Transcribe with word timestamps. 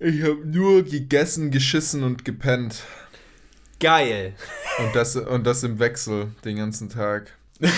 Ich 0.00 0.22
habe 0.22 0.46
nur 0.46 0.84
gegessen, 0.84 1.50
geschissen 1.50 2.04
und 2.04 2.24
gepennt. 2.24 2.84
Geil. 3.80 4.36
Und 4.78 4.94
das, 4.94 5.16
und 5.16 5.44
das 5.44 5.64
im 5.64 5.80
Wechsel 5.80 6.28
den 6.44 6.56
ganzen 6.56 6.88
Tag. 6.88 7.36
ja, 7.60 7.70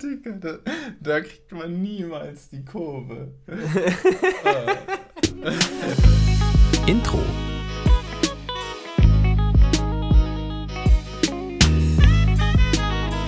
Digga, 0.00 0.30
da, 0.40 0.58
da, 1.00 1.20
kriegt 1.20 1.50
man 1.50 1.82
niemals 1.82 2.48
die 2.50 2.64
Kurve. 2.64 3.32
Intro. 6.86 7.24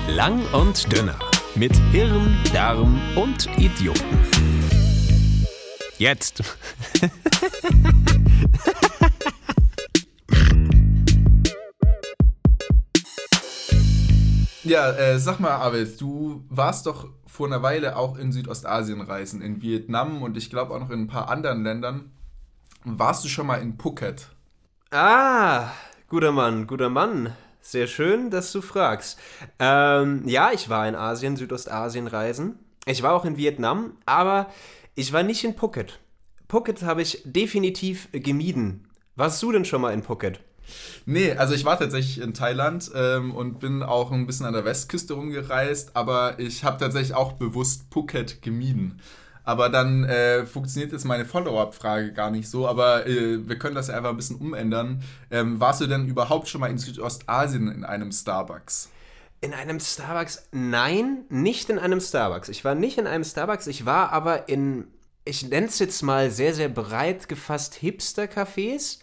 Lang 0.09 0.40
und 0.52 0.96
dünner. 0.96 1.18
Mit 1.56 1.75
Hirn, 1.90 2.36
Darm 2.52 3.00
und 3.16 3.48
Idioten. 3.59 4.77
Jetzt. 5.99 6.43
Ja, 14.65 14.91
äh, 14.91 15.19
sag 15.19 15.41
mal, 15.41 15.53
Abel, 15.53 15.91
du 15.98 16.45
warst 16.51 16.84
doch 16.84 17.09
vor 17.27 17.47
einer 17.47 17.62
Weile 17.62 17.97
auch 17.97 18.19
in 18.19 18.33
Südostasien 18.33 19.01
reisen, 19.01 19.41
in 19.41 19.62
Vietnam 19.62 20.23
und 20.23 20.37
ich 20.37 20.51
glaube 20.51 20.75
auch 20.75 20.80
noch 20.80 20.91
in 20.91 21.05
ein 21.05 21.06
paar 21.06 21.30
anderen 21.30 21.65
Ländern. 21.65 22.11
Warst 22.84 23.25
du 23.25 23.28
schon 23.28 23.47
mal 23.47 23.62
in 23.62 23.78
Phuket? 23.78 24.28
Ah, 24.91 25.70
guter 26.09 26.33
Mann, 26.33 26.67
guter 26.67 26.91
Mann. 26.91 27.33
Sehr 27.62 27.87
schön, 27.87 28.30
dass 28.30 28.53
du 28.53 28.61
fragst. 28.61 29.19
Ähm, 29.59 30.25
ja, 30.27 30.51
ich 30.53 30.69
war 30.69 30.87
in 30.87 30.97
Asien, 30.97 31.37
Südostasien 31.37 32.06
reisen. 32.06 32.59
Ich 32.84 33.03
war 33.03 33.15
auch 33.15 33.25
in 33.25 33.39
Vietnam, 33.39 33.97
aber 34.05 34.48
ich 34.98 35.12
war 35.12 35.23
nicht 35.23 35.45
in 35.45 35.55
Phuket. 35.55 36.01
Phuket 36.48 36.83
habe 36.83 37.02
ich 37.02 37.23
definitiv 37.25 38.09
gemieden. 38.11 38.89
Warst 39.15 39.41
du 39.41 39.53
denn 39.53 39.64
schon 39.64 39.81
mal 39.81 39.92
in 39.92 40.03
Phuket? 40.03 40.41
Nee, 41.06 41.33
also 41.33 41.55
ich 41.55 41.64
war 41.64 41.78
tatsächlich 41.78 42.20
in 42.20 42.34
Thailand 42.34 42.91
ähm, 42.97 43.33
und 43.33 43.61
bin 43.61 43.84
auch 43.84 44.11
ein 44.11 44.27
bisschen 44.27 44.45
an 44.45 44.55
der 44.55 44.64
Westküste 44.64 45.14
rumgereist, 45.14 45.95
aber 45.95 46.41
ich 46.41 46.64
habe 46.64 46.78
tatsächlich 46.78 47.14
auch 47.14 47.34
bewusst 47.34 47.84
Phuket 47.92 48.42
gemieden. 48.42 49.00
Aber 49.45 49.69
dann 49.69 50.03
äh, 50.03 50.45
funktioniert 50.47 50.91
jetzt 50.91 51.05
meine 51.05 51.25
Follow-up-Frage 51.25 52.12
gar 52.12 52.33
nicht 52.33 52.50
so, 52.50 52.67
aber 52.67 53.06
äh, 53.06 53.48
wir 53.48 53.56
können 53.56 53.77
das 53.77 53.87
ja 53.87 53.94
einfach 53.94 54.11
ein 54.11 54.17
bisschen 54.17 54.37
umändern. 54.37 55.05
Ähm, 55.31 55.61
warst 55.61 55.81
du 55.81 55.87
denn 55.87 56.09
überhaupt 56.09 56.48
schon 56.48 56.61
mal 56.61 56.70
in 56.70 56.78
Südostasien 56.78 57.70
in 57.70 57.84
einem 57.84 58.11
Starbucks? 58.11 58.91
In 59.41 59.55
einem 59.55 59.78
Starbucks? 59.78 60.48
Nein, 60.50 61.25
nicht 61.28 61.70
in 61.70 61.78
einem 61.78 62.00
Starbucks. 62.00 62.48
Ich 62.48 62.65
war 62.65 62.75
nicht 62.75 62.98
in 62.98 63.06
einem 63.06 63.22
Starbucks, 63.22 63.69
ich 63.69 63.87
war 63.87 64.12
aber 64.12 64.48
in, 64.48 64.89
ich 65.29 65.48
nenne 65.48 65.67
es 65.67 65.79
jetzt 65.79 66.03
mal 66.03 66.31
sehr, 66.31 66.55
sehr 66.55 66.69
breit 66.69 67.29
gefasst 67.29 67.75
Hipster-Cafés 67.81 68.98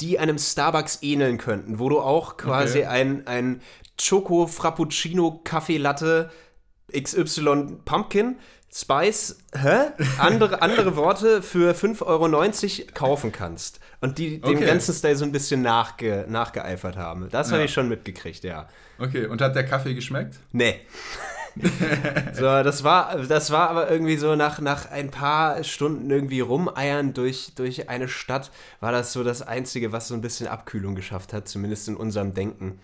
die 0.00 0.18
einem 0.18 0.38
Starbucks 0.38 0.98
ähneln 1.02 1.38
könnten, 1.38 1.78
wo 1.78 1.88
du 1.88 2.00
auch 2.00 2.36
quasi 2.36 2.80
okay. 2.80 2.86
ein, 2.86 3.26
ein 3.26 3.62
Choco 3.98 4.46
Frappuccino 4.46 5.40
Kaffee 5.42 5.78
Latte 5.78 6.30
XY 6.92 7.78
Pumpkin 7.84 8.36
Spice, 8.72 9.38
hä? 9.56 9.92
Andere, 10.18 10.60
andere 10.62 10.96
Worte 10.96 11.40
für 11.40 11.72
5,90 11.72 12.02
Euro 12.02 12.92
kaufen 12.92 13.32
kannst. 13.32 13.80
Und 14.02 14.18
die 14.18 14.40
okay. 14.42 14.54
dem 14.54 14.66
ganzen 14.66 14.92
Style 14.92 15.16
so 15.16 15.24
ein 15.24 15.32
bisschen 15.32 15.62
nachge, 15.62 16.26
nachgeeifert 16.28 16.96
haben. 16.96 17.30
Das 17.30 17.48
ja. 17.48 17.54
habe 17.54 17.64
ich 17.64 17.72
schon 17.72 17.88
mitgekriegt, 17.88 18.44
ja. 18.44 18.68
Okay, 18.98 19.26
und 19.26 19.40
hat 19.40 19.56
der 19.56 19.64
Kaffee 19.64 19.94
geschmeckt? 19.94 20.34
Nee. 20.52 20.80
so, 22.34 22.42
das 22.42 22.84
war, 22.84 23.16
das 23.16 23.50
war 23.50 23.70
aber 23.70 23.90
irgendwie 23.90 24.16
so 24.16 24.36
nach, 24.36 24.60
nach 24.60 24.90
ein 24.90 25.10
paar 25.10 25.64
Stunden 25.64 26.10
irgendwie 26.10 26.40
rumeiern 26.40 27.14
durch, 27.14 27.52
durch 27.54 27.88
eine 27.88 28.08
Stadt, 28.08 28.50
war 28.80 28.92
das 28.92 29.12
so 29.12 29.24
das 29.24 29.42
Einzige, 29.42 29.92
was 29.92 30.08
so 30.08 30.14
ein 30.14 30.20
bisschen 30.20 30.46
Abkühlung 30.46 30.94
geschafft 30.94 31.32
hat, 31.32 31.48
zumindest 31.48 31.88
in 31.88 31.96
unserem 31.96 32.34
Denken. 32.34 32.78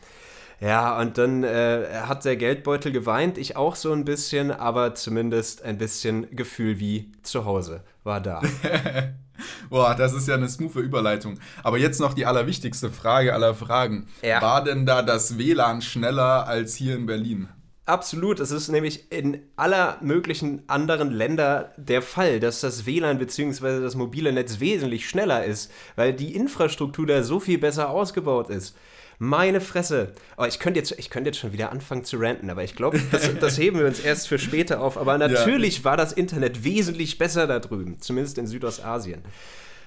Ja, 0.61 0.98
und 1.01 1.19
dann 1.19 1.42
äh, 1.42 2.02
hat 2.07 2.24
der 2.24 2.36
Geldbeutel 2.36 2.92
geweint, 2.92 3.36
ich 3.36 3.57
auch 3.57 3.74
so 3.74 3.92
ein 3.92 4.05
bisschen, 4.05 4.52
aber 4.52 4.95
zumindest 4.95 5.63
ein 5.63 5.77
bisschen 5.77 6.35
Gefühl 6.35 6.79
wie 6.79 7.11
zu 7.24 7.45
Hause 7.45 7.83
war 8.05 8.20
da. 8.20 8.41
Boah, 9.70 9.97
das 9.97 10.13
ist 10.13 10.29
ja 10.29 10.36
eine 10.36 10.48
smooth 10.48 10.77
Überleitung. 10.77 11.41
Aber 11.64 11.79
jetzt 11.79 12.01
noch 12.01 12.14
die 12.14 12.27
allerwichtigste 12.27 12.91
Frage 12.91 13.35
aller 13.35 13.55
Fragen. 13.55 14.07
Ja. 14.23 14.41
War 14.41 14.63
denn 14.63 14.86
da 14.86 15.02
das 15.02 15.36
WLAN 15.36 15.83
schneller 15.83 16.47
als 16.47 16.77
hier 16.77 16.95
in 16.95 17.07
Berlin? 17.07 17.48
Absolut, 17.85 18.39
es 18.39 18.53
ist 18.53 18.69
nämlich 18.69 19.11
in 19.11 19.41
aller 19.57 19.98
möglichen 20.03 20.63
anderen 20.69 21.11
Länder 21.11 21.73
der 21.77 22.01
Fall, 22.01 22.39
dass 22.39 22.61
das 22.61 22.87
WLAN 22.87 23.19
bzw. 23.19 23.81
das 23.81 23.97
mobile 23.97 24.33
Netz 24.33 24.61
wesentlich 24.61 25.09
schneller 25.09 25.45
ist, 25.45 25.73
weil 25.97 26.13
die 26.13 26.37
Infrastruktur 26.37 27.07
da 27.07 27.25
so 27.25 27.41
viel 27.41 27.59
besser 27.59 27.91
ausgebaut 27.91 28.51
ist. 28.51 28.77
Meine 29.19 29.61
Fresse. 29.61 30.13
Oh, 30.37 30.45
ich 30.45 30.61
könnte 30.61 30.79
jetzt, 30.79 31.11
könnt 31.11 31.27
jetzt 31.27 31.39
schon 31.39 31.53
wieder 31.53 31.73
anfangen 31.73 32.05
zu 32.05 32.19
ranten, 32.19 32.51
aber 32.51 32.63
ich 32.63 32.77
glaube, 32.77 33.01
das, 33.11 33.31
das, 33.41 33.59
heben 33.59 33.79
wir 33.79 33.87
uns 33.87 33.98
erst 33.98 34.29
für 34.29 34.39
später 34.39 34.81
auf. 34.81 34.97
Aber 34.97 35.19
natürlich 35.19 35.79
ja. 35.79 35.85
war 35.85 35.97
das 35.97 36.13
Internet 36.13 36.63
wesentlich 36.63 37.19
besser 37.19 37.48
da 37.48 37.59
drüben, 37.59 38.01
zumindest 38.01 38.39
in 38.39 38.47
Südostasien. 38.47 39.23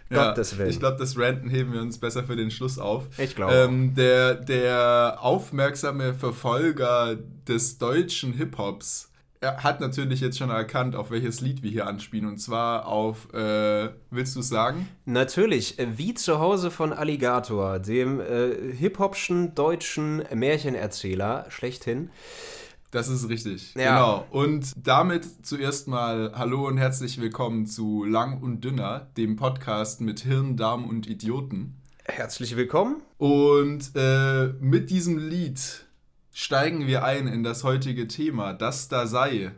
Ja, 0.09 0.29
Gottes 0.29 0.57
Willen. 0.57 0.69
Ich 0.69 0.79
glaube, 0.79 0.97
das 0.97 1.17
Ranten 1.17 1.49
heben 1.49 1.73
wir 1.73 1.81
uns 1.81 1.97
besser 1.97 2.23
für 2.23 2.35
den 2.35 2.51
Schluss 2.51 2.77
auf. 2.77 3.07
Ich 3.17 3.35
glaube. 3.35 3.53
Ähm, 3.53 3.95
der, 3.95 4.35
der 4.35 5.17
aufmerksame 5.19 6.13
Verfolger 6.13 7.17
des 7.47 7.77
deutschen 7.77 8.33
Hip-Hops 8.33 9.09
hat 9.41 9.79
natürlich 9.81 10.21
jetzt 10.21 10.38
schon 10.38 10.49
erkannt, 10.49 10.95
auf 10.95 11.11
welches 11.11 11.41
Lied 11.41 11.61
wir 11.63 11.69
hier 11.69 11.88
anspielen. 11.88 12.27
Und 12.27 12.38
zwar 12.38 12.88
auf, 12.88 13.33
äh, 13.33 13.89
willst 14.09 14.35
du 14.35 14.39
es 14.39 14.49
sagen? 14.49 14.88
Natürlich, 15.05 15.77
wie 15.95 16.13
zu 16.13 16.39
Hause 16.39 16.72
von 16.72 16.93
Alligator, 16.93 17.79
dem 17.79 18.19
äh, 18.19 18.73
hip-hopschen 18.73 19.55
deutschen 19.55 20.23
Märchenerzähler 20.33 21.45
schlechthin. 21.49 22.09
Das 22.95 23.09
ist 23.09 23.28
richtig. 23.28 23.73
Ja. 23.73 23.97
Genau. 23.97 24.25
Und 24.31 24.72
damit 24.78 25.28
zuerst 25.45 25.89
mal 25.89 26.31
Hallo 26.33 26.66
und 26.66 26.78
herzlich 26.78 27.19
willkommen 27.19 27.66
zu 27.66 28.06
Lang 28.06 28.41
und 28.41 28.63
Dünner, 28.63 29.11
dem 29.17 29.35
Podcast 29.35 30.00
mit 30.00 30.22
Hirn, 30.22 30.56
Darm 30.56 30.85
und 30.85 31.05
Idioten. 31.05 31.75
Herzlich 32.05 32.55
willkommen. 32.55 33.01
Und 33.17 33.91
äh, 33.95 34.53
mit 34.61 34.91
diesem 34.91 35.17
Lied 35.17 35.59
steigen 36.31 36.88
wir 36.88 37.03
ein 37.03 37.28
in 37.28 37.44
das 37.44 37.66
heutige 37.66 38.07
Thema, 38.07 38.53
das 38.53 38.88
da 38.88 39.07
sei, 39.07 39.51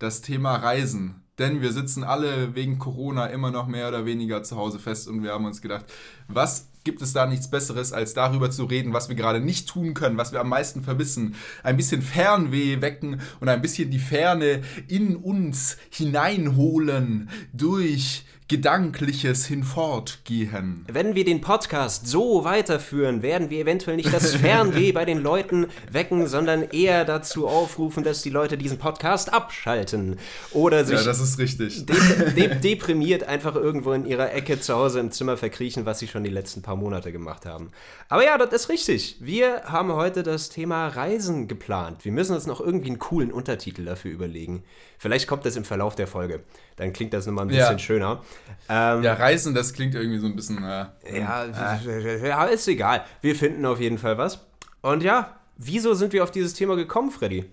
das 0.00 0.20
Thema 0.20 0.56
Reisen. 0.56 1.22
Denn 1.38 1.62
wir 1.62 1.72
sitzen 1.72 2.02
alle 2.02 2.56
wegen 2.56 2.80
Corona 2.80 3.26
immer 3.26 3.52
noch 3.52 3.68
mehr 3.68 3.86
oder 3.86 4.04
weniger 4.04 4.42
zu 4.42 4.56
Hause 4.56 4.80
fest 4.80 5.06
und 5.06 5.22
wir 5.22 5.30
haben 5.30 5.44
uns 5.44 5.62
gedacht, 5.62 5.84
was 6.26 6.69
gibt 6.84 7.02
es 7.02 7.12
da 7.12 7.26
nichts 7.26 7.50
Besseres, 7.50 7.92
als 7.92 8.14
darüber 8.14 8.50
zu 8.50 8.64
reden, 8.64 8.92
was 8.92 9.08
wir 9.08 9.16
gerade 9.16 9.40
nicht 9.40 9.68
tun 9.68 9.94
können, 9.94 10.16
was 10.16 10.32
wir 10.32 10.40
am 10.40 10.48
meisten 10.48 10.82
vermissen. 10.82 11.34
Ein 11.62 11.76
bisschen 11.76 12.02
Fernweh 12.02 12.80
wecken 12.80 13.20
und 13.40 13.48
ein 13.48 13.62
bisschen 13.62 13.90
die 13.90 13.98
Ferne 13.98 14.62
in 14.88 15.16
uns 15.16 15.76
hineinholen 15.90 17.28
durch 17.52 18.24
Gedankliches 18.50 19.46
hinfortgehen. 19.46 20.84
Wenn 20.92 21.14
wir 21.14 21.24
den 21.24 21.40
Podcast 21.40 22.08
so 22.08 22.42
weiterführen, 22.42 23.22
werden 23.22 23.48
wir 23.48 23.60
eventuell 23.60 23.94
nicht 23.94 24.12
das 24.12 24.34
Fernweh 24.34 24.90
bei 24.90 25.04
den 25.04 25.22
Leuten 25.22 25.68
wecken, 25.88 26.26
sondern 26.26 26.64
eher 26.64 27.04
dazu 27.04 27.46
aufrufen, 27.46 28.02
dass 28.02 28.22
die 28.22 28.30
Leute 28.30 28.58
diesen 28.58 28.76
Podcast 28.76 29.32
abschalten 29.32 30.18
oder 30.50 30.84
sich 30.84 30.98
ja, 30.98 31.04
das 31.04 31.20
ist 31.20 31.38
richtig. 31.38 31.86
De 31.86 31.94
de 32.34 32.56
deprimiert 32.56 33.22
einfach 33.22 33.54
irgendwo 33.54 33.92
in 33.92 34.04
ihrer 34.04 34.32
Ecke 34.34 34.58
zu 34.58 34.74
Hause 34.74 34.98
im 34.98 35.12
Zimmer 35.12 35.36
verkriechen, 35.36 35.86
was 35.86 36.00
sie 36.00 36.08
schon 36.08 36.24
die 36.24 36.30
letzten 36.30 36.60
paar 36.60 36.74
Monate 36.74 37.12
gemacht 37.12 37.46
haben. 37.46 37.70
Aber 38.08 38.24
ja, 38.24 38.36
das 38.36 38.52
ist 38.52 38.68
richtig. 38.68 39.18
Wir 39.20 39.62
haben 39.66 39.92
heute 39.92 40.24
das 40.24 40.48
Thema 40.48 40.88
Reisen 40.88 41.46
geplant. 41.46 42.04
Wir 42.04 42.10
müssen 42.10 42.34
uns 42.34 42.46
noch 42.46 42.60
irgendwie 42.60 42.88
einen 42.88 42.98
coolen 42.98 43.30
Untertitel 43.30 43.84
dafür 43.84 44.10
überlegen. 44.10 44.64
Vielleicht 44.98 45.28
kommt 45.28 45.46
das 45.46 45.54
im 45.54 45.64
Verlauf 45.64 45.94
der 45.94 46.08
Folge. 46.08 46.42
Dann 46.74 46.92
klingt 46.92 47.12
das 47.12 47.26
nochmal 47.26 47.44
ein 47.44 47.48
bisschen 47.48 47.72
ja. 47.72 47.78
schöner. 47.78 48.22
Ähm, 48.68 49.02
ja, 49.02 49.14
Reisen, 49.14 49.54
das 49.54 49.72
klingt 49.72 49.94
irgendwie 49.94 50.18
so 50.18 50.26
ein 50.26 50.36
bisschen. 50.36 50.58
Äh, 50.62 50.86
ja, 51.18 51.44
äh. 51.44 52.28
ja, 52.28 52.44
ist 52.44 52.68
egal. 52.68 53.04
Wir 53.20 53.34
finden 53.34 53.66
auf 53.66 53.80
jeden 53.80 53.98
Fall 53.98 54.16
was. 54.16 54.46
Und 54.80 55.02
ja, 55.02 55.36
wieso 55.56 55.94
sind 55.94 56.12
wir 56.12 56.22
auf 56.22 56.30
dieses 56.30 56.54
Thema 56.54 56.76
gekommen, 56.76 57.10
Freddy? 57.10 57.44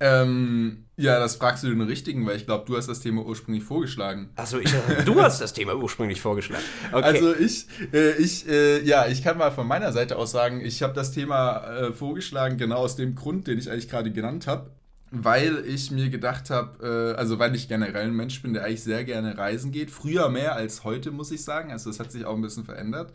Ähm, 0.00 0.84
ja, 0.96 1.18
das 1.18 1.36
fragst 1.36 1.64
du 1.64 1.68
den 1.68 1.80
Richtigen, 1.80 2.24
weil 2.24 2.36
ich 2.36 2.46
glaube, 2.46 2.64
du 2.66 2.76
hast 2.76 2.88
das 2.88 3.00
Thema 3.00 3.26
ursprünglich 3.26 3.64
vorgeschlagen. 3.64 4.30
Achso, 4.36 4.58
du 5.04 5.20
hast 5.22 5.40
das 5.40 5.52
Thema 5.52 5.74
ursprünglich 5.74 6.20
vorgeschlagen. 6.20 6.62
Okay. 6.92 7.04
Also 7.04 7.34
ich, 7.34 7.66
äh, 7.92 8.12
ich, 8.12 8.48
äh, 8.48 8.80
ja, 8.84 9.08
ich 9.08 9.24
kann 9.24 9.38
mal 9.38 9.50
von 9.50 9.66
meiner 9.66 9.90
Seite 9.90 10.16
aus 10.16 10.30
sagen, 10.30 10.60
ich 10.60 10.82
habe 10.84 10.92
das 10.94 11.10
Thema 11.10 11.64
äh, 11.66 11.92
vorgeschlagen, 11.92 12.58
genau 12.58 12.76
aus 12.76 12.94
dem 12.94 13.16
Grund, 13.16 13.48
den 13.48 13.58
ich 13.58 13.70
eigentlich 13.70 13.88
gerade 13.88 14.12
genannt 14.12 14.46
habe 14.46 14.70
weil 15.10 15.64
ich 15.66 15.90
mir 15.90 16.10
gedacht 16.10 16.50
habe, 16.50 17.14
äh, 17.14 17.18
also 17.18 17.38
weil 17.38 17.54
ich 17.54 17.68
generell 17.68 18.06
ein 18.06 18.16
Mensch 18.16 18.42
bin, 18.42 18.52
der 18.52 18.64
eigentlich 18.64 18.82
sehr 18.82 19.04
gerne 19.04 19.38
reisen 19.38 19.72
geht. 19.72 19.90
Früher 19.90 20.28
mehr 20.28 20.54
als 20.54 20.84
heute, 20.84 21.10
muss 21.10 21.30
ich 21.30 21.42
sagen. 21.42 21.72
Also 21.72 21.90
das 21.90 22.00
hat 22.00 22.12
sich 22.12 22.24
auch 22.24 22.34
ein 22.34 22.42
bisschen 22.42 22.64
verändert. 22.64 23.12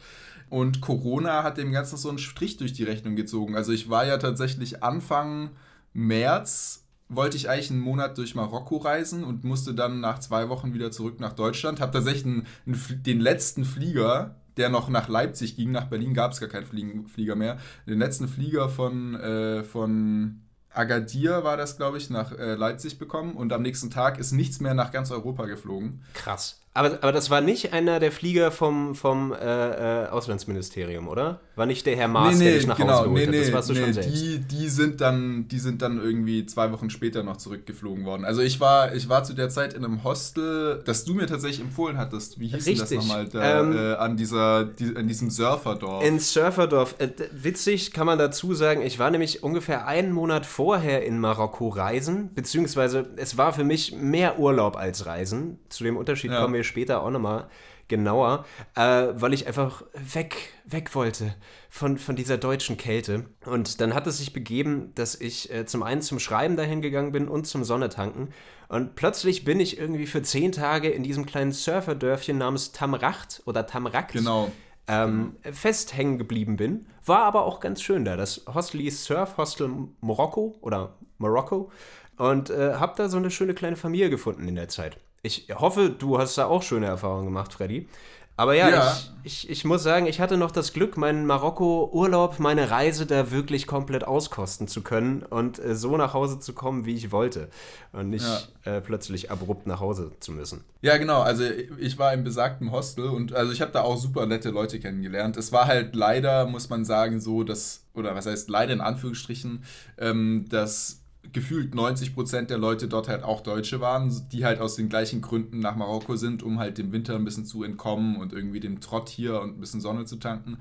Und 0.49 0.81
Corona 0.81 1.43
hat 1.43 1.57
dem 1.57 1.71
Ganzen 1.71 1.97
so 1.97 2.09
einen 2.09 2.17
Strich 2.17 2.57
durch 2.57 2.73
die 2.73 2.83
Rechnung 2.83 3.15
gezogen. 3.15 3.55
Also 3.55 3.71
ich 3.71 3.89
war 3.89 4.05
ja 4.05 4.17
tatsächlich 4.17 4.83
Anfang 4.83 5.51
März 5.93 6.83
wollte 7.09 7.37
ich 7.37 7.49
eigentlich 7.49 7.71
einen 7.71 7.79
Monat 7.79 8.17
durch 8.17 8.35
Marokko 8.35 8.77
reisen 8.77 9.23
und 9.23 9.43
musste 9.43 9.73
dann 9.73 9.99
nach 9.99 10.19
zwei 10.19 10.49
Wochen 10.49 10.73
wieder 10.73 10.91
zurück 10.91 11.19
nach 11.19 11.33
Deutschland. 11.33 11.79
Habe 11.79 11.91
tatsächlich 11.91 12.25
einen, 12.25 12.47
einen, 12.65 13.03
den 13.03 13.19
letzten 13.19 13.65
Flieger, 13.65 14.35
der 14.57 14.69
noch 14.69 14.89
nach 14.89 15.09
Leipzig 15.09 15.55
ging, 15.55 15.71
nach 15.71 15.85
Berlin 15.85 16.13
gab 16.13 16.31
es 16.31 16.39
gar 16.39 16.49
keinen 16.49 16.65
Fliegen, 16.65 17.07
Flieger 17.07 17.35
mehr. 17.35 17.57
Den 17.87 17.99
letzten 17.99 18.27
Flieger 18.27 18.69
von, 18.69 19.15
äh, 19.15 19.63
von 19.63 20.41
Agadir 20.73 21.43
war 21.43 21.57
das, 21.57 21.77
glaube 21.77 21.97
ich, 21.97 22.09
nach 22.09 22.31
äh, 22.31 22.55
Leipzig 22.55 22.97
bekommen 22.97 23.35
und 23.35 23.53
am 23.53 23.61
nächsten 23.61 23.91
Tag 23.91 24.17
ist 24.17 24.31
nichts 24.31 24.59
mehr 24.59 24.73
nach 24.73 24.91
ganz 24.91 25.11
Europa 25.11 25.45
geflogen. 25.45 26.03
Krass. 26.13 26.62
Aber, 26.75 26.97
aber 27.01 27.11
das 27.11 27.29
war 27.29 27.41
nicht 27.41 27.71
einer 27.71 27.99
der 27.99 28.11
Flieger 28.11 28.51
vom, 28.51 28.95
vom 28.95 29.31
äh, 29.31 30.05
äh, 30.05 30.07
Auslandsministerium, 30.07 31.07
oder? 31.07 31.39
War 31.55 31.67
nicht 31.67 31.85
der 31.85 31.95
Herr 31.95 32.07
Maas, 32.07 32.33
nee, 32.33 32.39
nee, 32.39 32.49
der 32.49 32.53
dich 32.55 32.67
nach 32.67 32.77
genau, 32.77 32.93
Hause 32.93 33.03
geholt 33.03 33.29
nee, 33.29 33.37
hat? 33.37 33.45
Das 33.45 33.53
warst 33.53 33.69
du 33.69 33.75
schon 33.75 33.93
selbst. 33.93 34.09
Die, 34.11 34.39
die, 34.39 34.69
sind 34.69 34.99
dann, 34.99 35.47
die 35.47 35.59
sind 35.59 35.83
dann 35.83 36.01
irgendwie 36.01 36.47
zwei 36.47 36.71
Wochen 36.71 36.89
später 36.89 37.21
noch 37.21 37.37
zurückgeflogen 37.37 38.05
worden. 38.05 38.25
Also 38.25 38.41
ich 38.41 38.59
war, 38.59 38.95
ich 38.95 39.07
war 39.07 39.23
zu 39.23 39.35
der 39.35 39.49
Zeit 39.49 39.75
in 39.75 39.85
einem 39.85 40.03
Hostel, 40.03 40.81
das 40.83 41.05
du 41.05 41.13
mir 41.13 41.27
tatsächlich 41.27 41.61
empfohlen 41.61 41.99
hattest. 41.99 42.39
Wie 42.39 42.47
hieß 42.47 42.79
das 42.79 42.89
nochmal? 42.89 43.27
Da, 43.27 43.59
ähm, 43.59 43.77
äh, 43.77 43.93
an, 43.93 44.17
dieser, 44.17 44.65
die, 44.65 44.95
an 44.95 45.07
diesem 45.07 45.29
Surferdorf. 45.29 46.03
In 46.03 46.19
Surferdorf. 46.19 46.95
Äh, 46.97 47.09
witzig 47.33 47.91
kann 47.91 48.07
man 48.07 48.17
dazu 48.17 48.55
sagen, 48.55 48.81
ich 48.81 48.97
war 48.97 49.11
nämlich 49.11 49.43
ungefähr 49.43 49.85
einen 49.85 50.11
Monat 50.11 50.47
vorher 50.47 51.05
in 51.05 51.19
Marokko 51.19 51.69
reisen, 51.69 52.31
beziehungsweise 52.33 53.11
es 53.17 53.37
war 53.37 53.53
für 53.53 53.63
mich 53.63 53.93
mehr 53.95 54.39
Urlaub 54.39 54.75
als 54.75 55.05
Reisen. 55.05 55.59
Zu 55.69 55.83
dem 55.83 55.97
Unterschied 55.97 56.31
ja. 56.31 56.41
kommen 56.41 56.55
wir 56.55 56.62
später 56.63 57.01
auch 57.01 57.11
nochmal 57.11 57.49
genauer, 57.87 58.45
äh, 58.75 59.07
weil 59.13 59.33
ich 59.33 59.47
einfach 59.47 59.83
weg, 59.93 60.35
weg 60.65 60.95
wollte 60.95 61.35
von, 61.69 61.97
von 61.97 62.15
dieser 62.15 62.37
deutschen 62.37 62.77
Kälte. 62.77 63.25
Und 63.45 63.81
dann 63.81 63.93
hat 63.93 64.07
es 64.07 64.17
sich 64.17 64.33
begeben, 64.33 64.93
dass 64.95 65.15
ich 65.15 65.53
äh, 65.53 65.65
zum 65.65 65.83
einen 65.83 66.01
zum 66.01 66.19
Schreiben 66.19 66.55
dahin 66.55 66.81
gegangen 66.81 67.11
bin 67.11 67.27
und 67.27 67.45
zum 67.45 67.63
Sonnetanken. 67.63 68.29
Und 68.69 68.95
plötzlich 68.95 69.43
bin 69.43 69.59
ich 69.59 69.77
irgendwie 69.77 70.07
für 70.07 70.23
zehn 70.23 70.51
Tage 70.51 70.89
in 70.89 71.03
diesem 71.03 71.25
kleinen 71.25 71.51
Surferdörfchen 71.51 72.37
namens 72.37 72.71
Tamracht 72.71 73.43
oder 73.45 73.67
Tamrakt 73.67 74.13
genau. 74.13 74.51
ähm, 74.87 75.35
festhängen 75.51 76.17
geblieben 76.17 76.55
bin. 76.55 76.87
War 77.05 77.23
aber 77.23 77.45
auch 77.45 77.59
ganz 77.59 77.81
schön 77.81 78.05
da. 78.05 78.15
Das 78.15 78.45
Hostel 78.51 78.81
hieß 78.81 79.05
Surf 79.05 79.37
Hostel 79.37 79.69
Morocco 80.01 80.55
oder 80.61 80.95
Morocco. 81.17 81.71
Und 82.17 82.49
äh, 82.49 82.75
habe 82.75 82.93
da 82.95 83.09
so 83.09 83.17
eine 83.17 83.29
schöne 83.31 83.53
kleine 83.53 83.75
Familie 83.75 84.09
gefunden 84.09 84.47
in 84.47 84.55
der 84.55 84.69
Zeit. 84.69 84.97
Ich 85.25 85.47
hoffe, 85.55 85.89
du 85.89 86.19
hast 86.19 86.37
da 86.37 86.47
auch 86.47 86.63
schöne 86.63 86.85
Erfahrungen 86.85 87.25
gemacht, 87.25 87.53
Freddy. 87.53 87.87
Aber 88.35 88.55
ja, 88.55 88.69
ja. 88.69 88.97
Ich, 89.23 89.43
ich, 89.43 89.49
ich, 89.49 89.65
muss 89.65 89.83
sagen, 89.83 90.07
ich 90.07 90.19
hatte 90.19 90.37
noch 90.37 90.51
das 90.51 90.73
Glück, 90.73 90.97
meinen 90.97 91.25
Marokko-Urlaub, 91.27 92.39
meine 92.39 92.71
Reise 92.71 93.05
da 93.05 93.31
wirklich 93.31 93.67
komplett 93.67 94.03
auskosten 94.03 94.67
zu 94.67 94.81
können 94.81 95.21
und 95.21 95.63
äh, 95.63 95.75
so 95.75 95.95
nach 95.97 96.13
Hause 96.13 96.39
zu 96.39 96.53
kommen, 96.53 96.85
wie 96.85 96.95
ich 96.95 97.11
wollte. 97.11 97.49
Und 97.91 98.09
nicht 98.09 98.25
ja. 98.65 98.77
äh, 98.77 98.81
plötzlich 98.81 99.29
abrupt 99.29 99.67
nach 99.67 99.79
Hause 99.79 100.11
zu 100.19 100.31
müssen. 100.31 100.63
Ja, 100.81 100.97
genau. 100.97 101.21
Also 101.21 101.43
ich 101.77 101.99
war 101.99 102.11
im 102.11 102.23
besagten 102.23 102.71
Hostel 102.71 103.05
und 103.05 103.33
also 103.33 103.53
ich 103.53 103.61
habe 103.61 103.71
da 103.71 103.83
auch 103.83 103.97
super 103.97 104.25
nette 104.25 104.49
Leute 104.49 104.79
kennengelernt. 104.79 105.37
Es 105.37 105.51
war 105.51 105.67
halt 105.67 105.95
leider, 105.95 106.47
muss 106.47 106.69
man 106.69 106.85
sagen, 106.85 107.21
so, 107.21 107.43
dass, 107.43 107.85
oder 107.93 108.15
was 108.15 108.25
heißt 108.25 108.49
leider 108.49 108.73
in 108.73 108.81
Anführungsstrichen, 108.81 109.63
ähm, 109.99 110.47
dass 110.49 111.02
gefühlt 111.31 111.73
90 111.73 112.13
Prozent 112.13 112.49
der 112.49 112.57
Leute 112.57 112.87
dort 112.87 113.07
halt 113.07 113.23
auch 113.23 113.41
Deutsche 113.41 113.79
waren, 113.79 114.11
die 114.31 114.45
halt 114.45 114.59
aus 114.59 114.75
den 114.75 114.89
gleichen 114.89 115.21
Gründen 115.21 115.59
nach 115.59 115.75
Marokko 115.75 116.15
sind, 116.15 116.43
um 116.43 116.59
halt 116.59 116.77
dem 116.77 116.91
Winter 116.91 117.15
ein 117.15 117.23
bisschen 117.23 117.45
zu 117.45 117.63
entkommen 117.63 118.17
und 118.17 118.33
irgendwie 118.33 118.59
dem 118.59 118.81
Trott 118.81 119.09
hier 119.09 119.41
und 119.41 119.57
ein 119.57 119.59
bisschen 119.59 119.81
Sonne 119.81 120.05
zu 120.05 120.17
tanken. 120.17 120.57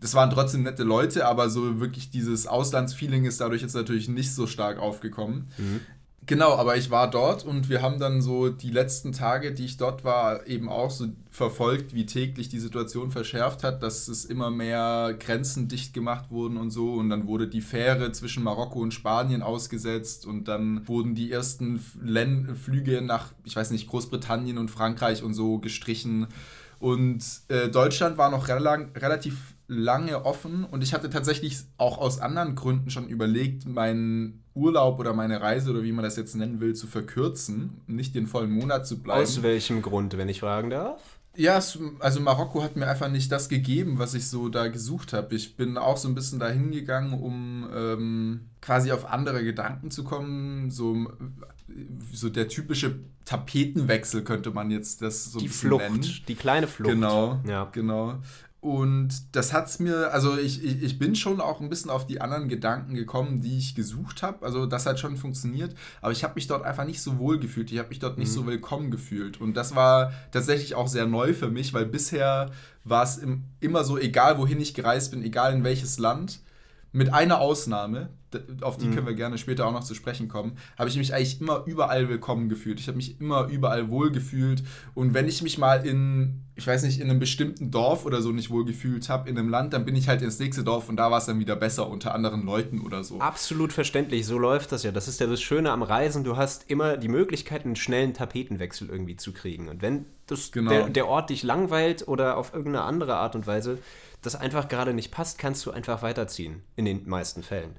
Das 0.00 0.14
waren 0.14 0.30
trotzdem 0.30 0.62
nette 0.62 0.84
Leute, 0.84 1.26
aber 1.26 1.50
so 1.50 1.80
wirklich 1.80 2.10
dieses 2.10 2.46
Auslandsfeeling 2.46 3.24
ist 3.24 3.40
dadurch 3.40 3.62
jetzt 3.62 3.74
natürlich 3.74 4.08
nicht 4.08 4.32
so 4.32 4.46
stark 4.46 4.78
aufgekommen. 4.78 5.48
Mhm. 5.58 5.80
Genau, 6.28 6.56
aber 6.56 6.76
ich 6.76 6.90
war 6.90 7.08
dort 7.08 7.46
und 7.46 7.70
wir 7.70 7.80
haben 7.80 7.98
dann 7.98 8.20
so 8.20 8.50
die 8.50 8.68
letzten 8.68 9.12
Tage, 9.12 9.54
die 9.54 9.64
ich 9.64 9.78
dort 9.78 10.04
war, 10.04 10.46
eben 10.46 10.68
auch 10.68 10.90
so 10.90 11.06
verfolgt, 11.30 11.94
wie 11.94 12.04
täglich 12.04 12.50
die 12.50 12.58
Situation 12.58 13.10
verschärft 13.10 13.64
hat, 13.64 13.82
dass 13.82 14.08
es 14.08 14.26
immer 14.26 14.50
mehr 14.50 15.16
Grenzen 15.18 15.68
dicht 15.68 15.94
gemacht 15.94 16.30
wurden 16.30 16.58
und 16.58 16.70
so. 16.70 16.92
Und 16.92 17.08
dann 17.08 17.26
wurde 17.26 17.48
die 17.48 17.62
Fähre 17.62 18.12
zwischen 18.12 18.42
Marokko 18.42 18.80
und 18.80 18.92
Spanien 18.92 19.40
ausgesetzt 19.40 20.26
und 20.26 20.48
dann 20.48 20.86
wurden 20.86 21.14
die 21.14 21.32
ersten 21.32 21.82
Len 22.02 22.54
Flüge 22.56 23.00
nach, 23.00 23.32
ich 23.44 23.56
weiß 23.56 23.70
nicht, 23.70 23.88
Großbritannien 23.88 24.58
und 24.58 24.70
Frankreich 24.70 25.22
und 25.22 25.32
so 25.32 25.58
gestrichen. 25.58 26.26
Und 26.78 27.24
äh, 27.48 27.70
Deutschland 27.70 28.18
war 28.18 28.30
noch 28.30 28.48
rel 28.48 28.68
relativ 28.96 29.54
lange 29.68 30.24
offen 30.24 30.64
und 30.64 30.82
ich 30.82 30.94
hatte 30.94 31.10
tatsächlich 31.10 31.58
auch 31.76 31.98
aus 31.98 32.20
anderen 32.20 32.54
Gründen 32.54 32.90
schon 32.90 33.08
überlegt, 33.08 33.66
meinen 33.66 34.42
Urlaub 34.54 34.98
oder 34.98 35.12
meine 35.12 35.40
Reise 35.42 35.70
oder 35.70 35.82
wie 35.82 35.92
man 35.92 36.02
das 36.02 36.16
jetzt 36.16 36.34
nennen 36.34 36.60
will, 36.60 36.74
zu 36.74 36.86
verkürzen, 36.86 37.82
nicht 37.86 38.14
den 38.14 38.26
vollen 38.26 38.50
Monat 38.50 38.86
zu 38.86 39.02
bleiben. 39.02 39.22
Aus 39.22 39.42
welchem 39.42 39.82
Grund, 39.82 40.16
wenn 40.16 40.28
ich 40.28 40.40
fragen 40.40 40.70
darf? 40.70 41.18
Ja, 41.36 41.60
also 42.00 42.20
Marokko 42.20 42.64
hat 42.64 42.74
mir 42.74 42.88
einfach 42.88 43.08
nicht 43.08 43.30
das 43.30 43.48
gegeben, 43.48 43.98
was 43.98 44.14
ich 44.14 44.26
so 44.26 44.48
da 44.48 44.66
gesucht 44.66 45.12
habe. 45.12 45.36
Ich 45.36 45.56
bin 45.56 45.76
auch 45.76 45.96
so 45.96 46.08
ein 46.08 46.16
bisschen 46.16 46.40
dahin 46.40 46.72
gegangen, 46.72 47.12
um 47.12 47.68
ähm, 47.72 48.40
quasi 48.60 48.90
auf 48.90 49.04
andere 49.04 49.44
Gedanken 49.44 49.92
zu 49.92 50.02
kommen. 50.02 50.70
So, 50.70 51.12
so 52.12 52.28
der 52.28 52.48
typische 52.48 52.98
Tapetenwechsel 53.24 54.24
könnte 54.24 54.50
man 54.50 54.72
jetzt 54.72 55.00
das 55.00 55.30
so 55.30 55.38
die 55.38 55.44
ein 55.44 55.48
bisschen 55.48 55.68
Flucht, 55.68 55.84
nennen. 55.84 56.14
Die 56.26 56.34
kleine 56.34 56.66
Flucht. 56.66 56.90
Genau, 56.90 57.38
ja. 57.46 57.68
genau. 57.70 58.16
Und 58.60 59.36
das 59.36 59.52
hat 59.52 59.68
es 59.68 59.78
mir, 59.78 60.12
also 60.12 60.36
ich, 60.36 60.64
ich, 60.64 60.82
ich 60.82 60.98
bin 60.98 61.14
schon 61.14 61.40
auch 61.40 61.60
ein 61.60 61.68
bisschen 61.68 61.92
auf 61.92 62.06
die 62.06 62.20
anderen 62.20 62.48
Gedanken 62.48 62.94
gekommen, 62.94 63.40
die 63.40 63.56
ich 63.56 63.76
gesucht 63.76 64.24
habe. 64.24 64.44
Also 64.44 64.66
das 64.66 64.84
hat 64.84 64.98
schon 64.98 65.16
funktioniert, 65.16 65.76
aber 66.00 66.10
ich 66.10 66.24
habe 66.24 66.34
mich 66.34 66.48
dort 66.48 66.64
einfach 66.64 66.84
nicht 66.84 67.00
so 67.00 67.18
wohl 67.18 67.38
gefühlt. 67.38 67.70
Ich 67.70 67.78
habe 67.78 67.88
mich 67.88 68.00
dort 68.00 68.18
nicht 68.18 68.30
mhm. 68.30 68.34
so 68.34 68.46
willkommen 68.46 68.90
gefühlt. 68.90 69.40
Und 69.40 69.54
das 69.54 69.76
war 69.76 70.12
tatsächlich 70.32 70.74
auch 70.74 70.88
sehr 70.88 71.06
neu 71.06 71.34
für 71.34 71.50
mich, 71.50 71.72
weil 71.72 71.86
bisher 71.86 72.50
war 72.82 73.04
es 73.04 73.20
immer 73.60 73.84
so, 73.84 73.96
egal 73.96 74.38
wohin 74.38 74.60
ich 74.60 74.74
gereist 74.74 75.12
bin, 75.12 75.22
egal 75.22 75.52
in 75.52 75.62
welches 75.62 75.98
Land, 75.98 76.40
mit 76.92 77.12
einer 77.12 77.40
Ausnahme, 77.40 78.10
auf 78.60 78.76
die 78.76 78.86
mhm. 78.86 78.94
können 78.94 79.06
wir 79.06 79.14
gerne 79.14 79.38
später 79.38 79.66
auch 79.66 79.72
noch 79.72 79.84
zu 79.84 79.94
sprechen 79.94 80.28
kommen, 80.28 80.56
habe 80.78 80.88
ich 80.88 80.96
mich 80.96 81.14
eigentlich 81.14 81.40
immer 81.40 81.64
überall 81.66 82.08
willkommen 82.08 82.48
gefühlt. 82.48 82.78
Ich 82.78 82.86
habe 82.88 82.96
mich 82.96 83.20
immer 83.20 83.48
überall 83.48 83.90
wohl 83.90 84.10
gefühlt. 84.10 84.62
Und 84.94 85.14
wenn 85.14 85.28
ich 85.28 85.42
mich 85.42 85.56
mal 85.56 85.86
in, 85.86 86.42
ich 86.54 86.66
weiß 86.66 86.82
nicht, 86.82 87.00
in 87.00 87.08
einem 87.08 87.20
bestimmten 87.20 87.70
Dorf 87.70 88.04
oder 88.04 88.20
so 88.20 88.32
nicht 88.32 88.50
wohl 88.50 88.64
gefühlt 88.64 89.08
habe, 89.08 89.28
in 89.30 89.38
einem 89.38 89.48
Land, 89.48 89.72
dann 89.72 89.84
bin 89.84 89.96
ich 89.96 90.08
halt 90.08 90.20
ins 90.20 90.38
nächste 90.38 90.62
Dorf 90.62 90.88
und 90.88 90.96
da 90.96 91.10
war 91.10 91.18
es 91.18 91.26
dann 91.26 91.38
wieder 91.38 91.56
besser 91.56 91.88
unter 91.88 92.14
anderen 92.14 92.44
Leuten 92.44 92.80
oder 92.80 93.02
so. 93.02 93.18
Absolut 93.20 93.72
verständlich, 93.72 94.26
so 94.26 94.38
läuft 94.38 94.72
das 94.72 94.82
ja. 94.82 94.92
Das 94.92 95.08
ist 95.08 95.20
ja 95.20 95.26
das 95.26 95.40
Schöne 95.40 95.70
am 95.70 95.82
Reisen. 95.82 96.24
Du 96.24 96.36
hast 96.36 96.70
immer 96.70 96.96
die 96.96 97.08
Möglichkeit, 97.08 97.64
einen 97.64 97.76
schnellen 97.76 98.12
Tapetenwechsel 98.12 98.90
irgendwie 98.90 99.16
zu 99.16 99.32
kriegen. 99.32 99.68
Und 99.68 99.80
wenn 99.80 100.04
das, 100.26 100.52
genau. 100.52 100.70
der, 100.70 100.88
der 100.90 101.06
Ort 101.08 101.30
dich 101.30 101.42
langweilt 101.42 102.06
oder 102.06 102.36
auf 102.36 102.52
irgendeine 102.52 102.84
andere 102.84 103.16
Art 103.16 103.34
und 103.34 103.46
Weise 103.46 103.78
das 104.22 104.34
einfach 104.34 104.68
gerade 104.68 104.94
nicht 104.94 105.10
passt, 105.10 105.38
kannst 105.38 105.64
du 105.66 105.70
einfach 105.70 106.02
weiterziehen. 106.02 106.62
In 106.76 106.84
den 106.84 107.08
meisten 107.08 107.42
Fällen. 107.42 107.76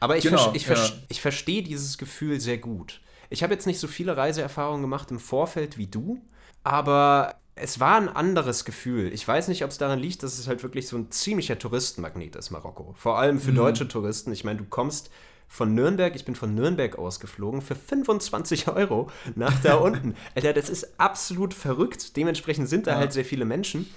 Aber 0.00 0.16
ich, 0.16 0.24
genau, 0.24 0.50
ver 0.50 0.54
ich, 0.54 0.66
ver 0.66 0.76
ja. 0.76 0.90
ich 1.08 1.20
verstehe 1.20 1.62
dieses 1.62 1.98
Gefühl 1.98 2.40
sehr 2.40 2.58
gut. 2.58 3.00
Ich 3.30 3.42
habe 3.42 3.54
jetzt 3.54 3.66
nicht 3.66 3.80
so 3.80 3.88
viele 3.88 4.16
Reiseerfahrungen 4.16 4.82
gemacht 4.82 5.10
im 5.10 5.18
Vorfeld 5.18 5.78
wie 5.78 5.86
du, 5.86 6.20
aber 6.62 7.36
es 7.56 7.80
war 7.80 7.96
ein 7.96 8.08
anderes 8.08 8.64
Gefühl. 8.64 9.12
Ich 9.12 9.26
weiß 9.26 9.48
nicht, 9.48 9.64
ob 9.64 9.70
es 9.70 9.78
daran 9.78 9.98
liegt, 9.98 10.22
dass 10.22 10.38
es 10.38 10.48
halt 10.48 10.62
wirklich 10.62 10.88
so 10.88 10.96
ein 10.96 11.10
ziemlicher 11.10 11.58
Touristenmagnet 11.58 12.36
ist, 12.36 12.50
Marokko. 12.50 12.94
Vor 12.98 13.18
allem 13.18 13.40
für 13.40 13.52
mhm. 13.52 13.56
deutsche 13.56 13.88
Touristen. 13.88 14.32
Ich 14.32 14.44
meine, 14.44 14.58
du 14.58 14.64
kommst 14.64 15.10
von 15.46 15.74
Nürnberg, 15.74 16.16
ich 16.16 16.24
bin 16.24 16.34
von 16.34 16.54
Nürnberg 16.54 16.98
ausgeflogen, 16.98 17.62
für 17.62 17.76
25 17.76 18.68
Euro 18.74 19.10
nach 19.36 19.58
da 19.60 19.76
unten. 19.76 20.16
Alter, 20.34 20.52
das 20.52 20.68
ist 20.68 20.98
absolut 20.98 21.54
verrückt. 21.54 22.16
Dementsprechend 22.16 22.68
sind 22.68 22.86
da 22.86 22.92
ja. 22.92 22.98
halt 22.98 23.12
sehr 23.12 23.24
viele 23.24 23.44
Menschen. 23.44 23.88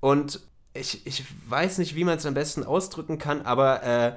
Und 0.00 0.40
ich, 0.78 1.06
ich 1.06 1.24
weiß 1.48 1.78
nicht, 1.78 1.94
wie 1.94 2.04
man 2.04 2.18
es 2.18 2.26
am 2.26 2.34
besten 2.34 2.64
ausdrücken 2.64 3.18
kann, 3.18 3.42
aber 3.42 3.82
äh, 3.82 4.16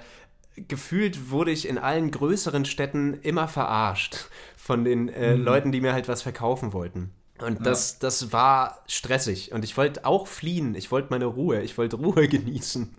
gefühlt 0.67 1.31
wurde 1.31 1.51
ich 1.51 1.67
in 1.67 1.77
allen 1.77 2.11
größeren 2.11 2.65
Städten 2.65 3.13
immer 3.21 3.47
verarscht 3.47 4.29
von 4.57 4.83
den 4.83 5.09
äh, 5.09 5.35
mhm. 5.35 5.43
Leuten, 5.43 5.71
die 5.71 5.81
mir 5.81 5.93
halt 5.93 6.07
was 6.07 6.21
verkaufen 6.21 6.73
wollten. 6.73 7.11
Und 7.41 7.59
ja. 7.59 7.63
das, 7.63 7.99
das 7.99 8.31
war 8.31 8.79
stressig. 8.87 9.51
Und 9.51 9.63
ich 9.63 9.77
wollte 9.77 10.05
auch 10.05 10.27
fliehen. 10.27 10.75
Ich 10.75 10.91
wollte 10.91 11.07
meine 11.09 11.25
Ruhe. 11.25 11.61
Ich 11.61 11.77
wollte 11.77 11.97
Ruhe 11.97 12.27
genießen. 12.29 12.89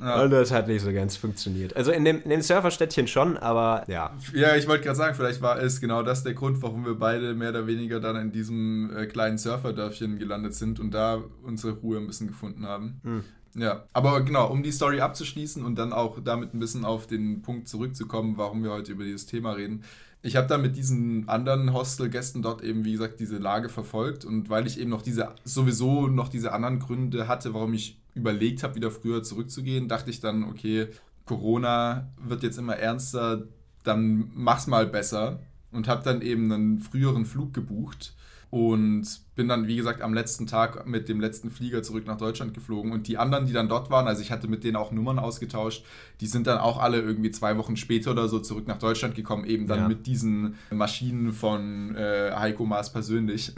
Ja. 0.00 0.22
Und 0.22 0.30
das 0.30 0.50
hat 0.50 0.68
nicht 0.68 0.82
so 0.82 0.92
ganz 0.92 1.16
funktioniert. 1.16 1.76
Also 1.76 1.92
in 1.92 2.04
dem, 2.04 2.22
in 2.22 2.30
dem 2.30 2.42
Surferstädtchen 2.42 3.06
schon, 3.06 3.36
aber 3.36 3.84
ja. 3.88 4.16
Ja, 4.34 4.56
ich 4.56 4.68
wollte 4.68 4.84
gerade 4.84 4.96
sagen, 4.96 5.14
vielleicht 5.14 5.42
war 5.42 5.60
es 5.60 5.80
genau 5.80 6.02
das 6.02 6.22
der 6.22 6.34
Grund, 6.34 6.62
warum 6.62 6.84
wir 6.84 6.94
beide 6.94 7.34
mehr 7.34 7.50
oder 7.50 7.66
weniger 7.66 8.00
dann 8.00 8.16
in 8.16 8.32
diesem 8.32 8.94
äh, 8.96 9.06
kleinen 9.06 9.38
Surferdörfchen 9.38 10.18
gelandet 10.18 10.54
sind 10.54 10.80
und 10.80 10.92
da 10.92 11.22
unsere 11.42 11.74
Ruhe 11.74 11.98
ein 11.98 12.06
bisschen 12.06 12.28
gefunden 12.28 12.66
haben. 12.66 13.00
Hm. 13.02 13.24
Ja, 13.54 13.84
aber 13.92 14.22
genau, 14.22 14.50
um 14.50 14.62
die 14.62 14.72
Story 14.72 15.00
abzuschließen 15.00 15.64
und 15.64 15.76
dann 15.76 15.92
auch 15.92 16.18
damit 16.24 16.54
ein 16.54 16.58
bisschen 16.58 16.84
auf 16.84 17.06
den 17.06 17.42
Punkt 17.42 17.68
zurückzukommen, 17.68 18.38
warum 18.38 18.62
wir 18.62 18.70
heute 18.70 18.92
über 18.92 19.04
dieses 19.04 19.26
Thema 19.26 19.52
reden. 19.52 19.84
Ich 20.24 20.36
habe 20.36 20.46
da 20.46 20.56
mit 20.56 20.76
diesen 20.76 21.28
anderen 21.28 21.72
Hostelgästen 21.72 22.42
dort 22.42 22.62
eben, 22.62 22.84
wie 22.84 22.92
gesagt, 22.92 23.18
diese 23.18 23.38
Lage 23.38 23.68
verfolgt 23.68 24.24
und 24.24 24.48
weil 24.50 24.68
ich 24.68 24.78
eben 24.78 24.90
noch 24.90 25.02
diese, 25.02 25.30
sowieso 25.44 26.06
noch 26.06 26.28
diese 26.28 26.52
anderen 26.52 26.78
Gründe 26.78 27.26
hatte, 27.26 27.54
warum 27.54 27.74
ich 27.74 27.98
überlegt 28.14 28.62
habe, 28.62 28.76
wieder 28.76 28.92
früher 28.92 29.24
zurückzugehen, 29.24 29.88
dachte 29.88 30.10
ich 30.10 30.20
dann, 30.20 30.44
okay, 30.44 30.88
Corona 31.24 32.08
wird 32.24 32.44
jetzt 32.44 32.58
immer 32.58 32.76
ernster, 32.76 33.42
dann 33.82 34.30
mach's 34.34 34.68
mal 34.68 34.86
besser 34.86 35.40
und 35.72 35.88
habe 35.88 36.04
dann 36.04 36.22
eben 36.22 36.52
einen 36.52 36.80
früheren 36.80 37.26
Flug 37.26 37.52
gebucht 37.52 38.14
und 38.50 39.21
bin 39.34 39.48
dann, 39.48 39.66
wie 39.66 39.76
gesagt, 39.76 40.02
am 40.02 40.12
letzten 40.12 40.46
Tag 40.46 40.86
mit 40.86 41.08
dem 41.08 41.18
letzten 41.18 41.50
Flieger 41.50 41.82
zurück 41.82 42.06
nach 42.06 42.18
Deutschland 42.18 42.52
geflogen. 42.52 42.92
Und 42.92 43.08
die 43.08 43.16
anderen, 43.16 43.46
die 43.46 43.54
dann 43.54 43.68
dort 43.68 43.90
waren, 43.90 44.06
also 44.06 44.20
ich 44.20 44.30
hatte 44.30 44.46
mit 44.46 44.62
denen 44.62 44.76
auch 44.76 44.92
Nummern 44.92 45.18
ausgetauscht, 45.18 45.84
die 46.20 46.26
sind 46.26 46.46
dann 46.46 46.58
auch 46.58 46.78
alle 46.78 47.00
irgendwie 47.00 47.30
zwei 47.30 47.56
Wochen 47.56 47.76
später 47.76 48.10
oder 48.10 48.28
so 48.28 48.40
zurück 48.40 48.68
nach 48.68 48.78
Deutschland 48.78 49.14
gekommen, 49.14 49.44
eben 49.44 49.66
dann 49.66 49.80
ja. 49.80 49.88
mit 49.88 50.06
diesen 50.06 50.56
Maschinen 50.70 51.32
von 51.32 51.96
äh, 51.96 52.32
Heiko 52.34 52.66
Maas 52.66 52.92
persönlich. 52.92 53.52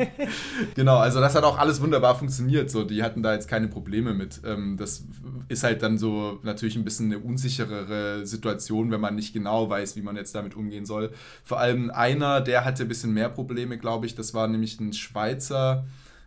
genau, 0.74 0.96
also 0.96 1.20
das 1.20 1.34
hat 1.34 1.44
auch 1.44 1.58
alles 1.58 1.82
wunderbar 1.82 2.14
funktioniert. 2.14 2.70
So, 2.70 2.82
die 2.82 3.02
hatten 3.02 3.22
da 3.22 3.34
jetzt 3.34 3.48
keine 3.48 3.68
Probleme 3.68 4.14
mit. 4.14 4.40
Ähm, 4.46 4.78
das 4.78 5.04
ist 5.48 5.62
halt 5.62 5.82
dann 5.82 5.98
so 5.98 6.40
natürlich 6.42 6.76
ein 6.76 6.84
bisschen 6.84 7.12
eine 7.12 7.18
unsicherere 7.18 8.26
Situation, 8.26 8.90
wenn 8.90 9.00
man 9.00 9.14
nicht 9.14 9.34
genau 9.34 9.68
weiß, 9.68 9.94
wie 9.96 10.02
man 10.02 10.16
jetzt 10.16 10.34
damit 10.34 10.56
umgehen 10.56 10.86
soll. 10.86 11.12
Vor 11.44 11.60
allem 11.60 11.90
einer, 11.90 12.40
der 12.40 12.64
hatte 12.64 12.84
ein 12.84 12.88
bisschen 12.88 13.12
mehr 13.12 13.28
Probleme, 13.28 13.76
glaube 13.76 14.06
ich. 14.06 14.14
Das 14.14 14.32
war 14.32 14.48
nämlich 14.48 14.80
ein 14.80 14.94
Schweizer 14.94 15.11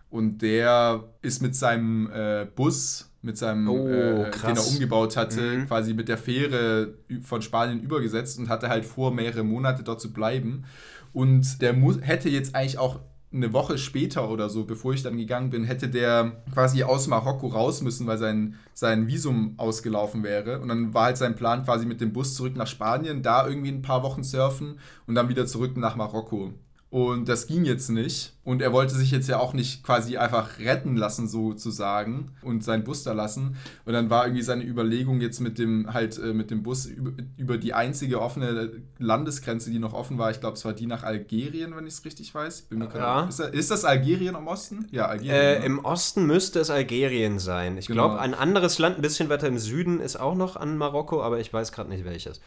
und 0.09 0.37
der 0.39 1.03
ist 1.21 1.41
mit 1.41 1.55
seinem 1.55 2.09
äh, 2.11 2.45
Bus, 2.55 3.11
mit 3.21 3.37
seinem, 3.37 3.67
oh, 3.67 3.87
äh, 3.87 4.31
den 4.31 4.55
er 4.55 4.67
umgebaut 4.67 5.17
hatte, 5.17 5.41
mhm. 5.41 5.67
quasi 5.67 5.93
mit 5.93 6.07
der 6.07 6.17
Fähre 6.17 6.93
von 7.21 7.41
Spanien 7.41 7.81
übergesetzt 7.81 8.39
und 8.39 8.47
hatte 8.47 8.69
halt 8.69 8.85
vor, 8.85 9.11
mehrere 9.11 9.43
Monate 9.43 9.83
dort 9.83 9.99
zu 9.99 10.13
bleiben. 10.13 10.65
Und 11.11 11.61
der 11.61 11.73
hätte 12.01 12.29
jetzt 12.29 12.55
eigentlich 12.55 12.77
auch 12.77 12.99
eine 13.33 13.51
Woche 13.51 13.77
später 13.77 14.29
oder 14.29 14.49
so, 14.49 14.63
bevor 14.63 14.93
ich 14.93 15.03
dann 15.03 15.17
gegangen 15.17 15.49
bin, 15.49 15.65
hätte 15.65 15.89
der 15.89 16.43
quasi 16.53 16.83
aus 16.83 17.07
Marokko 17.07 17.47
raus 17.47 17.81
müssen, 17.81 18.07
weil 18.07 18.17
sein, 18.17 18.55
sein 18.73 19.07
Visum 19.07 19.55
ausgelaufen 19.57 20.23
wäre. 20.23 20.59
Und 20.61 20.69
dann 20.69 20.93
war 20.93 21.05
halt 21.05 21.17
sein 21.17 21.35
Plan 21.35 21.65
quasi 21.65 21.85
mit 21.85 21.99
dem 21.99 22.13
Bus 22.13 22.35
zurück 22.35 22.55
nach 22.55 22.67
Spanien, 22.67 23.21
da 23.21 23.47
irgendwie 23.47 23.71
ein 23.71 23.81
paar 23.81 24.03
Wochen 24.03 24.23
surfen 24.23 24.79
und 25.05 25.15
dann 25.15 25.27
wieder 25.29 25.45
zurück 25.45 25.75
nach 25.75 25.95
Marokko. 25.95 26.53
Und 26.95 27.27
das 27.27 27.45
ging 27.47 27.65
jetzt 27.65 27.89
nicht. 27.89 28.31
Und 28.45 28.61
er 28.61 28.71
wollte 28.71 28.95
sich 28.95 29.11
jetzt 29.11 29.27
ja 29.27 29.37
auch 29.37 29.51
nicht 29.51 29.83
quasi 29.83 30.15
einfach 30.15 30.59
retten 30.59 30.95
lassen, 30.95 31.27
sozusagen, 31.27 32.31
und 32.41 32.63
seinen 32.63 32.85
Bus 32.85 33.03
da 33.03 33.11
lassen. 33.11 33.57
Und 33.83 33.91
dann 33.91 34.09
war 34.09 34.25
irgendwie 34.25 34.43
seine 34.43 34.63
Überlegung 34.63 35.19
jetzt 35.19 35.41
mit 35.41 35.59
dem, 35.59 35.93
halt, 35.93 36.17
äh, 36.17 36.31
mit 36.31 36.51
dem 36.51 36.63
Bus 36.63 36.85
über, 36.85 37.11
über, 37.35 37.57
die 37.57 37.73
einzige 37.73 38.21
offene 38.21 38.71
Landesgrenze, 38.97 39.71
die 39.71 39.79
noch 39.79 39.91
offen 39.91 40.17
war. 40.17 40.31
Ich 40.31 40.39
glaube, 40.39 40.55
es 40.55 40.63
war 40.63 40.71
die 40.71 40.85
nach 40.85 41.03
Algerien, 41.03 41.75
wenn 41.75 41.85
ich 41.85 41.95
es 41.95 42.05
richtig 42.05 42.33
weiß. 42.33 42.67
ja. 42.71 43.25
ist, 43.25 43.41
ist, 43.41 43.71
das 43.71 43.83
Algerien 43.83 44.35
im 44.35 44.47
Osten? 44.47 44.87
Ja, 44.91 45.07
Algerien. 45.07 45.35
Äh, 45.35 45.59
ne? 45.59 45.65
Im 45.65 45.83
Osten 45.83 46.25
müsste 46.25 46.61
es 46.61 46.69
Algerien 46.69 47.39
sein. 47.39 47.77
Ich 47.77 47.87
genau. 47.87 48.05
glaube, 48.05 48.21
ein 48.21 48.33
anderes 48.33 48.79
Land, 48.79 48.95
ein 48.95 49.01
bisschen 49.01 49.27
weiter 49.27 49.49
im 49.49 49.57
Süden, 49.57 49.99
ist 49.99 50.15
auch 50.15 50.35
noch 50.35 50.55
an 50.55 50.77
Marokko, 50.77 51.21
aber 51.21 51.41
ich 51.41 51.51
weiß 51.51 51.73
gerade 51.73 51.89
nicht 51.89 52.05
welches. 52.05 52.39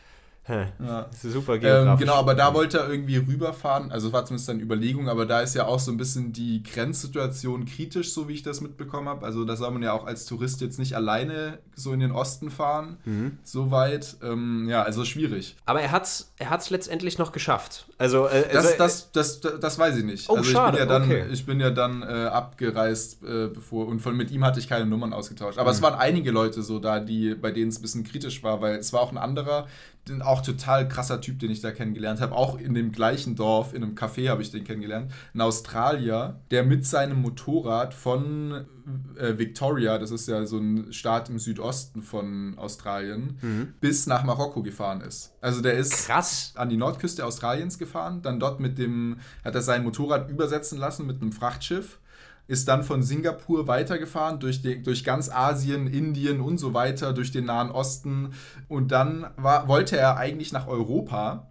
Ja. 0.48 1.06
Super. 1.22 1.62
Ähm, 1.62 1.96
genau, 1.98 2.14
aber 2.14 2.34
da 2.34 2.54
wollte 2.54 2.78
er 2.78 2.90
irgendwie 2.90 3.16
rüberfahren. 3.16 3.90
Also 3.92 4.12
war 4.12 4.24
zumindest 4.24 4.50
eine 4.50 4.62
Überlegung, 4.62 5.08
aber 5.08 5.26
da 5.26 5.40
ist 5.40 5.54
ja 5.54 5.66
auch 5.66 5.78
so 5.78 5.90
ein 5.90 5.96
bisschen 5.96 6.32
die 6.32 6.62
Grenzsituation 6.62 7.66
kritisch, 7.66 8.12
so 8.12 8.28
wie 8.28 8.34
ich 8.34 8.42
das 8.42 8.60
mitbekommen 8.60 9.08
habe. 9.08 9.26
Also 9.26 9.44
da 9.44 9.56
soll 9.56 9.70
man 9.70 9.82
ja 9.82 9.92
auch 9.92 10.06
als 10.06 10.26
Tourist 10.26 10.60
jetzt 10.60 10.78
nicht 10.78 10.94
alleine 10.94 11.58
so 11.74 11.92
in 11.92 12.00
den 12.00 12.12
Osten 12.12 12.50
fahren, 12.50 12.98
mhm. 13.04 13.38
so 13.44 13.70
weit. 13.70 14.16
Ähm, 14.22 14.68
ja, 14.68 14.82
also 14.82 15.04
schwierig. 15.04 15.56
Aber 15.64 15.80
er 15.80 15.92
hat 15.92 16.04
es 16.04 16.28
er 16.40 16.50
hat's 16.50 16.70
letztendlich 16.70 17.18
noch 17.18 17.32
geschafft. 17.32 17.86
Also, 17.98 18.28
äh, 18.28 18.44
das, 18.52 18.66
also, 18.66 18.78
das, 18.78 19.12
das, 19.12 19.40
das, 19.40 19.60
das, 19.60 19.78
weiß 19.78 19.96
ich 19.96 20.04
nicht. 20.04 20.28
Oh, 20.28 20.36
also 20.36 20.48
ich 20.48 20.52
schade. 20.52 20.78
Bin 20.78 20.86
ja 20.88 20.92
dann, 20.92 21.02
okay. 21.02 21.26
Ich 21.32 21.46
bin 21.46 21.60
ja 21.60 21.70
dann 21.70 22.02
äh, 22.02 22.06
abgereist, 22.06 23.24
äh, 23.24 23.48
bevor 23.48 23.88
und 23.88 24.00
von 24.00 24.16
mit 24.16 24.30
ihm 24.30 24.44
hatte 24.44 24.60
ich 24.60 24.68
keine 24.68 24.86
Nummern 24.86 25.12
ausgetauscht. 25.12 25.58
Aber 25.58 25.70
mhm. 25.70 25.76
es 25.76 25.82
waren 25.82 25.94
einige 25.94 26.30
Leute 26.30 26.62
so 26.62 26.78
da, 26.78 27.00
die, 27.00 27.34
bei 27.34 27.50
denen 27.50 27.70
es 27.70 27.78
ein 27.78 27.82
bisschen 27.82 28.04
kritisch 28.04 28.42
war, 28.44 28.60
weil 28.60 28.76
es 28.76 28.92
war 28.92 29.00
auch 29.00 29.10
ein 29.10 29.18
anderer, 29.18 29.66
auch 30.22 30.42
total 30.42 30.88
krasser 30.88 31.20
Typ, 31.20 31.38
den 31.38 31.50
ich 31.50 31.60
da 31.60 31.70
kennengelernt 31.70 32.20
habe. 32.20 32.34
Auch 32.34 32.58
in 32.58 32.74
dem 32.74 32.92
gleichen 32.92 33.36
Dorf, 33.36 33.74
in 33.74 33.82
einem 33.82 33.94
Café 33.94 34.28
habe 34.28 34.42
ich 34.42 34.50
den 34.50 34.64
kennengelernt. 34.64 35.10
Ein 35.34 35.40
Australier, 35.40 36.40
der 36.50 36.64
mit 36.64 36.86
seinem 36.86 37.22
Motorrad 37.22 37.94
von 37.94 38.66
äh, 39.18 39.38
Victoria, 39.38 39.98
das 39.98 40.10
ist 40.10 40.28
ja 40.28 40.46
so 40.46 40.58
ein 40.58 40.92
Staat 40.92 41.28
im 41.28 41.38
Südosten 41.38 42.02
von 42.02 42.56
Australien, 42.58 43.38
mhm. 43.40 43.74
bis 43.80 44.06
nach 44.06 44.24
Marokko 44.24 44.62
gefahren 44.62 45.00
ist. 45.00 45.34
Also 45.40 45.60
der 45.60 45.74
ist 45.74 46.06
Krass. 46.06 46.52
an 46.56 46.68
die 46.68 46.76
Nordküste 46.76 47.24
Australiens 47.24 47.78
gefahren, 47.78 48.22
dann 48.22 48.40
dort 48.40 48.60
mit 48.60 48.78
dem, 48.78 49.18
hat 49.44 49.54
er 49.54 49.62
sein 49.62 49.84
Motorrad 49.84 50.30
übersetzen 50.30 50.78
lassen 50.78 51.06
mit 51.06 51.20
einem 51.20 51.32
Frachtschiff 51.32 51.98
ist 52.48 52.66
dann 52.66 52.82
von 52.82 53.02
Singapur 53.02 53.68
weitergefahren 53.68 54.40
durch, 54.40 54.62
die, 54.62 54.82
durch 54.82 55.04
ganz 55.04 55.30
Asien, 55.30 55.86
Indien 55.86 56.40
und 56.40 56.58
so 56.58 56.74
weiter, 56.74 57.12
durch 57.12 57.30
den 57.30 57.44
Nahen 57.44 57.70
Osten. 57.70 58.32
Und 58.66 58.90
dann 58.90 59.26
war, 59.36 59.68
wollte 59.68 59.96
er 59.96 60.16
eigentlich 60.16 60.52
nach 60.52 60.66
Europa. 60.66 61.46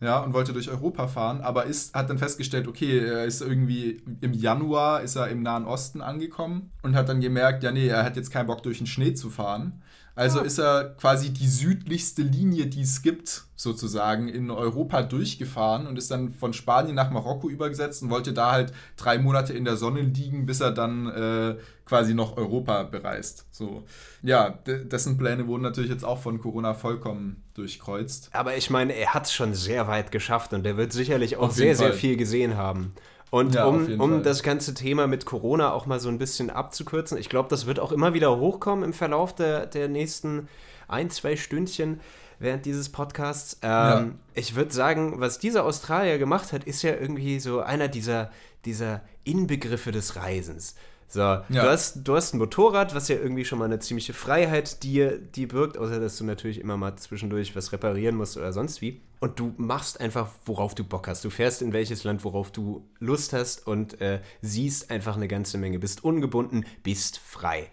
Ja, 0.00 0.20
und 0.20 0.32
wollte 0.32 0.52
durch 0.52 0.70
Europa 0.70 1.08
fahren, 1.08 1.40
aber 1.40 1.64
ist, 1.64 1.92
hat 1.92 2.08
dann 2.08 2.18
festgestellt, 2.18 2.68
okay, 2.68 3.00
er 3.00 3.24
ist 3.24 3.42
irgendwie 3.42 4.00
im 4.20 4.32
Januar 4.32 5.00
ist 5.00 5.16
er 5.16 5.26
im 5.26 5.42
Nahen 5.42 5.64
Osten 5.64 6.02
angekommen 6.02 6.70
und 6.84 6.94
hat 6.94 7.08
dann 7.08 7.20
gemerkt, 7.20 7.64
ja, 7.64 7.72
nee, 7.72 7.88
er 7.88 8.04
hat 8.04 8.14
jetzt 8.14 8.30
keinen 8.30 8.46
Bock 8.46 8.62
durch 8.62 8.78
den 8.78 8.86
Schnee 8.86 9.14
zu 9.14 9.28
fahren 9.28 9.82
also 10.18 10.40
ist 10.40 10.58
er 10.58 10.96
quasi 11.00 11.30
die 11.30 11.46
südlichste 11.46 12.22
Linie, 12.22 12.66
die 12.66 12.80
es 12.80 13.02
gibt, 13.02 13.44
sozusagen, 13.54 14.28
in 14.28 14.50
Europa 14.50 15.02
durchgefahren 15.02 15.86
und 15.86 15.96
ist 15.96 16.10
dann 16.10 16.32
von 16.32 16.52
Spanien 16.52 16.96
nach 16.96 17.12
Marokko 17.12 17.48
übergesetzt 17.48 18.02
und 18.02 18.10
wollte 18.10 18.32
da 18.32 18.50
halt 18.50 18.72
drei 18.96 19.18
Monate 19.18 19.52
in 19.52 19.64
der 19.64 19.76
Sonne 19.76 20.00
liegen, 20.00 20.44
bis 20.44 20.60
er 20.60 20.72
dann 20.72 21.06
äh, 21.06 21.56
quasi 21.84 22.14
noch 22.14 22.36
Europa 22.36 22.82
bereist. 22.82 23.46
So. 23.52 23.84
Ja, 24.22 24.58
dessen 24.66 25.18
Pläne 25.18 25.46
wurden 25.46 25.62
natürlich 25.62 25.90
jetzt 25.90 26.04
auch 26.04 26.18
von 26.18 26.40
Corona 26.40 26.74
vollkommen 26.74 27.44
durchkreuzt. 27.54 28.30
Aber 28.32 28.56
ich 28.56 28.70
meine, 28.70 28.94
er 28.94 29.14
hat 29.14 29.26
es 29.26 29.32
schon 29.32 29.54
sehr 29.54 29.86
weit 29.86 30.10
geschafft 30.10 30.52
und 30.52 30.66
er 30.66 30.76
wird 30.76 30.92
sicherlich 30.92 31.36
auch 31.36 31.52
sehr, 31.52 31.76
Fall. 31.76 31.86
sehr 31.86 31.92
viel 31.92 32.16
gesehen 32.16 32.56
haben. 32.56 32.92
Und 33.30 33.54
ja, 33.54 33.66
um, 33.66 34.00
um 34.00 34.22
das 34.22 34.42
ganze 34.42 34.74
Thema 34.74 35.06
mit 35.06 35.26
Corona 35.26 35.72
auch 35.72 35.86
mal 35.86 36.00
so 36.00 36.08
ein 36.08 36.18
bisschen 36.18 36.50
abzukürzen, 36.50 37.18
ich 37.18 37.28
glaube, 37.28 37.48
das 37.50 37.66
wird 37.66 37.78
auch 37.78 37.92
immer 37.92 38.14
wieder 38.14 38.38
hochkommen 38.38 38.84
im 38.84 38.92
Verlauf 38.92 39.34
der, 39.34 39.66
der 39.66 39.88
nächsten 39.88 40.48
ein, 40.86 41.10
zwei 41.10 41.36
Stündchen 41.36 42.00
während 42.38 42.64
dieses 42.64 42.88
Podcasts. 42.88 43.58
Ähm, 43.62 43.68
ja. 43.68 44.06
Ich 44.34 44.54
würde 44.54 44.72
sagen, 44.72 45.20
was 45.20 45.38
dieser 45.38 45.64
Australier 45.64 46.18
gemacht 46.18 46.52
hat, 46.52 46.64
ist 46.64 46.82
ja 46.82 46.94
irgendwie 46.94 47.40
so 47.40 47.60
einer 47.60 47.88
dieser, 47.88 48.30
dieser 48.64 49.02
Inbegriffe 49.24 49.92
des 49.92 50.16
Reisens. 50.16 50.74
So, 51.10 51.20
ja. 51.20 51.44
du, 51.48 51.62
hast, 51.62 52.06
du 52.06 52.14
hast 52.14 52.34
ein 52.34 52.38
Motorrad, 52.38 52.94
was 52.94 53.08
ja 53.08 53.16
irgendwie 53.16 53.46
schon 53.46 53.58
mal 53.58 53.64
eine 53.64 53.78
ziemliche 53.78 54.12
Freiheit 54.12 54.82
dir, 54.82 55.18
dir 55.18 55.48
birgt, 55.48 55.78
außer 55.78 56.00
dass 56.00 56.18
du 56.18 56.24
natürlich 56.24 56.60
immer 56.60 56.76
mal 56.76 56.96
zwischendurch 56.96 57.56
was 57.56 57.72
reparieren 57.72 58.14
musst 58.14 58.36
oder 58.36 58.52
sonst 58.52 58.82
wie. 58.82 59.00
Und 59.18 59.40
du 59.40 59.54
machst 59.56 60.00
einfach, 60.00 60.28
worauf 60.44 60.74
du 60.74 60.84
Bock 60.84 61.08
hast. 61.08 61.24
Du 61.24 61.30
fährst 61.30 61.62
in 61.62 61.72
welches 61.72 62.04
Land, 62.04 62.24
worauf 62.24 62.50
du 62.52 62.86
Lust 63.00 63.32
hast 63.32 63.66
und 63.66 64.00
äh, 64.02 64.20
siehst 64.42 64.90
einfach 64.90 65.16
eine 65.16 65.28
ganze 65.28 65.56
Menge. 65.56 65.78
Bist 65.78 66.04
ungebunden, 66.04 66.66
bist 66.82 67.18
frei. 67.18 67.70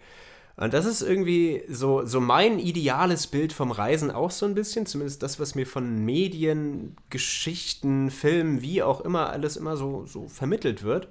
Und 0.56 0.72
das 0.72 0.86
ist 0.86 1.02
irgendwie 1.02 1.62
so, 1.68 2.06
so 2.06 2.18
mein 2.18 2.58
ideales 2.58 3.26
Bild 3.26 3.52
vom 3.52 3.70
Reisen 3.70 4.10
auch 4.10 4.30
so 4.30 4.46
ein 4.46 4.54
bisschen, 4.54 4.86
zumindest 4.86 5.22
das, 5.22 5.38
was 5.38 5.54
mir 5.54 5.66
von 5.66 6.02
Medien, 6.06 6.96
Geschichten, 7.10 8.10
Filmen, 8.10 8.62
wie 8.62 8.82
auch 8.82 9.02
immer 9.02 9.28
alles 9.28 9.58
immer 9.58 9.76
so, 9.76 10.06
so 10.06 10.26
vermittelt 10.28 10.82
wird. 10.82 11.08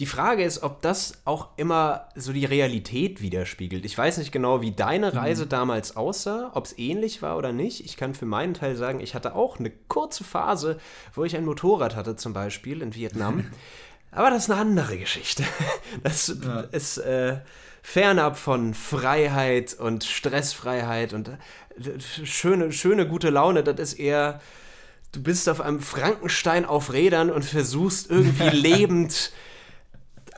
Die 0.00 0.06
Frage 0.06 0.42
ist, 0.42 0.64
ob 0.64 0.82
das 0.82 1.22
auch 1.24 1.50
immer 1.56 2.08
so 2.16 2.32
die 2.32 2.44
Realität 2.44 3.22
widerspiegelt. 3.22 3.84
Ich 3.84 3.96
weiß 3.96 4.18
nicht 4.18 4.32
genau, 4.32 4.60
wie 4.60 4.72
deine 4.72 5.12
mhm. 5.12 5.18
Reise 5.18 5.44
mhm. 5.44 5.50
damals 5.50 5.96
aussah, 5.96 6.50
ob 6.54 6.64
es 6.64 6.76
ähnlich 6.78 7.22
war 7.22 7.36
oder 7.38 7.52
nicht. 7.52 7.84
Ich 7.84 7.96
kann 7.96 8.14
für 8.14 8.26
meinen 8.26 8.54
Teil 8.54 8.74
sagen, 8.74 8.98
ich 8.98 9.14
hatte 9.14 9.36
auch 9.36 9.60
eine 9.60 9.70
kurze 9.70 10.24
Phase, 10.24 10.78
wo 11.14 11.24
ich 11.24 11.36
ein 11.36 11.44
Motorrad 11.44 11.94
hatte, 11.94 12.16
zum 12.16 12.32
Beispiel 12.32 12.82
in 12.82 12.94
Vietnam. 12.94 13.50
Aber 14.10 14.30
das 14.30 14.44
ist 14.44 14.50
eine 14.50 14.60
andere 14.60 14.98
Geschichte. 14.98 15.44
Das 16.02 16.34
ja. 16.42 16.60
ist 16.72 16.98
äh, 16.98 17.38
fernab 17.82 18.36
von 18.36 18.74
Freiheit 18.74 19.74
und 19.74 20.02
Stressfreiheit 20.02 21.12
und 21.12 21.28
äh, 21.28 21.36
schöne, 22.00 22.72
schöne, 22.72 23.06
gute 23.06 23.30
Laune. 23.30 23.62
Das 23.62 23.78
ist 23.78 24.00
eher, 24.00 24.40
du 25.12 25.22
bist 25.22 25.48
auf 25.48 25.60
einem 25.60 25.80
Frankenstein 25.80 26.64
auf 26.64 26.92
Rädern 26.92 27.30
und 27.30 27.44
versuchst 27.44 28.10
irgendwie 28.10 28.48
lebend 28.56 29.30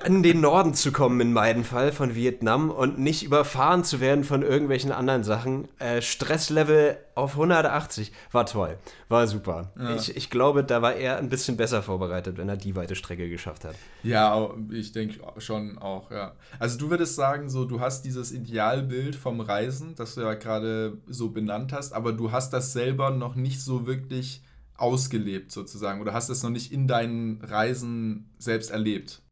in 0.07 0.23
den 0.23 0.41
Norden 0.41 0.73
zu 0.73 0.93
kommen, 0.93 1.21
in 1.21 1.33
meinem 1.33 1.65
Fall, 1.65 1.91
von 1.91 2.15
Vietnam 2.15 2.71
und 2.71 2.99
nicht 2.99 3.25
überfahren 3.25 3.83
zu 3.83 3.99
werden 3.99 4.23
von 4.23 4.43
irgendwelchen 4.43 4.93
anderen 4.93 5.25
Sachen. 5.25 5.67
Äh, 5.81 6.01
Stresslevel 6.01 6.99
auf 7.17 7.33
180 7.33 8.13
war 8.31 8.47
toll, 8.47 8.79
war 9.09 9.27
super. 9.27 9.73
Ja. 9.77 9.97
Ich, 9.97 10.17
ich 10.17 10.31
glaube, 10.31 10.63
da 10.63 10.81
war 10.81 10.95
er 10.95 11.19
ein 11.19 11.29
bisschen 11.29 11.57
besser 11.57 11.83
vorbereitet, 11.83 12.39
wenn 12.39 12.49
er 12.49 12.57
die 12.57 12.77
weite 12.77 12.95
Strecke 12.95 13.29
geschafft 13.29 13.65
hat. 13.65 13.75
Ja, 14.05 14.51
ich 14.71 14.93
denke 14.93 15.19
schon 15.39 15.77
auch, 15.79 16.13
ja. 16.13 16.37
Also 16.61 16.79
du 16.79 16.91
würdest 16.91 17.17
sagen, 17.17 17.49
so 17.49 17.65
du 17.65 17.81
hast 17.81 18.05
dieses 18.05 18.31
Idealbild 18.31 19.17
vom 19.17 19.41
Reisen, 19.41 19.97
das 19.97 20.15
du 20.15 20.21
ja 20.21 20.35
gerade 20.35 20.99
so 21.09 21.31
benannt 21.31 21.73
hast, 21.73 21.93
aber 21.93 22.13
du 22.13 22.31
hast 22.31 22.53
das 22.53 22.73
selber 22.73 23.11
noch 23.11 23.35
nicht 23.35 23.61
so 23.61 23.87
wirklich 23.87 24.43
ausgelebt 24.77 25.51
sozusagen 25.51 26.01
oder 26.01 26.13
hast 26.13 26.29
es 26.29 26.43
noch 26.43 26.51
nicht 26.51 26.71
in 26.71 26.87
deinen 26.87 27.41
Reisen 27.43 28.31
selbst 28.39 28.71
erlebt. 28.71 29.23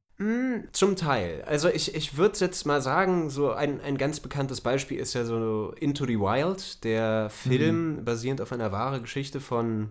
Zum 0.73 0.95
Teil. 0.95 1.43
Also 1.47 1.69
ich, 1.69 1.95
ich 1.95 2.17
würde 2.17 2.39
jetzt 2.39 2.67
mal 2.67 2.81
sagen, 2.81 3.31
so 3.31 3.51
ein, 3.53 3.81
ein 3.81 3.99
ganz 3.99 4.21
bekanntes 4.21 4.61
Beispiel 4.61 4.99
ist 4.99 5.13
ja 5.15 5.25
so 5.25 5.75
Into 5.81 6.07
the 6.07 6.19
Wild, 6.21 6.85
der 6.85 7.31
Film 7.31 7.97
Mhm. 7.97 8.05
basierend 8.05 8.41
auf 8.41 8.53
einer 8.53 8.71
wahren 8.71 9.03
Geschichte 9.03 9.41
von 9.41 9.91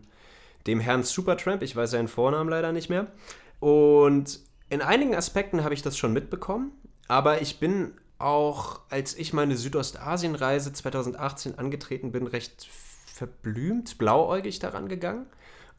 dem 0.65 0.79
Herrn 0.79 1.03
Supertramp. 1.03 1.61
Ich 1.61 1.75
weiß 1.75 1.91
seinen 1.91 2.07
Vornamen 2.07 2.49
leider 2.49 2.71
nicht 2.71 2.89
mehr. 2.89 3.07
Und 3.59 4.39
in 4.69 4.81
einigen 4.81 5.13
Aspekten 5.13 5.63
habe 5.65 5.73
ich 5.73 5.81
das 5.81 5.97
schon 5.97 6.13
mitbekommen, 6.13 6.71
aber 7.09 7.41
ich 7.41 7.59
bin 7.59 7.91
auch, 8.17 8.79
als 8.89 9.15
ich 9.17 9.33
meine 9.33 9.57
Südostasienreise 9.57 10.71
2018 10.71 11.57
angetreten 11.59 12.13
bin, 12.13 12.27
recht 12.27 12.65
verblümt, 13.13 13.97
blauäugig 13.97 14.59
daran 14.59 14.87
gegangen 14.87 15.25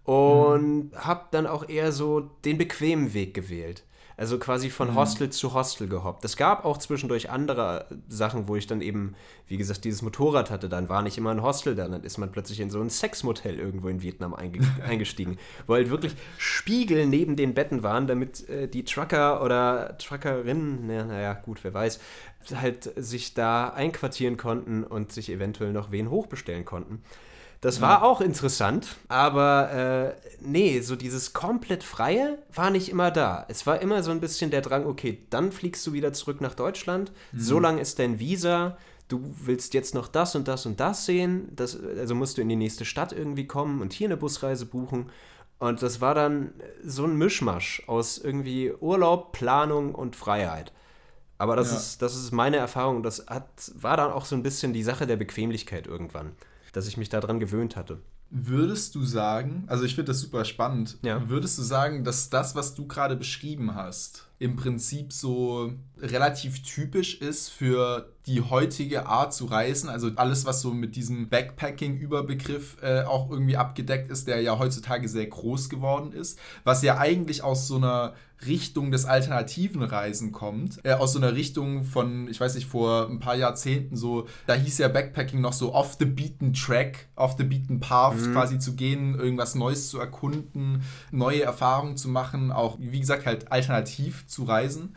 und 0.04 0.90
habe 0.94 1.24
dann 1.30 1.46
auch 1.46 1.66
eher 1.68 1.92
so 1.92 2.20
den 2.44 2.58
bequemen 2.58 3.14
Weg 3.14 3.32
gewählt. 3.32 3.84
Also 4.16 4.38
quasi 4.38 4.70
von 4.70 4.94
Hostel 4.94 5.30
zu 5.30 5.54
Hostel 5.54 5.88
gehoppt. 5.88 6.24
Es 6.24 6.36
gab 6.36 6.64
auch 6.64 6.78
zwischendurch 6.78 7.30
andere 7.30 7.86
Sachen, 8.08 8.46
wo 8.46 8.54
ich 8.54 8.66
dann 8.66 8.80
eben, 8.80 9.16
wie 9.48 9.56
gesagt, 9.56 9.84
dieses 9.84 10.02
Motorrad 10.02 10.50
hatte. 10.50 10.68
Dann 10.68 10.88
war 10.88 11.02
nicht 11.02 11.18
immer 11.18 11.30
ein 11.30 11.42
Hostel 11.42 11.74
da, 11.74 11.88
dann 11.88 12.04
ist 12.04 12.18
man 12.18 12.30
plötzlich 12.30 12.60
in 12.60 12.70
so 12.70 12.80
ein 12.80 12.90
Sexmotel 12.90 13.58
irgendwo 13.58 13.88
in 13.88 14.02
Vietnam 14.02 14.32
einge 14.32 14.60
eingestiegen, 14.86 15.36
wo 15.66 15.74
halt 15.74 15.90
wirklich 15.90 16.14
Spiegel 16.38 17.06
neben 17.06 17.34
den 17.34 17.54
Betten 17.54 17.82
waren, 17.82 18.06
damit 18.06 18.48
äh, 18.48 18.68
die 18.68 18.84
Trucker 18.84 19.42
oder 19.42 19.98
Truckerinnen, 19.98 20.86
naja, 20.86 21.04
naja, 21.04 21.32
gut, 21.34 21.64
wer 21.64 21.74
weiß, 21.74 21.98
halt 22.54 22.92
sich 22.96 23.34
da 23.34 23.70
einquartieren 23.70 24.36
konnten 24.36 24.84
und 24.84 25.12
sich 25.12 25.30
eventuell 25.30 25.72
noch 25.72 25.90
wen 25.90 26.10
hochbestellen 26.10 26.64
konnten. 26.64 27.02
Das 27.64 27.80
war 27.80 28.02
auch 28.02 28.20
interessant, 28.20 28.96
aber 29.08 29.70
äh, 29.72 30.36
nee, 30.40 30.80
so 30.80 30.96
dieses 30.96 31.32
komplett 31.32 31.82
Freie 31.82 32.38
war 32.52 32.70
nicht 32.70 32.88
immer 32.90 33.10
da. 33.10 33.44
Es 33.48 33.66
war 33.66 33.80
immer 33.80 34.02
so 34.02 34.10
ein 34.10 34.20
bisschen 34.20 34.50
der 34.50 34.60
Drang, 34.60 34.86
okay, 34.86 35.18
dann 35.30 35.50
fliegst 35.50 35.86
du 35.86 35.92
wieder 35.92 36.12
zurück 36.12 36.40
nach 36.40 36.54
Deutschland, 36.54 37.10
so 37.36 37.58
lang 37.58 37.78
ist 37.78 37.98
dein 37.98 38.18
Visa, 38.18 38.76
du 39.08 39.20
willst 39.40 39.74
jetzt 39.74 39.94
noch 39.94 40.08
das 40.08 40.34
und 40.34 40.46
das 40.48 40.66
und 40.66 40.78
das 40.80 41.06
sehen, 41.06 41.48
das, 41.56 41.78
also 41.98 42.14
musst 42.14 42.36
du 42.36 42.42
in 42.42 42.48
die 42.48 42.56
nächste 42.56 42.84
Stadt 42.84 43.12
irgendwie 43.12 43.46
kommen 43.46 43.80
und 43.80 43.92
hier 43.92 44.08
eine 44.08 44.16
Busreise 44.16 44.66
buchen. 44.66 45.10
Und 45.58 45.82
das 45.82 46.00
war 46.00 46.14
dann 46.14 46.52
so 46.84 47.04
ein 47.04 47.16
Mischmasch 47.16 47.82
aus 47.86 48.18
irgendwie 48.18 48.72
Urlaub, 48.80 49.32
Planung 49.32 49.94
und 49.94 50.16
Freiheit. 50.16 50.72
Aber 51.38 51.56
das, 51.56 51.70
Ja. 51.70 51.76
ist, 51.76 52.02
das 52.02 52.14
ist 52.16 52.32
meine 52.32 52.56
Erfahrung. 52.56 53.02
Das 53.02 53.26
hat, 53.28 53.46
war 53.74 53.96
dann 53.96 54.12
auch 54.12 54.24
so 54.24 54.36
ein 54.36 54.42
bisschen 54.42 54.72
die 54.72 54.82
Sache 54.82 55.06
der 55.06 55.16
Bequemlichkeit 55.16 55.86
irgendwann, 55.86 56.32
dass 56.76 56.86
ich 56.86 56.96
mich 56.96 57.08
daran 57.08 57.40
gewöhnt 57.40 57.76
hatte. 57.76 58.00
Würdest 58.30 58.94
du 58.94 59.04
sagen, 59.04 59.64
also 59.68 59.84
ich 59.84 59.94
finde 59.94 60.10
das 60.10 60.20
super 60.20 60.44
spannend, 60.44 60.98
Ja. 61.02 61.28
würdest 61.28 61.56
du 61.58 61.62
sagen, 61.62 62.04
dass 62.04 62.30
das, 62.30 62.54
was 62.56 62.74
du 62.74 62.86
gerade 62.86 63.16
beschrieben 63.16 63.74
hast, 63.74 64.26
im 64.38 64.56
Prinzip 64.56 65.12
so 65.12 65.72
relativ 66.04 66.62
typisch 66.62 67.20
ist 67.20 67.48
für 67.48 68.12
die 68.26 68.42
heutige 68.42 69.06
Art 69.06 69.34
zu 69.34 69.46
reisen? 69.46 69.88
Also 69.88 70.10
alles, 70.16 70.44
was 70.44 70.60
so 70.60 70.72
mit 70.72 70.96
diesem 70.96 71.28
Backpacking-Überbegriff 71.28 72.76
äh, 72.82 73.02
auch 73.02 73.30
irgendwie 73.30 73.56
abgedeckt 73.56 74.10
ist, 74.10 74.28
der 74.28 74.40
ja 74.40 74.58
heutzutage 74.58 75.08
sehr 75.08 75.26
groß 75.26 75.68
geworden 75.68 76.12
ist, 76.12 76.38
was 76.64 76.82
ja 76.82 76.98
eigentlich 76.98 77.42
aus 77.42 77.66
so 77.66 77.76
einer 77.76 78.14
Richtung 78.46 78.90
des 78.90 79.06
alternativen 79.06 79.82
Reisen 79.82 80.32
kommt, 80.32 80.80
äh, 80.84 80.92
aus 80.92 81.12
so 81.12 81.18
einer 81.18 81.34
Richtung 81.34 81.84
von, 81.84 82.28
ich 82.28 82.40
weiß 82.40 82.54
nicht, 82.56 82.66
vor 82.66 83.08
ein 83.08 83.18
paar 83.18 83.36
Jahrzehnten 83.36 83.96
so, 83.96 84.26
da 84.46 84.54
hieß 84.54 84.78
ja 84.78 84.88
Backpacking 84.88 85.40
noch 85.40 85.52
so 85.52 85.74
off 85.74 85.96
the 85.98 86.04
beaten 86.04 86.52
track, 86.52 87.06
off 87.16 87.36
the 87.38 87.44
beaten 87.44 87.80
path 87.80 88.16
quasi 88.32 88.58
zu 88.58 88.74
gehen, 88.74 89.14
irgendwas 89.14 89.54
Neues 89.54 89.88
zu 89.88 89.98
erkunden, 89.98 90.82
neue 91.10 91.42
Erfahrungen 91.42 91.96
zu 91.96 92.08
machen, 92.08 92.52
auch 92.52 92.76
wie 92.80 93.00
gesagt 93.00 93.24
halt 93.24 93.50
alternativ 93.50 94.26
zu 94.26 94.44
reisen 94.44 94.94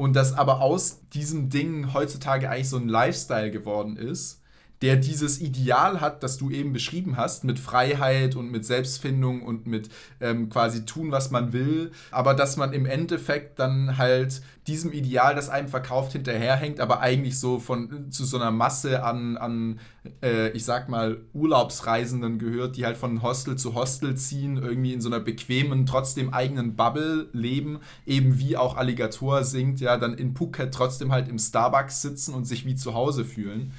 und 0.00 0.14
dass 0.16 0.32
aber 0.32 0.62
aus 0.62 1.02
diesem 1.12 1.50
Ding 1.50 1.92
heutzutage 1.92 2.48
eigentlich 2.48 2.70
so 2.70 2.78
ein 2.78 2.88
Lifestyle 2.88 3.50
geworden 3.50 3.98
ist, 3.98 4.39
der 4.82 4.96
dieses 4.96 5.40
Ideal 5.40 6.00
hat, 6.00 6.22
das 6.22 6.38
du 6.38 6.50
eben 6.50 6.72
beschrieben 6.72 7.16
hast, 7.16 7.44
mit 7.44 7.58
Freiheit 7.58 8.34
und 8.34 8.50
mit 8.50 8.64
Selbstfindung 8.64 9.42
und 9.42 9.66
mit 9.66 9.90
ähm, 10.20 10.48
quasi 10.48 10.86
tun, 10.86 11.10
was 11.10 11.30
man 11.30 11.52
will, 11.52 11.92
aber 12.10 12.34
dass 12.34 12.56
man 12.56 12.72
im 12.72 12.86
Endeffekt 12.86 13.58
dann 13.58 13.98
halt 13.98 14.42
diesem 14.66 14.92
Ideal, 14.92 15.34
das 15.34 15.48
einem 15.48 15.68
verkauft, 15.68 16.12
hinterherhängt, 16.12 16.80
aber 16.80 17.00
eigentlich 17.00 17.38
so 17.38 17.58
von 17.58 18.10
zu 18.10 18.24
so 18.24 18.36
einer 18.36 18.50
Masse 18.50 19.02
an, 19.02 19.36
an 19.36 19.80
äh, 20.22 20.50
ich 20.50 20.64
sag 20.64 20.88
mal, 20.88 21.18
Urlaubsreisenden 21.32 22.38
gehört, 22.38 22.76
die 22.76 22.86
halt 22.86 22.96
von 22.96 23.22
Hostel 23.22 23.56
zu 23.56 23.74
Hostel 23.74 24.16
ziehen, 24.16 24.56
irgendwie 24.56 24.92
in 24.92 25.00
so 25.00 25.08
einer 25.08 25.20
bequemen, 25.20 25.86
trotzdem 25.86 26.32
eigenen 26.32 26.76
Bubble 26.76 27.28
leben, 27.32 27.80
eben 28.06 28.38
wie 28.38 28.56
auch 28.56 28.76
Alligator 28.76 29.44
singt, 29.44 29.80
ja, 29.80 29.96
dann 29.96 30.14
in 30.14 30.34
Phuket 30.34 30.72
trotzdem 30.72 31.12
halt 31.12 31.28
im 31.28 31.38
Starbucks 31.38 32.00
sitzen 32.02 32.34
und 32.34 32.44
sich 32.44 32.64
wie 32.64 32.74
zu 32.74 32.94
Hause 32.94 33.24
fühlen. 33.24 33.72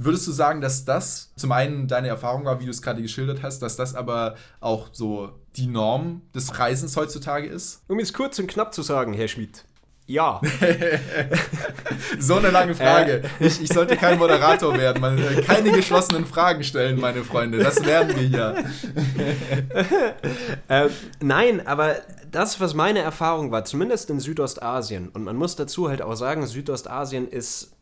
Würdest 0.00 0.28
du 0.28 0.32
sagen, 0.32 0.60
dass 0.60 0.84
das 0.84 1.32
zum 1.34 1.50
einen 1.50 1.88
deine 1.88 2.06
Erfahrung 2.06 2.44
war, 2.44 2.60
wie 2.60 2.66
du 2.66 2.70
es 2.70 2.82
gerade 2.82 3.02
geschildert 3.02 3.42
hast, 3.42 3.62
dass 3.62 3.74
das 3.74 3.96
aber 3.96 4.36
auch 4.60 4.90
so 4.92 5.32
die 5.56 5.66
Norm 5.66 6.22
des 6.36 6.56
Reisens 6.56 6.96
heutzutage 6.96 7.48
ist? 7.48 7.82
Um 7.88 7.98
es 7.98 8.12
kurz 8.12 8.38
und 8.38 8.46
knapp 8.46 8.72
zu 8.72 8.82
sagen, 8.82 9.12
Herr 9.12 9.26
Schmidt. 9.26 9.64
Ja. 10.06 10.40
So 12.18 12.36
eine 12.36 12.50
lange 12.50 12.74
Frage. 12.74 13.22
Ich, 13.40 13.60
ich 13.60 13.68
sollte 13.68 13.96
kein 13.96 14.18
Moderator 14.18 14.76
werden. 14.76 15.00
Man, 15.00 15.18
äh, 15.18 15.42
keine 15.42 15.72
geschlossenen 15.72 16.26
Fragen 16.26 16.62
stellen, 16.62 17.00
meine 17.00 17.24
Freunde. 17.24 17.58
Das 17.58 17.84
lernen 17.84 18.14
wir 18.16 18.22
hier. 18.22 18.64
äh, 20.68 20.88
nein, 21.20 21.66
aber 21.66 21.96
das, 22.30 22.60
was 22.60 22.74
meine 22.74 23.00
Erfahrung 23.00 23.50
war, 23.50 23.64
zumindest 23.64 24.10
in 24.10 24.20
Südostasien, 24.20 25.08
und 25.08 25.24
man 25.24 25.36
muss 25.36 25.56
dazu 25.56 25.88
halt 25.88 26.02
auch 26.02 26.14
sagen, 26.14 26.46
Südostasien 26.46 27.28
ist 27.28 27.72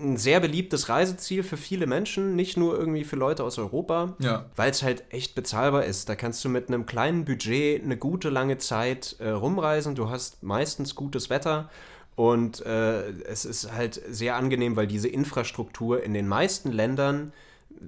ein 0.00 0.16
sehr 0.16 0.38
beliebtes 0.40 0.88
Reiseziel 0.88 1.42
für 1.42 1.56
viele 1.56 1.86
Menschen, 1.86 2.36
nicht 2.36 2.56
nur 2.56 2.78
irgendwie 2.78 3.04
für 3.04 3.16
Leute 3.16 3.42
aus 3.44 3.58
Europa, 3.58 4.14
Ja. 4.20 4.46
weil 4.56 4.70
es 4.70 4.82
halt 4.82 5.04
echt 5.10 5.34
bezahlbar 5.34 5.84
ist. 5.84 6.08
Da 6.08 6.14
kannst 6.14 6.44
du 6.44 6.48
mit 6.48 6.68
einem 6.68 6.86
kleinen 6.86 7.24
Budget 7.24 7.82
eine 7.82 7.96
gute 7.96 8.28
lange 8.30 8.58
Zeit 8.58 9.16
äh, 9.18 9.30
rumreisen. 9.30 9.94
Du 9.94 10.08
hast 10.10 10.42
meistens 10.42 10.94
gutes 10.94 11.30
Wetter 11.30 11.68
und 12.14 12.64
äh, 12.64 13.08
es 13.24 13.44
ist 13.44 13.72
halt 13.72 14.00
sehr 14.08 14.36
angenehm, 14.36 14.76
weil 14.76 14.86
diese 14.86 15.08
Infrastruktur 15.08 16.02
in 16.02 16.14
den 16.14 16.28
meisten 16.28 16.70
Ländern, 16.72 17.32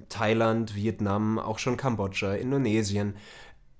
Thailand, 0.08 0.74
Vietnam, 0.74 1.38
auch 1.38 1.58
schon 1.58 1.76
Kambodscha, 1.76 2.34
Indonesien, 2.34 3.14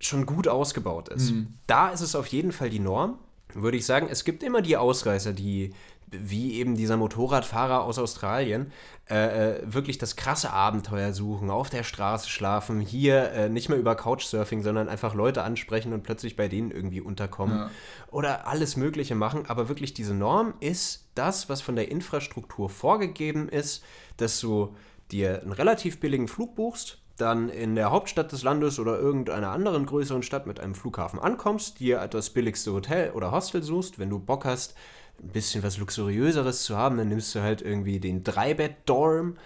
schon 0.01 0.25
gut 0.27 0.49
ausgebaut 0.49 1.09
ist. 1.11 1.35
Da 1.67 1.91
ist 1.91 2.01
es 2.01 2.15
auf 2.15 2.27
jeden 2.29 2.53
Fall 2.53 2.71
die 2.71 2.79
Norm, 2.81 3.19
würde 3.55 3.77
ich 3.77 3.85
sagen. 3.87 4.09
Es 4.11 4.25
gibt 4.25 4.43
immer 4.43 4.63
die 4.63 4.77
Ausreißer, 4.77 5.33
die 5.33 5.73
wie 6.13 6.55
eben 6.55 6.77
dieser 6.77 6.97
Motorradfahrer 6.97 7.83
aus 7.85 7.99
Australien, 7.99 8.73
äh, 9.09 9.59
äh, 9.59 9.63
wirklich 9.65 9.99
das 9.99 10.17
krasse 10.17 10.53
Abenteuer 10.53 11.13
suchen, 11.13 11.51
auf 11.51 11.71
der 11.71 11.83
Straße 11.83 12.29
schlafen, 12.29 12.81
hier 12.81 13.31
äh, 13.33 13.49
nicht 13.49 13.69
mehr 13.69 13.79
über 13.79 13.95
Couchsurfing, 13.95 14.63
sondern 14.63 14.89
einfach 14.89 15.15
Leute 15.15 15.43
ansprechen 15.43 15.93
und 15.93 16.03
plötzlich 16.03 16.37
bei 16.37 16.49
denen 16.49 16.71
irgendwie 16.71 17.01
unterkommen 17.01 17.57
Ja. 17.59 17.71
oder 18.11 18.47
alles 18.47 18.77
Mögliche 18.77 19.15
machen. 19.15 19.45
Aber 19.49 19.69
wirklich 19.69 19.95
diese 19.95 20.15
Norm 20.15 20.55
ist 20.61 21.09
das, 21.15 21.49
was 21.49 21.61
von 21.61 21.77
der 21.77 21.91
Infrastruktur 21.91 22.69
vorgegeben 22.71 23.49
ist, 23.49 23.85
dass 24.17 24.41
du 24.41 24.75
dir 25.11 25.43
einen 25.43 25.53
relativ 25.53 25.99
billigen 26.01 26.29
Flug 26.29 26.55
buchst, 26.55 26.99
dann 27.17 27.49
in 27.51 27.75
der 27.75 27.91
Hauptstadt 27.91 28.33
des 28.33 28.43
Landes 28.43 28.79
oder 28.79 28.99
irgendeiner 28.99 29.51
anderen 29.51 29.85
größeren 29.87 30.23
Stadt 30.23 30.47
mit 30.47 30.59
einem 30.61 30.75
Flughafen 30.75 31.19
ankommst, 31.19 31.79
dir 31.81 32.07
das 32.09 32.31
billigste 32.31 32.73
Hotel 32.73 33.11
oder 33.11 33.31
Hostel 33.31 33.63
suchst, 33.63 33.99
wenn 33.99 34.09
du 34.09 34.19
Bock 34.19 34.45
hast, 34.45 34.75
ein 35.23 35.29
bisschen 35.29 35.63
was 35.63 35.79
Luxuriöseres 35.79 36.65
zu 36.65 36.77
haben, 36.77 36.97
dann 36.97 37.09
nimmst 37.09 37.35
du 37.35 37.41
halt 37.41 37.63
irgendwie 37.63 38.01
den 38.01 38.25
Dreibett-Dorm 38.25 39.37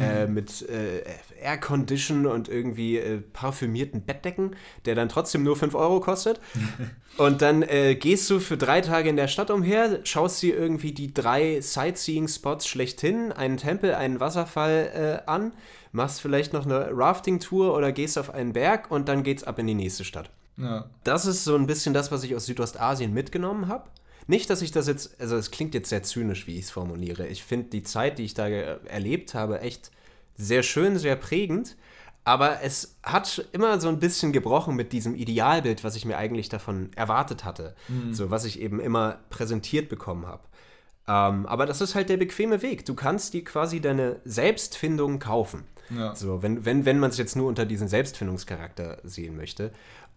äh, 0.00 0.26
mit 0.26 0.68
äh, 0.68 1.02
Air-Condition 1.42 2.26
und 2.26 2.48
irgendwie 2.48 2.98
äh, 2.98 3.20
parfümierten 3.20 4.02
Bettdecken, 4.02 4.56
der 4.84 4.94
dann 4.94 5.08
trotzdem 5.08 5.42
nur 5.42 5.56
5 5.56 5.74
Euro 5.74 6.00
kostet. 6.00 6.40
und 7.18 7.42
dann 7.42 7.62
äh, 7.62 7.96
gehst 7.96 8.30
du 8.30 8.38
für 8.38 8.56
drei 8.56 8.80
Tage 8.80 9.08
in 9.08 9.16
der 9.16 9.28
Stadt 9.28 9.50
umher, 9.50 10.00
schaust 10.04 10.40
dir 10.42 10.56
irgendwie 10.56 10.92
die 10.92 11.12
drei 11.12 11.60
Sightseeing-Spots 11.60 12.66
schlechthin, 12.66 13.32
einen 13.32 13.56
Tempel, 13.56 13.94
einen 13.94 14.20
Wasserfall 14.20 15.22
äh, 15.26 15.30
an, 15.30 15.52
machst 15.92 16.20
vielleicht 16.20 16.52
noch 16.52 16.64
eine 16.64 16.88
Rafting-Tour 16.92 17.74
oder 17.74 17.92
gehst 17.92 18.18
auf 18.18 18.32
einen 18.32 18.52
Berg 18.52 18.90
und 18.90 19.08
dann 19.08 19.22
geht's 19.22 19.44
ab 19.44 19.58
in 19.58 19.66
die 19.66 19.74
nächste 19.74 20.04
Stadt. 20.04 20.30
Ja. 20.56 20.88
Das 21.02 21.26
ist 21.26 21.44
so 21.44 21.56
ein 21.56 21.66
bisschen 21.66 21.94
das, 21.94 22.12
was 22.12 22.22
ich 22.22 22.36
aus 22.36 22.46
Südostasien 22.46 23.12
mitgenommen 23.12 23.68
habe. 23.68 23.88
Nicht, 24.26 24.48
dass 24.50 24.62
ich 24.62 24.72
das 24.72 24.86
jetzt, 24.86 25.20
also 25.20 25.36
es 25.36 25.50
klingt 25.50 25.74
jetzt 25.74 25.88
sehr 25.88 26.02
zynisch, 26.02 26.46
wie 26.46 26.58
ich 26.58 26.64
es 26.66 26.70
formuliere. 26.70 27.26
Ich 27.26 27.44
finde 27.44 27.68
die 27.70 27.82
Zeit, 27.82 28.18
die 28.18 28.24
ich 28.24 28.34
da 28.34 28.48
ge- 28.48 28.78
erlebt 28.86 29.34
habe, 29.34 29.60
echt 29.60 29.90
sehr 30.36 30.62
schön, 30.62 30.98
sehr 30.98 31.16
prägend. 31.16 31.76
Aber 32.26 32.62
es 32.62 32.96
hat 33.02 33.46
immer 33.52 33.78
so 33.78 33.88
ein 33.88 34.00
bisschen 34.00 34.32
gebrochen 34.32 34.76
mit 34.76 34.94
diesem 34.94 35.14
Idealbild, 35.14 35.84
was 35.84 35.94
ich 35.94 36.06
mir 36.06 36.16
eigentlich 36.16 36.48
davon 36.48 36.88
erwartet 36.96 37.44
hatte. 37.44 37.74
So, 38.12 38.30
was 38.30 38.46
ich 38.46 38.60
eben 38.60 38.80
immer 38.80 39.18
präsentiert 39.28 39.90
bekommen 39.90 40.26
habe. 40.26 40.42
Ähm, 41.06 41.44
aber 41.44 41.66
das 41.66 41.82
ist 41.82 41.94
halt 41.94 42.08
der 42.08 42.16
bequeme 42.16 42.62
Weg. 42.62 42.86
Du 42.86 42.94
kannst 42.94 43.34
dir 43.34 43.44
quasi 43.44 43.80
deine 43.80 44.20
Selbstfindung 44.24 45.18
kaufen. 45.18 45.64
Ja. 45.94 46.14
So, 46.14 46.42
wenn, 46.42 46.64
wenn, 46.64 46.86
wenn 46.86 46.98
man 46.98 47.10
es 47.10 47.18
jetzt 47.18 47.36
nur 47.36 47.46
unter 47.46 47.66
diesen 47.66 47.88
Selbstfindungscharakter 47.88 49.02
sehen 49.04 49.36
möchte. 49.36 49.70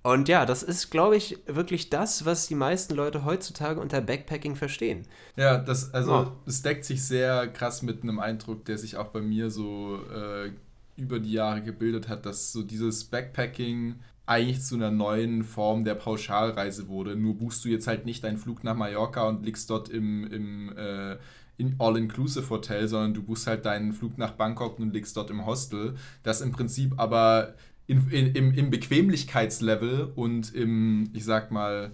Und 0.03 0.29
ja, 0.29 0.45
das 0.45 0.63
ist, 0.63 0.89
glaube 0.89 1.17
ich, 1.17 1.38
wirklich 1.47 1.89
das, 1.89 2.25
was 2.25 2.47
die 2.47 2.55
meisten 2.55 2.95
Leute 2.95 3.25
heutzutage 3.25 3.81
unter 3.81 3.99
Backpacking 3.99 4.55
verstehen. 4.55 5.05
Ja, 5.36 5.57
das, 5.57 5.93
also, 5.93 6.31
es 6.45 6.62
deckt 6.62 6.86
sich 6.86 7.03
sehr 7.03 7.47
krass 7.47 7.81
mit 7.81 8.03
einem 8.03 8.19
Eindruck, 8.19 8.63
der 8.65 8.77
sich 8.77 8.95
auch 8.95 9.07
bei 9.07 9.21
mir 9.21 9.51
so 9.51 9.99
äh, 10.13 10.51
über 10.95 11.19
die 11.19 11.33
Jahre 11.33 11.62
gebildet 11.62 12.07
hat, 12.07 12.25
dass 12.25 12.51
so 12.51 12.63
dieses 12.63 13.03
Backpacking 13.03 13.95
eigentlich 14.25 14.62
zu 14.62 14.75
einer 14.75 14.91
neuen 14.91 15.43
Form 15.43 15.83
der 15.83 15.95
Pauschalreise 15.95 16.88
wurde. 16.88 17.15
Nur 17.15 17.38
buchst 17.38 17.63
du 17.65 17.69
jetzt 17.69 17.88
halt 17.88 18.05
nicht 18.05 18.23
deinen 18.23 18.38
Flug 18.38 18.63
nach 18.63 18.75
Mallorca 18.75 19.27
und 19.27 19.45
liegst 19.45 19.69
dort 19.69 19.89
im, 19.89 20.25
im 20.27 20.77
äh, 20.77 21.17
in 21.57 21.75
All-Inclusive-Hotel, 21.79 22.88
sondern 22.88 23.13
du 23.13 23.23
buchst 23.23 23.47
halt 23.47 23.65
deinen 23.65 23.91
Flug 23.91 24.17
nach 24.17 24.33
Bangkok 24.33 24.79
und 24.79 24.93
liegst 24.93 25.17
dort 25.17 25.31
im 25.31 25.45
Hostel. 25.45 25.95
Das 26.23 26.41
im 26.41 26.51
Prinzip 26.51 26.93
aber 26.97 27.55
in, 27.88 28.10
in, 28.10 28.28
im, 28.36 28.54
im 28.54 28.69
Bequemlichkeitslevel 28.69 30.12
und 30.15 30.54
im, 30.54 31.10
ich 31.13 31.26
sag 31.26 31.52
mal, 31.52 31.91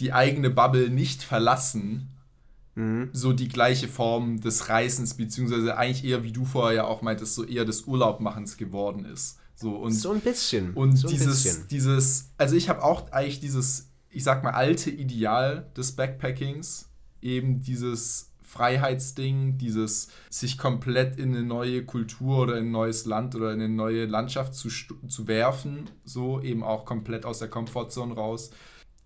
die 0.00 0.12
eigene 0.12 0.50
Bubble 0.50 0.90
nicht 0.90 1.22
verlassen, 1.22 2.08
so 3.12 3.32
die 3.32 3.48
gleiche 3.48 3.88
Form 3.88 4.38
des 4.42 4.68
Reisens, 4.68 5.14
beziehungsweise 5.14 5.78
eigentlich 5.78 6.04
eher, 6.04 6.24
wie 6.24 6.32
du 6.32 6.44
vorher 6.44 6.76
ja 6.76 6.84
auch 6.84 7.00
meintest, 7.00 7.34
so 7.34 7.42
eher 7.42 7.64
des 7.64 7.84
Urlaubmachens 7.84 8.58
geworden 8.58 9.06
ist. 9.06 9.38
So, 9.54 9.76
und 9.76 9.92
So 9.92 10.12
ein 10.12 10.20
bisschen. 10.20 10.74
und 10.74 10.94
so 10.94 11.08
dieses, 11.08 11.42
bisschen. 11.42 11.68
dieses, 11.68 12.32
also 12.36 12.54
ich 12.54 12.68
habe 12.68 12.84
auch 12.84 13.10
eigentlich 13.12 13.40
dieses, 13.40 13.88
ich 14.10 14.22
sag 14.24 14.44
mal, 14.44 14.50
alte 14.50 14.90
Ideal 14.90 15.70
des 15.74 15.92
Backpackings, 15.92 16.90
eben 17.22 17.60
dieses 17.60 18.30
Freiheitsding, 18.56 19.58
dieses 19.58 20.08
sich 20.30 20.56
komplett 20.56 21.18
in 21.18 21.34
eine 21.34 21.44
neue 21.44 21.84
Kultur 21.84 22.38
oder 22.42 22.56
in 22.56 22.66
ein 22.66 22.70
neues 22.70 23.04
Land 23.04 23.34
oder 23.34 23.52
in 23.52 23.60
eine 23.60 23.68
neue 23.68 24.06
Landschaft 24.06 24.54
zu, 24.54 24.68
zu 24.70 25.28
werfen, 25.28 25.90
so 26.04 26.40
eben 26.40 26.64
auch 26.64 26.86
komplett 26.86 27.26
aus 27.26 27.38
der 27.38 27.48
Komfortzone 27.48 28.14
raus. 28.14 28.50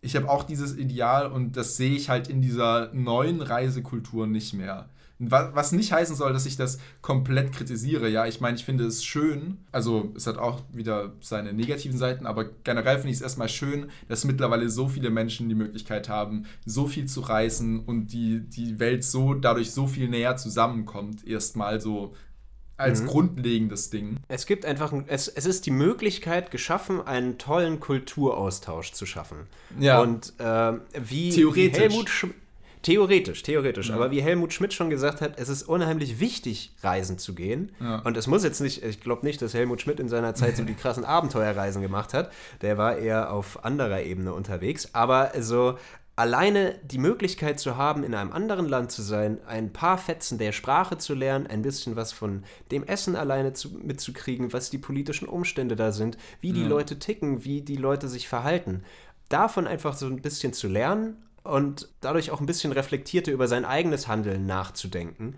Ich 0.02 0.16
habe 0.16 0.30
auch 0.30 0.44
dieses 0.44 0.76
Ideal 0.76 1.30
und 1.30 1.56
das 1.56 1.76
sehe 1.76 1.94
ich 1.94 2.08
halt 2.08 2.28
in 2.28 2.40
dieser 2.40 2.92
neuen 2.94 3.42
Reisekultur 3.42 4.26
nicht 4.26 4.54
mehr. 4.54 4.88
Was, 5.22 5.72
nicht 5.72 5.92
heißen 5.92 6.16
soll, 6.16 6.32
dass 6.32 6.46
ich 6.46 6.56
das 6.56 6.78
komplett 7.02 7.52
kritisiere. 7.52 8.08
Ja, 8.08 8.24
ich 8.26 8.40
meine, 8.40 8.56
ich 8.56 8.64
finde 8.64 8.84
es 8.86 9.04
schön. 9.04 9.58
Also, 9.70 10.12
es 10.16 10.26
hat 10.26 10.38
auch 10.38 10.62
wieder 10.72 11.12
seine 11.20 11.52
negativen 11.52 11.98
Seiten, 11.98 12.26
aber 12.26 12.46
generell 12.64 12.96
finde 12.96 13.10
ich 13.10 13.16
es 13.16 13.22
erstmal 13.22 13.50
schön, 13.50 13.90
dass 14.08 14.24
mittlerweile 14.24 14.70
so 14.70 14.88
viele 14.88 15.10
Menschen 15.10 15.50
die 15.50 15.54
Möglichkeit 15.54 16.08
haben, 16.08 16.46
so 16.64 16.86
viel 16.86 17.04
zu 17.04 17.20
reisen 17.20 17.80
und 17.80 18.06
die, 18.14 18.40
die 18.40 18.78
Welt 18.80 19.04
so 19.04 19.34
dadurch 19.34 19.72
so 19.72 19.86
viel 19.86 20.08
näher 20.08 20.36
zusammenkommt. 20.38 21.26
Erstmal 21.26 21.82
so 21.82 22.14
als 22.78 23.04
grundlegendes 23.04 23.90
Ding. 23.90 24.16
Es 24.28 24.46
gibt 24.46 24.64
einfach, 24.64 24.90
ein- 24.94 25.04
es, 25.06 25.28
es 25.28 25.44
ist 25.44 25.66
die 25.66 25.70
Möglichkeit 25.70 26.50
geschaffen, 26.50 27.02
einen 27.06 27.36
tollen 27.36 27.78
Kulturaustausch 27.78 28.92
zu 28.92 29.04
schaffen. 29.04 29.40
Ja. 29.78 30.00
Und 30.00 30.32
ähm, 30.38 30.80
wie, 30.98 31.28
Theoretisch. 31.28 31.76
wie 31.76 31.78
Helmut 31.78 32.08
Sch 32.08 32.26
Theoretisch, 32.82 33.42
theoretisch. 33.42 33.90
Aber 33.90 34.10
wie 34.10 34.22
Helmut 34.22 34.54
Schmidt 34.54 34.72
schon 34.72 34.88
gesagt 34.88 35.20
hat, 35.20 35.38
es 35.38 35.48
ist 35.48 35.64
unheimlich 35.64 36.18
wichtig, 36.18 36.72
reisen 36.82 37.18
zu 37.18 37.34
gehen. 37.34 37.72
Ja. 37.78 37.98
Und 38.00 38.16
es 38.16 38.26
muss 38.26 38.42
jetzt 38.42 38.60
nicht, 38.60 38.82
ich 38.82 39.00
glaube 39.00 39.26
nicht, 39.26 39.42
dass 39.42 39.52
Helmut 39.52 39.82
Schmidt 39.82 40.00
in 40.00 40.08
seiner 40.08 40.34
Zeit 40.34 40.56
so 40.56 40.64
die 40.64 40.74
krassen 40.80 41.04
Abenteuerreisen 41.04 41.82
gemacht 41.82 42.14
hat. 42.14 42.32
Der 42.62 42.78
war 42.78 42.96
eher 42.96 43.32
auf 43.32 43.64
anderer 43.64 44.02
Ebene 44.02 44.32
unterwegs. 44.32 44.94
Aber 44.94 45.32
so 45.40 45.76
alleine 46.16 46.78
die 46.84 46.98
Möglichkeit 46.98 47.60
zu 47.60 47.76
haben, 47.76 48.02
in 48.02 48.14
einem 48.14 48.32
anderen 48.32 48.66
Land 48.66 48.92
zu 48.92 49.02
sein, 49.02 49.38
ein 49.46 49.72
paar 49.72 49.98
Fetzen 49.98 50.38
der 50.38 50.52
Sprache 50.52 50.98
zu 50.98 51.14
lernen, 51.14 51.46
ein 51.46 51.62
bisschen 51.62 51.96
was 51.96 52.12
von 52.12 52.44
dem 52.70 52.84
Essen 52.84 53.16
alleine 53.16 53.52
zu, 53.52 53.70
mitzukriegen, 53.70 54.52
was 54.52 54.70
die 54.70 54.78
politischen 54.78 55.28
Umstände 55.28 55.76
da 55.76 55.92
sind, 55.92 56.18
wie 56.40 56.52
die 56.52 56.64
Leute 56.64 56.98
ticken, 56.98 57.44
wie 57.44 57.62
die 57.62 57.76
Leute 57.76 58.08
sich 58.08 58.28
verhalten. 58.28 58.84
Davon 59.30 59.66
einfach 59.66 59.94
so 59.96 60.06
ein 60.06 60.20
bisschen 60.20 60.52
zu 60.52 60.68
lernen 60.68 61.16
und 61.50 61.88
dadurch 62.00 62.30
auch 62.30 62.40
ein 62.40 62.46
bisschen 62.46 62.72
reflektierter 62.72 63.32
über 63.32 63.48
sein 63.48 63.64
eigenes 63.64 64.08
Handeln 64.08 64.46
nachzudenken. 64.46 65.36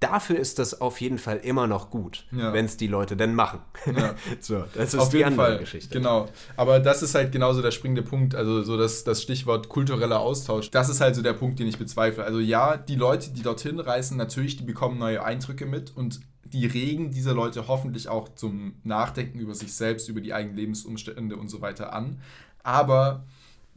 Dafür 0.00 0.38
ist 0.38 0.60
das 0.60 0.80
auf 0.80 1.00
jeden 1.00 1.18
Fall 1.18 1.38
immer 1.38 1.66
noch 1.66 1.90
gut, 1.90 2.24
Ja. 2.30 2.52
wenn 2.52 2.66
es 2.66 2.76
die 2.76 2.86
Leute 2.86 3.16
denn 3.16 3.34
machen. 3.34 3.58
Ja. 3.96 4.14
so, 4.40 4.62
das 4.74 4.94
ist 4.94 5.00
Auf 5.00 5.08
die 5.08 5.16
jeden 5.16 5.30
andere 5.30 5.46
Fall, 5.46 5.58
Geschichte. 5.58 5.92
genau. 5.92 6.28
Aber 6.56 6.78
das 6.78 7.02
ist 7.02 7.16
halt 7.16 7.32
genauso 7.32 7.62
der 7.62 7.72
springende 7.72 8.02
Punkt, 8.04 8.36
also 8.36 8.62
so 8.62 8.76
das, 8.76 9.02
das 9.02 9.20
Stichwort 9.22 9.68
kultureller 9.68 10.20
Austausch. 10.20 10.70
Das 10.70 10.88
ist 10.88 11.00
halt 11.00 11.16
so 11.16 11.22
der 11.22 11.32
Punkt, 11.32 11.58
den 11.58 11.66
ich 11.66 11.78
bezweifle. 11.78 12.22
Also 12.22 12.38
ja, 12.38 12.76
die 12.76 12.94
Leute, 12.94 13.30
die 13.30 13.42
dorthin 13.42 13.80
reisen, 13.80 14.16
natürlich, 14.16 14.56
die 14.56 14.62
bekommen 14.62 14.98
neue 14.98 15.24
Eindrücke 15.24 15.66
mit 15.66 15.96
und 15.96 16.20
die 16.44 16.66
regen 16.66 17.10
diese 17.10 17.32
Leute 17.32 17.66
hoffentlich 17.66 18.08
auch 18.08 18.28
zum 18.36 18.76
Nachdenken 18.84 19.40
über 19.40 19.54
sich 19.56 19.74
selbst, 19.74 20.08
über 20.08 20.20
die 20.20 20.32
eigenen 20.32 20.56
Lebensumstände 20.56 21.36
und 21.36 21.48
so 21.48 21.60
weiter 21.60 21.92
an. 21.92 22.20
Aber 22.62 23.24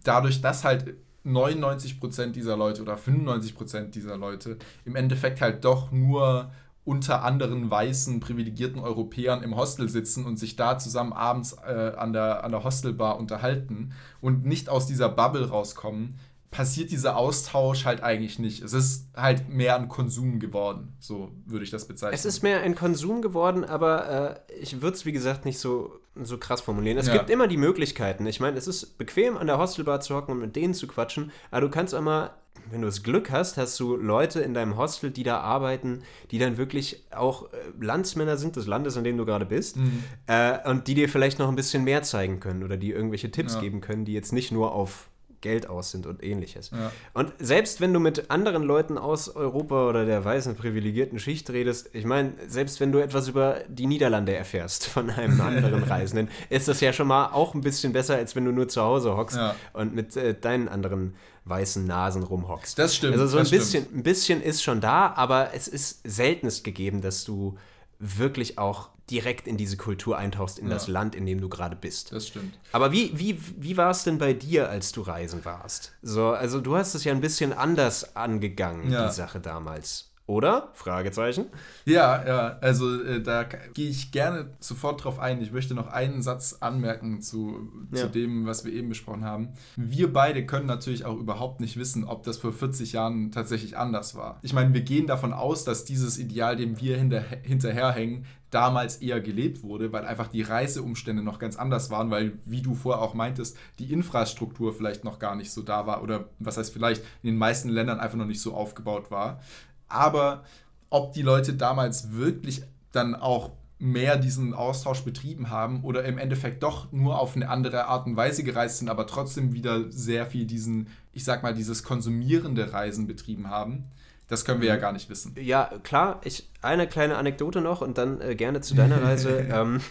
dadurch, 0.04 0.40
dass 0.42 0.64
halt 0.64 0.94
99% 1.26 2.32
dieser 2.32 2.58
Leute 2.58 2.82
oder 2.82 2.96
95% 2.96 3.90
dieser 3.92 4.18
Leute 4.18 4.58
im 4.86 4.96
Endeffekt 4.96 5.42
halt 5.42 5.64
doch 5.64 5.92
nur 5.92 6.52
unter 6.84 7.24
anderen 7.24 7.70
weißen, 7.70 8.20
privilegierten 8.20 8.82
Europäern 8.82 9.44
im 9.44 9.56
Hostel 9.56 9.88
sitzen 9.88 10.26
und 10.26 10.38
sich 10.38 10.56
da 10.56 10.80
zusammen 10.80 11.14
abends 11.14 11.54
äh, 11.54 11.94
an, 11.96 12.12
der, 12.12 12.44
an 12.44 12.52
der 12.52 12.64
Hostelbar 12.64 13.20
unterhalten 13.20 13.94
und 14.20 14.46
nicht 14.46 14.68
aus 14.68 14.88
dieser 14.88 15.10
Bubble 15.10 15.48
rauskommen, 15.50 16.16
passiert 16.52 16.92
dieser 16.92 17.16
Austausch 17.16 17.86
halt 17.86 18.04
eigentlich 18.04 18.38
nicht. 18.38 18.62
Es 18.62 18.74
ist 18.74 19.08
halt 19.16 19.48
mehr 19.50 19.78
ein 19.78 19.88
Konsum 19.88 20.40
geworden, 20.40 20.94
so 21.00 21.32
würde 21.46 21.64
ich 21.64 21.72
das 21.72 21.88
bezeichnen. 21.88 22.14
Es 22.14 22.26
ist 22.26 22.44
mehr 22.44 22.62
ein 22.62 22.76
Konsum 22.76 23.22
geworden, 23.22 23.64
aber 23.64 24.42
äh, 24.50 24.54
ich 24.62 24.82
würde 24.82 24.96
es, 24.98 25.06
wie 25.06 25.14
gesagt, 25.14 25.46
nicht 25.46 25.60
so, 25.60 25.94
so 26.22 26.38
krass 26.38 26.60
formulieren. 26.60 26.98
Es 26.98 27.08
Ja. 27.08 27.14
gibt 27.14 27.30
immer 27.30 27.48
die 27.48 27.56
Möglichkeiten. 27.58 28.26
Ich 28.26 28.42
meine, 28.42 28.58
es 28.58 28.68
ist 28.68 28.98
bequem, 28.98 29.38
an 29.38 29.48
der 29.48 29.58
Hostelbar 29.58 30.02
zu 30.02 30.14
hocken 30.14 30.34
und 30.34 30.40
mit 30.42 30.56
denen 30.58 30.74
zu 30.74 30.88
quatschen, 30.88 31.32
aber 31.52 31.62
du 31.62 31.70
kannst 31.70 31.96
auch 31.96 32.02
mal, 32.02 32.32
wenn 32.70 32.82
du 32.82 32.88
das 32.88 33.02
Glück 33.02 33.32
hast, 33.32 33.56
hast 33.56 33.80
du 33.80 33.96
Leute 33.96 34.42
in 34.42 34.54
deinem 34.54 34.76
Hostel, 34.78 35.10
die 35.10 35.24
da 35.24 35.40
arbeiten, 35.40 36.04
die 36.32 36.38
dann 36.38 36.58
wirklich 36.58 37.02
auch 37.12 37.52
äh, 37.54 37.58
Landsmänner 37.80 38.36
sind 38.36 38.58
des 38.58 38.68
Landes, 38.68 38.98
in 38.98 39.06
dem 39.06 39.18
du 39.18 39.26
gerade 39.26 39.46
bist, 39.46 39.78
Mhm. 39.78 40.04
äh, 40.28 40.70
und 40.70 40.88
die 40.88 40.96
dir 40.96 41.08
vielleicht 41.08 41.40
noch 41.40 41.48
ein 41.48 41.56
bisschen 41.56 41.86
mehr 41.86 42.04
zeigen 42.04 42.42
können 42.42 42.64
oder 42.64 42.76
die 42.76 42.92
irgendwelche 42.92 43.32
Tipps 43.32 43.54
Ja. 43.54 43.62
geben 43.62 43.80
können, 43.80 44.04
die 44.04 44.12
jetzt 44.14 44.34
nicht 44.34 44.52
nur 44.52 44.74
auf 44.74 45.08
Geld 45.42 45.68
aus 45.68 45.92
sind 45.92 46.06
und 46.06 46.24
ähnliches. 46.24 46.72
Ja. 46.72 46.92
Und 47.14 47.34
selbst 47.40 47.82
wenn 47.82 47.94
du 47.94 48.00
mit 48.00 48.30
anderen 48.32 48.64
Leuten 48.64 48.98
aus 48.98 49.28
Europa 49.36 49.90
oder 49.90 50.06
der 50.06 50.24
weißen 50.24 50.56
privilegierten 50.56 51.20
Schicht 51.20 51.50
redest, 51.50 51.90
ich 51.94 52.06
meine, 52.06 52.34
selbst 52.48 52.80
wenn 52.80 52.92
du 52.92 53.00
etwas 53.00 53.28
über 53.28 53.62
die 53.68 53.88
Niederlande 53.88 54.36
erfährst 54.36 54.88
von 54.88 55.10
einem 55.10 55.42
anderen 55.42 55.84
Reisenden, 55.92 56.30
ist 56.50 56.68
das 56.68 56.80
ja 56.82 56.94
schon 56.94 57.08
mal 57.08 57.28
auch 57.28 57.54
ein 57.54 57.62
bisschen 57.62 57.92
besser, 57.94 58.16
als 58.16 58.36
wenn 58.36 58.46
du 58.46 58.52
nur 58.52 58.68
zu 58.68 58.82
Hause 58.82 59.18
hockst 59.18 59.38
Ja. 59.38 59.56
und 59.74 59.94
mit 59.94 60.16
äh, 60.16 60.34
deinen 60.40 60.70
anderen 60.70 61.16
weißen 61.46 61.86
Nasen 61.86 62.24
rumhockst. 62.24 62.78
Das 62.78 62.96
stimmt, 62.96 63.14
Also 63.14 63.26
so 63.26 63.38
ein 63.40 63.50
bisschen, 63.50 63.86
ein 63.96 64.04
bisschen 64.04 64.42
ist 64.44 64.62
schon 64.64 64.80
da, 64.80 65.12
aber 65.16 65.50
es 65.56 65.68
ist 65.68 66.02
seltenst 66.04 66.64
gegeben, 66.64 67.02
dass 67.02 67.24
du 67.24 67.58
wirklich 67.98 68.58
auch 68.60 68.90
direkt 69.12 69.48
in 69.48 69.58
diese 69.58 69.78
Kultur 69.78 70.18
eintauchst, 70.18 70.58
in 70.60 70.68
Ja. 70.68 70.74
das 70.74 70.88
Land, 70.88 71.14
in 71.16 71.26
dem 71.26 71.42
du 71.42 71.50
gerade 71.50 71.76
bist. 71.76 72.12
Das 72.12 72.28
stimmt. 72.28 72.58
Aber 72.72 72.92
wie, 72.92 73.12
wie, 73.20 73.38
wie 73.58 73.78
war 73.78 73.92
es 73.92 74.04
denn 74.04 74.18
bei 74.18 74.34
dir, 74.34 74.70
als 74.70 74.92
du 74.94 75.02
reisen 75.02 75.44
warst? 75.46 75.94
So, 76.02 76.30
also 76.30 76.62
du 76.62 76.76
hast 76.78 76.96
es 76.96 77.04
ja 77.04 77.12
ein 77.12 77.22
bisschen 77.22 77.54
anders 77.54 78.16
angegangen, 78.16 78.92
Ja. 78.92 79.08
die 79.08 79.14
Sache 79.14 79.40
damals. 79.40 80.08
Oder? 80.28 80.70
Fragezeichen. 80.76 81.48
Ja, 81.84 82.26
ja, 82.26 82.58
also 82.62 83.04
äh, 83.04 83.22
da 83.22 83.44
gehe 83.44 83.90
ich 83.90 84.14
gerne 84.14 84.52
sofort 84.62 85.04
drauf 85.04 85.20
ein. 85.20 85.42
Ich 85.42 85.52
möchte 85.52 85.74
noch 85.74 85.88
einen 85.88 86.22
Satz 86.22 86.58
anmerken 86.62 87.22
zu, 87.22 87.70
zu 87.92 88.04
Ja. 88.04 88.08
dem, 88.08 88.46
was 88.46 88.64
wir 88.64 88.72
eben 88.72 88.88
besprochen 88.88 89.26
haben. 89.26 89.50
Wir 89.76 90.14
beide 90.14 90.46
können 90.46 90.68
natürlich 90.68 91.04
auch 91.04 91.18
überhaupt 91.18 91.60
nicht 91.60 91.76
wissen, 91.76 92.06
ob 92.06 92.24
das 92.24 92.38
vor 92.38 92.54
40 92.54 92.94
Jahren 92.94 93.32
tatsächlich 93.32 93.78
anders 93.78 94.16
war. 94.16 94.40
Ich 94.42 94.54
meine, 94.54 94.74
wir 94.74 94.82
gehen 94.82 95.06
davon 95.06 95.34
aus, 95.34 95.66
dass 95.66 95.84
dieses 95.84 96.18
Ideal, 96.18 96.56
dem 96.56 96.80
wir 96.80 96.98
hinter, 96.98 97.22
hinterherhängen, 97.42 98.26
damals 98.52 98.98
eher 98.98 99.22
gelebt 99.22 99.64
wurde, 99.64 99.92
weil 99.92 100.06
einfach 100.06 100.28
die 100.28 100.42
Reiseumstände 100.42 101.24
noch 101.24 101.40
ganz 101.40 101.56
anders 101.56 101.90
waren, 101.90 102.12
weil, 102.12 102.34
wie 102.46 102.62
du 102.62 102.76
vorher 102.76 103.02
auch 103.02 103.14
meintest, 103.14 103.58
die 103.80 103.92
Infrastruktur 103.92 104.74
vielleicht 104.74 105.04
noch 105.04 105.20
gar 105.20 105.36
nicht 105.36 105.52
so 105.52 105.62
da 105.62 105.88
war 105.88 106.04
oder 106.04 106.26
was 106.40 106.58
heißt 106.58 106.72
vielleicht 106.72 107.02
in 107.24 107.28
den 107.28 107.38
meisten 107.38 107.70
Ländern 107.70 108.00
einfach 108.00 108.18
noch 108.18 108.26
nicht 108.26 108.42
so 108.42 108.54
aufgebaut 108.54 109.10
war. 109.10 109.42
Aber 109.88 110.44
ob 110.90 111.14
die 111.14 111.22
Leute 111.22 111.54
damals 111.54 112.12
wirklich 112.12 112.64
dann 112.92 113.16
auch 113.16 113.52
mehr 113.80 114.18
diesen 114.18 114.54
Austausch 114.54 115.02
betrieben 115.02 115.50
haben 115.50 115.84
oder 115.84 116.04
im 116.04 116.20
Endeffekt 116.20 116.62
doch 116.62 116.92
nur 116.92 117.20
auf 117.20 117.36
eine 117.36 117.50
andere 117.50 117.86
Art 117.86 118.06
und 118.06 118.16
Weise 118.16 118.44
gereist 118.44 118.78
sind, 118.78 118.90
aber 118.90 119.08
trotzdem 119.08 119.54
wieder 119.54 119.92
sehr 119.92 120.28
viel 120.28 120.46
diesen, 120.46 120.88
ich 121.14 121.24
sag 121.24 121.42
mal, 121.42 121.56
dieses 121.56 121.84
konsumierende 121.84 122.74
Reisen 122.74 123.08
betrieben 123.08 123.50
haben, 123.50 123.86
das 124.32 124.46
können 124.46 124.62
wir 124.62 124.70
ja 124.70 124.78
gar 124.78 124.94
nicht 124.94 125.10
wissen. 125.10 125.36
Ja, 125.38 125.70
klar, 125.84 126.22
ich, 126.24 126.48
eine 126.62 126.88
kleine 126.88 127.18
Anekdote 127.18 127.60
noch 127.60 127.82
und 127.82 127.98
dann 127.98 128.22
äh, 128.22 128.34
gerne 128.34 128.62
zu 128.62 128.76
deiner 128.76 129.04
Reise. 129.04 129.46
ähm, 129.52 129.82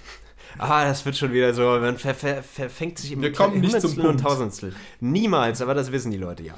ah, 0.56 0.86
das 0.86 1.04
wird 1.04 1.18
schon 1.18 1.34
wieder 1.34 1.52
so, 1.52 1.78
man 1.78 1.98
ver, 1.98 2.14
ver, 2.14 2.42
verfängt 2.42 2.98
sich 2.98 3.12
im 3.12 3.20
Wir 3.20 3.32
kommen 3.32 3.60
nicht 3.60 3.78
zum 3.78 3.94
Punkt. 3.96 4.22
Tausendstel. 4.22 4.74
Niemals, 5.00 5.60
aber 5.60 5.74
das 5.74 5.92
wissen 5.92 6.10
die 6.10 6.16
Leute 6.16 6.42
ja. 6.42 6.54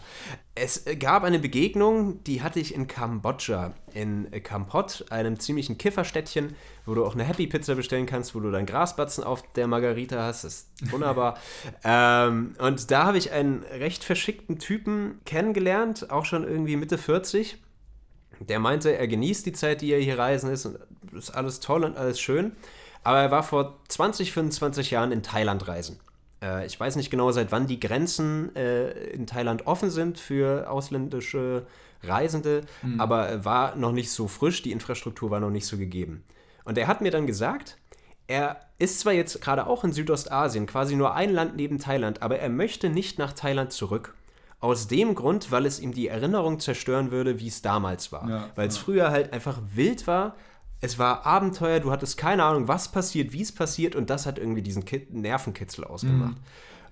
Es 0.54 0.84
gab 1.00 1.24
eine 1.24 1.40
Begegnung, 1.40 2.22
die 2.22 2.42
hatte 2.42 2.60
ich 2.60 2.72
in 2.72 2.86
Kambodscha, 2.86 3.72
in 3.94 4.30
Kampot, 4.44 5.06
einem 5.10 5.40
ziemlichen 5.40 5.76
Kifferstädtchen, 5.76 6.54
wo 6.86 6.94
du 6.94 7.04
auch 7.04 7.14
eine 7.14 7.24
Happy 7.24 7.48
Pizza 7.48 7.74
bestellen 7.74 8.06
kannst, 8.06 8.32
wo 8.36 8.38
du 8.38 8.52
dann 8.52 8.64
Grasbatzen 8.64 9.24
auf 9.24 9.42
der 9.54 9.66
Margarita 9.66 10.22
hast. 10.22 10.44
Das 10.44 10.54
ist 10.54 10.92
wunderbar. 10.92 11.36
ähm, 11.84 12.54
und 12.60 12.92
da 12.92 13.06
habe 13.06 13.18
ich 13.18 13.32
einen 13.32 13.64
recht 13.64 14.04
verschickten 14.04 14.60
Typen 14.60 15.18
kennengelernt, 15.24 16.12
auch 16.12 16.26
schon 16.26 16.44
irgendwie 16.44 16.76
Mitte 16.76 16.96
40. 16.96 17.58
Der 18.48 18.58
meinte, 18.58 18.96
er 18.96 19.08
genießt 19.08 19.46
die 19.46 19.52
Zeit, 19.52 19.80
die 19.80 19.92
er 19.92 20.00
hier 20.00 20.18
reisen 20.18 20.50
ist 20.50 20.66
und 20.66 20.78
ist 21.16 21.30
alles 21.30 21.60
toll 21.60 21.84
und 21.84 21.96
alles 21.96 22.20
schön. 22.20 22.52
Aber 23.04 23.18
er 23.18 23.30
war 23.30 23.42
vor 23.42 23.80
20, 23.88 24.32
25 24.32 24.90
Jahren 24.90 25.12
in 25.12 25.22
Thailand 25.22 25.66
reisen. 25.66 25.98
Äh, 26.42 26.66
ich 26.66 26.78
weiß 26.78 26.96
nicht 26.96 27.10
genau, 27.10 27.30
seit 27.32 27.52
wann 27.52 27.66
die 27.66 27.80
Grenzen 27.80 28.54
äh, 28.56 28.90
in 29.10 29.26
Thailand 29.26 29.66
offen 29.66 29.90
sind 29.90 30.18
für 30.18 30.70
ausländische 30.70 31.66
Reisende, 32.02 32.62
mhm. 32.82 33.00
aber 33.00 33.44
war 33.44 33.76
noch 33.76 33.92
nicht 33.92 34.10
so 34.10 34.26
frisch, 34.26 34.62
die 34.62 34.72
Infrastruktur 34.72 35.30
war 35.30 35.40
noch 35.40 35.50
nicht 35.50 35.66
so 35.66 35.76
gegeben. 35.78 36.24
Und 36.64 36.78
er 36.78 36.88
hat 36.88 37.00
mir 37.00 37.10
dann 37.10 37.26
gesagt, 37.26 37.78
er 38.26 38.60
ist 38.78 39.00
zwar 39.00 39.12
jetzt 39.12 39.40
gerade 39.40 39.66
auch 39.66 39.84
in 39.84 39.92
Südostasien, 39.92 40.66
quasi 40.66 40.96
nur 40.96 41.14
ein 41.14 41.32
Land 41.32 41.56
neben 41.56 41.78
Thailand, 41.78 42.22
aber 42.22 42.38
er 42.38 42.48
möchte 42.48 42.88
nicht 42.88 43.18
nach 43.18 43.32
Thailand 43.32 43.72
zurück. 43.72 44.14
Aus 44.62 44.86
dem 44.86 45.16
Grund, 45.16 45.50
weil 45.50 45.66
es 45.66 45.80
ihm 45.80 45.92
die 45.92 46.06
Erinnerung 46.06 46.60
zerstören 46.60 47.10
würde, 47.10 47.40
wie 47.40 47.48
es 47.48 47.62
damals 47.62 48.12
war. 48.12 48.28
Ja, 48.30 48.50
weil 48.54 48.68
es 48.68 48.76
ja. 48.76 48.82
früher 48.82 49.10
halt 49.10 49.32
einfach 49.32 49.60
wild 49.74 50.06
war. 50.06 50.36
Es 50.80 51.00
war 51.00 51.26
Abenteuer, 51.26 51.80
du 51.80 51.90
hattest 51.90 52.16
keine 52.16 52.44
Ahnung, 52.44 52.68
was 52.68 52.90
passiert, 52.90 53.32
wie 53.32 53.42
es 53.42 53.52
passiert 53.52 53.96
und 53.96 54.08
das 54.08 54.24
hat 54.24 54.38
irgendwie 54.38 54.62
diesen 54.62 54.84
Kit 54.84 55.12
Nervenkitzel 55.12 55.84
ausgemacht. 55.84 56.36
Mhm. 56.36 56.44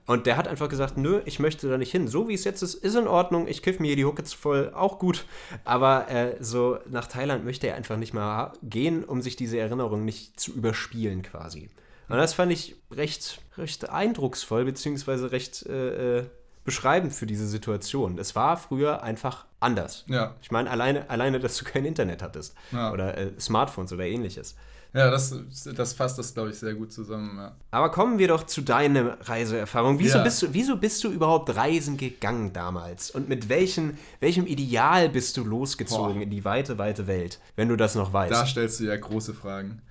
Und 0.07 0.27
der 0.27 0.37
hat 0.37 0.49
einfach 0.49 0.69
gesagt, 0.69 0.97
nö, 0.97 1.21
ich 1.25 1.39
möchte 1.39 1.69
da 1.69 1.79
nicht 1.79 1.93
hin. 1.93 2.09
So 2.09 2.27
wie 2.27 2.35
es 2.35 2.43
jetzt 2.43 2.63
ist, 2.63 2.75
ist 2.75 2.97
in 2.97 3.07
Ordnung. 3.07 3.47
Ich 3.47 3.63
kiff 3.63 3.79
mir 3.79 3.87
hier 3.87 3.97
die 3.97 4.05
Huckets 4.05 4.33
voll, 4.33 4.73
auch 4.75 4.99
gut. 4.99 5.25
Aber 5.65 6.11
äh, 6.11 6.37
so 6.41 6.79
nach 6.89 7.07
Thailand 7.07 7.45
möchte 7.45 7.69
er 7.69 7.77
einfach 7.77 7.97
nicht 7.97 8.13
mehr 8.13 8.53
gehen, 8.65 9.05
um 9.05 9.23
sich 9.23 9.37
diese 9.37 9.61
Erinnerung 9.61 10.05
nicht 10.05 10.41
zu 10.41 10.53
überspielen 10.53 11.23
quasi. 11.23 11.71
Und 12.09 12.17
das 12.17 12.35
fand 12.35 12.51
ich 12.51 12.75
recht, 12.91 13.41
recht 13.57 13.89
eindrucksvoll, 13.89 14.65
beziehungsweise 14.65 15.31
recht 15.31 15.65
äh, 15.67 16.19
äh 16.19 16.27
beschreibend 16.71 17.13
für 17.13 17.27
diese 17.27 17.49
Situation. 17.49 18.17
Es 18.17 18.37
war 18.37 18.57
früher 18.57 19.03
einfach 19.03 19.45
anders. 19.59 20.05
Ja. 20.07 20.37
Ich 20.41 20.53
meine, 20.53 20.71
alleine, 20.71 21.11
alleine, 21.11 21.41
dass 21.41 21.57
du 21.57 21.65
kein 21.65 21.85
Internet 21.85 22.23
hattest 22.23 22.55
ja. 22.71 22.93
oder 22.93 23.19
äh, 23.19 23.33
Smartphones 23.41 23.93
oder 23.93 24.05
ähnliches. 24.05 24.55
Ja, 24.93 25.11
das, 25.11 25.35
das 25.75 25.93
fasst 25.93 26.19
das, 26.19 26.33
glaube 26.33 26.51
ich, 26.51 26.59
sehr 26.59 26.75
gut 26.75 26.93
zusammen. 26.93 27.37
Ja. 27.39 27.57
Aber 27.73 27.91
kommen 27.91 28.21
wir 28.21 28.29
doch 28.29 28.45
zu 28.45 28.61
deiner 28.61 29.19
Reiseerfahrung. 29.21 29.99
Wieso, 29.99 30.19
ja. 30.19 30.25
bist 30.25 30.43
du, 30.43 30.53
wieso 30.53 30.77
bist 30.77 31.03
du 31.03 31.11
überhaupt 31.11 31.57
reisen 31.57 31.97
gegangen 31.97 32.53
damals? 32.53 33.11
Und 33.11 33.29
mit 33.29 33.49
welchen, 33.49 33.99
welchem 34.21 34.47
Ideal 34.47 35.09
bist 35.09 35.37
du 35.37 35.45
losgezogen 35.45 36.15
Boah. 36.15 36.23
in 36.23 36.31
die 36.31 36.45
weite, 36.45 36.79
weite 36.79 37.09
Welt, 37.09 37.41
wenn 37.57 37.69
du 37.69 37.77
das 37.77 37.97
noch 37.97 38.13
weißt? 38.13 38.33
Da 38.33 38.47
stellst 38.47 38.79
du 38.79 38.85
ja 38.85 38.97
große 38.97 39.35
Fragen. 39.35 39.83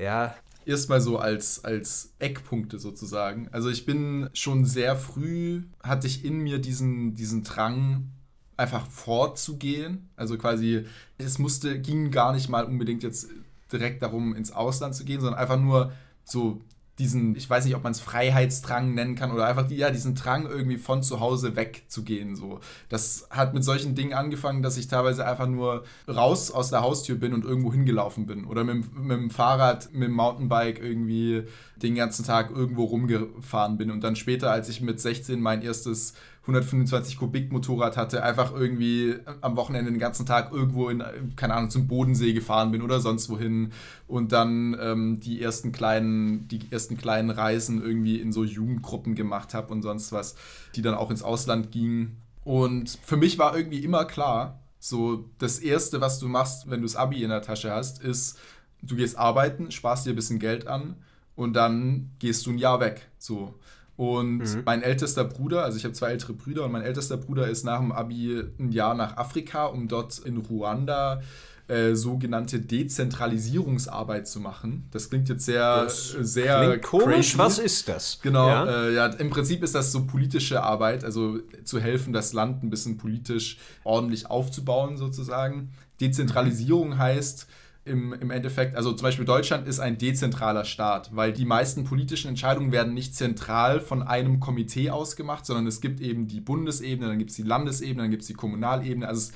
Ja. 0.00 0.36
Erstmal 0.64 1.00
so 1.00 1.18
als, 1.18 1.64
als 1.64 2.14
Eckpunkte 2.18 2.78
sozusagen. 2.78 3.48
Also 3.50 3.68
ich 3.68 3.84
bin 3.84 4.30
schon 4.32 4.64
sehr 4.64 4.96
früh, 4.96 5.62
hatte 5.82 6.06
ich 6.06 6.24
in 6.24 6.38
mir 6.38 6.58
diesen, 6.58 7.14
diesen 7.14 7.42
Drang, 7.42 8.10
einfach 8.56 8.86
fortzugehen. 8.86 10.08
Also 10.16 10.38
quasi, 10.38 10.84
es 11.18 11.38
musste, 11.38 11.80
ging 11.80 12.10
gar 12.10 12.32
nicht 12.32 12.48
mal 12.48 12.64
unbedingt 12.64 13.02
jetzt 13.02 13.28
direkt 13.72 14.02
darum, 14.02 14.34
ins 14.34 14.52
Ausland 14.52 14.94
zu 14.94 15.04
gehen, 15.04 15.20
sondern 15.20 15.40
einfach 15.40 15.58
nur 15.60 15.92
so 16.24 16.60
diesen, 17.02 17.34
ich 17.34 17.50
weiß 17.50 17.64
nicht, 17.64 17.74
ob 17.74 17.82
man 17.82 17.90
es 17.90 18.00
Freiheitsdrang 18.00 18.94
nennen 18.94 19.16
kann 19.16 19.32
oder 19.32 19.46
einfach 19.46 19.66
die, 19.66 19.76
ja, 19.76 19.90
diesen 19.90 20.14
Drang 20.14 20.46
irgendwie 20.46 20.76
von 20.76 21.02
zu 21.02 21.18
Hause 21.18 21.56
wegzugehen. 21.56 22.36
So. 22.36 22.60
Das 22.88 23.26
hat 23.30 23.54
mit 23.54 23.64
solchen 23.64 23.96
Dingen 23.96 24.14
angefangen, 24.14 24.62
dass 24.62 24.76
ich 24.76 24.86
teilweise 24.86 25.26
einfach 25.26 25.48
nur 25.48 25.82
raus 26.08 26.52
aus 26.52 26.70
der 26.70 26.82
Haustür 26.82 27.16
bin 27.16 27.34
und 27.34 27.44
irgendwo 27.44 27.72
hingelaufen 27.72 28.26
bin. 28.26 28.44
Oder 28.44 28.62
mit, 28.62 28.96
mit 28.96 29.18
dem 29.18 29.30
Fahrrad, 29.30 29.92
mit 29.92 30.04
dem 30.04 30.12
Mountainbike 30.12 30.80
irgendwie 30.80 31.42
den 31.76 31.96
ganzen 31.96 32.24
Tag 32.24 32.50
irgendwo 32.50 32.84
rumgefahren 32.84 33.76
bin. 33.76 33.90
Und 33.90 34.04
dann 34.04 34.14
später, 34.14 34.52
als 34.52 34.68
ich 34.68 34.80
mit 34.80 35.00
16 35.00 35.40
mein 35.40 35.62
erstes 35.62 36.14
125 36.42 37.18
Kubik 37.18 37.52
Motorrad 37.52 37.96
hatte, 37.96 38.24
einfach 38.24 38.52
irgendwie 38.52 39.14
am 39.42 39.56
Wochenende 39.56 39.92
den 39.92 40.00
ganzen 40.00 40.26
Tag 40.26 40.52
irgendwo 40.52 40.88
in, 40.88 41.02
keine 41.36 41.54
Ahnung, 41.54 41.70
zum 41.70 41.86
Bodensee 41.86 42.32
gefahren 42.32 42.72
bin 42.72 42.82
oder 42.82 43.00
sonst 43.00 43.30
wohin 43.30 43.72
und 44.08 44.32
dann 44.32 44.76
ähm, 44.80 45.20
die 45.20 45.40
ersten 45.40 45.70
kleinen, 45.70 46.48
die 46.48 46.60
ersten 46.70 46.96
kleinen 46.96 47.30
Reisen 47.30 47.80
irgendwie 47.80 48.20
in 48.20 48.32
so 48.32 48.42
Jugendgruppen 48.42 49.14
gemacht 49.14 49.54
habe 49.54 49.72
und 49.72 49.82
sonst 49.82 50.10
was, 50.10 50.34
die 50.74 50.82
dann 50.82 50.94
auch 50.94 51.10
ins 51.10 51.22
Ausland 51.22 51.70
gingen. 51.70 52.20
Und 52.42 52.98
für 53.04 53.16
mich 53.16 53.38
war 53.38 53.56
irgendwie 53.56 53.84
immer 53.84 54.04
klar, 54.04 54.58
so 54.80 55.30
das 55.38 55.60
erste, 55.60 56.00
was 56.00 56.18
du 56.18 56.26
machst, 56.26 56.68
wenn 56.68 56.80
du 56.80 56.86
das 56.86 56.96
Abi 56.96 57.22
in 57.22 57.30
der 57.30 57.42
Tasche 57.42 57.70
hast, 57.70 58.02
ist, 58.02 58.36
du 58.82 58.96
gehst 58.96 59.16
arbeiten, 59.16 59.70
sparst 59.70 60.06
dir 60.06 60.10
ein 60.10 60.16
bisschen 60.16 60.40
Geld 60.40 60.66
an 60.66 60.96
und 61.36 61.54
dann 61.54 62.10
gehst 62.18 62.46
du 62.46 62.50
ein 62.50 62.58
Jahr 62.58 62.80
weg. 62.80 63.08
So. 63.16 63.54
Und 64.02 64.38
mhm. 64.38 64.62
mein 64.64 64.82
ältester 64.82 65.22
Bruder, 65.22 65.62
also 65.62 65.78
ich 65.78 65.84
habe 65.84 65.94
zwei 65.94 66.10
ältere 66.10 66.32
Brüder 66.32 66.64
und 66.64 66.72
mein 66.72 66.82
ältester 66.82 67.16
Bruder 67.16 67.46
ist 67.46 67.62
nach 67.62 67.78
dem 67.78 67.92
Abi 67.92 68.42
ein 68.58 68.72
Jahr 68.72 68.96
nach 68.96 69.16
Afrika, 69.16 69.66
um 69.66 69.86
dort 69.86 70.18
in 70.18 70.38
Ruanda 70.38 71.22
äh, 71.68 71.94
sogenannte 71.94 72.58
Dezentralisierungsarbeit 72.58 74.26
zu 74.26 74.40
machen. 74.40 74.88
Das 74.90 75.08
klingt 75.08 75.28
jetzt 75.28 75.44
sehr, 75.44 75.84
das 75.84 76.16
sehr 76.20 76.80
komisch. 76.80 77.34
Crazy. 77.34 77.38
Was 77.38 77.58
ist 77.60 77.88
das? 77.88 78.18
Genau, 78.20 78.48
ja? 78.48 78.86
Äh, 78.86 78.94
ja, 78.94 79.06
im 79.06 79.30
Prinzip 79.30 79.62
ist 79.62 79.76
das 79.76 79.92
so 79.92 80.04
politische 80.04 80.64
Arbeit, 80.64 81.04
also 81.04 81.38
zu 81.62 81.78
helfen, 81.78 82.12
das 82.12 82.32
Land 82.32 82.64
ein 82.64 82.70
bisschen 82.70 82.96
politisch 82.96 83.58
ordentlich 83.84 84.28
aufzubauen, 84.28 84.96
sozusagen. 84.96 85.70
Dezentralisierung 86.00 86.98
heißt, 86.98 87.46
im, 87.84 88.12
im 88.12 88.30
Endeffekt, 88.30 88.76
also 88.76 88.92
zum 88.92 89.02
Beispiel 89.02 89.24
Deutschland 89.24 89.66
ist 89.66 89.80
ein 89.80 89.98
dezentraler 89.98 90.64
Staat, 90.64 91.14
weil 91.16 91.32
die 91.32 91.44
meisten 91.44 91.82
politischen 91.82 92.28
Entscheidungen 92.28 92.70
werden 92.70 92.94
nicht 92.94 93.16
zentral 93.16 93.80
von 93.80 94.02
einem 94.02 94.38
Komitee 94.38 94.90
ausgemacht, 94.90 95.44
sondern 95.44 95.66
es 95.66 95.80
gibt 95.80 96.00
eben 96.00 96.28
die 96.28 96.40
Bundesebene, 96.40 97.08
dann 97.08 97.18
gibt 97.18 97.30
es 97.30 97.36
die 97.36 97.42
Landesebene, 97.42 98.02
dann 98.02 98.10
gibt 98.10 98.22
es 98.22 98.28
die 98.28 98.34
Kommunalebene. 98.34 99.08
Also 99.08 99.32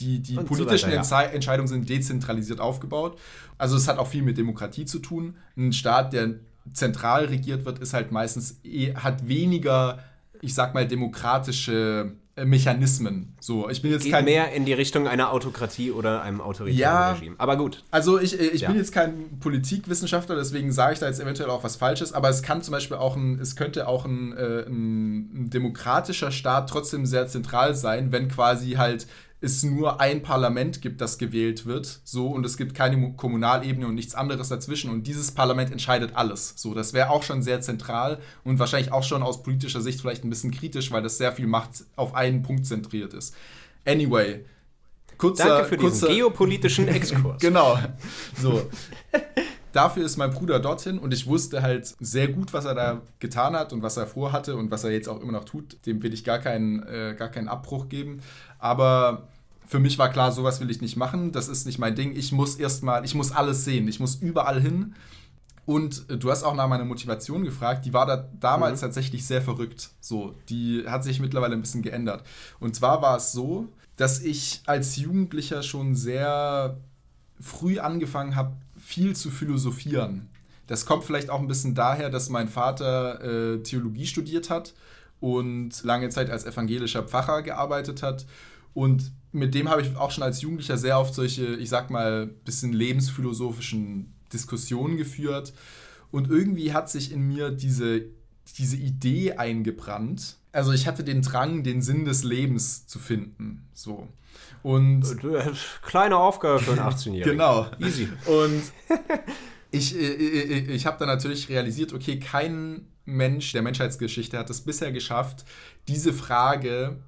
die, 0.00 0.20
die 0.20 0.36
politischen 0.36 0.90
so 0.90 0.96
weiter, 0.96 1.28
ja. 1.28 1.34
Entscheidungen 1.34 1.68
sind 1.68 1.88
dezentralisiert 1.90 2.58
aufgebaut. 2.58 3.18
Also 3.58 3.76
es 3.76 3.86
hat 3.86 3.98
auch 3.98 4.06
viel 4.06 4.22
mit 4.22 4.38
Demokratie 4.38 4.86
zu 4.86 5.00
tun. 5.00 5.36
Ein 5.58 5.74
Staat, 5.74 6.14
der 6.14 6.36
zentral 6.72 7.26
regiert 7.26 7.66
wird, 7.66 7.80
ist 7.80 7.92
halt 7.92 8.12
meistens, 8.12 8.60
eh, 8.64 8.94
hat 8.94 9.28
weniger, 9.28 9.98
ich 10.40 10.54
sag 10.54 10.72
mal, 10.72 10.88
demokratische 10.88 12.12
Mechanismen. 12.44 13.34
So, 13.40 13.68
ich 13.68 13.82
bin 13.82 13.90
jetzt 13.90 14.04
Geht 14.04 14.12
kein 14.12 14.24
mehr 14.24 14.52
in 14.52 14.64
die 14.64 14.72
Richtung 14.72 15.06
einer 15.06 15.32
Autokratie 15.32 15.90
oder 15.90 16.22
einem 16.22 16.40
autoritären 16.40 16.78
ja, 16.78 17.12
Regime. 17.12 17.34
Aber 17.38 17.56
gut. 17.56 17.82
Also 17.90 18.18
ich, 18.20 18.38
ich 18.38 18.62
ja. 18.62 18.68
bin 18.68 18.76
jetzt 18.76 18.92
kein 18.92 19.38
Politikwissenschaftler, 19.40 20.36
deswegen 20.36 20.72
sage 20.72 20.94
ich 20.94 20.98
da 20.98 21.06
jetzt 21.06 21.20
eventuell 21.20 21.50
auch 21.50 21.64
was 21.64 21.76
Falsches. 21.76 22.12
Aber 22.12 22.28
es 22.28 22.42
kann 22.42 22.62
zum 22.62 22.72
Beispiel 22.72 22.96
auch 22.96 23.16
ein, 23.16 23.38
es 23.40 23.56
könnte 23.56 23.88
auch 23.88 24.04
ein, 24.04 24.36
äh, 24.36 24.66
ein 24.66 25.50
demokratischer 25.50 26.30
Staat 26.30 26.70
trotzdem 26.70 27.06
sehr 27.06 27.26
zentral 27.26 27.74
sein, 27.74 28.12
wenn 28.12 28.28
quasi 28.28 28.72
halt 28.72 29.06
es 29.40 29.62
nur 29.62 30.00
ein 30.00 30.22
Parlament 30.22 30.82
gibt, 30.82 31.00
das 31.00 31.16
gewählt 31.18 31.64
wird, 31.64 32.00
so 32.04 32.28
und 32.28 32.44
es 32.44 32.56
gibt 32.56 32.74
keine 32.74 33.14
Kommunalebene 33.14 33.86
und 33.86 33.94
nichts 33.94 34.14
anderes 34.14 34.48
dazwischen 34.48 34.90
und 34.90 35.06
dieses 35.06 35.30
Parlament 35.32 35.70
entscheidet 35.72 36.14
alles. 36.14 36.54
So, 36.56 36.74
das 36.74 36.92
wäre 36.92 37.10
auch 37.10 37.22
schon 37.22 37.42
sehr 37.42 37.60
zentral 37.60 38.20
und 38.44 38.58
wahrscheinlich 38.58 38.92
auch 38.92 39.04
schon 39.04 39.22
aus 39.22 39.42
politischer 39.42 39.80
Sicht 39.80 40.00
vielleicht 40.00 40.24
ein 40.24 40.30
bisschen 40.30 40.50
kritisch, 40.50 40.90
weil 40.90 41.02
das 41.02 41.16
sehr 41.16 41.32
viel 41.32 41.46
Macht 41.46 41.84
auf 41.96 42.14
einen 42.14 42.42
Punkt 42.42 42.66
zentriert 42.66 43.14
ist. 43.14 43.34
Anyway, 43.86 44.44
kurzer, 45.16 45.48
Danke 45.48 45.68
für 45.68 45.76
kurzer, 45.78 46.08
diesen 46.08 46.18
geopolitischen 46.18 46.88
Exkurs. 46.88 47.38
genau. 47.40 47.78
So. 48.36 48.68
Dafür 49.72 50.04
ist 50.04 50.16
mein 50.16 50.30
Bruder 50.30 50.58
dorthin 50.58 50.98
und 50.98 51.14
ich 51.14 51.26
wusste 51.26 51.62
halt 51.62 51.94
sehr 52.00 52.28
gut, 52.28 52.52
was 52.52 52.64
er 52.64 52.74
da 52.74 53.02
getan 53.20 53.54
hat 53.54 53.72
und 53.72 53.82
was 53.82 53.96
er 53.96 54.06
vorhatte 54.06 54.56
und 54.56 54.70
was 54.70 54.84
er 54.84 54.90
jetzt 54.90 55.08
auch 55.08 55.20
immer 55.20 55.32
noch 55.32 55.44
tut. 55.44 55.84
Dem 55.86 56.02
will 56.02 56.12
ich 56.12 56.24
gar 56.24 56.38
keinen, 56.38 56.82
äh, 56.82 57.14
gar 57.16 57.28
keinen 57.28 57.48
Abbruch 57.48 57.88
geben. 57.88 58.20
Aber 58.58 59.28
für 59.66 59.78
mich 59.78 59.98
war 59.98 60.08
klar, 60.08 60.32
sowas 60.32 60.60
will 60.60 60.70
ich 60.70 60.80
nicht 60.80 60.96
machen. 60.96 61.30
Das 61.30 61.48
ist 61.48 61.66
nicht 61.66 61.78
mein 61.78 61.94
Ding. 61.94 62.16
Ich 62.16 62.32
muss 62.32 62.56
erstmal, 62.56 63.04
ich 63.04 63.14
muss 63.14 63.30
alles 63.30 63.64
sehen. 63.64 63.86
Ich 63.86 64.00
muss 64.00 64.16
überall 64.16 64.60
hin. 64.60 64.94
Und 65.66 66.10
äh, 66.10 66.16
du 66.16 66.32
hast 66.32 66.42
auch 66.42 66.54
nach 66.54 66.66
meiner 66.66 66.84
Motivation 66.84 67.44
gefragt. 67.44 67.84
Die 67.84 67.92
war 67.92 68.06
da 68.06 68.28
damals 68.40 68.80
mhm. 68.80 68.86
tatsächlich 68.86 69.24
sehr 69.24 69.40
verrückt. 69.40 69.90
So, 70.00 70.34
die 70.48 70.84
hat 70.88 71.04
sich 71.04 71.20
mittlerweile 71.20 71.54
ein 71.54 71.60
bisschen 71.60 71.82
geändert. 71.82 72.24
Und 72.58 72.74
zwar 72.74 73.02
war 73.02 73.18
es 73.18 73.30
so, 73.30 73.68
dass 73.96 74.20
ich 74.20 74.62
als 74.66 74.96
Jugendlicher 74.96 75.62
schon 75.62 75.94
sehr 75.94 76.78
früh 77.40 77.78
angefangen 77.78 78.34
habe, 78.34 78.52
viel 78.90 79.14
zu 79.14 79.30
philosophieren. 79.30 80.28
Das 80.66 80.84
kommt 80.84 81.04
vielleicht 81.04 81.30
auch 81.30 81.40
ein 81.40 81.46
bisschen 81.46 81.76
daher, 81.76 82.10
dass 82.10 82.28
mein 82.28 82.48
Vater 82.48 83.22
äh, 83.22 83.62
Theologie 83.62 84.06
studiert 84.06 84.50
hat 84.50 84.74
und 85.20 85.82
lange 85.84 86.08
Zeit 86.08 86.28
als 86.28 86.44
evangelischer 86.44 87.04
Pfarrer 87.04 87.42
gearbeitet 87.42 88.02
hat. 88.02 88.26
Und 88.74 89.12
mit 89.30 89.54
dem 89.54 89.68
habe 89.68 89.82
ich 89.82 89.96
auch 89.96 90.10
schon 90.10 90.24
als 90.24 90.42
Jugendlicher 90.42 90.76
sehr 90.76 90.98
oft 90.98 91.14
solche, 91.14 91.54
ich 91.56 91.68
sag 91.68 91.90
mal, 91.90 92.26
bisschen 92.26 92.72
lebensphilosophischen 92.72 94.12
Diskussionen 94.32 94.96
geführt. 94.96 95.52
Und 96.10 96.28
irgendwie 96.28 96.72
hat 96.72 96.90
sich 96.90 97.12
in 97.12 97.22
mir 97.28 97.50
diese, 97.52 98.06
diese 98.58 98.76
Idee 98.76 99.34
eingebrannt. 99.34 100.36
Also 100.50 100.72
ich 100.72 100.88
hatte 100.88 101.04
den 101.04 101.22
Drang, 101.22 101.62
den 101.62 101.80
Sinn 101.80 102.04
des 102.04 102.24
Lebens 102.24 102.88
zu 102.88 102.98
finden. 102.98 103.68
So. 103.72 104.08
Und 104.62 105.04
Kleine 105.82 106.16
Aufgabe 106.16 106.58
für 106.58 106.72
einen 106.72 106.80
18-Jährigen. 106.80 107.32
genau. 107.32 107.66
Easy. 107.78 108.08
Und 108.26 108.62
ich, 109.70 109.96
äh, 109.96 110.12
ich, 110.12 110.68
ich 110.68 110.86
habe 110.86 110.98
dann 110.98 111.08
natürlich 111.08 111.48
realisiert, 111.48 111.92
okay, 111.92 112.18
kein 112.18 112.86
Mensch 113.04 113.52
der 113.52 113.62
Menschheitsgeschichte 113.62 114.38
hat 114.38 114.50
es 114.50 114.60
bisher 114.60 114.92
geschafft, 114.92 115.44
diese 115.88 116.12
Frage, 116.12 116.98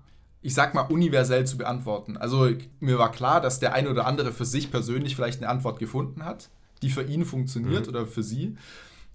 ich 0.41 0.55
sag 0.55 0.75
mal, 0.75 0.83
universell 0.83 1.47
zu 1.47 1.57
beantworten. 1.57 2.17
Also 2.17 2.51
mir 2.81 2.99
war 2.99 3.13
klar, 3.13 3.41
dass 3.41 3.61
der 3.61 3.75
eine 3.75 3.91
oder 3.91 4.07
andere 4.07 4.33
für 4.33 4.45
sich 4.45 4.71
persönlich 4.71 5.15
vielleicht 5.15 5.41
eine 5.41 5.49
Antwort 5.49 5.79
gefunden 5.79 6.25
hat, 6.25 6.51
die 6.83 6.91
für 6.91 7.03
ihn 7.03 7.25
funktioniert 7.25 7.87
oder 7.89 8.07
für 8.07 8.23
sie. 8.23 8.57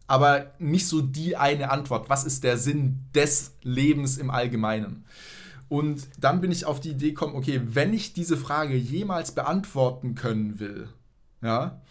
Aber 0.07 0.53
nicht 0.57 0.87
so 0.87 1.01
die 1.01 1.35
eine 1.35 1.69
Antwort. 1.69 2.09
Was 2.09 2.23
ist 2.23 2.45
der 2.45 2.57
Sinn 2.57 3.01
des 3.13 3.55
Lebens 3.61 4.17
im 4.17 4.29
Allgemeinen? 4.29 5.03
Und 5.69 6.07
dann 6.19 6.41
bin 6.41 6.51
ich 6.51 6.65
auf 6.65 6.79
die 6.79 6.91
Idee 6.91 7.09
gekommen, 7.09 7.35
okay, 7.35 7.61
wenn 7.63 7.93
ich 7.93 8.13
diese 8.13 8.37
Frage 8.37 8.75
jemals 8.75 9.31
beantworten 9.31 10.15
können 10.15 10.59
will, 10.59 10.89
ja, 11.41 11.81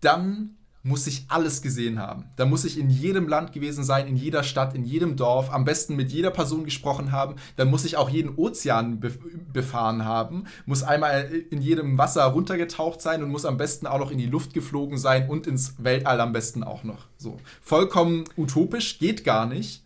dann 0.00 0.56
muss 0.86 1.08
ich 1.08 1.24
alles 1.28 1.62
gesehen 1.62 1.98
haben. 1.98 2.26
Da 2.36 2.46
muss 2.46 2.64
ich 2.64 2.78
in 2.78 2.90
jedem 2.90 3.26
Land 3.26 3.52
gewesen 3.52 3.82
sein, 3.82 4.06
in 4.06 4.14
jeder 4.14 4.44
Stadt, 4.44 4.74
in 4.74 4.84
jedem 4.84 5.16
Dorf, 5.16 5.52
am 5.52 5.64
besten 5.64 5.96
mit 5.96 6.12
jeder 6.12 6.30
Person 6.30 6.64
gesprochen 6.64 7.10
haben. 7.10 7.34
Dann 7.56 7.68
muss 7.68 7.84
ich 7.84 7.96
auch 7.96 8.08
jeden 8.08 8.36
Ozean 8.36 9.00
be 9.00 9.12
befahren 9.52 10.04
haben, 10.04 10.44
muss 10.66 10.82
einmal 10.82 11.24
in 11.50 11.60
jedem 11.60 11.98
Wasser 11.98 12.24
runtergetaucht 12.24 13.00
sein 13.00 13.22
und 13.22 13.30
muss 13.30 13.46
am 13.46 13.56
besten 13.56 13.86
auch 13.86 13.98
noch 13.98 14.10
in 14.10 14.18
die 14.18 14.26
Luft 14.26 14.54
geflogen 14.54 14.98
sein 14.98 15.28
und 15.28 15.46
ins 15.46 15.74
Weltall 15.82 16.20
am 16.20 16.32
besten 16.32 16.62
auch 16.62 16.84
noch. 16.84 17.08
So 17.16 17.38
vollkommen 17.62 18.24
utopisch, 18.36 18.98
geht 18.98 19.24
gar 19.24 19.46
nicht. 19.46 19.85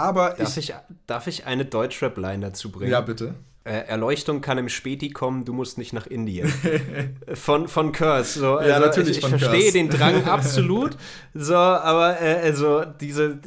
Aber 0.00 0.30
darf 0.30 0.56
ich, 0.56 0.70
ich 0.70 0.74
darf 1.06 1.26
ich 1.26 1.46
eine 1.46 1.64
Deutschrap-Line 1.66 2.40
dazu 2.40 2.72
bringen? 2.72 2.90
Ja, 2.90 3.00
bitte. 3.02 3.34
Äh, 3.62 3.86
Erleuchtung 3.88 4.40
kann 4.40 4.56
im 4.56 4.70
Späti 4.70 5.10
kommen, 5.10 5.44
du 5.44 5.52
musst 5.52 5.76
nicht 5.76 5.92
nach 5.92 6.06
Indien. 6.06 6.50
von, 7.34 7.68
von 7.68 7.92
Curse. 7.92 8.40
So, 8.40 8.56
also 8.56 8.70
ja, 8.70 8.80
natürlich. 8.80 9.18
Ich, 9.18 9.24
ich 9.24 9.28
verstehe 9.28 9.50
Curse. 9.50 9.72
den 9.72 9.90
Drang 9.90 10.24
absolut. 10.26 10.96
So, 11.34 11.56
aber 11.56 12.20
äh, 12.20 12.40
also 12.40 12.84
diese. 12.84 13.38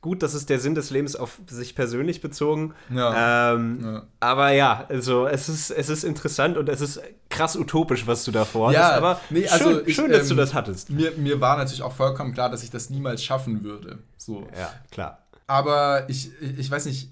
Gut, 0.00 0.22
das 0.22 0.34
ist 0.34 0.48
der 0.48 0.60
Sinn 0.60 0.76
des 0.76 0.90
Lebens 0.90 1.16
auf 1.16 1.40
sich 1.48 1.74
persönlich 1.74 2.20
bezogen. 2.20 2.72
Ja. 2.94 3.54
Ähm, 3.54 3.80
ja. 3.82 4.02
Aber 4.20 4.50
ja, 4.52 4.86
also 4.88 5.26
es 5.26 5.48
ist, 5.48 5.70
es 5.72 5.88
ist 5.88 6.04
interessant 6.04 6.56
und 6.56 6.68
es 6.68 6.80
ist 6.80 7.02
krass 7.28 7.56
utopisch, 7.56 8.06
was 8.06 8.24
du 8.24 8.30
da 8.30 8.44
vorhast. 8.44 8.78
Ja, 8.78 8.92
aber 8.92 9.20
nee, 9.30 9.48
also 9.48 9.72
schön, 9.72 9.82
ich, 9.84 9.96
schön, 9.96 10.10
dass 10.12 10.22
ähm, 10.22 10.28
du 10.28 10.34
das 10.36 10.54
hattest. 10.54 10.90
Mir, 10.90 11.10
mir 11.16 11.40
war 11.40 11.56
natürlich 11.56 11.82
auch 11.82 11.92
vollkommen 11.92 12.32
klar, 12.32 12.48
dass 12.48 12.62
ich 12.62 12.70
das 12.70 12.88
niemals 12.88 13.22
schaffen 13.22 13.64
würde. 13.64 13.98
So. 14.16 14.46
Ja, 14.56 14.72
klar. 14.92 15.18
Aber 15.48 16.08
ich, 16.08 16.30
ich 16.40 16.70
weiß 16.70 16.84
nicht, 16.86 17.10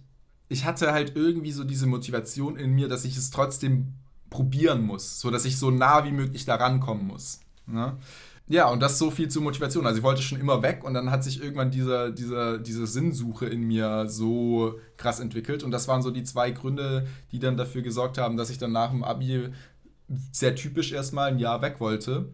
ich 0.49 0.65
hatte 0.65 0.93
halt 0.93 1.17
irgendwie 1.17 1.51
so 1.51 1.65
diese 1.65 1.87
Motivation 1.87 2.57
in 2.57 2.71
mir, 2.71 2.87
dass 2.87 3.05
ich 3.05 3.17
es 3.17 3.31
trotzdem 3.31 3.95
probieren 4.31 4.83
muss, 4.83 5.21
so 5.21 5.31
dass 5.31 5.45
ich 5.45 5.59
so 5.59 5.71
nah 5.71 6.05
wie 6.05 6.13
möglich 6.13 6.45
da 6.45 6.57
rankommen 6.57 7.07
muss. 7.07 7.41
Ne? 7.67 7.97
Ja, 8.49 8.69
und 8.69 8.81
das 8.81 8.99
so 8.99 9.11
viel 9.11 9.29
zur 9.29 9.43
Motivation. 9.43 9.87
Also 9.87 9.99
ich 9.99 10.05
wollte 10.05 10.23
schon 10.23 10.39
immer 10.39 10.63
weg 10.63 10.85
und 10.85 10.95
dann 10.95 11.11
hat 11.11 11.25
sich 11.25 11.43
irgendwann 11.43 11.71
diese, 11.71 12.13
diese, 12.13 12.61
diese 12.61 12.87
Sinnsuche 12.87 13.47
in 13.47 13.63
mir 13.63 14.07
so 14.09 14.79
krass 14.97 15.19
entwickelt. 15.19 15.65
Und 15.65 15.73
das 15.73 15.89
waren 15.89 16.03
so 16.03 16.11
die 16.13 16.23
zwei 16.23 16.53
Gründe, 16.53 17.09
die 17.33 17.41
dann 17.41 17.57
dafür 17.57 17.83
gesorgt 17.83 18.19
haben, 18.19 18.37
dass 18.37 18.51
ich 18.51 18.59
dann 18.59 18.71
nach 18.71 18.91
dem 18.91 19.03
Abi 19.03 19.49
sehr 20.31 20.55
typisch 20.55 20.93
erstmal 20.93 21.33
ein 21.33 21.41
Jahr 21.41 21.61
weg 21.63 21.81
wollte. 21.81 22.29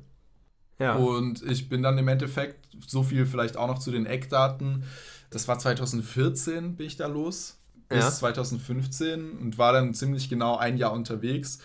Ja. 0.79 0.97
Und 0.97 1.43
ich 1.45 1.69
bin 1.71 1.83
dann 1.83 1.97
im 1.97 2.09
Endeffekt, 2.09 2.59
so 2.87 3.03
viel 3.03 3.25
vielleicht 3.25 3.57
auch 3.57 3.69
noch 3.69 3.79
zu 3.79 3.91
den 3.91 4.05
Eckdaten, 4.05 4.85
das 5.33 5.49
war 5.49 5.59
2014, 5.59 6.77
bin 6.77 6.87
ich 6.87 6.97
da 6.97 7.07
los 7.07 7.59
bis 7.89 8.05
ja. 8.05 8.11
2015 8.11 9.39
und 9.39 9.59
war 9.59 9.73
dann 9.73 9.95
ziemlich 9.95 10.29
genau 10.29 10.57
ein 10.57 10.77
Jahr 10.77 10.93
unterwegs 10.93 11.59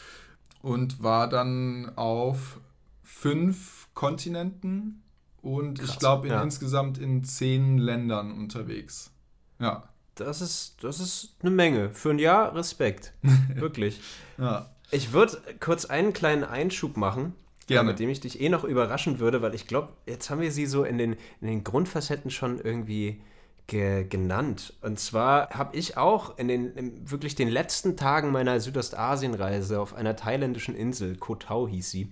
und 0.61 1.01
war 1.01 1.29
dann 1.29 1.91
auf 1.95 2.59
fünf 3.03 3.87
Kontinenten 3.93 5.03
und 5.41 5.79
Krass, 5.79 5.91
ich 5.91 5.99
glaube 5.99 6.27
ja. 6.27 6.43
insgesamt 6.43 6.97
in 6.97 7.23
zehn 7.23 7.77
Ländern 7.77 8.31
unterwegs. 8.31 9.11
Ja. 9.59 9.89
Das 10.15 10.41
ist, 10.41 10.83
das 10.83 10.99
ist 10.99 11.35
eine 11.41 11.51
Menge. 11.51 11.91
Für 11.91 12.09
ein 12.09 12.19
Jahr 12.19 12.55
Respekt. 12.55 13.13
Wirklich. 13.55 14.01
ja. 14.37 14.69
Ich 14.89 15.11
würde 15.11 15.37
kurz 15.59 15.85
einen 15.85 16.13
kleinen 16.13 16.43
Einschub 16.43 16.97
machen. 16.97 17.33
Gerne. 17.67 17.89
Mit 17.89 17.99
dem 17.99 18.09
ich 18.09 18.21
dich 18.21 18.39
eh 18.39 18.47
noch 18.47 18.63
überraschen 18.63 19.19
würde, 19.19 19.41
weil 19.41 19.53
ich 19.53 19.67
glaube, 19.67 19.89
jetzt 20.05 20.29
haben 20.29 20.39
wir 20.39 20.51
sie 20.53 20.65
so 20.65 20.85
in 20.85 20.97
den, 20.97 21.17
in 21.41 21.47
den 21.47 21.63
Grundfacetten 21.65 22.31
schon 22.31 22.59
irgendwie 22.59 23.21
ge 23.67 24.05
genannt. 24.05 24.73
Und 24.81 24.99
zwar 24.99 25.49
habe 25.49 25.75
ich 25.77 25.97
auch 25.97 26.37
in 26.37 26.47
den 26.47 26.71
in 26.73 27.11
wirklich 27.11 27.35
den 27.35 27.49
letzten 27.49 27.97
Tagen 27.97 28.31
meiner 28.31 28.59
Südostasienreise 28.59 29.79
auf 29.79 29.93
einer 29.93 30.15
thailändischen 30.15 30.75
Insel, 30.75 31.15
Koh 31.17 31.35
Tao 31.35 31.67
hieß 31.67 31.91
sie, 31.91 32.11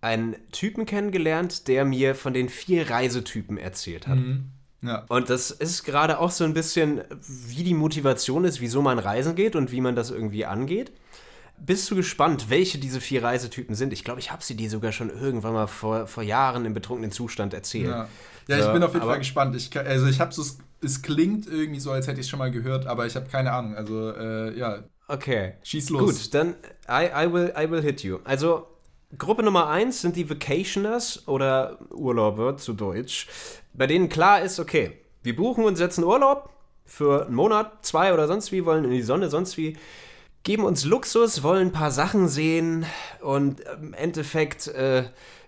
einen 0.00 0.36
Typen 0.52 0.84
kennengelernt, 0.84 1.66
der 1.66 1.86
mir 1.86 2.14
von 2.14 2.34
den 2.34 2.50
vier 2.50 2.90
Reisetypen 2.90 3.56
erzählt 3.56 4.06
hat. 4.06 4.18
Mhm. 4.18 4.50
Ja. 4.82 5.04
Und 5.08 5.30
das 5.30 5.50
ist 5.50 5.84
gerade 5.84 6.18
auch 6.18 6.30
so 6.30 6.44
ein 6.44 6.52
bisschen, 6.52 7.00
wie 7.26 7.64
die 7.64 7.72
Motivation 7.72 8.44
ist, 8.44 8.60
wieso 8.60 8.82
man 8.82 8.98
reisen 8.98 9.34
geht 9.34 9.56
und 9.56 9.72
wie 9.72 9.80
man 9.80 9.96
das 9.96 10.10
irgendwie 10.10 10.44
angeht. 10.44 10.92
Bist 11.56 11.90
du 11.90 11.96
gespannt, 11.96 12.50
welche 12.50 12.78
diese 12.78 13.00
vier 13.00 13.22
Reisetypen 13.22 13.74
sind? 13.74 13.92
Ich 13.94 14.04
glaube, 14.04 14.20
ich 14.20 14.30
habe 14.30 14.42
sie 14.42 14.56
dir 14.56 14.68
sogar 14.68 14.92
schon 14.92 15.08
irgendwann 15.08 15.54
mal 15.54 15.68
vor, 15.68 16.06
vor 16.06 16.22
Jahren 16.22 16.66
im 16.66 16.74
betrunkenen 16.74 17.12
Zustand 17.12 17.54
erzählt. 17.54 17.86
Ja, 17.86 18.08
ja 18.48 18.58
so, 18.60 18.66
ich 18.66 18.72
bin 18.74 18.82
auf 18.82 18.92
jeden 18.92 19.06
Fall 19.06 19.18
gespannt. 19.18 19.56
Ich, 19.56 19.74
also 19.78 20.06
ich 20.06 20.20
habe 20.20 20.34
so 20.34 20.42
es 20.84 21.02
klingt 21.02 21.46
irgendwie 21.46 21.80
so, 21.80 21.90
als 21.90 22.06
hätte 22.06 22.20
ich 22.20 22.26
es 22.26 22.30
schon 22.30 22.38
mal 22.38 22.50
gehört, 22.50 22.86
aber 22.86 23.06
ich 23.06 23.16
habe 23.16 23.26
keine 23.28 23.52
Ahnung. 23.52 23.74
Also, 23.74 24.10
äh, 24.10 24.56
ja. 24.56 24.84
Okay. 25.08 25.54
Schieß 25.62 25.90
los. 25.90 26.00
Gut, 26.00 26.34
dann 26.34 26.54
I, 26.88 27.08
I, 27.26 27.32
will, 27.32 27.52
I 27.58 27.70
will 27.70 27.82
hit 27.82 28.02
you. 28.02 28.18
Also, 28.24 28.66
Gruppe 29.18 29.42
Nummer 29.42 29.68
1 29.68 30.00
sind 30.00 30.16
die 30.16 30.28
Vacationers 30.28 31.28
oder 31.28 31.78
Urlauber 31.90 32.56
zu 32.56 32.72
Deutsch, 32.72 33.28
bei 33.72 33.86
denen 33.86 34.08
klar 34.08 34.42
ist, 34.42 34.58
okay, 34.58 34.92
wir 35.22 35.36
buchen 35.36 35.64
und 35.64 35.76
setzen 35.76 36.04
Urlaub 36.04 36.50
für 36.84 37.26
einen 37.26 37.34
Monat, 37.34 37.84
zwei 37.84 38.12
oder 38.12 38.26
sonst 38.26 38.52
wie, 38.52 38.64
wollen 38.64 38.84
in 38.84 38.90
die 38.90 39.02
Sonne, 39.02 39.30
sonst 39.30 39.56
wie 39.56 39.76
geben 40.42 40.64
uns 40.64 40.84
Luxus, 40.84 41.42
wollen 41.42 41.68
ein 41.68 41.72
paar 41.72 41.90
Sachen 41.90 42.28
sehen 42.28 42.84
und 43.20 43.60
im 43.60 43.94
Endeffekt 43.94 44.68
äh, 44.68 45.04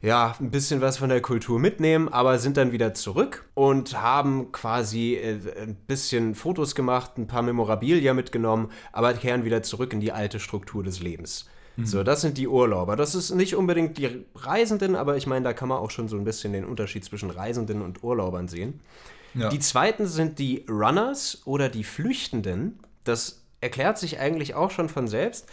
ja 0.06 0.36
ein 0.40 0.50
bisschen 0.50 0.80
was 0.80 0.98
von 0.98 1.08
der 1.08 1.20
Kultur 1.20 1.58
mitnehmen, 1.58 2.08
aber 2.08 2.38
sind 2.38 2.56
dann 2.56 2.70
wieder 2.70 2.94
zurück 2.94 3.44
und 3.54 4.00
haben 4.00 4.52
quasi 4.52 5.14
äh, 5.14 5.38
ein 5.62 5.74
bisschen 5.74 6.34
Fotos 6.36 6.76
gemacht, 6.76 7.18
ein 7.18 7.26
paar 7.26 7.42
Memorabilia 7.42 8.14
mitgenommen, 8.14 8.70
aber 8.92 9.12
kehren 9.14 9.44
wieder 9.44 9.62
zurück 9.64 9.92
in 9.92 10.00
die 10.00 10.12
alte 10.12 10.38
Struktur 10.38 10.84
des 10.84 11.00
Lebens. 11.00 11.46
Mhm. 11.74 11.86
So, 11.86 12.02
das 12.04 12.20
sind 12.20 12.38
die 12.38 12.46
Urlauber. 12.46 12.94
Das 12.94 13.16
ist 13.16 13.34
nicht 13.34 13.56
unbedingt 13.56 13.98
die 13.98 14.24
Reisenden, 14.36 14.94
aber 14.94 15.16
ich 15.16 15.26
meine, 15.26 15.44
da 15.44 15.52
kann 15.52 15.68
man 15.68 15.78
auch 15.78 15.90
schon 15.90 16.06
so 16.06 16.16
ein 16.16 16.24
bisschen 16.24 16.52
den 16.52 16.64
Unterschied 16.64 17.04
zwischen 17.04 17.30
Reisenden 17.30 17.82
und 17.82 18.04
Urlaubern 18.04 18.46
sehen. 18.46 18.80
Ja. 19.34 19.48
Die 19.48 19.58
zweiten 19.58 20.06
sind 20.06 20.38
die 20.38 20.64
Runners 20.68 21.42
oder 21.44 21.68
die 21.68 21.84
Flüchtenden. 21.84 22.78
Das 23.02 23.42
erklärt 23.60 23.98
sich 23.98 24.20
eigentlich 24.20 24.54
auch 24.54 24.70
schon 24.70 24.88
von 24.88 25.08
selbst. 25.08 25.46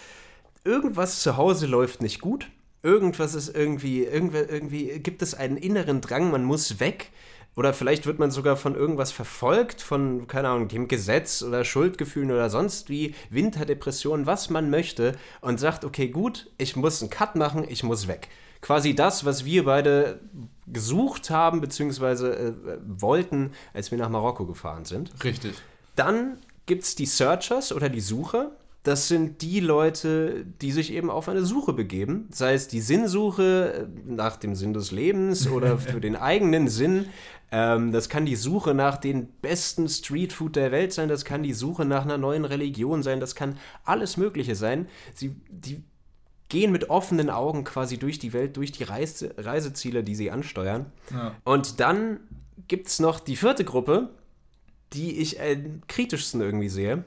Irgendwas 0.64 1.22
zu 1.22 1.38
Hause 1.38 1.66
läuft 1.66 2.04
nicht 2.04 2.22
gut. 2.22 2.48
Irgendwas 2.84 3.34
ist 3.34 3.56
irgendwie, 3.56 4.04
irgendwie, 4.04 4.38
irgendwie 4.38 5.00
gibt 5.00 5.22
es 5.22 5.34
einen 5.34 5.58
inneren 5.58 6.02
Drang, 6.02 6.32
man 6.32 6.44
muss 6.44 6.80
weg. 6.80 7.12
Oder 7.56 7.74
vielleicht 7.74 8.08
wird 8.08 8.18
man 8.18 8.32
sogar 8.32 8.58
von 8.58 8.76
irgendwas 8.76 9.12
verfolgt, 9.12 9.82
von, 9.82 10.28
keine 10.28 10.50
Ahnung, 10.50 10.68
dem 10.68 10.88
Gesetz 10.88 11.44
oder 11.44 11.64
Schuldgefühlen 11.64 12.32
oder 12.32 12.50
sonst 12.50 12.90
wie, 12.90 13.14
Winterdepression, 13.30 14.26
was 14.26 14.50
man 14.50 14.70
möchte 14.70 15.16
und 15.42 15.60
sagt, 15.60 15.86
okay, 15.86 16.08
gut, 16.08 16.50
ich 16.58 16.76
muss 16.76 17.02
einen 17.02 17.12
Cut 17.12 17.36
machen, 17.36 17.66
ich 17.68 17.84
muss 17.84 18.08
weg. 18.08 18.30
Quasi 18.62 18.96
das, 18.96 19.24
was 19.24 19.46
wir 19.46 19.66
beide 19.66 20.20
gesucht 20.68 21.30
haben, 21.30 21.62
beziehungsweise 21.62 22.36
äh, 22.36 22.54
wollten, 22.88 23.52
als 23.74 23.92
wir 23.92 23.98
nach 24.00 24.10
Marokko 24.10 24.46
gefahren 24.46 24.86
sind. 24.86 25.12
Richtig. 25.24 25.54
Dann 25.96 26.38
gibt 26.66 26.84
es 26.84 26.96
die 26.96 27.06
Searchers 27.06 27.72
oder 27.72 27.90
die 27.90 28.02
Sucher. 28.02 28.52
Das 28.84 29.08
sind 29.08 29.42
die 29.42 29.62
Leute, 29.62 30.46
die 30.62 30.74
sich 30.74 30.92
eben 30.92 31.10
auf 31.10 31.30
eine 31.30 31.46
Suche 31.46 31.72
begeben, 31.72 32.28
sei 32.32 32.54
es 32.54 32.68
die 32.68 32.82
Sinnsuche 32.82 33.88
äh, 33.88 34.12
nach 34.12 34.36
dem 34.36 34.56
Sinn 34.56 34.74
des 34.74 34.92
Lebens 34.92 35.50
oder 35.50 35.78
für 35.80 36.02
den 36.02 36.18
eigenen 36.18 36.68
Sinn. 36.68 37.06
Ähm, 37.50 37.94
das 37.94 38.10
kann 38.10 38.26
die 38.26 38.36
Suche 38.36 38.74
nach 38.74 38.98
den 38.98 39.28
besten 39.42 39.88
Streetfood 39.88 40.58
der 40.58 40.72
Welt 40.74 40.92
sein, 40.92 41.08
das 41.08 41.24
kann 41.24 41.44
die 41.44 41.54
Suche 41.54 41.86
nach 41.86 42.04
einer 42.04 42.18
neuen 42.18 42.44
Religion 42.44 43.04
sein, 43.04 43.22
das 43.22 43.36
kann 43.36 43.58
alles 43.86 44.18
Mögliche 44.18 44.56
sein. 44.56 44.88
Sie, 45.14 45.36
die 45.50 45.82
gehen 46.50 46.72
mit 46.72 46.90
offenen 46.90 47.30
Augen 47.30 47.64
quasi 47.64 47.98
durch 47.98 48.20
die 48.20 48.34
Welt, 48.34 48.58
durch 48.58 48.72
die 48.74 48.84
Reise, 48.84 49.34
Reiseziele, 49.38 50.04
die 50.04 50.16
sie 50.16 50.30
ansteuern. 50.30 50.88
Ja. 51.10 51.36
Und 51.46 51.80
dann 51.80 52.20
gibt 52.68 52.88
es 52.88 53.00
noch 53.00 53.20
die 53.20 53.38
vierte 53.38 53.64
Gruppe, 53.64 54.10
die 54.92 55.20
ich 55.20 55.42
am 55.42 55.82
kritischsten 55.88 56.42
irgendwie 56.42 56.70
sehe. 56.70 57.06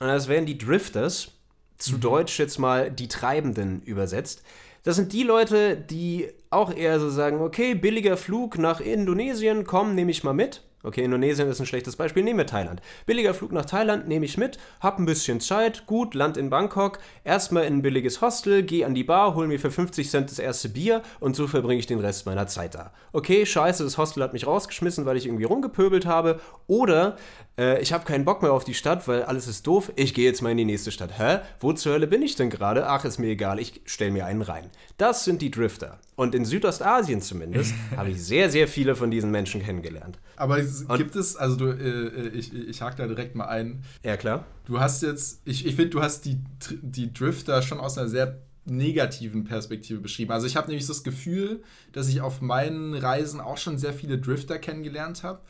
Und 0.00 0.08
das 0.08 0.28
wären 0.28 0.46
die 0.46 0.58
Drifters, 0.58 1.32
zu 1.76 1.94
mhm. 1.94 2.00
Deutsch 2.00 2.38
jetzt 2.38 2.58
mal 2.58 2.90
die 2.90 3.08
Treibenden 3.08 3.82
übersetzt. 3.82 4.42
Das 4.84 4.96
sind 4.96 5.12
die 5.12 5.22
Leute, 5.22 5.76
die 5.76 6.28
auch 6.50 6.74
eher 6.74 7.00
so 7.00 7.10
sagen, 7.10 7.40
okay, 7.40 7.74
billiger 7.74 8.16
Flug 8.16 8.58
nach 8.58 8.80
Indonesien, 8.80 9.64
komm, 9.64 9.94
nehme 9.94 10.10
ich 10.10 10.24
mal 10.24 10.34
mit. 10.34 10.62
Okay, 10.84 11.02
Indonesien 11.02 11.48
ist 11.48 11.58
ein 11.58 11.66
schlechtes 11.66 11.96
Beispiel. 11.96 12.22
Nehmen 12.22 12.38
wir 12.38 12.46
Thailand. 12.46 12.80
Billiger 13.04 13.34
Flug 13.34 13.50
nach 13.50 13.64
Thailand 13.64 14.06
nehme 14.06 14.24
ich 14.24 14.38
mit, 14.38 14.58
hab 14.80 15.00
ein 15.00 15.06
bisschen 15.06 15.40
Zeit, 15.40 15.86
gut, 15.86 16.14
Land 16.14 16.36
in 16.36 16.50
Bangkok, 16.50 17.00
erstmal 17.24 17.64
in 17.64 17.74
ein 17.74 17.82
billiges 17.82 18.20
Hostel, 18.20 18.62
gehe 18.62 18.86
an 18.86 18.94
die 18.94 19.02
Bar, 19.02 19.34
hol 19.34 19.48
mir 19.48 19.58
für 19.58 19.72
50 19.72 20.08
Cent 20.08 20.30
das 20.30 20.38
erste 20.38 20.68
Bier 20.68 21.02
und 21.18 21.34
so 21.34 21.48
verbringe 21.48 21.80
ich 21.80 21.86
den 21.86 21.98
Rest 21.98 22.26
meiner 22.26 22.46
Zeit 22.46 22.76
da. 22.76 22.92
Okay, 23.12 23.44
scheiße, 23.44 23.82
das 23.82 23.98
Hostel 23.98 24.22
hat 24.22 24.32
mich 24.32 24.46
rausgeschmissen, 24.46 25.04
weil 25.04 25.16
ich 25.16 25.26
irgendwie 25.26 25.44
rumgepöbelt 25.44 26.06
habe. 26.06 26.40
Oder 26.68 27.16
äh, 27.58 27.82
ich 27.82 27.92
habe 27.92 28.04
keinen 28.04 28.24
Bock 28.24 28.40
mehr 28.40 28.52
auf 28.52 28.64
die 28.64 28.74
Stadt, 28.74 29.08
weil 29.08 29.24
alles 29.24 29.48
ist 29.48 29.66
doof, 29.66 29.92
ich 29.96 30.14
gehe 30.14 30.24
jetzt 30.24 30.40
mal 30.40 30.50
in 30.50 30.56
die 30.56 30.64
nächste 30.64 30.92
Stadt. 30.92 31.18
Hä? 31.18 31.40
Wo 31.60 31.72
zur 31.72 31.92
Hölle 31.92 32.06
bin 32.06 32.22
ich 32.22 32.36
denn 32.36 32.50
gerade? 32.50 32.86
Ach, 32.86 33.04
ist 33.04 33.18
mir 33.18 33.26
egal, 33.26 33.58
ich 33.58 33.80
stelle 33.84 34.12
mir 34.12 34.24
einen 34.24 34.42
rein. 34.42 34.70
Das 34.96 35.24
sind 35.24 35.42
die 35.42 35.50
Drifter. 35.50 35.98
Und 36.14 36.34
in 36.34 36.44
Südostasien 36.44 37.20
zumindest 37.20 37.74
habe 37.96 38.10
ich 38.10 38.22
sehr, 38.22 38.50
sehr 38.50 38.68
viele 38.68 38.94
von 38.94 39.10
diesen 39.10 39.30
Menschen 39.30 39.62
kennengelernt. 39.62 40.18
Aber 40.36 40.60
gibt 40.96 41.16
es, 41.16 41.36
also 41.36 41.56
du, 41.56 41.66
äh, 41.70 42.28
ich, 42.28 42.54
ich 42.54 42.80
hake 42.80 42.96
da 42.96 43.06
direkt 43.06 43.34
mal 43.34 43.46
ein. 43.46 43.82
Ja, 44.04 44.16
klar. 44.16 44.44
Du 44.64 44.78
hast 44.78 45.02
jetzt, 45.02 45.42
ich, 45.44 45.66
ich 45.66 45.74
finde, 45.74 45.90
du 45.90 46.02
hast 46.02 46.24
die, 46.24 46.38
die 46.80 47.12
Drifter 47.12 47.62
schon 47.62 47.80
aus 47.80 47.98
einer 47.98 48.08
sehr 48.08 48.38
negativen 48.66 49.44
Perspektive 49.44 50.00
beschrieben. 50.00 50.30
Also 50.30 50.46
ich 50.46 50.56
habe 50.56 50.68
nämlich 50.68 50.86
das 50.86 51.02
Gefühl, 51.02 51.62
dass 51.92 52.08
ich 52.08 52.20
auf 52.20 52.40
meinen 52.40 52.94
Reisen 52.94 53.40
auch 53.40 53.56
schon 53.56 53.78
sehr 53.78 53.94
viele 53.94 54.18
Drifter 54.18 54.58
kennengelernt 54.58 55.22
habe. 55.22 55.40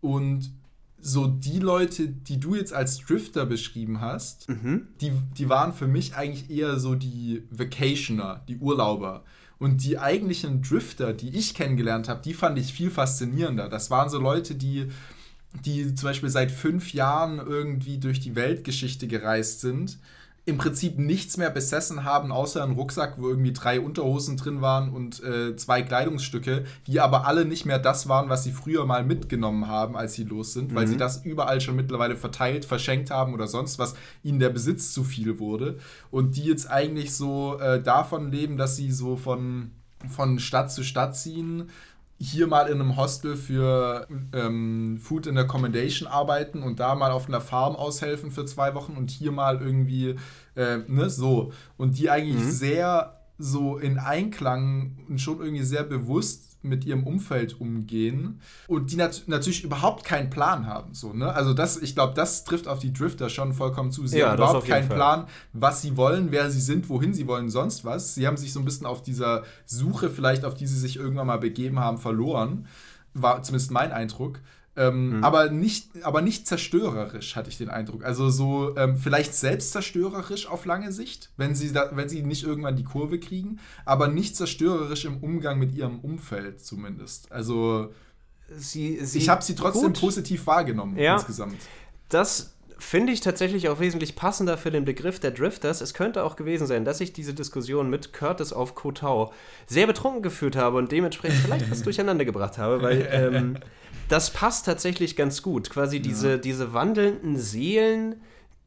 Und 0.00 0.50
so 1.06 1.26
die 1.26 1.58
Leute, 1.58 2.08
die 2.08 2.40
du 2.40 2.54
jetzt 2.54 2.72
als 2.72 2.98
Drifter 2.98 3.44
beschrieben 3.44 4.00
hast, 4.00 4.48
mhm. 4.48 4.88
die, 5.02 5.12
die 5.36 5.50
waren 5.50 5.74
für 5.74 5.86
mich 5.86 6.16
eigentlich 6.16 6.48
eher 6.48 6.78
so 6.78 6.94
die 6.94 7.42
Vacationer, 7.50 8.42
die 8.48 8.56
Urlauber. 8.56 9.22
Und 9.58 9.84
die 9.84 9.98
eigentlichen 9.98 10.62
Drifter, 10.62 11.12
die 11.12 11.28
ich 11.36 11.54
kennengelernt 11.54 12.08
habe, 12.08 12.22
die 12.22 12.32
fand 12.32 12.58
ich 12.58 12.72
viel 12.72 12.90
faszinierender. 12.90 13.68
Das 13.68 13.90
waren 13.90 14.08
so 14.08 14.18
Leute, 14.18 14.54
die, 14.54 14.88
die 15.66 15.94
zum 15.94 16.08
Beispiel 16.08 16.30
seit 16.30 16.50
fünf 16.50 16.94
Jahren 16.94 17.38
irgendwie 17.38 17.98
durch 17.98 18.20
die 18.20 18.34
Weltgeschichte 18.34 19.06
gereist 19.06 19.60
sind 19.60 19.98
im 20.46 20.58
Prinzip 20.58 20.98
nichts 20.98 21.38
mehr 21.38 21.48
besessen 21.48 22.04
haben, 22.04 22.30
außer 22.30 22.62
einen 22.62 22.74
Rucksack, 22.74 23.14
wo 23.16 23.28
irgendwie 23.28 23.54
drei 23.54 23.80
Unterhosen 23.80 24.36
drin 24.36 24.60
waren 24.60 24.90
und 24.90 25.22
äh, 25.22 25.56
zwei 25.56 25.82
Kleidungsstücke, 25.82 26.64
die 26.86 27.00
aber 27.00 27.26
alle 27.26 27.46
nicht 27.46 27.64
mehr 27.64 27.78
das 27.78 28.08
waren, 28.08 28.28
was 28.28 28.44
sie 28.44 28.52
früher 28.52 28.84
mal 28.84 29.04
mitgenommen 29.04 29.68
haben, 29.68 29.96
als 29.96 30.12
sie 30.14 30.24
los 30.24 30.52
sind, 30.52 30.72
mhm. 30.72 30.76
weil 30.76 30.86
sie 30.86 30.94
mhm. 30.94 30.98
das 30.98 31.24
überall 31.24 31.62
schon 31.62 31.76
mittlerweile 31.76 32.16
verteilt, 32.16 32.66
verschenkt 32.66 33.10
haben 33.10 33.32
oder 33.32 33.46
sonst 33.46 33.78
was, 33.78 33.94
ihnen 34.22 34.38
der 34.38 34.50
Besitz 34.50 34.92
zu 34.92 35.02
viel 35.02 35.38
wurde. 35.38 35.78
Und 36.10 36.36
die 36.36 36.44
jetzt 36.44 36.70
eigentlich 36.70 37.14
so 37.14 37.58
äh, 37.58 37.82
davon 37.82 38.30
leben, 38.30 38.58
dass 38.58 38.76
sie 38.76 38.92
so 38.92 39.16
von, 39.16 39.70
von 40.08 40.38
Stadt 40.38 40.70
zu 40.70 40.84
Stadt 40.84 41.16
ziehen 41.16 41.70
hier 42.18 42.46
mal 42.46 42.68
in 42.68 42.80
einem 42.80 42.96
Hostel 42.96 43.36
für 43.36 44.06
ähm, 44.32 44.98
Food 45.00 45.28
and 45.28 45.38
Accommodation 45.38 46.08
arbeiten 46.08 46.62
und 46.62 46.80
da 46.80 46.94
mal 46.94 47.10
auf 47.10 47.28
einer 47.28 47.40
Farm 47.40 47.76
aushelfen 47.76 48.30
für 48.30 48.44
zwei 48.46 48.74
Wochen 48.74 48.96
und 48.96 49.10
hier 49.10 49.32
mal 49.32 49.60
irgendwie, 49.60 50.16
äh, 50.54 50.78
ne, 50.86 51.10
so. 51.10 51.52
Und 51.76 51.98
die 51.98 52.10
eigentlich 52.10 52.42
mhm. 52.42 52.50
sehr 52.50 53.20
so 53.36 53.78
in 53.78 53.98
Einklang 53.98 54.98
und 55.08 55.20
schon 55.20 55.40
irgendwie 55.40 55.64
sehr 55.64 55.82
bewusst 55.82 56.53
mit 56.64 56.84
ihrem 56.84 57.04
Umfeld 57.04 57.60
umgehen 57.60 58.40
und 58.66 58.90
die 58.90 58.96
nat 58.96 59.24
natürlich 59.26 59.64
überhaupt 59.64 60.04
keinen 60.04 60.30
Plan 60.30 60.66
haben. 60.66 60.94
So, 60.94 61.12
ne? 61.12 61.32
Also 61.32 61.54
das, 61.54 61.76
ich 61.76 61.94
glaube, 61.94 62.14
das 62.14 62.44
trifft 62.44 62.68
auf 62.68 62.78
die 62.78 62.92
Drifter 62.92 63.28
schon 63.28 63.52
vollkommen 63.52 63.92
zu. 63.92 64.06
Sie 64.06 64.18
ja, 64.18 64.30
haben 64.30 64.36
überhaupt 64.36 64.66
keinen 64.66 64.88
Fall. 64.88 64.96
Plan, 64.96 65.26
was 65.52 65.82
sie 65.82 65.96
wollen, 65.96 66.30
wer 66.30 66.50
sie 66.50 66.60
sind, 66.60 66.88
wohin 66.88 67.14
sie 67.14 67.26
wollen, 67.26 67.50
sonst 67.50 67.84
was. 67.84 68.14
Sie 68.14 68.26
haben 68.26 68.36
sich 68.36 68.52
so 68.52 68.60
ein 68.60 68.64
bisschen 68.64 68.86
auf 68.86 69.02
dieser 69.02 69.44
Suche, 69.66 70.10
vielleicht 70.10 70.44
auf 70.44 70.54
die 70.54 70.66
sie 70.66 70.78
sich 70.78 70.96
irgendwann 70.96 71.26
mal 71.26 71.38
begeben 71.38 71.78
haben, 71.78 71.98
verloren. 71.98 72.66
War 73.12 73.42
zumindest 73.42 73.70
mein 73.70 73.92
Eindruck. 73.92 74.40
Ähm, 74.76 75.18
mhm. 75.18 75.24
aber, 75.24 75.50
nicht, 75.50 76.02
aber 76.02 76.20
nicht 76.20 76.48
zerstörerisch, 76.48 77.36
hatte 77.36 77.48
ich 77.48 77.58
den 77.58 77.70
Eindruck. 77.70 78.04
Also 78.04 78.28
so 78.28 78.76
ähm, 78.76 78.96
vielleicht 78.96 79.34
selbstzerstörerisch 79.34 80.48
auf 80.48 80.64
lange 80.64 80.90
Sicht, 80.90 81.30
wenn 81.36 81.54
sie, 81.54 81.72
da, 81.72 81.90
wenn 81.92 82.08
sie 82.08 82.22
nicht 82.22 82.42
irgendwann 82.42 82.74
die 82.74 82.82
Kurve 82.82 83.20
kriegen, 83.20 83.60
aber 83.84 84.08
nicht 84.08 84.36
zerstörerisch 84.36 85.04
im 85.04 85.18
Umgang 85.18 85.60
mit 85.60 85.74
ihrem 85.74 86.00
Umfeld 86.00 86.60
zumindest. 86.60 87.30
Also 87.30 87.92
sie, 88.48 88.98
sie 89.04 89.18
ich 89.18 89.28
habe 89.28 89.44
sie 89.44 89.54
trotzdem 89.54 89.92
gut. 89.92 90.00
positiv 90.00 90.46
wahrgenommen 90.48 90.96
ja, 90.98 91.14
insgesamt. 91.14 91.58
Das 92.08 92.54
finde 92.78 93.12
ich 93.12 93.20
tatsächlich 93.20 93.68
auch 93.68 93.80
wesentlich 93.80 94.16
passender 94.16 94.58
für 94.58 94.70
den 94.70 94.84
Begriff 94.84 95.20
der 95.20 95.30
Drifters. 95.30 95.80
Es 95.80 95.94
könnte 95.94 96.24
auch 96.24 96.36
gewesen 96.36 96.66
sein, 96.66 96.84
dass 96.84 97.00
ich 97.00 97.12
diese 97.12 97.32
Diskussion 97.32 97.88
mit 97.88 98.12
Curtis 98.12 98.52
auf 98.52 98.74
Kotau 98.74 99.32
sehr 99.66 99.86
betrunken 99.86 100.22
geführt 100.22 100.56
habe 100.56 100.78
und 100.78 100.90
dementsprechend 100.90 101.40
vielleicht 101.40 101.70
was 101.70 101.82
durcheinander 101.84 102.24
gebracht 102.24 102.58
habe, 102.58 102.82
weil 102.82 103.08
ähm, 103.10 103.58
das 104.08 104.32
passt 104.32 104.66
tatsächlich 104.66 105.16
ganz 105.16 105.42
gut. 105.42 105.70
Quasi 105.70 106.00
diese, 106.00 106.30
ja. 106.32 106.36
diese 106.36 106.72
wandelnden 106.72 107.36
Seelen, 107.36 108.16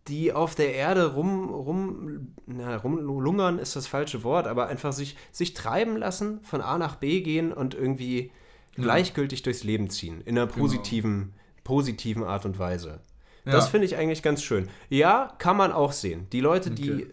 die 0.08 0.34
auf 0.34 0.56
der 0.56 0.74
Erde 0.74 1.14
rum, 1.14 1.50
rum, 1.50 2.34
na, 2.46 2.78
rumlungern 2.78 3.60
ist 3.60 3.76
das 3.76 3.88
falsche 3.88 4.24
Wort, 4.24 4.48
aber 4.48 4.68
einfach 4.68 4.94
sich, 4.94 5.18
sich 5.32 5.54
treiben 5.54 5.98
lassen, 5.98 6.40
von 6.44 6.62
A 6.62 6.78
nach 6.78 6.96
B 6.96 7.22
gehen 7.22 7.52
und 7.52 7.74
irgendwie 7.74 8.32
ja. 8.76 8.84
gleichgültig 8.84 9.44
durchs 9.44 9.64
Leben 9.64 9.90
ziehen. 9.90 10.22
In 10.22 10.38
einer 10.38 10.48
genau. 10.48 10.60
positiven, 10.60 11.20
genau. 11.20 11.34
positiven 11.64 12.24
Art 12.24 12.46
und 12.46 12.58
Weise. 12.58 13.02
Ja. 13.46 13.52
Das 13.52 13.70
finde 13.70 13.86
ich 13.86 13.96
eigentlich 13.98 14.24
ganz 14.24 14.44
schön. 14.44 14.70
Ja, 14.90 15.34
kann 15.38 15.58
man 15.58 15.72
auch 15.72 15.92
sehen. 15.92 16.28
Die 16.32 16.42
Leute, 16.42 16.72
okay. 16.72 16.82
die 16.82 17.08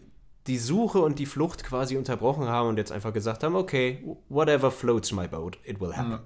die 0.47 0.57
Suche 0.57 0.99
und 0.99 1.17
die 1.17 1.25
Flucht 1.25 1.63
quasi 1.63 1.97
unterbrochen 1.97 2.47
haben 2.47 2.69
und 2.69 2.77
jetzt 2.77 2.91
einfach 2.91 3.13
gesagt 3.13 3.43
haben, 3.43 3.55
okay, 3.55 4.05
whatever 4.29 4.69
floats 4.69 5.11
my 5.11 5.27
boat, 5.27 5.57
it 5.63 5.79
will 5.79 5.93
happen. 5.95 6.11
Ja. 6.11 6.23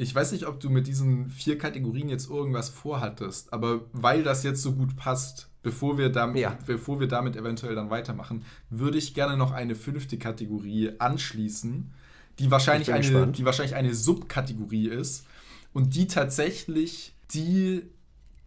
Ich 0.00 0.14
weiß 0.14 0.30
nicht, 0.30 0.46
ob 0.46 0.60
du 0.60 0.70
mit 0.70 0.86
diesen 0.86 1.28
vier 1.28 1.58
Kategorien 1.58 2.08
jetzt 2.08 2.30
irgendwas 2.30 2.68
vorhattest, 2.68 3.52
aber 3.52 3.80
weil 3.92 4.22
das 4.22 4.44
jetzt 4.44 4.62
so 4.62 4.72
gut 4.72 4.94
passt, 4.94 5.50
bevor 5.64 5.98
wir, 5.98 6.08
damit, 6.08 6.40
ja. 6.40 6.56
bevor 6.66 7.00
wir 7.00 7.08
damit 7.08 7.34
eventuell 7.34 7.74
dann 7.74 7.90
weitermachen, 7.90 8.44
würde 8.70 8.96
ich 8.96 9.12
gerne 9.12 9.36
noch 9.36 9.50
eine 9.50 9.74
fünfte 9.74 10.16
Kategorie 10.16 10.92
anschließen, 11.00 11.92
die 12.38 12.48
wahrscheinlich, 12.48 12.92
eine, 12.92 13.26
die 13.32 13.44
wahrscheinlich 13.44 13.74
eine 13.74 13.92
Subkategorie 13.92 14.86
ist 14.86 15.26
und 15.72 15.96
die 15.96 16.06
tatsächlich 16.06 17.16
die 17.32 17.82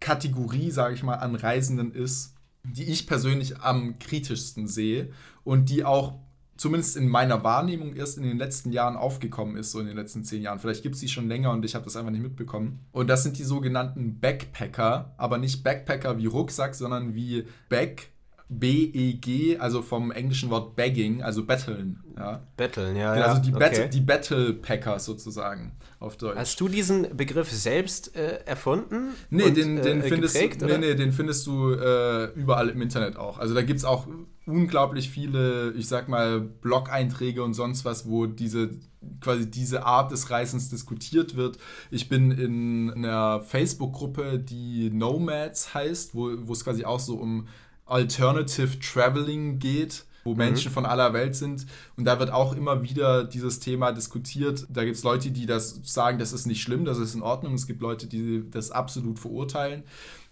Kategorie, 0.00 0.70
sage 0.70 0.94
ich 0.94 1.02
mal, 1.02 1.16
an 1.16 1.34
Reisenden 1.34 1.92
ist, 1.92 2.34
die 2.64 2.84
ich 2.84 3.06
persönlich 3.06 3.60
am 3.60 3.98
kritischsten 3.98 4.68
sehe 4.68 5.12
und 5.44 5.68
die 5.68 5.84
auch 5.84 6.14
zumindest 6.62 6.96
in 6.96 7.08
meiner 7.08 7.42
Wahrnehmung 7.42 7.96
erst 7.96 8.18
in 8.18 8.22
den 8.22 8.38
letzten 8.38 8.70
Jahren 8.70 8.96
aufgekommen 8.96 9.56
ist, 9.56 9.72
so 9.72 9.80
in 9.80 9.86
den 9.86 9.96
letzten 9.96 10.22
zehn 10.22 10.42
Jahren. 10.42 10.60
Vielleicht 10.60 10.84
gibt 10.84 10.94
es 10.94 11.00
sie 11.00 11.08
schon 11.08 11.26
länger 11.26 11.50
und 11.50 11.64
ich 11.64 11.74
habe 11.74 11.84
das 11.84 11.96
einfach 11.96 12.12
nicht 12.12 12.22
mitbekommen. 12.22 12.86
Und 12.92 13.08
das 13.08 13.24
sind 13.24 13.36
die 13.36 13.42
sogenannten 13.42 14.20
Backpacker, 14.20 15.12
aber 15.16 15.38
nicht 15.38 15.64
Backpacker 15.64 16.18
wie 16.18 16.26
Rucksack, 16.26 16.76
sondern 16.76 17.16
wie 17.16 17.46
Back, 17.68 18.12
B-E-G, 18.48 19.58
also 19.58 19.82
vom 19.82 20.12
englischen 20.12 20.50
Wort 20.50 20.76
Begging, 20.76 21.20
also 21.20 21.44
Betteln. 21.44 21.98
Ja. 22.16 22.46
Betteln, 22.56 22.94
ja. 22.94 23.10
Also 23.10 23.42
die, 23.42 23.52
okay. 23.52 23.88
Bet 23.88 23.94
die 23.94 24.00
Battle 24.00 24.98
sozusagen 24.98 25.72
auf 25.98 26.16
Deutsch. 26.16 26.36
Hast 26.36 26.60
du 26.60 26.68
diesen 26.68 27.16
Begriff 27.16 27.50
selbst 27.50 28.14
äh, 28.14 28.44
erfunden? 28.44 29.14
Nee, 29.30 29.44
und, 29.44 29.56
den, 29.56 29.82
den, 29.82 30.00
äh, 30.00 30.08
findest 30.08 30.34
geprägt, 30.34 30.62
du, 30.62 30.66
nee, 30.66 30.78
nee, 30.78 30.94
den 30.94 31.10
findest 31.10 31.44
du 31.44 31.72
äh, 31.72 32.26
überall 32.34 32.68
im 32.68 32.80
Internet 32.82 33.16
auch. 33.16 33.40
Also 33.40 33.52
da 33.52 33.62
gibt 33.62 33.78
es 33.78 33.84
auch 33.84 34.06
unglaublich 34.46 35.10
viele, 35.10 35.72
ich 35.72 35.88
sag 35.88 36.08
mal, 36.08 36.40
Blog-Einträge 36.40 37.42
und 37.42 37.54
sonst 37.54 37.84
was, 37.84 38.08
wo 38.08 38.26
diese 38.26 38.70
quasi 39.20 39.50
diese 39.50 39.84
Art 39.84 40.12
des 40.12 40.30
Reisens 40.30 40.68
diskutiert 40.70 41.36
wird. 41.36 41.58
Ich 41.90 42.08
bin 42.08 42.30
in 42.30 42.90
einer 42.90 43.42
Facebook-Gruppe, 43.42 44.38
die 44.38 44.90
Nomads 44.90 45.74
heißt, 45.74 46.14
wo 46.14 46.28
es 46.30 46.64
quasi 46.64 46.84
auch 46.84 47.00
so 47.00 47.16
um 47.16 47.48
Alternative 47.86 48.78
Traveling 48.78 49.58
geht 49.58 50.04
wo 50.24 50.32
mhm. 50.32 50.38
Menschen 50.38 50.70
von 50.70 50.86
aller 50.86 51.12
Welt 51.12 51.34
sind. 51.34 51.66
Und 51.96 52.04
da 52.04 52.18
wird 52.18 52.30
auch 52.30 52.54
immer 52.54 52.82
wieder 52.82 53.24
dieses 53.24 53.60
Thema 53.60 53.92
diskutiert. 53.92 54.66
Da 54.68 54.84
gibt 54.84 54.96
es 54.96 55.02
Leute, 55.02 55.30
die 55.30 55.46
das 55.46 55.80
sagen, 55.82 56.18
das 56.18 56.32
ist 56.32 56.46
nicht 56.46 56.62
schlimm, 56.62 56.84
das 56.84 56.98
ist 56.98 57.14
in 57.14 57.22
Ordnung. 57.22 57.54
Es 57.54 57.66
gibt 57.66 57.82
Leute, 57.82 58.06
die 58.06 58.48
das 58.50 58.70
absolut 58.70 59.18
verurteilen. 59.18 59.82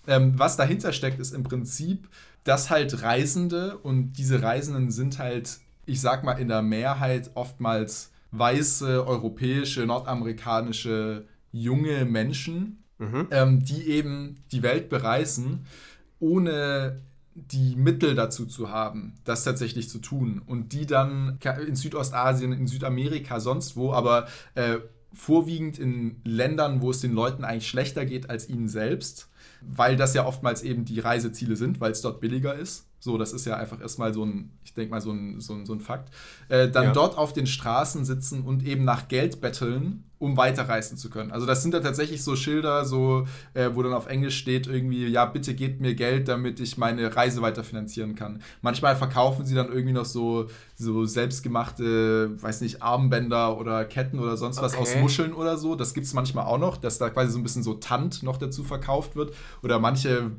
Ähm, 0.07 0.39
was 0.39 0.57
dahinter 0.57 0.93
steckt, 0.93 1.21
ist 1.21 1.35
im 1.35 1.43
Prinzip, 1.43 2.09
dass 2.45 2.71
halt 2.71 3.03
Reisende 3.03 3.79
und 3.79 4.13
diese 4.15 4.43
Reisenden 4.43 4.91
sind 4.91 5.19
halt, 5.19 5.59
ich 5.87 6.01
sag 6.01 6.25
mal, 6.25 6.33
in 6.33 6.49
der 6.49 6.63
Mehrheit 6.63 7.31
oftmals 7.35 8.11
weiße, 8.33 9.07
europäische, 9.07 9.87
nordamerikanische 9.87 11.27
junge 11.53 12.05
Menschen, 12.05 12.85
mhm. 12.99 13.29
ähm, 13.31 13.65
die 13.65 13.89
eben 13.89 14.37
die 14.53 14.63
Welt 14.63 14.89
bereisen, 14.89 15.67
ohne 16.19 17.01
die 17.35 17.77
Mittel 17.77 18.15
dazu 18.15 18.47
zu 18.47 18.71
haben, 18.71 19.15
das 19.25 19.45
tatsächlich 19.45 19.89
zu 19.89 19.99
tun. 19.99 20.43
Und 20.45 20.73
die 20.73 20.87
dann 20.87 21.39
in 21.67 21.77
Südostasien, 21.77 22.53
in 22.53 22.67
Südamerika, 22.67 23.41
sonst 23.41 23.77
wo, 23.77 23.93
aber 23.93 24.27
äh, 24.55 24.79
vorwiegend 25.13 25.79
in 25.79 26.21
Ländern, 26.25 26.83
wo 26.83 26.91
es 26.91 27.01
den 27.01 27.13
Leuten 27.13 27.45
eigentlich 27.45 27.69
schlechter 27.69 28.05
geht 28.05 28.31
als 28.31 28.49
ihnen 28.49 28.69
selbst, 28.69 29.30
weil 29.63 29.97
das 29.97 30.15
ja 30.15 30.27
oftmals 30.27 30.63
eben 30.63 30.85
die 30.85 31.01
Reiseziele 31.01 31.57
sind, 31.57 31.81
weil 31.81 31.93
es 31.93 32.01
dort 32.01 32.21
billiger 32.21 32.55
ist. 32.55 32.87
So, 32.99 33.17
das 33.17 33.33
ist 33.33 33.47
ja 33.47 33.57
einfach 33.57 33.81
erstmal 33.81 34.13
so 34.13 34.25
ein, 34.25 34.51
ich 34.65 34.75
denke 34.75 34.91
mal, 34.91 35.01
so 35.01 35.11
ein, 35.11 35.41
so 35.41 35.55
ein, 35.55 35.65
so 35.65 35.73
ein 35.73 35.81
Fakt. 35.81 36.13
Äh, 36.49 36.69
dann 36.69 36.85
ja. 36.85 36.93
dort 36.93 37.17
auf 37.17 37.33
den 37.33 37.47
Straßen 37.47 38.05
sitzen 38.05 38.43
und 38.43 38.65
eben 38.65 38.85
nach 38.85 39.09
Geld 39.09 39.41
betteln 39.41 40.05
um 40.21 40.37
weiterreisen 40.37 40.99
zu 40.99 41.09
können. 41.09 41.33
Also 41.33 41.47
das 41.47 41.63
sind 41.63 41.73
dann 41.73 41.83
tatsächlich 41.83 42.23
so 42.23 42.37
Schilder, 42.37 42.85
so, 42.85 43.27
äh, 43.55 43.71
wo 43.73 43.83
dann 43.83 43.95
auf 43.95 44.07
Englisch 44.07 44.37
steht 44.37 44.67
irgendwie, 44.67 45.07
ja, 45.09 45.25
bitte 45.25 45.55
gebt 45.55 45.81
mir 45.81 45.95
Geld, 45.95 46.29
damit 46.29 46.61
ich 46.61 46.77
meine 46.77 47.17
Reise 47.17 47.41
weiterfinanzieren 47.41 48.15
kann. 48.15 48.43
Manchmal 48.61 48.97
verkaufen 48.97 49.47
sie 49.47 49.55
dann 49.55 49.69
irgendwie 49.69 49.95
noch 49.95 50.05
so, 50.05 50.49
so 50.77 51.07
selbstgemachte, 51.07 52.31
weiß 52.39 52.61
nicht, 52.61 52.83
Armbänder 52.83 53.57
oder 53.57 53.87
Ketten 53.87 54.19
oder 54.19 54.37
sonst 54.37 54.61
was 54.61 54.77
aus 54.77 54.95
Muscheln 54.97 55.33
oder 55.33 55.57
so. 55.57 55.75
Das 55.75 55.95
gibt 55.95 56.07
es 56.07 56.13
manchmal 56.13 56.45
auch 56.45 56.59
noch, 56.59 56.77
dass 56.77 56.99
da 56.99 57.09
quasi 57.09 57.33
so 57.33 57.39
ein 57.39 57.43
bisschen 57.43 57.63
so 57.63 57.75
Tant 57.75 58.23
noch 58.23 58.37
dazu 58.37 58.63
verkauft 58.63 59.17
wird. 59.17 59.35
Oder 59.63 59.79
manche 59.79 60.33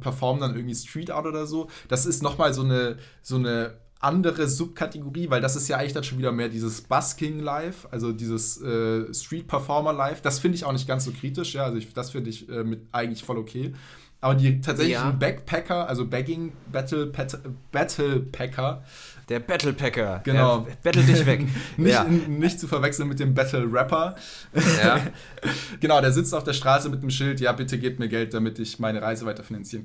performen 0.00 0.40
dann 0.40 0.56
irgendwie 0.56 0.74
Street 0.74 1.12
Art 1.12 1.26
oder 1.26 1.46
so. 1.46 1.68
Das 1.86 2.04
ist 2.04 2.20
nochmal 2.20 2.52
so 2.52 2.62
eine, 2.62 2.96
so 3.22 3.36
eine 3.36 3.74
andere 4.00 4.48
Subkategorie, 4.48 5.28
weil 5.28 5.42
das 5.42 5.56
ist 5.56 5.68
ja 5.68 5.76
eigentlich 5.76 5.92
dann 5.92 6.04
schon 6.04 6.18
wieder 6.18 6.32
mehr 6.32 6.48
dieses 6.48 6.80
Busking 6.80 7.38
Live, 7.38 7.86
also 7.90 8.12
dieses 8.12 8.60
äh, 8.60 9.12
Street 9.12 9.46
Performer 9.46 9.92
Live. 9.92 10.22
Das 10.22 10.38
finde 10.38 10.56
ich 10.56 10.64
auch 10.64 10.72
nicht 10.72 10.88
ganz 10.88 11.04
so 11.04 11.12
kritisch, 11.12 11.54
ja, 11.54 11.64
also 11.64 11.76
ich, 11.76 11.92
das 11.92 12.10
finde 12.10 12.30
ich 12.30 12.48
äh, 12.48 12.64
mit 12.64 12.80
eigentlich 12.92 13.22
voll 13.22 13.38
okay. 13.38 13.74
Aber 14.22 14.34
die 14.34 14.60
tatsächlichen 14.60 15.02
ja. 15.02 15.10
Backpacker, 15.12 15.88
also 15.88 16.06
Bagging 16.06 16.52
Battle 16.70 17.06
Pat, 17.06 17.38
Battle 17.72 18.20
Packer. 18.20 18.84
Der 19.30 19.38
Battle 19.38 19.72
Packer. 19.72 20.20
Genau. 20.24 20.66
Battle 20.82 21.02
dich 21.02 21.24
weg. 21.24 21.46
nicht, 21.76 21.92
ja. 21.92 22.04
nicht 22.04 22.60
zu 22.60 22.68
verwechseln 22.68 23.08
mit 23.08 23.18
dem 23.20 23.32
Battle 23.32 23.66
Rapper. 23.72 24.16
Ja. 24.82 25.00
genau, 25.80 26.00
der 26.00 26.12
sitzt 26.12 26.34
auf 26.34 26.44
der 26.44 26.52
Straße 26.52 26.90
mit 26.90 27.00
einem 27.00 27.10
Schild, 27.10 27.40
ja, 27.40 27.52
bitte 27.52 27.78
gebt 27.78 27.98
mir 27.98 28.08
Geld, 28.08 28.34
damit 28.34 28.58
ich 28.58 28.78
meine 28.78 29.00
Reise 29.00 29.24
weiter 29.24 29.44
finanzieren 29.44 29.84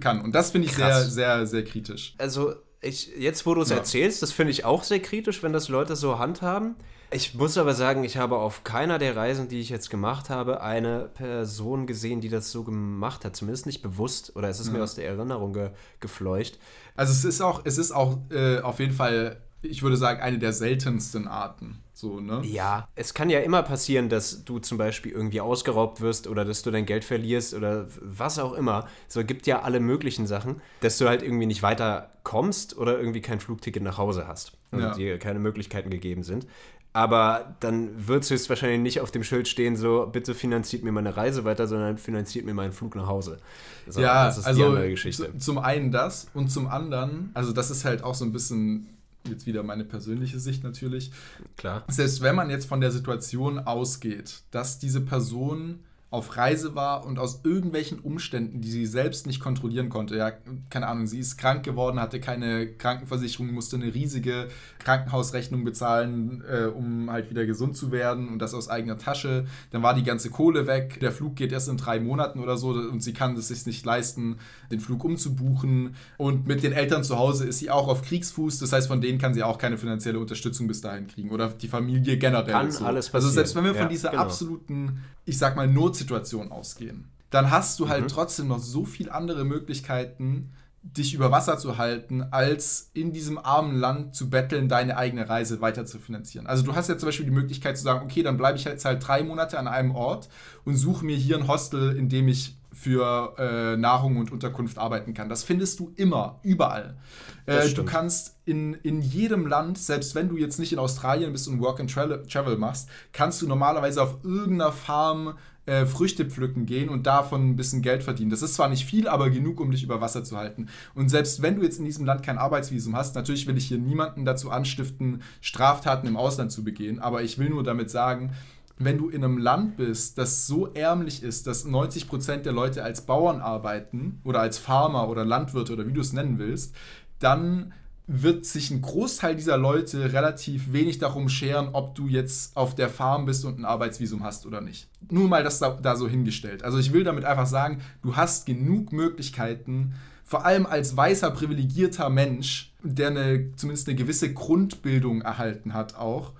kann. 0.00 0.20
Und 0.20 0.34
das 0.34 0.50
finde 0.50 0.66
ich 0.66 0.74
Krass. 0.74 1.12
sehr, 1.12 1.36
sehr, 1.36 1.46
sehr 1.46 1.64
kritisch. 1.64 2.14
Also 2.18 2.54
ich, 2.86 3.12
jetzt, 3.18 3.46
wo 3.46 3.54
du 3.54 3.62
es 3.62 3.70
ja. 3.70 3.76
erzählst, 3.76 4.22
das 4.22 4.32
finde 4.32 4.52
ich 4.52 4.64
auch 4.64 4.82
sehr 4.82 5.00
kritisch, 5.00 5.42
wenn 5.42 5.52
das 5.52 5.68
Leute 5.68 5.96
so 5.96 6.18
handhaben. 6.18 6.76
Ich 7.12 7.34
muss 7.34 7.56
aber 7.56 7.74
sagen, 7.74 8.02
ich 8.02 8.16
habe 8.16 8.36
auf 8.36 8.64
keiner 8.64 8.98
der 8.98 9.14
Reisen, 9.14 9.48
die 9.48 9.60
ich 9.60 9.68
jetzt 9.68 9.90
gemacht 9.90 10.28
habe, 10.28 10.60
eine 10.60 11.08
Person 11.14 11.86
gesehen, 11.86 12.20
die 12.20 12.28
das 12.28 12.50
so 12.50 12.64
gemacht 12.64 13.24
hat. 13.24 13.36
Zumindest 13.36 13.66
nicht 13.66 13.80
bewusst 13.80 14.34
oder 14.34 14.48
es 14.48 14.58
ist 14.58 14.68
ja. 14.68 14.72
mir 14.72 14.82
aus 14.82 14.96
der 14.96 15.06
Erinnerung 15.06 15.52
ge 15.52 15.70
gefleucht. 16.00 16.58
Also 16.96 17.12
es 17.12 17.24
ist 17.24 17.40
auch, 17.40 17.60
es 17.64 17.78
ist 17.78 17.92
auch 17.92 18.18
äh, 18.30 18.58
auf 18.58 18.80
jeden 18.80 18.92
Fall, 18.92 19.40
ich 19.66 19.82
würde 19.82 19.96
sagen, 19.96 20.20
eine 20.20 20.38
der 20.38 20.52
seltensten 20.52 21.28
Arten. 21.28 21.82
So, 21.92 22.20
ne? 22.20 22.42
Ja, 22.44 22.88
es 22.94 23.14
kann 23.14 23.30
ja 23.30 23.40
immer 23.40 23.62
passieren, 23.62 24.10
dass 24.10 24.44
du 24.44 24.58
zum 24.58 24.76
Beispiel 24.76 25.12
irgendwie 25.12 25.40
ausgeraubt 25.40 26.02
wirst 26.02 26.26
oder 26.26 26.44
dass 26.44 26.60
du 26.62 26.70
dein 26.70 26.84
Geld 26.84 27.04
verlierst 27.04 27.54
oder 27.54 27.86
was 28.02 28.38
auch 28.38 28.52
immer. 28.52 28.86
So 29.08 29.24
gibt 29.24 29.46
ja 29.46 29.62
alle 29.62 29.80
möglichen 29.80 30.26
Sachen, 30.26 30.60
dass 30.80 30.98
du 30.98 31.08
halt 31.08 31.22
irgendwie 31.22 31.46
nicht 31.46 31.62
weiterkommst 31.62 32.76
oder 32.76 32.98
irgendwie 32.98 33.22
kein 33.22 33.40
Flugticket 33.40 33.82
nach 33.82 33.96
Hause 33.96 34.28
hast 34.28 34.52
und 34.72 34.80
ja. 34.80 34.94
dir 34.94 35.18
keine 35.18 35.38
Möglichkeiten 35.38 35.88
gegeben 35.88 36.22
sind. 36.22 36.46
Aber 36.92 37.56
dann 37.60 38.08
wird 38.08 38.24
es 38.24 38.30
höchstwahrscheinlich 38.30 38.80
nicht 38.80 39.00
auf 39.00 39.10
dem 39.10 39.22
Schild 39.22 39.48
stehen, 39.48 39.76
so, 39.76 40.08
bitte 40.10 40.34
finanziert 40.34 40.82
mir 40.82 40.92
meine 40.92 41.14
Reise 41.14 41.44
weiter, 41.44 41.66
sondern 41.66 41.98
finanziert 41.98 42.46
mir 42.46 42.54
meinen 42.54 42.72
Flug 42.72 42.94
nach 42.94 43.06
Hause. 43.06 43.38
So, 43.86 44.00
ja, 44.00 44.26
das 44.26 44.38
ist 44.38 44.46
also 44.46 44.60
die 44.60 44.66
andere 44.66 44.90
Geschichte. 44.90 45.36
Zum 45.36 45.58
einen 45.58 45.90
das 45.90 46.28
und 46.32 46.48
zum 46.50 46.66
anderen, 46.68 47.30
also 47.34 47.52
das 47.52 47.70
ist 47.70 47.84
halt 47.84 48.02
auch 48.02 48.14
so 48.14 48.24
ein 48.24 48.32
bisschen 48.32 48.95
jetzt 49.28 49.46
wieder 49.46 49.62
meine 49.62 49.84
persönliche 49.84 50.38
Sicht 50.38 50.64
natürlich. 50.64 51.10
Klar. 51.56 51.84
Selbst 51.88 52.22
wenn 52.22 52.34
man 52.34 52.50
jetzt 52.50 52.66
von 52.66 52.80
der 52.80 52.90
Situation 52.90 53.58
ausgeht, 53.58 54.42
dass 54.50 54.78
diese 54.78 55.00
Person 55.00 55.80
auf 56.08 56.36
Reise 56.36 56.76
war 56.76 57.04
und 57.04 57.18
aus 57.18 57.40
irgendwelchen 57.42 57.98
Umständen, 57.98 58.60
die 58.60 58.70
sie 58.70 58.86
selbst 58.86 59.26
nicht 59.26 59.40
kontrollieren 59.40 59.88
konnte, 59.88 60.16
ja, 60.16 60.30
keine 60.70 60.86
Ahnung, 60.86 61.08
sie 61.08 61.18
ist 61.18 61.36
krank 61.36 61.64
geworden, 61.64 61.98
hatte 61.98 62.20
keine 62.20 62.68
Krankenversicherung, 62.68 63.52
musste 63.52 63.74
eine 63.74 63.92
riesige 63.92 64.46
Krankenhausrechnung 64.78 65.64
bezahlen, 65.64 66.44
äh, 66.48 66.66
um 66.66 67.10
halt 67.10 67.28
wieder 67.28 67.44
gesund 67.44 67.76
zu 67.76 67.90
werden 67.90 68.28
und 68.28 68.38
das 68.38 68.54
aus 68.54 68.68
eigener 68.68 68.98
Tasche. 68.98 69.46
Dann 69.72 69.82
war 69.82 69.94
die 69.94 70.04
ganze 70.04 70.30
Kohle 70.30 70.68
weg, 70.68 71.00
der 71.00 71.10
Flug 71.10 71.34
geht 71.34 71.50
erst 71.50 71.68
in 71.68 71.76
drei 71.76 71.98
Monaten 71.98 72.38
oder 72.38 72.56
so 72.56 72.68
und 72.68 73.02
sie 73.02 73.12
kann 73.12 73.36
es 73.36 73.48
sich 73.48 73.66
nicht 73.66 73.84
leisten, 73.84 74.38
den 74.70 74.78
Flug 74.78 75.02
umzubuchen. 75.02 75.96
Und 76.18 76.46
mit 76.46 76.62
den 76.62 76.72
Eltern 76.72 77.02
zu 77.02 77.18
Hause 77.18 77.46
ist 77.46 77.58
sie 77.58 77.70
auch 77.70 77.88
auf 77.88 78.02
Kriegsfuß, 78.02 78.60
das 78.60 78.72
heißt, 78.72 78.86
von 78.86 79.00
denen 79.00 79.18
kann 79.18 79.34
sie 79.34 79.42
auch 79.42 79.58
keine 79.58 79.76
finanzielle 79.76 80.20
Unterstützung 80.20 80.68
bis 80.68 80.80
dahin 80.80 81.08
kriegen 81.08 81.30
oder 81.30 81.48
die 81.48 81.68
Familie 81.68 82.16
generell. 82.16 82.52
Kann 82.52 82.70
so. 82.70 82.84
alles 82.84 83.06
passieren. 83.06 83.24
Also 83.24 83.30
selbst 83.30 83.56
wenn 83.56 83.64
wir 83.64 83.74
von 83.74 83.82
ja, 83.82 83.88
dieser 83.88 84.10
genau. 84.10 84.22
absoluten, 84.22 85.02
ich 85.26 85.36
sag 85.36 85.56
mal, 85.56 85.68
Notsituation 85.68 86.50
ausgehen, 86.50 87.10
dann 87.30 87.50
hast 87.50 87.78
du 87.80 87.88
halt 87.88 88.04
mhm. 88.04 88.08
trotzdem 88.08 88.48
noch 88.48 88.60
so 88.60 88.84
viele 88.86 89.12
andere 89.12 89.44
Möglichkeiten, 89.44 90.52
dich 90.82 91.14
über 91.14 91.32
Wasser 91.32 91.58
zu 91.58 91.78
halten, 91.78 92.22
als 92.30 92.90
in 92.94 93.12
diesem 93.12 93.38
armen 93.38 93.76
Land 93.76 94.14
zu 94.14 94.30
betteln, 94.30 94.68
deine 94.68 94.96
eigene 94.96 95.28
Reise 95.28 95.60
weiter 95.60 95.84
zu 95.84 95.98
finanzieren. 95.98 96.46
Also 96.46 96.62
du 96.62 96.76
hast 96.76 96.88
ja 96.88 96.96
zum 96.96 97.08
Beispiel 97.08 97.26
die 97.26 97.32
Möglichkeit 97.32 97.76
zu 97.76 97.82
sagen, 97.82 98.04
okay, 98.04 98.22
dann 98.22 98.36
bleibe 98.36 98.56
ich 98.56 98.64
jetzt 98.64 98.84
halt 98.84 99.06
drei 99.06 99.24
Monate 99.24 99.58
an 99.58 99.66
einem 99.66 99.94
Ort 99.96 100.28
und 100.64 100.76
suche 100.76 101.04
mir 101.04 101.16
hier 101.16 101.36
ein 101.36 101.48
Hostel, 101.48 101.96
in 101.96 102.08
dem 102.08 102.28
ich 102.28 102.56
für 102.76 103.34
äh, 103.38 103.76
Nahrung 103.78 104.18
und 104.18 104.30
Unterkunft 104.30 104.76
arbeiten 104.76 105.14
kann. 105.14 105.30
Das 105.30 105.44
findest 105.44 105.80
du 105.80 105.92
immer, 105.96 106.40
überall. 106.42 106.98
Äh, 107.46 107.70
du 107.70 107.84
kannst 107.84 108.36
in, 108.44 108.74
in 108.74 109.00
jedem 109.00 109.46
Land, 109.46 109.78
selbst 109.78 110.14
wenn 110.14 110.28
du 110.28 110.36
jetzt 110.36 110.58
nicht 110.58 110.74
in 110.74 110.78
Australien 110.78 111.32
bist 111.32 111.48
und 111.48 111.60
Work 111.60 111.80
and 111.80 111.90
Travel 111.90 112.58
machst, 112.58 112.90
kannst 113.12 113.40
du 113.40 113.48
normalerweise 113.48 114.02
auf 114.02 114.18
irgendeiner 114.22 114.72
Farm 114.72 115.38
äh, 115.64 115.86
Früchte 115.86 116.26
pflücken 116.26 116.66
gehen 116.66 116.88
und 116.90 117.06
davon 117.06 117.48
ein 117.48 117.56
bisschen 117.56 117.82
Geld 117.82 118.02
verdienen. 118.02 118.30
Das 118.30 118.42
ist 118.42 118.54
zwar 118.54 118.68
nicht 118.68 118.84
viel, 118.84 119.08
aber 119.08 119.30
genug, 119.30 119.58
um 119.58 119.70
dich 119.70 119.82
über 119.82 120.00
Wasser 120.00 120.22
zu 120.22 120.36
halten. 120.36 120.68
Und 120.94 121.08
selbst 121.08 121.42
wenn 121.42 121.56
du 121.56 121.62
jetzt 121.62 121.78
in 121.78 121.84
diesem 121.84 122.04
Land 122.04 122.22
kein 122.22 122.38
Arbeitsvisum 122.38 122.94
hast, 122.94 123.14
natürlich 123.14 123.46
will 123.46 123.56
ich 123.56 123.66
hier 123.66 123.78
niemanden 123.78 124.24
dazu 124.24 124.50
anstiften, 124.50 125.22
Straftaten 125.40 126.06
im 126.06 126.16
Ausland 126.16 126.52
zu 126.52 126.62
begehen, 126.62 127.00
aber 127.00 127.22
ich 127.22 127.38
will 127.38 127.48
nur 127.48 127.64
damit 127.64 127.90
sagen, 127.90 128.32
wenn 128.78 128.98
du 128.98 129.08
in 129.08 129.24
einem 129.24 129.38
Land 129.38 129.76
bist, 129.76 130.18
das 130.18 130.46
so 130.46 130.66
ärmlich 130.74 131.22
ist, 131.22 131.46
dass 131.46 131.66
90% 131.66 132.38
der 132.38 132.52
Leute 132.52 132.82
als 132.82 133.02
Bauern 133.02 133.40
arbeiten 133.40 134.20
oder 134.24 134.40
als 134.40 134.58
Farmer 134.58 135.08
oder 135.08 135.24
Landwirte 135.24 135.72
oder 135.72 135.86
wie 135.86 135.92
du 135.92 136.00
es 136.00 136.12
nennen 136.12 136.38
willst, 136.38 136.74
dann 137.18 137.72
wird 138.06 138.44
sich 138.44 138.70
ein 138.70 138.82
Großteil 138.82 139.34
dieser 139.34 139.56
Leute 139.56 140.12
relativ 140.12 140.72
wenig 140.72 140.98
darum 140.98 141.28
scheren, 141.28 141.70
ob 141.72 141.94
du 141.96 142.06
jetzt 142.06 142.56
auf 142.56 142.74
der 142.74 142.88
Farm 142.88 143.24
bist 143.24 143.44
und 143.44 143.58
ein 143.58 143.64
Arbeitsvisum 143.64 144.22
hast 144.22 144.46
oder 144.46 144.60
nicht. 144.60 144.88
Nur 145.10 145.28
mal 145.28 145.42
das 145.42 145.58
da, 145.58 145.70
da 145.70 145.96
so 145.96 146.06
hingestellt. 146.06 146.62
Also 146.62 146.78
ich 146.78 146.92
will 146.92 147.02
damit 147.02 147.24
einfach 147.24 147.46
sagen, 147.46 147.80
du 148.02 148.14
hast 148.14 148.46
genug 148.46 148.92
Möglichkeiten, 148.92 149.94
vor 150.22 150.44
allem 150.44 150.66
als 150.66 150.96
weißer, 150.96 151.30
privilegierter 151.30 152.08
Mensch, 152.10 152.72
der 152.82 153.08
eine, 153.08 153.54
zumindest 153.56 153.88
eine 153.88 153.96
gewisse 153.96 154.32
Grundbildung 154.32 155.22
erhalten 155.22 155.72
hat, 155.72 155.96
auch, 155.96 156.32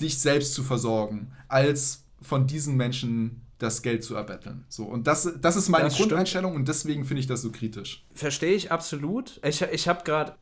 dich 0.00 0.18
selbst 0.18 0.54
zu 0.54 0.62
versorgen, 0.62 1.32
als 1.48 2.04
von 2.20 2.46
diesen 2.46 2.76
Menschen 2.76 3.42
das 3.58 3.82
Geld 3.82 4.02
zu 4.04 4.14
erbetteln. 4.16 4.64
So, 4.68 4.84
und 4.84 5.06
das, 5.06 5.32
das 5.40 5.56
ist 5.56 5.68
meine 5.68 5.84
das 5.84 5.96
Grundeinstellung 5.96 6.52
stimmt. 6.52 6.60
und 6.60 6.68
deswegen 6.68 7.04
finde 7.04 7.20
ich 7.20 7.26
das 7.26 7.42
so 7.42 7.52
kritisch. 7.52 8.04
Verstehe 8.14 8.54
ich 8.54 8.72
absolut. 8.72 9.40
Ich, 9.44 9.62
ich 9.62 9.88
habe 9.88 10.04
gerade 10.04 10.34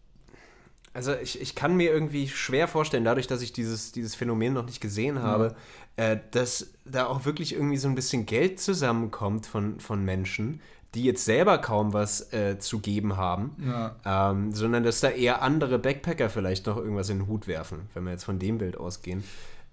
also 0.94 1.14
ich, 1.14 1.40
ich 1.40 1.54
kann 1.54 1.76
mir 1.76 1.90
irgendwie 1.90 2.28
schwer 2.28 2.68
vorstellen, 2.68 3.04
dadurch, 3.04 3.26
dass 3.26 3.40
ich 3.40 3.52
dieses, 3.52 3.92
dieses 3.92 4.14
Phänomen 4.14 4.52
noch 4.52 4.66
nicht 4.66 4.80
gesehen 4.80 5.22
habe, 5.22 5.54
mhm. 5.96 6.02
äh, 6.02 6.20
dass 6.32 6.72
da 6.84 7.06
auch 7.06 7.24
wirklich 7.24 7.54
irgendwie 7.54 7.78
so 7.78 7.88
ein 7.88 7.94
bisschen 7.94 8.26
Geld 8.26 8.60
zusammenkommt 8.60 9.46
von, 9.46 9.80
von 9.80 10.04
Menschen, 10.04 10.60
die 10.94 11.04
jetzt 11.04 11.24
selber 11.24 11.58
kaum 11.58 11.92
was 11.92 12.32
äh, 12.32 12.58
zu 12.58 12.80
geben 12.80 13.16
haben, 13.16 13.56
ja. 13.64 13.96
ähm, 14.04 14.52
sondern 14.52 14.82
dass 14.82 15.00
da 15.00 15.08
eher 15.08 15.40
andere 15.42 15.78
Backpacker 15.78 16.28
vielleicht 16.28 16.66
noch 16.66 16.76
irgendwas 16.76 17.08
in 17.08 17.20
den 17.20 17.26
Hut 17.28 17.46
werfen, 17.46 17.88
wenn 17.94 18.04
wir 18.04 18.12
jetzt 18.12 18.24
von 18.24 18.38
dem 18.38 18.58
Bild 18.58 18.76
ausgehen. 18.76 19.24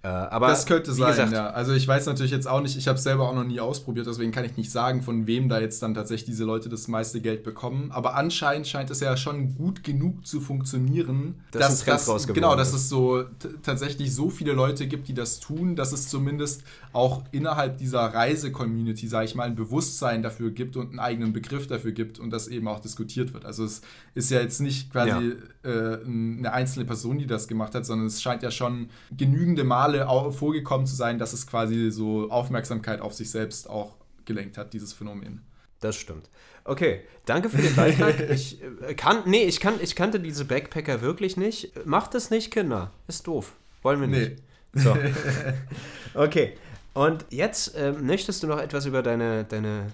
Äh, 0.02 0.08
aber 0.08 0.48
das 0.48 0.66
könnte 0.66 0.94
sein, 0.94 1.10
gesagt, 1.10 1.34
ja. 1.34 1.50
Also 1.50 1.74
ich 1.74 1.86
weiß 1.86 2.06
natürlich 2.06 2.32
jetzt 2.32 2.48
auch 2.48 2.62
nicht, 2.62 2.78
ich 2.78 2.88
habe 2.88 2.98
es 2.98 3.04
selber 3.04 3.28
auch 3.28 3.36
noch 3.36 3.44
nie 3.44 3.60
ausprobiert, 3.60 4.08
deswegen 4.08 4.32
kann 4.32 4.46
ich 4.46 4.56
nicht 4.56 4.72
sagen, 4.72 5.02
von 5.02 5.28
wem 5.28 5.50
da 5.50 5.60
jetzt 5.60 5.84
dann 5.84 5.94
tatsächlich 5.94 6.26
diese 6.26 6.46
Leute 6.46 6.70
das 6.70 6.88
meiste 6.88 7.20
Geld 7.20 7.44
bekommen. 7.44 7.92
Aber 7.92 8.16
anscheinend 8.16 8.66
scheint 8.66 8.90
es 8.92 9.02
ja 9.02 9.18
schon 9.18 9.56
gut 9.56 9.84
genug 9.84 10.26
zu 10.26 10.40
funktionieren, 10.40 11.42
das 11.52 11.84
dass 11.84 12.06
das 12.06 12.28
genau, 12.28 12.56
dass 12.56 12.72
es 12.72 12.88
so 12.88 13.24
tatsächlich 13.62 14.16
so 14.16 14.30
viele 14.30 14.54
Leute 14.54 14.88
gibt, 14.88 15.10
die 15.10 15.14
das 15.14 15.42
tun, 15.42 15.76
dass 15.76 15.92
es 15.92 16.08
zumindest 16.08 16.64
auch 16.94 17.24
innerhalb 17.32 17.78
dieser 17.78 18.00
Reise-Community, 18.00 19.06
sage 19.08 19.26
ich 19.26 19.36
mal, 19.36 19.44
ein 19.44 19.56
Bewusstsein 19.56 20.24
dafür 20.24 20.52
gibt 20.52 20.78
und 20.78 20.92
einen 20.92 21.00
eigenen 21.00 21.34
Begriff 21.34 21.68
dafür 21.68 21.92
gibt 21.92 22.20
und 22.20 22.30
das 22.30 22.48
eben 22.48 22.70
auch 22.70 22.80
diskutiert 22.80 23.34
wird. 23.34 23.44
Also 23.44 23.66
es 23.66 23.82
ist 24.16 24.32
ja 24.32 24.40
jetzt 24.40 24.62
nicht 24.62 24.92
quasi 24.92 25.10
ja. 25.10 25.36
Äh, 25.64 26.04
eine 26.06 26.54
einzelne 26.54 26.86
Person, 26.86 27.18
die 27.18 27.28
das 27.28 27.48
gemacht 27.48 27.76
hat, 27.76 27.86
sondern 27.86 28.08
es 28.08 28.22
scheint 28.22 28.44
ja 28.44 28.52
schon 28.52 28.90
genügende 29.16 29.64
Male 29.64 30.08
vorgekommen 30.32 30.88
zu 30.88 30.96
sein, 30.96 31.20
dass 31.20 31.34
es 31.34 31.48
quasi 31.48 31.92
so 31.92 32.30
Aufmerksamkeit 32.30 33.02
auf 33.02 33.14
sich 33.14 33.30
selbst 33.30 33.70
auch 33.70 33.96
gelenkt 34.26 34.58
hat, 34.58 34.74
dieses 34.74 34.94
Phänomen. 34.94 35.42
Das 35.82 35.96
stimmt. 35.96 36.30
Okay, 36.66 37.02
danke 37.26 37.50
für 37.50 37.62
den 37.62 37.76
Beitrag. 37.76 38.20
ich, 38.30 38.62
äh, 38.88 38.94
kann, 38.94 39.24
nee, 39.26 39.44
ich, 39.44 39.60
kann, 39.60 39.76
ich 39.82 39.96
kannte 39.96 40.20
diese 40.20 40.46
Backpacker 40.46 41.02
wirklich 41.02 41.36
nicht. 41.38 41.86
Macht 41.86 42.16
es 42.16 42.30
nicht, 42.30 42.52
Kinder. 42.52 42.92
Ist 43.08 43.28
doof. 43.28 43.56
Wollen 43.82 44.02
wir 44.02 44.08
nicht. 44.08 44.38
Nee. 44.74 44.82
So. 44.82 44.96
Okay. 46.14 46.54
Und 46.94 47.26
jetzt 47.30 47.76
äh, 47.76 47.92
möchtest 47.92 48.44
du 48.44 48.48
noch 48.48 48.60
etwas 48.60 48.86
über 48.86 49.04
deine, 49.04 49.44
deine, 49.44 49.88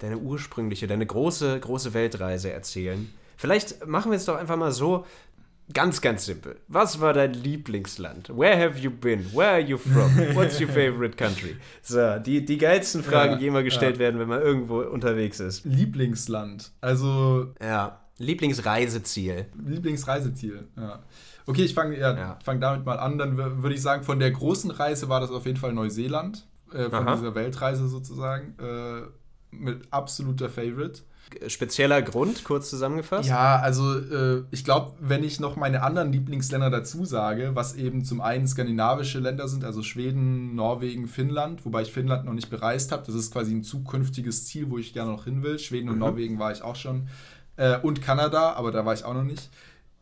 deine 0.00 0.18
ursprüngliche, 0.18 0.86
deine 0.86 1.06
große, 1.06 1.60
große 1.60 1.94
Weltreise 1.94 2.52
erzählen. 2.52 3.12
Vielleicht 3.40 3.86
machen 3.86 4.10
wir 4.12 4.16
es 4.16 4.26
doch 4.26 4.36
einfach 4.36 4.56
mal 4.56 4.70
so, 4.72 5.06
Ganz, 5.72 6.00
ganz 6.00 6.26
simpel. 6.26 6.56
Was 6.66 7.00
war 7.00 7.12
dein 7.12 7.32
Lieblingsland? 7.32 8.28
Where 8.36 8.58
have 8.60 8.76
you 8.80 8.90
been? 8.90 9.24
Where 9.32 9.50
are 9.50 9.60
you 9.60 9.78
from? 9.78 10.10
What's 10.34 10.60
your 10.60 10.66
favorite 10.66 11.16
country? 11.16 11.54
So, 11.80 12.18
die, 12.18 12.44
die 12.44 12.58
geilsten 12.58 13.04
Fragen, 13.04 13.34
Ja, 13.34 13.38
die 13.38 13.46
immer 13.46 13.62
gestellt 13.62 13.94
ja. 13.94 14.00
werden, 14.00 14.18
wenn 14.18 14.26
man 14.26 14.42
irgendwo 14.42 14.80
unterwegs 14.80 15.38
ist. 15.38 15.64
Lieblingsland. 15.64 16.72
Also 16.80 17.54
Ja. 17.62 18.00
Lieblingsreiseziel. 18.18 19.46
Lieblingsreiseziel. 19.64 20.66
Ja. 20.76 20.98
Okay, 21.46 21.62
ich 21.62 21.74
fange 21.74 21.96
ja, 21.98 22.16
Ja. 22.16 22.38
fang 22.44 22.60
damit 22.60 22.84
mal 22.84 22.98
an. 22.98 23.16
Dann 23.18 23.38
wür- 23.38 23.62
würde 23.62 23.74
ich 23.76 23.82
sagen, 23.82 24.02
von 24.02 24.18
der 24.18 24.32
großen 24.32 24.72
Reise 24.72 25.08
war 25.08 25.20
das 25.20 25.30
auf 25.30 25.46
jeden 25.46 25.58
Fall 25.58 25.72
Neuseeland. 25.72 26.46
Äh, 26.72 26.90
von 26.90 27.06
Aha. 27.06 27.14
dieser 27.14 27.34
Weltreise 27.36 27.86
sozusagen. 27.88 28.54
Äh, 28.58 29.02
mit 29.52 29.82
absoluter 29.92 30.48
Favorite. 30.48 31.02
Spezieller 31.48 32.02
Grund, 32.02 32.44
kurz 32.44 32.70
zusammengefasst? 32.70 33.28
Ja, 33.28 33.58
also 33.60 33.98
äh, 33.98 34.42
ich 34.50 34.64
glaube, 34.64 34.92
wenn 35.00 35.22
ich 35.24 35.40
noch 35.40 35.56
meine 35.56 35.82
anderen 35.82 36.12
Lieblingsländer 36.12 36.70
dazu 36.70 37.04
sage, 37.04 37.50
was 37.54 37.74
eben 37.74 38.04
zum 38.04 38.20
einen 38.20 38.46
skandinavische 38.48 39.18
Länder 39.18 39.48
sind, 39.48 39.64
also 39.64 39.82
Schweden, 39.82 40.54
Norwegen, 40.54 41.08
Finnland, 41.08 41.64
wobei 41.64 41.82
ich 41.82 41.92
Finnland 41.92 42.24
noch 42.24 42.32
nicht 42.32 42.50
bereist 42.50 42.92
habe, 42.92 43.02
das 43.06 43.14
ist 43.14 43.32
quasi 43.32 43.54
ein 43.54 43.62
zukünftiges 43.62 44.46
Ziel, 44.46 44.70
wo 44.70 44.78
ich 44.78 44.92
gerne 44.92 45.10
noch 45.12 45.24
hin 45.24 45.42
will. 45.42 45.58
Schweden 45.58 45.88
und 45.88 45.94
Mhm. 45.96 46.00
Norwegen 46.00 46.38
war 46.38 46.52
ich 46.52 46.62
auch 46.62 46.76
schon. 46.76 47.08
Äh, 47.56 47.78
und 47.78 48.02
Kanada, 48.02 48.52
aber 48.54 48.70
da 48.72 48.84
war 48.84 48.94
ich 48.94 49.04
auch 49.04 49.14
noch 49.14 49.24
nicht. 49.24 49.50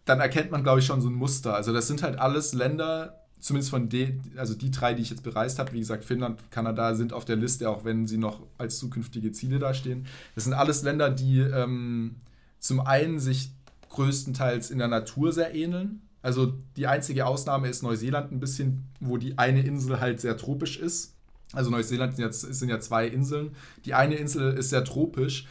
Dann 0.04 0.20
erkennt 0.20 0.50
man, 0.50 0.62
glaube 0.62 0.80
ich, 0.80 0.86
schon 0.86 1.00
so 1.00 1.08
ein 1.08 1.14
Muster. 1.14 1.54
Also 1.54 1.72
das 1.72 1.86
sind 1.86 2.02
halt 2.02 2.18
alles 2.18 2.54
Länder, 2.54 3.24
zumindest 3.40 3.70
von 3.70 3.88
den, 3.88 4.20
also 4.36 4.54
die 4.54 4.70
drei, 4.70 4.94
die 4.94 5.02
ich 5.02 5.10
jetzt 5.10 5.22
bereist 5.22 5.58
habe, 5.58 5.72
wie 5.72 5.78
gesagt, 5.78 6.04
Finnland, 6.04 6.50
Kanada 6.50 6.94
sind 6.94 7.12
auf 7.12 7.24
der 7.24 7.36
Liste, 7.36 7.68
auch 7.70 7.84
wenn 7.84 8.06
sie 8.06 8.18
noch 8.18 8.40
als 8.58 8.78
zukünftige 8.78 9.32
Ziele 9.32 9.58
dastehen. 9.58 10.06
Das 10.34 10.44
sind 10.44 10.54
alles 10.54 10.82
Länder, 10.82 11.10
die 11.10 11.38
ähm, 11.40 12.16
zum 12.58 12.80
einen 12.80 13.18
sich 13.20 13.52
größtenteils 13.90 14.70
in 14.70 14.78
der 14.78 14.88
Natur 14.88 15.32
sehr 15.32 15.54
ähneln. 15.54 16.02
Also 16.22 16.54
die 16.76 16.86
einzige 16.86 17.26
Ausnahme 17.26 17.68
ist 17.68 17.82
Neuseeland 17.82 18.32
ein 18.32 18.40
bisschen, 18.40 18.84
wo 19.00 19.16
die 19.16 19.38
eine 19.38 19.62
Insel 19.62 20.00
halt 20.00 20.20
sehr 20.20 20.36
tropisch 20.36 20.78
ist. 20.78 21.14
Also 21.52 21.70
Neuseeland 21.70 22.16
sind 22.16 22.24
jetzt, 22.24 22.40
sind 22.40 22.68
ja 22.68 22.80
zwei 22.80 23.06
Inseln. 23.06 23.54
Die 23.84 23.94
eine 23.94 24.16
Insel 24.16 24.52
ist 24.52 24.70
sehr 24.70 24.84
tropisch. 24.84 25.46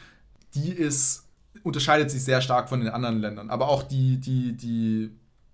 Die 0.54 0.72
ist, 0.72 1.26
unterscheidet 1.64 2.12
sich 2.12 2.24
sehr 2.24 2.42
stark 2.42 2.70
von 2.70 2.82
den 2.82 2.90
anderen 2.90 3.20
Ländern. 3.20 3.50
Aber 3.50 3.70
auch 3.70 3.84
die, 3.84 4.18
die, 4.18 4.54
die 4.54 5.12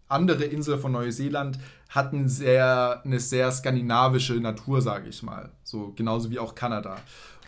andere 0.08 0.44
Insel 0.44 0.78
von 0.78 0.92
Neuseeland 0.92 1.60
hat 1.94 2.12
ein 2.12 2.28
sehr, 2.28 3.02
eine 3.06 3.20
sehr 3.20 3.52
skandinavische 3.52 4.34
Natur, 4.34 4.82
sage 4.82 5.10
ich 5.10 5.22
mal. 5.22 5.52
So 5.64 5.94
genauso 5.96 6.32
wie 6.32 6.40
auch 6.40 6.56
Kanada. 6.56 6.98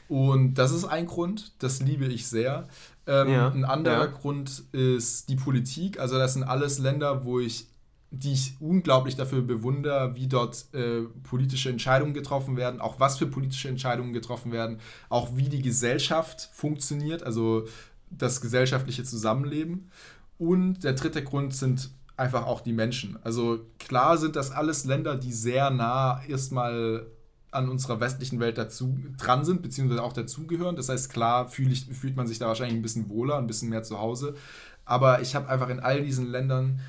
Und 0.07 0.53
das 0.53 0.71
ist 0.71 0.85
ein 0.85 1.07
Grund, 1.07 1.53
das 1.57 1.81
liebe 1.81 2.05
ich 2.05 2.27
sehr. 2.27 2.67
Ähm, 3.07 3.29
Ja, 3.29 3.49
ein 3.49 3.65
anderer 3.65 4.05
ja. 4.05 4.05
Grund 4.05 4.63
ist 4.71 5.29
die 5.29 5.35
Politik. 5.35 5.99
Also 5.99 6.19
das 6.19 6.33
sind 6.33 6.43
alles 6.43 6.77
Länder, 6.77 7.25
wo 7.25 7.39
ich, 7.39 7.65
die 8.11 8.33
ich 8.33 8.53
unglaublich 8.59 9.15
dafür 9.15 9.41
bewundere, 9.41 10.15
wie 10.15 10.27
dort 10.27 10.65
äh, 10.73 11.01
politische 11.23 11.69
Entscheidungen 11.69 12.13
getroffen 12.13 12.55
werden, 12.55 12.81
auch 12.81 12.99
was 12.99 13.17
für 13.17 13.25
politische 13.25 13.69
Entscheidungen 13.69 14.13
getroffen 14.13 14.51
werden, 14.51 14.77
auch 15.09 15.35
wie 15.35 15.49
die 15.49 15.63
Gesellschaft 15.63 16.49
funktioniert, 16.53 17.23
also 17.23 17.65
das 18.11 18.41
gesellschaftliche 18.41 19.03
Zusammenleben. 19.03 19.89
Und 20.37 20.83
der 20.83 20.93
dritte 20.93 21.23
Grund 21.23 21.55
sind 21.55 21.89
einfach 22.17 22.45
auch 22.45 22.61
die 22.61 22.73
Menschen. 22.73 23.17
Also 23.23 23.59
klar 23.79 24.17
sind 24.17 24.35
das 24.35 24.51
alles 24.51 24.85
Länder, 24.85 25.15
die 25.15 25.33
sehr 25.33 25.69
nah 25.69 26.21
erstmal 26.27 27.07
an 27.51 27.69
unserer 27.69 27.99
westlichen 27.99 28.39
Welt 28.39 28.57
dazu 28.57 28.97
dran 29.17 29.45
sind, 29.45 29.61
beziehungsweise 29.61 30.03
auch 30.03 30.13
dazugehören. 30.13 30.75
Das 30.75 30.89
heißt, 30.89 31.11
klar 31.11 31.47
fühl 31.47 31.71
ich, 31.71 31.85
fühlt 31.85 32.15
man 32.15 32.27
sich 32.27 32.39
da 32.39 32.47
wahrscheinlich 32.47 32.75
ein 32.75 32.81
bisschen 32.81 33.09
wohler, 33.09 33.37
ein 33.37 33.47
bisschen 33.47 33.69
mehr 33.69 33.83
zu 33.83 33.99
Hause. 33.99 34.35
Aber 34.83 35.21
ich 35.21 35.35
habe 35.35 35.49
einfach 35.49 35.69
in 35.69 35.79
all 35.79 36.03
diesen 36.03 36.27
Ländern 36.27 36.79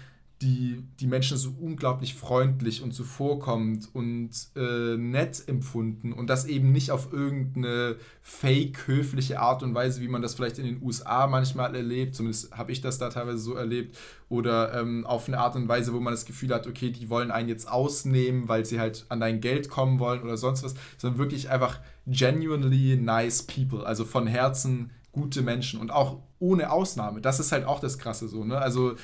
die, 0.43 0.85
die 1.01 1.07
Menschen 1.07 1.39
so 1.39 1.55
unglaublich 1.59 2.15
freundlich 2.15 2.83
und 2.83 2.93
zuvorkommend 2.93 3.89
und 3.95 4.31
äh, 4.55 4.97
nett 4.99 5.43
empfunden 5.47 6.13
und 6.13 6.29
das 6.29 6.45
eben 6.45 6.73
nicht 6.73 6.91
auf 6.91 7.11
irgendeine 7.11 7.97
fake 8.21 8.87
höfliche 8.87 9.41
Art 9.41 9.63
und 9.63 9.75
Weise, 9.75 10.03
wie 10.03 10.09
man 10.09 10.21
das 10.21 10.35
vielleicht 10.35 10.59
in 10.59 10.67
den 10.67 10.83
USA 10.83 11.27
manchmal 11.27 11.75
erlebt, 11.75 12.15
zumindest 12.15 12.55
habe 12.55 12.71
ich 12.71 12.83
das 12.83 12.99
da 12.99 13.09
teilweise 13.09 13.39
so 13.39 13.55
erlebt, 13.55 13.97
oder 14.29 14.75
ähm, 14.75 15.07
auf 15.07 15.29
eine 15.29 15.39
Art 15.39 15.57
und 15.57 15.69
Weise, 15.69 15.95
wo 15.95 16.01
man 16.01 16.13
das 16.13 16.27
Gefühl 16.27 16.53
hat, 16.53 16.67
okay, 16.67 16.91
die 16.91 17.09
wollen 17.09 17.31
einen 17.31 17.49
jetzt 17.49 17.71
ausnehmen, 17.71 18.49
weil 18.49 18.65
sie 18.65 18.81
halt 18.81 19.07
an 19.09 19.21
dein 19.21 19.41
Geld 19.41 19.71
kommen 19.71 20.01
wollen 20.01 20.23
oder 20.23 20.37
sonst 20.37 20.65
was, 20.65 20.75
sondern 20.99 21.19
wirklich 21.19 21.49
einfach 21.49 21.81
genuinely 22.07 22.97
nice 22.97 23.43
people, 23.43 23.87
also 23.87 24.05
von 24.05 24.27
Herzen 24.27 24.91
gute 25.13 25.43
Menschen 25.43 25.81
und 25.81 25.91
auch 25.91 26.19
ohne 26.39 26.71
Ausnahme. 26.71 27.21
Das 27.21 27.41
ist 27.41 27.53
halt 27.53 27.65
auch 27.65 27.81
das 27.81 27.99
Krasse 27.99 28.29
so, 28.29 28.45
ne? 28.45 28.59
Also 28.59 28.97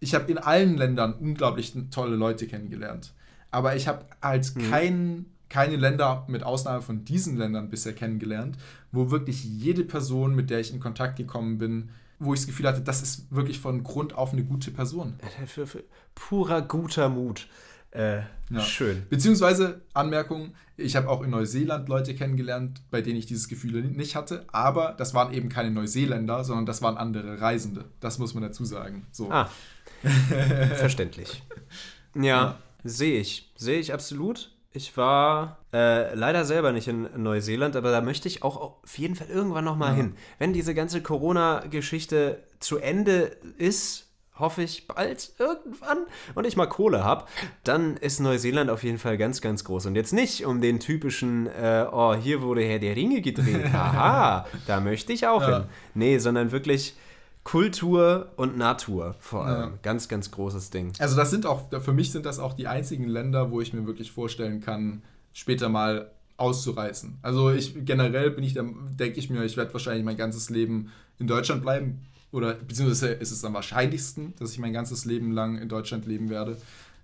ich 0.00 0.14
habe 0.14 0.30
in 0.30 0.38
allen 0.38 0.76
Ländern 0.76 1.12
unglaublich 1.14 1.74
tolle 1.90 2.16
Leute 2.16 2.46
kennengelernt. 2.46 3.12
Aber 3.50 3.76
ich 3.76 3.86
habe 3.88 4.06
halt 4.22 4.52
kein, 4.70 5.26
keine 5.48 5.76
Länder, 5.76 6.24
mit 6.28 6.42
Ausnahme 6.42 6.82
von 6.82 7.04
diesen 7.04 7.36
Ländern 7.36 7.68
bisher 7.68 7.92
kennengelernt, 7.92 8.56
wo 8.92 9.10
wirklich 9.10 9.44
jede 9.44 9.84
Person, 9.84 10.34
mit 10.34 10.50
der 10.50 10.60
ich 10.60 10.72
in 10.72 10.80
Kontakt 10.80 11.16
gekommen 11.16 11.58
bin, 11.58 11.90
wo 12.18 12.34
ich 12.34 12.40
das 12.40 12.46
Gefühl 12.46 12.66
hatte, 12.66 12.82
das 12.82 13.02
ist 13.02 13.34
wirklich 13.34 13.60
von 13.60 13.82
Grund 13.82 14.14
auf 14.14 14.32
eine 14.32 14.44
gute 14.44 14.70
Person. 14.70 15.14
Für, 15.46 15.66
für 15.66 15.84
purer 16.14 16.62
guter 16.62 17.08
Mut. 17.08 17.46
Äh, 17.92 18.20
Ja. 18.50 18.60
Schön. 18.60 19.04
Beziehungsweise, 19.08 19.80
Anmerkung, 19.94 20.54
ich 20.76 20.96
habe 20.96 21.08
auch 21.08 21.22
in 21.22 21.30
Neuseeland 21.30 21.88
Leute 21.88 22.14
kennengelernt, 22.14 22.82
bei 22.90 23.00
denen 23.00 23.16
ich 23.16 23.26
dieses 23.26 23.48
Gefühl 23.48 23.82
nicht 23.82 24.16
hatte, 24.16 24.44
aber 24.52 24.94
das 24.98 25.14
waren 25.14 25.32
eben 25.32 25.48
keine 25.48 25.70
Neuseeländer, 25.70 26.44
sondern 26.44 26.66
das 26.66 26.82
waren 26.82 26.96
andere 26.96 27.40
Reisende. 27.40 27.84
Das 28.00 28.18
muss 28.18 28.34
man 28.34 28.42
dazu 28.42 28.64
sagen. 28.64 29.06
So. 29.12 29.30
Ah, 29.30 29.48
verständlich. 30.74 31.42
Ja, 32.14 32.22
Ja. 32.22 32.58
sehe 32.84 33.20
ich. 33.20 33.50
Sehe 33.56 33.78
ich 33.78 33.92
absolut. 33.92 34.50
Ich 34.72 34.96
war 34.96 35.58
äh, 35.72 36.14
leider 36.14 36.44
selber 36.44 36.70
nicht 36.72 36.86
in 36.86 37.08
Neuseeland, 37.16 37.74
aber 37.74 37.90
da 37.90 38.00
möchte 38.00 38.28
ich 38.28 38.44
auch 38.44 38.56
auf 38.84 38.98
jeden 38.98 39.16
Fall 39.16 39.26
irgendwann 39.28 39.64
nochmal 39.64 39.90
Ja. 39.90 39.96
hin. 39.96 40.14
Wenn 40.38 40.52
diese 40.52 40.74
ganze 40.74 41.02
Corona-Geschichte 41.02 42.42
zu 42.60 42.78
Ende 42.78 43.36
ist, 43.58 44.06
hoffe 44.38 44.62
ich 44.62 44.86
bald 44.86 45.32
irgendwann 45.38 45.98
und 46.34 46.46
ich 46.46 46.56
mal 46.56 46.66
Kohle 46.66 47.04
habe, 47.04 47.24
dann 47.64 47.96
ist 47.96 48.20
Neuseeland 48.20 48.70
auf 48.70 48.82
jeden 48.84 48.98
Fall 48.98 49.18
ganz, 49.18 49.40
ganz 49.40 49.64
groß. 49.64 49.86
Und 49.86 49.96
jetzt 49.96 50.12
nicht 50.12 50.46
um 50.46 50.60
den 50.60 50.80
typischen, 50.80 51.46
äh, 51.48 51.84
oh, 51.90 52.14
hier 52.14 52.40
wurde 52.40 52.62
Herr 52.62 52.78
der 52.78 52.96
Ringe 52.96 53.20
gedreht. 53.22 53.64
Haha, 53.72 54.46
da 54.66 54.80
möchte 54.80 55.12
ich 55.12 55.26
auch 55.26 55.42
Ja. 55.42 55.58
hin. 55.58 55.66
Nee, 55.94 56.18
sondern 56.18 56.52
wirklich 56.52 56.94
Kultur 57.50 58.30
und 58.36 58.56
Natur 58.56 59.16
vor 59.18 59.44
Ja. 59.46 59.54
allem. 59.54 59.72
Ganz, 59.82 60.06
ganz 60.08 60.30
großes 60.30 60.70
Ding. 60.70 60.92
Also 61.00 61.16
das 61.16 61.30
sind 61.30 61.46
auch, 61.46 61.68
für 61.82 61.92
mich 61.92 62.12
sind 62.12 62.24
das 62.24 62.38
auch 62.38 62.52
die 62.52 62.68
einzigen 62.68 63.08
Länder, 63.08 63.50
wo 63.50 63.60
ich 63.60 63.72
mir 63.72 63.86
wirklich 63.86 64.12
vorstellen 64.12 64.60
kann, 64.60 65.02
später 65.32 65.68
mal 65.68 66.12
auszureißen. 66.36 67.18
Also 67.22 67.50
ich 67.50 67.84
generell 67.84 68.30
bin 68.30 68.44
ich, 68.44 68.54
denke 68.54 69.18
ich 69.18 69.30
mir, 69.30 69.42
ich 69.44 69.56
werde 69.56 69.72
wahrscheinlich 69.72 70.04
mein 70.04 70.16
ganzes 70.16 70.48
Leben 70.48 70.92
in 71.18 71.26
Deutschland 71.26 71.62
bleiben. 71.62 72.00
Oder 72.30 72.54
beziehungsweise 72.54 73.08
ist 73.08 73.32
es 73.32 73.44
am 73.44 73.54
wahrscheinlichsten, 73.54 74.34
dass 74.38 74.52
ich 74.52 74.60
mein 74.60 74.72
ganzes 74.72 75.04
Leben 75.04 75.32
lang 75.32 75.58
in 75.58 75.68
Deutschland 75.68 76.06
leben 76.06 76.30
werde 76.30 76.56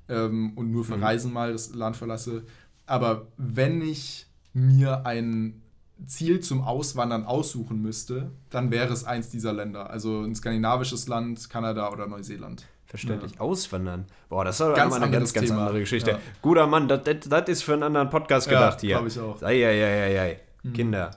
ähm, 0.09 0.53
und 0.55 0.70
nur 0.70 0.84
für 0.84 0.97
Mhm. 0.97 1.03
Reisen 1.03 1.32
mal 1.32 1.51
das 1.53 1.74
Land 1.74 1.97
verlasse. 1.97 2.44
Aber 2.86 3.26
wenn 3.36 3.82
ich 3.82 4.26
mir 4.55 5.05
ein 5.05 5.61
Ziel 6.05 6.40
zum 6.40 6.62
Auswandern 6.62 7.24
aussuchen 7.24 7.80
müsste, 7.80 8.30
dann 8.51 8.70
wäre 8.70 8.92
es 8.92 9.05
eins 9.05 9.30
dieser 9.30 9.53
Länder. 9.53 9.88
Also 9.90 10.20
ein 10.22 10.34
skandinavisches 10.34 11.09
Land, 11.09 11.49
Kanada 11.49 11.90
oder 11.90 12.07
Neuseeland. 12.07 12.66
Verständlich. 12.86 13.40
Auswandern. 13.40 14.07
Boah, 14.28 14.44
das 14.44 14.57
ist 14.57 14.61
aber 14.61 14.74
Ganz 14.74 14.90
mal 14.92 15.03
eine 15.03 15.11
ganz, 15.11 15.32
ganz 15.32 15.49
Thema. 15.49 15.62
andere 15.62 15.80
Geschichte. 15.80 16.12
Ja. 16.12 16.18
Guter 16.42 16.66
Mann, 16.66 16.86
das- 16.86 17.03
das 17.05 17.20
das 17.28 17.49
ist 17.49 17.62
für 17.62 17.72
einen 17.72 17.82
anderen 17.82 18.11
Podcast 18.11 18.47
Ja, 18.47 18.53
gedacht 18.61 18.80
hier. 18.80 18.97
glaub 18.97 19.07
ich 19.09 19.18
auch. 19.18 19.42
Eieieiei. 19.42 20.40
Mhm. 20.62 20.72
Kinder. 20.72 21.11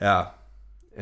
Ja. 0.00 0.34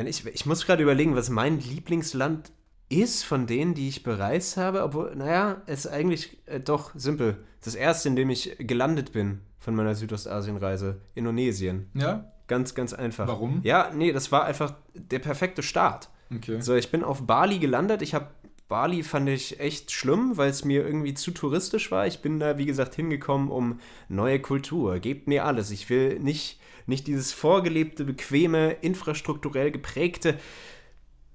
Ich, 0.06 0.26
ich 0.26 0.46
muss 0.46 0.64
gerade 0.66 0.82
überlegen, 0.82 1.14
was 1.14 1.28
mein 1.30 1.60
Lieblingsland 1.60 2.50
ist 2.88 3.24
von 3.24 3.46
denen, 3.46 3.74
die 3.74 3.88
ich 3.88 4.02
bereist 4.02 4.56
habe. 4.56 4.82
Obwohl, 4.82 5.14
naja, 5.14 5.62
es 5.66 5.84
ist 5.84 5.92
eigentlich 5.92 6.38
äh, 6.46 6.60
doch 6.60 6.90
simpel. 6.94 7.36
Das 7.62 7.74
erste, 7.74 8.08
in 8.08 8.16
dem 8.16 8.30
ich 8.30 8.56
gelandet 8.58 9.12
bin 9.12 9.40
von 9.58 9.74
meiner 9.76 9.94
Südostasienreise, 9.94 11.00
Indonesien. 11.14 11.90
Ja? 11.94 12.24
Ganz, 12.52 12.74
ganz 12.74 12.92
einfach. 12.92 13.26
Warum? 13.28 13.60
Ja, 13.64 13.90
nee, 13.94 14.12
das 14.12 14.30
war 14.30 14.44
einfach 14.44 14.74
der 14.94 15.20
perfekte 15.20 15.62
Start. 15.62 16.10
Okay. 16.34 16.60
So, 16.60 16.74
ich 16.74 16.90
bin 16.90 17.02
auf 17.02 17.26
Bali 17.26 17.58
gelandet. 17.58 18.02
Ich 18.02 18.12
habe 18.14 18.26
Bali 18.68 19.02
fand 19.02 19.28
ich 19.30 19.58
echt 19.58 19.90
schlimm, 19.90 20.36
weil 20.36 20.50
es 20.50 20.64
mir 20.66 20.84
irgendwie 20.86 21.14
zu 21.14 21.30
touristisch 21.30 21.90
war. 21.90 22.06
Ich 22.06 22.20
bin 22.20 22.38
da, 22.40 22.58
wie 22.58 22.66
gesagt, 22.66 22.94
hingekommen 22.94 23.50
um 23.50 23.80
neue 24.08 24.38
Kultur. 24.40 24.98
Gebt 24.98 25.28
mir 25.28 25.44
alles. 25.46 25.70
Ich 25.70 25.88
will 25.90 26.18
nicht, 26.20 26.58
nicht 26.86 27.06
dieses 27.06 27.32
vorgelebte, 27.32 28.04
bequeme, 28.04 28.72
infrastrukturell 28.82 29.70
geprägte 29.70 30.38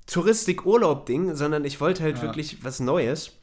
Touristik-Urlaub-Ding, 0.07 1.36
sondern 1.36 1.65
ich 1.65 1.80
wollte 1.82 2.03
halt 2.03 2.18
Ja. 2.18 2.24
wirklich 2.24 2.63
was 2.63 2.80
Neues. 2.80 3.34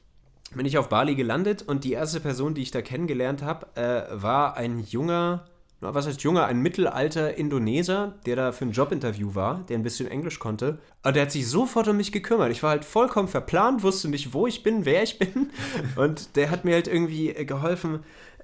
Bin 0.55 0.67
ich 0.67 0.79
auf 0.79 0.89
Bali 0.89 1.15
gelandet 1.15 1.63
und 1.63 1.85
die 1.85 1.93
erste 1.93 2.21
Person, 2.21 2.55
die 2.55 2.63
ich 2.63 2.71
da 2.71 2.81
kennengelernt 2.83 3.43
habe, 3.43 3.67
äh, 3.77 4.23
war 4.23 4.57
ein 4.57 4.79
junger 4.81 5.47
was 5.93 6.07
heißt 6.07 6.23
junger, 6.23 6.47
ein 6.47 6.61
mittelalter 6.61 7.37
Indoneser, 7.37 8.15
der 8.25 8.37
da 8.37 8.53
für 8.53 8.65
ein 8.65 8.73
Jobinterview 8.73 9.35
war, 9.35 9.65
der 9.69 9.77
ein 9.77 9.83
bisschen 9.83 10.09
Englisch 10.09 10.39
konnte. 10.39 10.79
Und 11.03 11.17
der 11.17 11.23
hat 11.23 11.33
sich 11.33 11.49
sofort 11.49 11.89
um 11.89 11.97
mich 11.97 12.13
gekümmert. 12.13 12.51
Ich 12.53 12.63
war 12.63 12.71
halt 12.71 12.85
vollkommen 12.85 13.29
verplant, 13.29 13.83
wusste 13.83 14.09
nicht, 14.09 14.33
wo 14.33 14.47
ich 14.47 14.63
bin, 14.63 14.85
wer 14.85 15.03
ich 15.03 15.19
bin. 15.19 15.51
Und 15.97 16.37
der 16.37 16.51
hat 16.51 16.65
mir 16.65 16.75
halt 16.75 16.89
irgendwie 16.89 17.31
äh, 17.31 17.45
geholfen, 17.45 18.01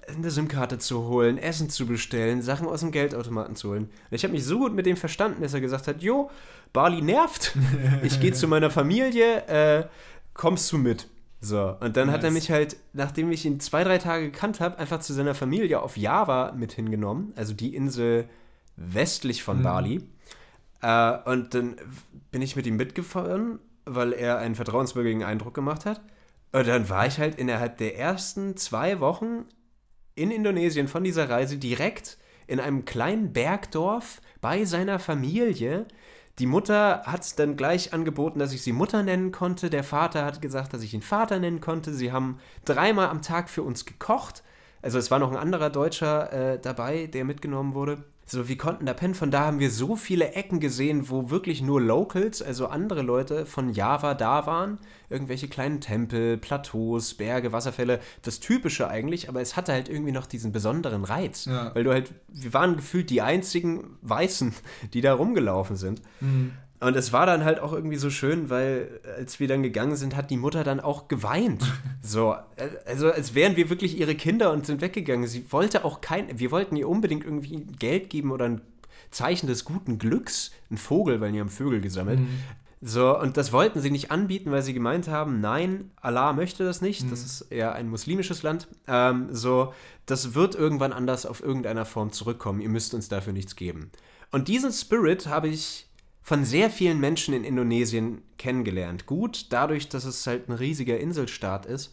eine 0.08 0.30
SIM-Karte 0.30 0.78
zu 0.78 1.06
holen, 1.06 1.38
Essen 1.38 1.70
zu 1.70 1.86
bestellen, 1.86 2.42
Sachen 2.42 2.66
aus 2.66 2.80
dem 2.80 2.90
Geldautomaten 2.90 3.56
zu 3.56 3.70
holen. 3.70 3.84
Und 3.84 4.14
ich 4.14 4.24
habe 4.24 4.32
mich 4.32 4.44
so 4.44 4.58
gut 4.58 4.74
mit 4.74 4.86
dem 4.86 4.96
verstanden, 4.96 5.42
dass 5.42 5.54
er 5.54 5.60
gesagt 5.60 5.86
hat, 5.86 6.02
jo, 6.02 6.30
Bali 6.72 7.00
nervt, 7.00 7.56
ich 8.02 8.20
gehe 8.20 8.32
zu 8.32 8.48
meiner 8.48 8.70
Familie, 8.70 9.46
äh, 9.46 9.86
kommst 10.34 10.70
du 10.72 10.78
mit? 10.78 11.08
So, 11.40 11.76
und 11.80 11.96
dann 11.96 12.08
nice. 12.08 12.16
hat 12.16 12.24
er 12.24 12.30
mich 12.30 12.50
halt, 12.50 12.76
nachdem 12.92 13.32
ich 13.32 13.46
ihn 13.46 13.60
zwei, 13.60 13.82
drei 13.82 13.98
Tage 13.98 14.30
gekannt 14.30 14.60
habe, 14.60 14.78
einfach 14.78 15.00
zu 15.00 15.14
seiner 15.14 15.34
Familie 15.34 15.80
auf 15.80 15.96
Java 15.96 16.52
mit 16.52 16.72
hingenommen, 16.72 17.32
also 17.34 17.54
die 17.54 17.74
Insel 17.74 18.28
westlich 18.76 19.42
von 19.42 19.58
mhm. 19.58 19.62
Bali. 19.62 20.04
Äh, 20.82 21.18
und 21.24 21.54
dann 21.54 21.76
bin 22.30 22.42
ich 22.42 22.56
mit 22.56 22.66
ihm 22.66 22.76
mitgefahren, 22.76 23.58
weil 23.86 24.12
er 24.12 24.38
einen 24.38 24.54
vertrauenswürdigen 24.54 25.24
Eindruck 25.24 25.54
gemacht 25.54 25.86
hat. 25.86 26.02
Und 26.52 26.66
dann 26.66 26.88
war 26.88 27.06
ich 27.06 27.18
halt 27.18 27.36
innerhalb 27.36 27.78
der 27.78 27.98
ersten 27.98 28.56
zwei 28.56 29.00
Wochen 29.00 29.46
in 30.14 30.30
Indonesien 30.30 30.88
von 30.88 31.04
dieser 31.04 31.30
Reise 31.30 31.56
direkt 31.56 32.18
in 32.46 32.60
einem 32.60 32.84
kleinen 32.84 33.32
Bergdorf 33.32 34.20
bei 34.40 34.64
seiner 34.64 34.98
Familie. 34.98 35.86
Die 36.40 36.46
Mutter 36.46 37.02
hat 37.04 37.38
dann 37.38 37.54
gleich 37.54 37.92
angeboten, 37.92 38.38
dass 38.38 38.54
ich 38.54 38.62
sie 38.62 38.72
Mutter 38.72 39.02
nennen 39.02 39.30
konnte. 39.30 39.68
Der 39.68 39.84
Vater 39.84 40.24
hat 40.24 40.40
gesagt, 40.40 40.72
dass 40.72 40.82
ich 40.82 40.94
ihn 40.94 41.02
Vater 41.02 41.38
nennen 41.38 41.60
konnte. 41.60 41.92
Sie 41.92 42.12
haben 42.12 42.38
dreimal 42.64 43.08
am 43.08 43.20
Tag 43.20 43.50
für 43.50 43.62
uns 43.62 43.84
gekocht. 43.84 44.42
Also 44.80 44.98
es 44.98 45.10
war 45.10 45.18
noch 45.18 45.30
ein 45.30 45.36
anderer 45.36 45.68
Deutscher 45.68 46.32
äh, 46.32 46.58
dabei, 46.58 47.08
der 47.08 47.26
mitgenommen 47.26 47.74
wurde. 47.74 48.04
So, 48.30 48.46
wir 48.46 48.56
konnten 48.56 48.86
da 48.86 48.94
pennen. 48.94 49.16
Von 49.16 49.32
da 49.32 49.40
haben 49.40 49.58
wir 49.58 49.72
so 49.72 49.96
viele 49.96 50.34
Ecken 50.34 50.60
gesehen, 50.60 51.10
wo 51.10 51.30
wirklich 51.30 51.62
nur 51.62 51.80
Locals, 51.80 52.40
also 52.40 52.68
andere 52.68 53.02
Leute 53.02 53.44
von 53.44 53.70
Java 53.70 54.14
da 54.14 54.46
waren. 54.46 54.78
Irgendwelche 55.08 55.48
kleinen 55.48 55.80
Tempel, 55.80 56.38
Plateaus, 56.38 57.14
Berge, 57.14 57.50
Wasserfälle. 57.50 57.98
Das 58.22 58.38
Typische 58.38 58.86
eigentlich, 58.86 59.28
aber 59.28 59.40
es 59.40 59.56
hatte 59.56 59.72
halt 59.72 59.88
irgendwie 59.88 60.12
noch 60.12 60.26
diesen 60.26 60.52
besonderen 60.52 61.02
Reiz. 61.02 61.46
Ja. 61.46 61.74
Weil 61.74 61.82
du 61.82 61.90
halt, 61.92 62.14
wir 62.28 62.54
waren 62.54 62.76
gefühlt 62.76 63.10
die 63.10 63.20
einzigen 63.20 63.98
Weißen, 64.02 64.54
die 64.94 65.00
da 65.00 65.12
rumgelaufen 65.14 65.74
sind. 65.74 66.00
Mhm. 66.20 66.52
Und 66.80 66.96
es 66.96 67.12
war 67.12 67.26
dann 67.26 67.44
halt 67.44 67.60
auch 67.60 67.74
irgendwie 67.74 67.96
so 67.96 68.08
schön, 68.08 68.48
weil 68.48 69.00
als 69.18 69.38
wir 69.38 69.48
dann 69.48 69.62
gegangen 69.62 69.96
sind, 69.96 70.16
hat 70.16 70.30
die 70.30 70.38
Mutter 70.38 70.64
dann 70.64 70.80
auch 70.80 71.08
geweint. 71.08 71.64
So, 72.02 72.34
also 72.86 73.12
als 73.12 73.34
wären 73.34 73.56
wir 73.56 73.68
wirklich 73.68 74.00
ihre 74.00 74.14
Kinder 74.14 74.52
und 74.52 74.64
sind 74.64 74.80
weggegangen. 74.80 75.28
Sie 75.28 75.52
wollte 75.52 75.84
auch 75.84 76.00
kein, 76.00 76.40
wir 76.40 76.50
wollten 76.50 76.74
ihr 76.74 76.88
unbedingt 76.88 77.24
irgendwie 77.24 77.66
Geld 77.78 78.08
geben 78.08 78.32
oder 78.32 78.46
ein 78.46 78.62
Zeichen 79.10 79.46
des 79.46 79.66
guten 79.66 79.98
Glücks, 79.98 80.50
ein 80.70 80.78
Vogel, 80.78 81.20
weil 81.20 81.30
die 81.30 81.40
haben 81.40 81.50
Vögel 81.50 81.82
gesammelt. 81.82 82.20
Mhm. 82.20 82.40
So, 82.80 83.18
und 83.18 83.36
das 83.36 83.52
wollten 83.52 83.80
sie 83.80 83.90
nicht 83.90 84.10
anbieten, 84.10 84.50
weil 84.50 84.62
sie 84.62 84.72
gemeint 84.72 85.08
haben, 85.08 85.42
nein, 85.42 85.90
Allah 86.00 86.32
möchte 86.32 86.64
das 86.64 86.80
nicht, 86.80 87.04
mhm. 87.04 87.10
das 87.10 87.22
ist 87.22 87.42
eher 87.52 87.74
ein 87.74 87.88
muslimisches 87.88 88.42
Land. 88.42 88.66
Ähm, 88.88 89.28
so, 89.30 89.74
das 90.06 90.34
wird 90.34 90.54
irgendwann 90.54 90.94
anders 90.94 91.26
auf 91.26 91.42
irgendeiner 91.42 91.84
Form 91.84 92.12
zurückkommen, 92.12 92.60
ihr 92.60 92.70
müsst 92.70 92.94
uns 92.94 93.10
dafür 93.10 93.34
nichts 93.34 93.56
geben. 93.56 93.90
Und 94.32 94.48
diesen 94.48 94.72
Spirit 94.72 95.26
habe 95.26 95.48
ich 95.48 95.89
von 96.30 96.44
sehr 96.44 96.70
vielen 96.70 97.00
Menschen 97.00 97.34
in 97.34 97.42
Indonesien 97.42 98.22
kennengelernt. 98.38 99.06
Gut, 99.06 99.46
dadurch, 99.50 99.88
dass 99.88 100.04
es 100.04 100.24
halt 100.28 100.48
ein 100.48 100.52
riesiger 100.52 100.96
Inselstaat 101.00 101.66
ist 101.66 101.92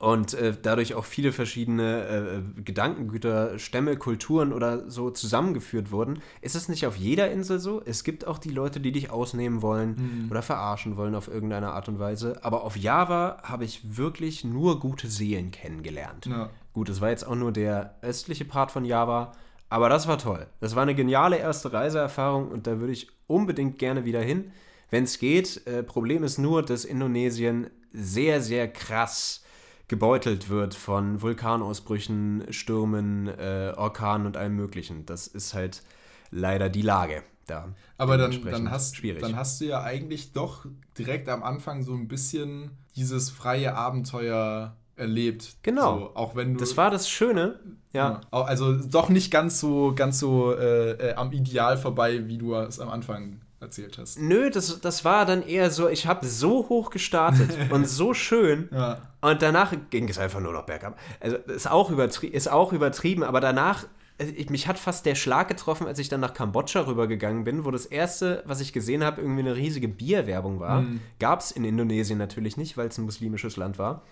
und 0.00 0.34
äh, 0.34 0.56
dadurch 0.60 0.94
auch 0.96 1.04
viele 1.04 1.30
verschiedene 1.30 2.42
äh, 2.56 2.62
Gedankengüter, 2.62 3.60
Stämme, 3.60 3.96
Kulturen 3.96 4.52
oder 4.52 4.90
so 4.90 5.10
zusammengeführt 5.10 5.92
wurden, 5.92 6.18
ist 6.40 6.56
es 6.56 6.68
nicht 6.68 6.84
auf 6.84 6.96
jeder 6.96 7.30
Insel 7.30 7.60
so. 7.60 7.80
Es 7.80 8.02
gibt 8.02 8.26
auch 8.26 8.38
die 8.38 8.50
Leute, 8.50 8.80
die 8.80 8.90
dich 8.90 9.10
ausnehmen 9.10 9.62
wollen 9.62 10.24
mhm. 10.24 10.30
oder 10.32 10.42
verarschen 10.42 10.96
wollen 10.96 11.14
auf 11.14 11.28
irgendeine 11.28 11.70
Art 11.70 11.88
und 11.88 12.00
Weise. 12.00 12.40
Aber 12.42 12.64
auf 12.64 12.76
Java 12.76 13.40
habe 13.44 13.64
ich 13.64 13.96
wirklich 13.96 14.42
nur 14.42 14.80
gute 14.80 15.06
Seelen 15.06 15.52
kennengelernt. 15.52 16.26
Ja. 16.26 16.50
Gut, 16.72 16.88
es 16.88 17.00
war 17.00 17.10
jetzt 17.10 17.24
auch 17.24 17.36
nur 17.36 17.52
der 17.52 17.94
östliche 18.02 18.46
Part 18.46 18.72
von 18.72 18.84
Java, 18.84 19.30
aber 19.68 19.88
das 19.88 20.06
war 20.06 20.18
toll. 20.18 20.46
Das 20.60 20.74
war 20.74 20.82
eine 20.82 20.94
geniale 20.94 21.38
erste 21.38 21.72
Reiseerfahrung 21.72 22.48
und 22.48 22.66
da 22.66 22.80
würde 22.80 22.92
ich 22.92 23.08
unbedingt 23.26 23.78
gerne 23.78 24.04
wieder 24.04 24.20
hin, 24.20 24.52
wenn 24.90 25.04
es 25.04 25.18
geht. 25.18 25.66
Äh, 25.66 25.82
Problem 25.82 26.22
ist 26.22 26.38
nur, 26.38 26.62
dass 26.62 26.84
Indonesien 26.84 27.68
sehr, 27.92 28.40
sehr 28.40 28.68
krass 28.68 29.42
gebeutelt 29.88 30.48
wird 30.48 30.74
von 30.74 31.22
Vulkanausbrüchen, 31.22 32.46
Stürmen, 32.50 33.28
äh, 33.28 33.72
Orkanen 33.76 34.26
und 34.26 34.36
allem 34.36 34.56
Möglichen. 34.56 35.06
Das 35.06 35.26
ist 35.26 35.54
halt 35.54 35.82
leider 36.30 36.68
die 36.68 36.82
Lage 36.82 37.22
da. 37.46 37.68
Aber 37.96 38.16
dann, 38.18 38.42
dann, 38.42 38.70
hast, 38.70 39.00
dann 39.20 39.36
hast 39.36 39.60
du 39.60 39.66
ja 39.66 39.82
eigentlich 39.82 40.32
doch 40.32 40.66
direkt 40.98 41.28
am 41.28 41.42
Anfang 41.42 41.82
so 41.82 41.94
ein 41.94 42.08
bisschen 42.08 42.70
dieses 42.96 43.30
freie 43.30 43.74
Abenteuer 43.74 44.76
erlebt. 44.96 45.56
Genau. 45.62 45.98
So, 45.98 46.10
auch 46.14 46.36
wenn 46.36 46.54
du, 46.54 46.60
das 46.60 46.76
war 46.76 46.90
das 46.90 47.08
Schöne. 47.08 47.60
Ja. 47.92 48.20
ja. 48.32 48.42
Also 48.42 48.72
doch 48.72 49.08
nicht 49.08 49.30
ganz 49.30 49.60
so, 49.60 49.92
ganz 49.94 50.18
so 50.18 50.54
äh, 50.54 50.92
äh, 50.92 51.14
am 51.14 51.32
Ideal 51.32 51.76
vorbei, 51.76 52.26
wie 52.26 52.38
du 52.38 52.54
es 52.54 52.80
am 52.80 52.88
Anfang 52.88 53.40
erzählt 53.60 53.98
hast. 53.98 54.18
Nö, 54.18 54.50
das, 54.50 54.80
das 54.80 55.04
war 55.04 55.24
dann 55.24 55.42
eher 55.42 55.70
so, 55.70 55.88
ich 55.88 56.06
habe 56.06 56.26
so 56.26 56.68
hoch 56.68 56.90
gestartet 56.90 57.50
und 57.70 57.88
so 57.88 58.14
schön 58.14 58.68
ja. 58.72 58.98
und 59.20 59.40
danach 59.40 59.74
ging 59.90 60.08
es 60.08 60.18
einfach 60.18 60.40
nur 60.40 60.52
noch 60.52 60.64
bergab. 60.64 60.98
Also 61.20 61.36
ist 61.36 61.70
auch, 61.70 61.90
übertrie 61.90 62.28
ist 62.28 62.48
auch 62.48 62.72
übertrieben, 62.72 63.22
aber 63.22 63.40
danach, 63.40 63.84
äh, 64.18 64.26
ich, 64.26 64.50
mich 64.50 64.68
hat 64.68 64.78
fast 64.78 65.06
der 65.06 65.14
Schlag 65.14 65.48
getroffen, 65.48 65.86
als 65.86 65.98
ich 65.98 66.10
dann 66.10 66.20
nach 66.20 66.34
Kambodscha 66.34 66.80
rübergegangen 66.80 67.44
bin, 67.44 67.64
wo 67.64 67.70
das 67.70 67.86
erste, 67.86 68.42
was 68.46 68.60
ich 68.60 68.74
gesehen 68.74 69.02
habe, 69.02 69.22
irgendwie 69.22 69.40
eine 69.40 69.56
riesige 69.56 69.88
Bierwerbung 69.88 70.60
war. 70.60 70.82
Mhm. 70.82 71.00
Gab 71.18 71.40
es 71.40 71.50
in 71.50 71.64
Indonesien 71.64 72.18
natürlich 72.18 72.58
nicht, 72.58 72.76
weil 72.76 72.88
es 72.88 72.98
ein 72.98 73.04
muslimisches 73.04 73.56
Land 73.56 73.78
war. 73.78 74.02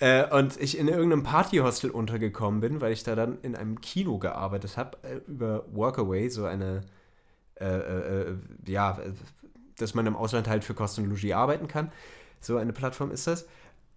Äh, 0.00 0.32
und 0.32 0.60
ich 0.60 0.78
in 0.78 0.88
irgendeinem 0.88 1.24
Partyhostel 1.24 1.90
untergekommen 1.90 2.60
bin, 2.60 2.80
weil 2.80 2.92
ich 2.92 3.02
da 3.02 3.16
dann 3.16 3.38
in 3.42 3.56
einem 3.56 3.80
Kino 3.80 4.18
gearbeitet 4.18 4.76
habe, 4.76 4.96
äh, 5.02 5.16
über 5.26 5.64
Workaway, 5.72 6.28
so 6.28 6.44
eine, 6.44 6.82
äh, 7.60 7.66
äh, 7.66 8.20
äh 8.30 8.36
ja, 8.66 8.98
dass 9.78 9.94
man 9.94 10.06
im 10.06 10.16
Ausland 10.16 10.48
halt 10.48 10.64
für 10.64 10.74
Kosten 10.74 11.02
und 11.02 11.10
Logis 11.10 11.32
arbeiten 11.32 11.66
kann. 11.66 11.90
So 12.40 12.56
eine 12.56 12.72
Plattform 12.72 13.10
ist 13.10 13.26
das. 13.26 13.46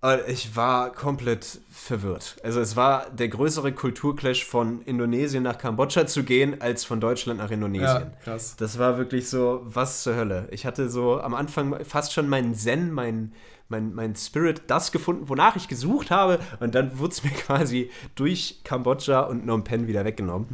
Und 0.04 0.22
ich 0.28 0.56
war 0.56 0.92
komplett 0.92 1.62
verwirrt. 1.70 2.38
Also 2.44 2.60
es 2.60 2.76
war 2.76 3.08
der 3.12 3.28
größere 3.28 3.72
Kulturclash 3.72 4.44
von 4.46 4.82
Indonesien 4.82 5.44
nach 5.44 5.60
Kambodscha 5.60 6.08
zu 6.08 6.24
gehen, 6.24 6.60
als 6.60 6.84
von 6.84 7.00
Deutschland 7.00 7.38
nach 7.38 7.52
Indonesien. 7.52 7.88
Ja, 7.88 8.12
krass. 8.24 8.56
Das 8.58 8.80
war 8.80 8.98
wirklich 8.98 9.30
so, 9.30 9.62
was 9.64 10.02
zur 10.02 10.16
Hölle. 10.16 10.48
Ich 10.50 10.66
hatte 10.66 10.90
so 10.90 11.22
am 11.22 11.36
Anfang 11.36 11.86
fast 11.86 12.14
schon 12.14 12.28
meinen 12.28 12.56
Zen, 12.56 12.92
meinen 12.92 13.34
mein, 13.72 13.96
mein 13.96 14.16
Spirit 14.16 14.62
das 14.68 14.92
gefunden, 14.92 15.28
wonach 15.30 15.56
ich 15.56 15.68
gesucht 15.68 16.12
habe. 16.12 16.40
Und 16.60 16.76
dann 16.76 17.00
wurde 17.00 17.14
es 17.14 17.24
mir 17.24 17.32
quasi 17.46 17.90
durch 18.14 18.60
Kambodscha 18.64 19.22
und 19.22 19.42
Phnom 19.42 19.64
Penh 19.64 19.88
wieder 19.88 20.06
weggenommen. 20.06 20.48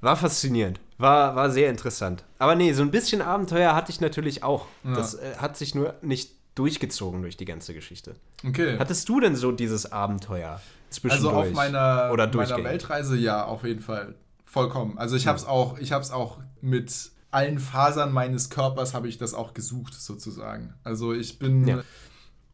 War 0.00 0.16
faszinierend. 0.16 0.78
War, 0.98 1.34
war 1.34 1.50
sehr 1.50 1.70
interessant. 1.70 2.24
Aber 2.38 2.54
nee, 2.54 2.72
so 2.72 2.82
ein 2.82 2.90
bisschen 2.90 3.22
Abenteuer 3.22 3.74
hatte 3.74 3.90
ich 3.90 4.00
natürlich 4.00 4.44
auch. 4.44 4.66
Ja. 4.84 4.94
Das 4.94 5.14
äh, 5.14 5.36
hat 5.38 5.56
sich 5.56 5.74
nur 5.74 5.94
nicht 6.02 6.30
durchgezogen 6.54 7.22
durch 7.22 7.36
die 7.36 7.44
ganze 7.44 7.74
Geschichte. 7.74 8.14
Okay. 8.46 8.76
Hattest 8.78 9.08
du 9.08 9.20
denn 9.20 9.34
so 9.34 9.52
dieses 9.52 9.90
Abenteuer 9.90 10.60
zwischendurch? 10.90 11.34
Also 11.34 11.50
auf 11.50 11.52
meiner, 11.54 12.10
oder 12.12 12.28
meiner 12.34 12.62
Weltreise 12.62 13.16
ja, 13.16 13.44
auf 13.44 13.64
jeden 13.64 13.80
Fall. 13.80 14.14
Vollkommen. 14.44 14.98
Also 14.98 15.16
ich 15.16 15.26
habe 15.26 15.38
es 15.38 15.44
auch, 15.44 15.78
auch 16.12 16.40
mit 16.60 17.10
allen 17.30 17.58
Fasern 17.58 18.12
meines 18.12 18.50
Körpers 18.50 18.92
habe 18.92 19.08
ich 19.08 19.16
das 19.16 19.32
auch 19.32 19.54
gesucht 19.54 19.94
sozusagen. 19.94 20.74
Also 20.84 21.14
ich 21.14 21.38
bin 21.38 21.66
ja 21.66 21.82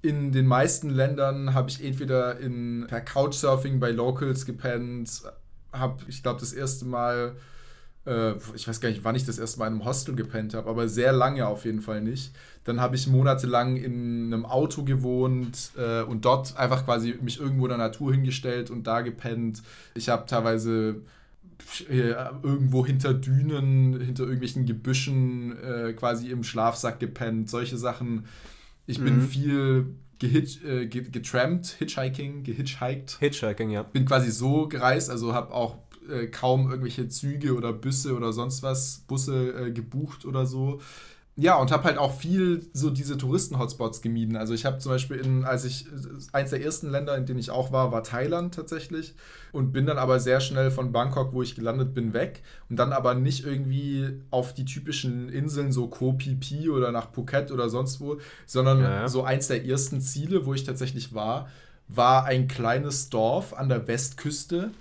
in 0.02 0.32
den 0.32 0.46
meisten 0.46 0.90
Ländern 0.90 1.54
habe 1.54 1.70
ich 1.70 1.84
entweder 1.84 2.38
in, 2.38 2.86
per 2.88 3.00
Couchsurfing 3.00 3.80
bei 3.80 3.90
Locals 3.90 4.46
gepennt, 4.46 5.22
habe, 5.72 6.02
ich 6.06 6.22
glaube, 6.22 6.40
das 6.40 6.52
erste 6.52 6.84
Mal, 6.84 7.36
äh, 8.06 8.34
ich 8.54 8.68
weiß 8.68 8.80
gar 8.80 8.88
nicht, 8.90 9.02
wann 9.04 9.16
ich 9.16 9.26
das 9.26 9.38
erste 9.38 9.58
Mal 9.58 9.66
in 9.66 9.74
einem 9.74 9.84
Hostel 9.84 10.14
gepennt 10.14 10.54
habe, 10.54 10.70
aber 10.70 10.88
sehr 10.88 11.12
lange 11.12 11.46
auf 11.46 11.64
jeden 11.64 11.82
Fall 11.82 12.00
nicht. 12.00 12.32
Dann 12.64 12.80
habe 12.80 12.96
ich 12.96 13.08
monatelang 13.08 13.76
in 13.76 14.32
einem 14.32 14.46
Auto 14.46 14.84
gewohnt 14.84 15.72
äh, 15.76 16.02
und 16.02 16.24
dort 16.24 16.56
einfach 16.56 16.84
quasi 16.84 17.18
mich 17.20 17.40
irgendwo 17.40 17.64
in 17.64 17.70
der 17.70 17.78
Natur 17.78 18.12
hingestellt 18.12 18.70
und 18.70 18.86
da 18.86 19.00
gepennt. 19.00 19.62
Ich 19.94 20.08
habe 20.08 20.26
teilweise 20.26 21.02
äh, 21.88 22.14
irgendwo 22.42 22.86
hinter 22.86 23.14
Dünen, 23.14 24.00
hinter 24.00 24.24
irgendwelchen 24.24 24.64
Gebüschen 24.64 25.58
äh, 25.60 25.92
quasi 25.94 26.30
im 26.30 26.44
Schlafsack 26.44 27.00
gepennt, 27.00 27.50
solche 27.50 27.76
Sachen 27.76 28.26
ich 28.88 28.98
bin 29.00 29.16
mhm. 29.16 29.28
viel 29.28 29.94
gehitch, 30.18 30.64
äh, 30.64 30.86
getrampt, 30.86 31.76
Hitchhiking, 31.78 32.42
gehitchhiked. 32.42 33.18
Hitchhiking, 33.20 33.70
ja. 33.70 33.82
Bin 33.82 34.06
quasi 34.06 34.30
so 34.30 34.66
gereist, 34.66 35.10
also 35.10 35.34
habe 35.34 35.52
auch 35.52 35.76
äh, 36.08 36.26
kaum 36.26 36.70
irgendwelche 36.70 37.08
Züge 37.08 37.54
oder 37.54 37.72
Busse 37.72 38.16
oder 38.16 38.32
sonst 38.32 38.62
was, 38.62 39.04
Busse 39.06 39.66
äh, 39.66 39.70
gebucht 39.70 40.24
oder 40.24 40.46
so. 40.46 40.80
Ja, 41.40 41.56
und 41.56 41.70
habe 41.70 41.84
halt 41.84 41.98
auch 41.98 42.18
viel 42.18 42.68
so 42.72 42.90
diese 42.90 43.16
Touristen-Hotspots 43.16 44.02
gemieden. 44.02 44.36
Also 44.36 44.54
ich 44.54 44.66
habe 44.66 44.78
zum 44.78 44.90
Beispiel, 44.90 45.18
in, 45.18 45.44
als 45.44 45.64
ich, 45.64 45.86
eins 46.32 46.50
der 46.50 46.64
ersten 46.64 46.90
Länder, 46.90 47.16
in 47.16 47.26
denen 47.26 47.38
ich 47.38 47.52
auch 47.52 47.70
war, 47.70 47.92
war 47.92 48.02
Thailand 48.02 48.56
tatsächlich. 48.56 49.14
Und 49.52 49.70
bin 49.70 49.86
dann 49.86 49.98
aber 49.98 50.18
sehr 50.18 50.40
schnell 50.40 50.72
von 50.72 50.90
Bangkok, 50.90 51.32
wo 51.32 51.40
ich 51.40 51.54
gelandet 51.54 51.94
bin, 51.94 52.12
weg. 52.12 52.42
Und 52.68 52.76
dann 52.76 52.92
aber 52.92 53.14
nicht 53.14 53.44
irgendwie 53.44 54.20
auf 54.32 54.52
die 54.52 54.64
typischen 54.64 55.28
Inseln, 55.28 55.70
so 55.70 55.86
Koh 55.86 56.16
Phi 56.18 56.36
Phi 56.40 56.70
oder 56.70 56.90
nach 56.90 57.12
Phuket 57.12 57.52
oder 57.52 57.68
sonst 57.68 58.00
wo, 58.00 58.18
sondern 58.44 58.80
ja, 58.80 59.06
so 59.06 59.22
eins 59.22 59.46
der 59.46 59.64
ersten 59.64 60.00
Ziele, 60.00 60.44
wo 60.44 60.54
ich 60.54 60.64
tatsächlich 60.64 61.14
war, 61.14 61.48
war 61.86 62.24
ein 62.24 62.48
kleines 62.48 63.10
Dorf 63.10 63.54
an 63.54 63.68
der 63.68 63.86
Westküste. 63.86 64.72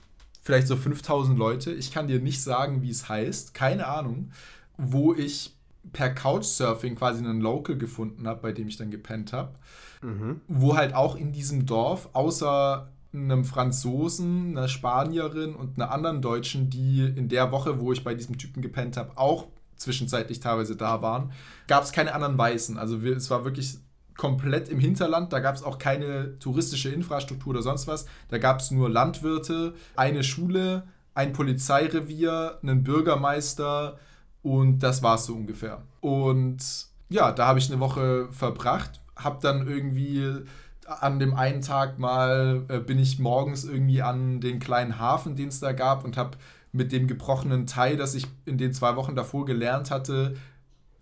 Vielleicht 0.41 0.65
so 0.65 0.75
5000 0.75 1.37
Leute. 1.37 1.71
Ich 1.71 1.91
kann 1.91 2.07
dir 2.07 2.19
nicht 2.19 2.41
sagen, 2.41 2.81
wie 2.81 2.89
es 2.89 3.07
heißt. 3.07 3.53
Keine 3.53 3.85
Ahnung. 3.85 4.31
Wo 4.77 5.13
ich 5.13 5.56
per 5.93 6.09
Couchsurfing 6.09 6.95
quasi 6.95 7.23
einen 7.23 7.41
Local 7.41 7.77
gefunden 7.77 8.27
habe, 8.27 8.41
bei 8.41 8.51
dem 8.51 8.67
ich 8.67 8.77
dann 8.77 8.91
gepennt 8.91 9.33
habe. 9.33 9.55
Mhm. 10.01 10.41
Wo 10.47 10.75
halt 10.75 10.93
auch 10.93 11.15
in 11.15 11.31
diesem 11.31 11.65
Dorf, 11.65 12.09
außer 12.13 12.88
einem 13.13 13.45
Franzosen, 13.45 14.57
einer 14.57 14.67
Spanierin 14.67 15.55
und 15.55 15.77
einer 15.77 15.91
anderen 15.91 16.21
Deutschen, 16.21 16.69
die 16.69 17.01
in 17.01 17.29
der 17.29 17.51
Woche, 17.51 17.79
wo 17.79 17.91
ich 17.91 18.03
bei 18.03 18.13
diesem 18.13 18.38
Typen 18.38 18.61
gepennt 18.61 18.97
habe, 18.97 19.17
auch 19.17 19.47
zwischenzeitlich 19.75 20.39
teilweise 20.39 20.75
da 20.75 21.01
waren, 21.01 21.31
gab 21.67 21.83
es 21.83 21.91
keine 21.91 22.13
anderen 22.13 22.38
Weißen. 22.38 22.77
Also 22.77 23.03
wir, 23.03 23.15
es 23.15 23.29
war 23.29 23.45
wirklich 23.45 23.77
komplett 24.17 24.69
im 24.69 24.79
Hinterland. 24.79 25.31
Da 25.31 25.39
gab 25.39 25.55
es 25.55 25.63
auch 25.63 25.77
keine 25.77 26.38
touristische 26.39 26.89
Infrastruktur 26.89 27.51
oder 27.51 27.61
sonst 27.61 27.88
was. 27.88 28.05
Da 28.29 28.39
gab 28.39 28.59
es 28.59 28.71
nur 28.71 28.89
Landwirte, 28.89 29.73
eine 29.95 30.23
Schule, 30.23 30.83
ein 31.13 31.33
Polizeirevier, 31.33 32.57
einen 32.61 32.83
Bürgermeister, 32.83 33.97
und 34.47 34.79
das 34.79 35.03
war 35.03 35.15
es 35.15 35.25
so 35.25 35.35
ungefähr. 35.35 35.81
Und 35.99 36.57
ja, 37.09 37.33
da 37.33 37.47
habe 37.47 37.59
ich 37.59 37.69
eine 37.69 37.81
Woche 37.81 38.29
verbracht, 38.31 39.01
habe 39.17 39.39
dann 39.41 39.67
irgendwie 39.67 40.41
an 40.85 41.19
dem 41.19 41.33
einen 41.33 41.61
Tag 41.61 41.99
mal, 41.99 42.63
äh, 42.69 42.79
bin 42.79 42.97
ich 42.97 43.19
morgens 43.19 43.65
irgendwie 43.65 44.01
an 44.01 44.39
den 44.39 44.59
kleinen 44.59 44.99
Hafen, 44.99 45.35
den 45.35 45.49
es 45.49 45.59
da 45.59 45.73
gab, 45.73 46.05
und 46.05 46.15
habe 46.15 46.37
mit 46.71 46.93
dem 46.93 47.07
gebrochenen 47.07 47.65
Thai, 47.65 47.97
das 47.97 48.15
ich 48.15 48.25
in 48.45 48.57
den 48.57 48.73
zwei 48.73 48.95
Wochen 48.95 49.15
davor 49.15 49.45
gelernt 49.45 49.91
hatte, 49.91 50.35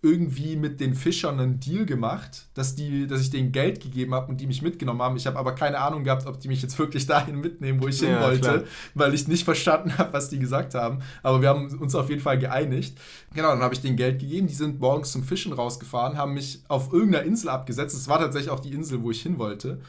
irgendwie 0.06 0.54
mit 0.54 0.78
den 0.78 0.94
Fischern 0.94 1.40
einen 1.40 1.58
Deal 1.58 1.84
gemacht, 1.84 2.46
dass, 2.54 2.76
die, 2.76 3.08
dass 3.08 3.20
ich 3.20 3.30
denen 3.30 3.50
Geld 3.50 3.80
gegeben 3.80 4.14
habe 4.14 4.30
und 4.30 4.40
die 4.40 4.46
mich 4.46 4.62
mitgenommen 4.62 5.02
haben. 5.02 5.16
Ich 5.16 5.26
habe 5.26 5.36
aber 5.36 5.52
keine 5.52 5.78
Ahnung 5.78 6.04
gehabt, 6.04 6.26
ob 6.26 6.38
die 6.38 6.46
mich 6.46 6.62
jetzt 6.62 6.78
wirklich 6.78 7.06
dahin 7.08 7.40
mitnehmen, 7.40 7.82
wo 7.82 7.88
ich 7.88 8.00
ja, 8.00 8.08
hin 8.08 8.20
wollte, 8.20 8.40
klar. 8.40 8.62
weil 8.94 9.14
ich 9.14 9.26
nicht 9.26 9.44
verstanden 9.44 9.98
habe, 9.98 10.12
was 10.12 10.28
die 10.28 10.38
gesagt 10.38 10.74
haben. 10.74 11.00
Aber 11.24 11.42
wir 11.42 11.48
haben 11.48 11.66
uns 11.78 11.94
auf 11.96 12.08
jeden 12.08 12.22
Fall 12.22 12.38
geeinigt. 12.38 12.96
Genau, 13.34 13.50
dann 13.50 13.62
habe 13.62 13.74
ich 13.74 13.80
denen 13.80 13.96
Geld 13.96 14.20
gegeben. 14.20 14.46
Die 14.46 14.54
sind 14.54 14.80
morgens 14.80 15.10
zum 15.10 15.24
Fischen 15.24 15.52
rausgefahren, 15.52 16.16
haben 16.16 16.34
mich 16.34 16.62
auf 16.68 16.92
irgendeiner 16.92 17.24
Insel 17.24 17.48
abgesetzt. 17.48 17.96
Es 17.96 18.06
war 18.06 18.20
tatsächlich 18.20 18.50
auch 18.50 18.60
die 18.60 18.72
Insel, 18.72 19.02
wo 19.02 19.10
ich 19.10 19.22
hin 19.22 19.38
wollte. 19.38 19.80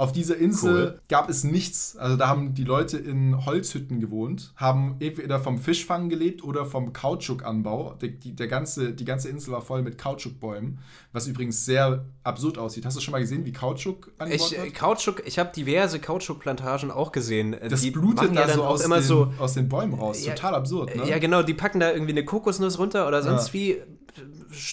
Auf 0.00 0.12
dieser 0.12 0.38
Insel 0.38 0.94
cool. 0.94 1.00
gab 1.10 1.28
es 1.28 1.44
nichts. 1.44 1.94
Also 1.94 2.16
da 2.16 2.26
haben 2.26 2.54
die 2.54 2.64
Leute 2.64 2.96
in 2.96 3.44
Holzhütten 3.44 4.00
gewohnt, 4.00 4.54
haben 4.56 4.96
entweder 4.98 5.38
vom 5.40 5.58
Fischfang 5.58 6.08
gelebt 6.08 6.42
oder 6.42 6.64
vom 6.64 6.94
Kautschukanbau. 6.94 7.98
Die, 8.00 8.18
die, 8.18 8.34
der 8.34 8.48
ganze, 8.48 8.94
die 8.94 9.04
ganze 9.04 9.28
Insel 9.28 9.52
war 9.52 9.60
voll 9.60 9.82
mit 9.82 9.98
Kautschukbäumen, 9.98 10.78
was 11.12 11.26
übrigens 11.26 11.66
sehr 11.66 12.06
absurd 12.24 12.56
aussieht. 12.56 12.86
Hast 12.86 12.96
du 12.96 13.02
schon 13.02 13.12
mal 13.12 13.20
gesehen, 13.20 13.44
wie 13.44 13.52
Kautschuk 13.52 14.10
angebaut 14.16 14.52
ich, 14.52 14.58
wird? 14.58 14.74
Kautschuk, 14.74 15.22
ich 15.26 15.38
habe 15.38 15.52
diverse 15.54 16.00
Kautschukplantagen 16.00 16.90
auch 16.90 17.12
gesehen. 17.12 17.54
Das 17.68 17.82
die 17.82 17.90
blutet 17.90 18.34
da 18.34 18.48
ja 18.48 18.54
so, 18.54 18.64
aus, 18.64 18.82
den, 18.82 19.02
so 19.02 19.34
aus 19.38 19.52
den 19.52 19.68
Bäumen 19.68 19.92
raus. 19.92 20.24
Ja, 20.24 20.32
Total 20.32 20.54
absurd, 20.54 20.96
ne? 20.96 21.06
Ja, 21.10 21.18
genau. 21.18 21.42
Die 21.42 21.52
packen 21.52 21.78
da 21.78 21.92
irgendwie 21.92 22.12
eine 22.12 22.24
Kokosnuss 22.24 22.78
runter 22.78 23.06
oder 23.06 23.22
sonst 23.22 23.48
ja. 23.48 23.52
wie 23.52 23.82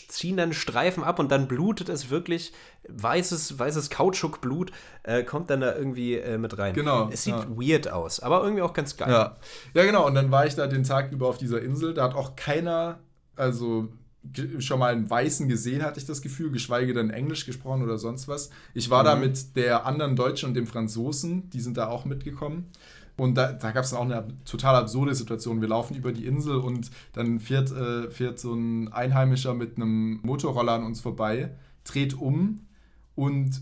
ziehen 0.10 0.38
dann 0.38 0.54
Streifen 0.54 1.04
ab 1.04 1.20
und 1.20 1.32
dann 1.32 1.48
blutet 1.48 1.90
es 1.90 2.10
wirklich 2.10 2.54
weißes, 2.88 3.60
weißes 3.60 3.90
Kautschukblut, 3.90 4.72
äh, 5.04 5.24
kommt 5.24 5.50
dann 5.50 5.62
da 5.62 5.76
irgendwie 5.76 6.16
äh, 6.16 6.38
mit 6.38 6.58
rein. 6.58 6.74
Genau. 6.74 7.10
Es 7.12 7.24
sieht 7.24 7.34
ja. 7.34 7.48
weird 7.50 7.90
aus, 7.90 8.20
aber 8.20 8.44
irgendwie 8.44 8.62
auch 8.62 8.74
ganz 8.74 8.98
geil. 8.98 9.12
Ja. 9.12 9.36
ja, 9.74 9.86
genau. 9.86 10.06
Und 10.08 10.16
dann 10.16 10.32
war 10.32 10.46
ich 10.46 10.56
da 10.56 10.68
den 10.68 10.84
Tag 10.84 11.12
über 11.12 11.28
auf 11.28 11.38
dieser 11.38 11.62
Insel. 11.62 11.94
Da 11.94 12.04
hat 12.04 12.16
auch 12.16 12.36
keiner, 12.36 13.00
also 13.36 13.90
schon 14.60 14.80
mal 14.80 14.92
einen 14.92 15.10
Weißen 15.10 15.48
gesehen, 15.48 15.84
hatte 15.84 16.00
ich 16.00 16.06
das 16.06 16.22
Gefühl, 16.22 16.52
geschweige 16.52 16.94
denn 16.94 17.10
Englisch 17.10 17.46
gesprochen 17.46 17.84
oder 17.84 17.98
sonst 17.98 18.28
was. 18.28 18.50
Ich 18.74 18.90
war 18.90 19.04
mhm. 19.04 19.06
da 19.06 19.16
mit 19.16 19.56
der 19.56 19.86
anderen 19.86 20.16
Deutschen 20.16 20.50
und 20.50 20.54
dem 20.56 20.68
Franzosen, 20.68 21.50
die 21.50 21.60
sind 21.60 21.78
da 21.78 21.88
auch 21.88 22.06
mitgekommen. 22.06 22.70
Und 23.18 23.36
da, 23.36 23.52
da 23.52 23.72
gab 23.72 23.84
es 23.84 23.94
auch 23.94 24.04
eine 24.04 24.28
total 24.46 24.76
absurde 24.76 25.16
Situation. 25.16 25.60
Wir 25.60 25.68
laufen 25.68 25.96
über 25.96 26.12
die 26.12 26.26
Insel 26.26 26.58
und 26.58 26.92
dann 27.14 27.40
fährt, 27.40 27.72
äh, 27.72 28.12
fährt 28.12 28.40
so 28.40 28.54
ein 28.54 28.94
Einheimischer 28.94 29.56
mit 29.56 29.76
einem 29.76 30.20
Motorroller 30.22 30.74
an 30.74 30.84
uns 30.84 31.02
vorbei, 31.02 31.56
dreht 31.84 32.14
um 32.14 32.62
und 33.16 33.62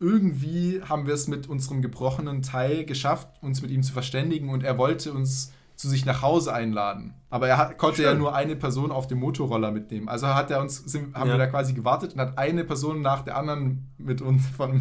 irgendwie 0.00 0.82
haben 0.82 1.06
wir 1.06 1.14
es 1.14 1.28
mit 1.28 1.48
unserem 1.48 1.80
gebrochenen 1.80 2.42
Teil 2.42 2.84
geschafft, 2.84 3.28
uns 3.42 3.62
mit 3.62 3.70
ihm 3.70 3.82
zu 3.82 3.92
verständigen 3.92 4.50
und 4.50 4.62
er 4.62 4.76
wollte 4.76 5.12
uns 5.12 5.52
zu 5.76 5.88
sich 5.88 6.06
nach 6.06 6.22
Hause 6.22 6.52
einladen. 6.52 7.14
Aber 7.28 7.48
er 7.48 7.58
hat, 7.58 7.76
konnte 7.76 7.96
Schön. 7.96 8.04
ja 8.06 8.14
nur 8.14 8.34
eine 8.34 8.56
Person 8.56 8.90
auf 8.90 9.08
dem 9.08 9.18
Motorroller 9.18 9.70
mitnehmen. 9.70 10.08
Also 10.08 10.28
hat 10.28 10.50
er 10.50 10.60
uns, 10.60 10.76
sind, 10.76 11.14
haben 11.14 11.28
ja. 11.28 11.34
wir 11.34 11.38
da 11.38 11.46
quasi 11.48 11.74
gewartet 11.74 12.14
und 12.14 12.20
hat 12.20 12.38
eine 12.38 12.64
Person 12.64 13.02
nach 13.02 13.22
der 13.22 13.36
anderen 13.36 13.90
mit 13.98 14.22
uns 14.22 14.46
von, 14.56 14.80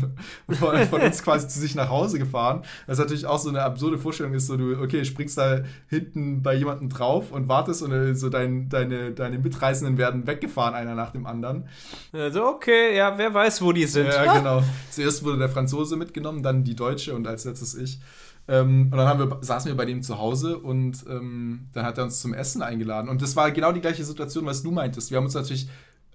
von, 0.49 0.77
von, 0.85 1.01
uns 1.01 1.23
quasi 1.23 1.47
zu 1.47 1.59
sich 1.59 1.75
nach 1.75 1.89
Hause 1.89 2.19
gefahren. 2.19 2.61
Das 2.87 2.97
ist 2.97 3.03
natürlich 3.03 3.25
auch 3.25 3.39
so 3.39 3.49
eine 3.49 3.63
absurde 3.63 3.97
Vorstellung 3.97 4.33
ist, 4.33 4.47
so 4.47 4.55
du, 4.57 4.79
okay, 4.79 5.03
springst 5.03 5.37
da 5.37 5.63
hinten 5.87 6.43
bei 6.43 6.53
jemandem 6.53 6.87
drauf 6.89 7.31
und 7.31 7.49
wartest 7.49 7.81
und 7.81 7.91
äh, 7.91 8.15
so 8.15 8.29
dein, 8.29 8.69
deine, 8.69 9.11
deine 9.11 9.39
Mitreisenden 9.39 9.97
werden 9.97 10.27
weggefahren, 10.27 10.75
einer 10.75 10.95
nach 10.95 11.11
dem 11.11 11.25
anderen. 11.25 11.67
Also 12.13 12.45
okay, 12.45 12.95
ja, 12.95 13.17
wer 13.17 13.33
weiß, 13.33 13.61
wo 13.63 13.73
die 13.73 13.85
sind. 13.85 14.07
Ja, 14.07 14.33
genau. 14.37 14.63
Zuerst 14.91 15.25
wurde 15.25 15.39
der 15.39 15.49
Franzose 15.49 15.97
mitgenommen, 15.97 16.43
dann 16.43 16.63
die 16.63 16.75
Deutsche 16.75 17.15
und 17.15 17.27
als 17.27 17.43
letztes 17.43 17.75
ich. 17.75 17.99
Ähm, 18.47 18.89
und 18.91 18.97
dann 18.97 19.07
haben 19.07 19.19
wir, 19.19 19.37
saßen 19.41 19.69
wir 19.69 19.77
bei 19.77 19.85
dem 19.85 20.03
zu 20.03 20.17
Hause 20.17 20.57
und 20.59 21.03
ähm, 21.09 21.67
dann 21.73 21.85
hat 21.85 21.97
er 21.97 22.03
uns 22.03 22.19
zum 22.19 22.33
Essen 22.33 22.61
eingeladen. 22.61 23.09
Und 23.09 23.21
das 23.21 23.35
war 23.35 23.51
genau 23.51 23.71
die 23.71 23.81
gleiche 23.81 24.03
Situation, 24.03 24.45
was 24.45 24.61
du 24.61 24.71
meintest. 24.71 25.09
Wir 25.09 25.17
haben 25.17 25.25
uns 25.25 25.33
natürlich, 25.33 25.67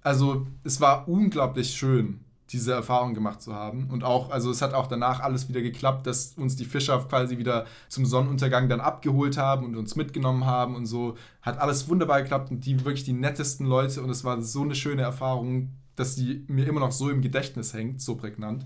also 0.02 0.46
es 0.62 0.80
war 0.80 1.08
unglaublich 1.08 1.72
schön, 1.72 2.20
diese 2.50 2.72
Erfahrung 2.72 3.14
gemacht 3.14 3.42
zu 3.42 3.54
haben. 3.54 3.88
Und 3.90 4.04
auch, 4.04 4.30
also 4.30 4.50
es 4.50 4.62
hat 4.62 4.74
auch 4.74 4.86
danach 4.86 5.20
alles 5.20 5.48
wieder 5.48 5.60
geklappt, 5.60 6.06
dass 6.06 6.34
uns 6.36 6.56
die 6.56 6.64
Fischer 6.64 6.98
quasi 7.08 7.38
wieder 7.38 7.66
zum 7.88 8.06
Sonnenuntergang 8.06 8.68
dann 8.68 8.80
abgeholt 8.80 9.36
haben 9.36 9.64
und 9.64 9.76
uns 9.76 9.96
mitgenommen 9.96 10.46
haben 10.46 10.76
und 10.76 10.86
so. 10.86 11.16
Hat 11.42 11.58
alles 11.58 11.88
wunderbar 11.88 12.22
geklappt 12.22 12.50
und 12.50 12.64
die 12.64 12.84
wirklich 12.84 13.04
die 13.04 13.12
nettesten 13.12 13.66
Leute 13.66 14.02
und 14.02 14.10
es 14.10 14.24
war 14.24 14.40
so 14.40 14.62
eine 14.62 14.74
schöne 14.74 15.02
Erfahrung, 15.02 15.70
dass 15.96 16.14
die 16.14 16.44
mir 16.48 16.66
immer 16.66 16.80
noch 16.80 16.92
so 16.92 17.10
im 17.10 17.22
Gedächtnis 17.22 17.74
hängt, 17.74 18.00
so 18.00 18.14
prägnant. 18.14 18.64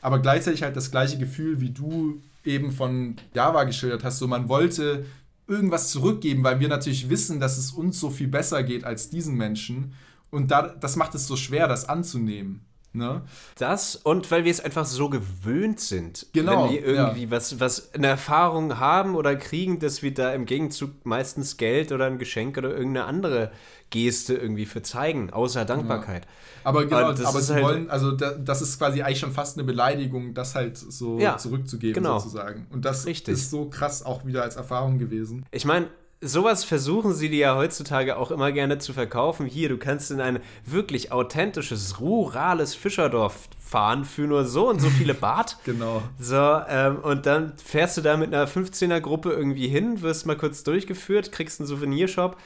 Aber 0.00 0.18
gleichzeitig 0.18 0.62
halt 0.62 0.76
das 0.76 0.90
gleiche 0.90 1.18
Gefühl, 1.18 1.60
wie 1.60 1.70
du 1.70 2.20
eben 2.44 2.72
von 2.72 3.16
Java 3.34 3.64
geschildert 3.64 4.04
hast, 4.04 4.18
so 4.18 4.26
man 4.26 4.48
wollte 4.48 5.04
irgendwas 5.46 5.90
zurückgeben, 5.90 6.42
weil 6.44 6.60
wir 6.60 6.68
natürlich 6.68 7.10
wissen, 7.10 7.40
dass 7.40 7.58
es 7.58 7.72
uns 7.72 8.00
so 8.00 8.10
viel 8.10 8.28
besser 8.28 8.62
geht 8.62 8.84
als 8.84 9.10
diesen 9.10 9.36
Menschen. 9.36 9.94
Und 10.30 10.50
da, 10.50 10.62
das 10.68 10.96
macht 10.96 11.14
es 11.14 11.26
so 11.26 11.36
schwer, 11.36 11.68
das 11.68 11.88
anzunehmen. 11.88 12.64
Ne? 12.96 13.22
Das 13.58 13.96
und 13.96 14.30
weil 14.30 14.44
wir 14.44 14.52
es 14.52 14.60
einfach 14.60 14.86
so 14.86 15.08
gewöhnt 15.08 15.80
sind. 15.80 16.28
Genau. 16.32 16.66
Wenn 16.66 16.74
wir 16.74 16.86
irgendwie 16.86 17.24
ja. 17.24 17.30
was, 17.30 17.58
was 17.58 17.92
eine 17.92 18.06
Erfahrung 18.06 18.78
haben 18.78 19.16
oder 19.16 19.34
kriegen, 19.34 19.80
dass 19.80 20.02
wir 20.02 20.14
da 20.14 20.32
im 20.32 20.46
Gegenzug 20.46 21.04
meistens 21.04 21.56
Geld 21.56 21.90
oder 21.90 22.06
ein 22.06 22.18
Geschenk 22.18 22.56
oder 22.56 22.70
irgendeine 22.70 23.06
andere 23.06 23.50
Geste 23.94 24.34
irgendwie 24.34 24.66
für 24.66 24.82
zeigen, 24.82 25.30
außer 25.30 25.64
Dankbarkeit. 25.64 26.24
Ja. 26.24 26.30
Aber 26.64 26.84
genau, 26.84 26.96
aber 26.96 27.40
sie 27.40 27.54
halt 27.54 27.64
wollen, 27.64 27.90
also 27.90 28.10
das 28.10 28.60
ist 28.60 28.78
quasi 28.78 29.02
eigentlich 29.02 29.20
schon 29.20 29.30
fast 29.30 29.56
eine 29.56 29.64
Beleidigung, 29.64 30.34
das 30.34 30.56
halt 30.56 30.76
so 30.76 31.20
ja, 31.20 31.36
zurückzugeben 31.36 32.02
genau. 32.02 32.18
sozusagen. 32.18 32.66
Und 32.70 32.84
das 32.84 33.06
Richtig. 33.06 33.34
ist 33.34 33.50
so 33.50 33.66
krass 33.66 34.02
auch 34.04 34.26
wieder 34.26 34.42
als 34.42 34.56
Erfahrung 34.56 34.98
gewesen. 34.98 35.46
Ich 35.52 35.64
meine, 35.64 35.86
sowas 36.20 36.64
versuchen 36.64 37.14
sie 37.14 37.28
dir 37.28 37.38
ja 37.38 37.56
heutzutage 37.56 38.16
auch 38.16 38.32
immer 38.32 38.50
gerne 38.50 38.78
zu 38.78 38.92
verkaufen. 38.92 39.46
Hier, 39.46 39.68
du 39.68 39.76
kannst 39.76 40.10
in 40.10 40.20
ein 40.20 40.40
wirklich 40.66 41.12
authentisches, 41.12 42.00
rurales 42.00 42.74
Fischerdorf 42.74 43.48
fahren 43.60 44.04
für 44.04 44.22
nur 44.22 44.44
so 44.44 44.68
und 44.70 44.80
so 44.80 44.88
viele 44.88 45.14
Bart. 45.14 45.58
genau. 45.64 46.02
So, 46.18 46.60
ähm, 46.68 46.96
und 47.02 47.26
dann 47.26 47.52
fährst 47.58 47.96
du 47.96 48.00
da 48.00 48.16
mit 48.16 48.34
einer 48.34 48.48
15er-Gruppe 48.48 49.30
irgendwie 49.30 49.68
hin, 49.68 50.02
wirst 50.02 50.26
mal 50.26 50.36
kurz 50.36 50.64
durchgeführt, 50.64 51.30
kriegst 51.30 51.60
einen 51.60 51.68
Souvenirshop 51.68 52.36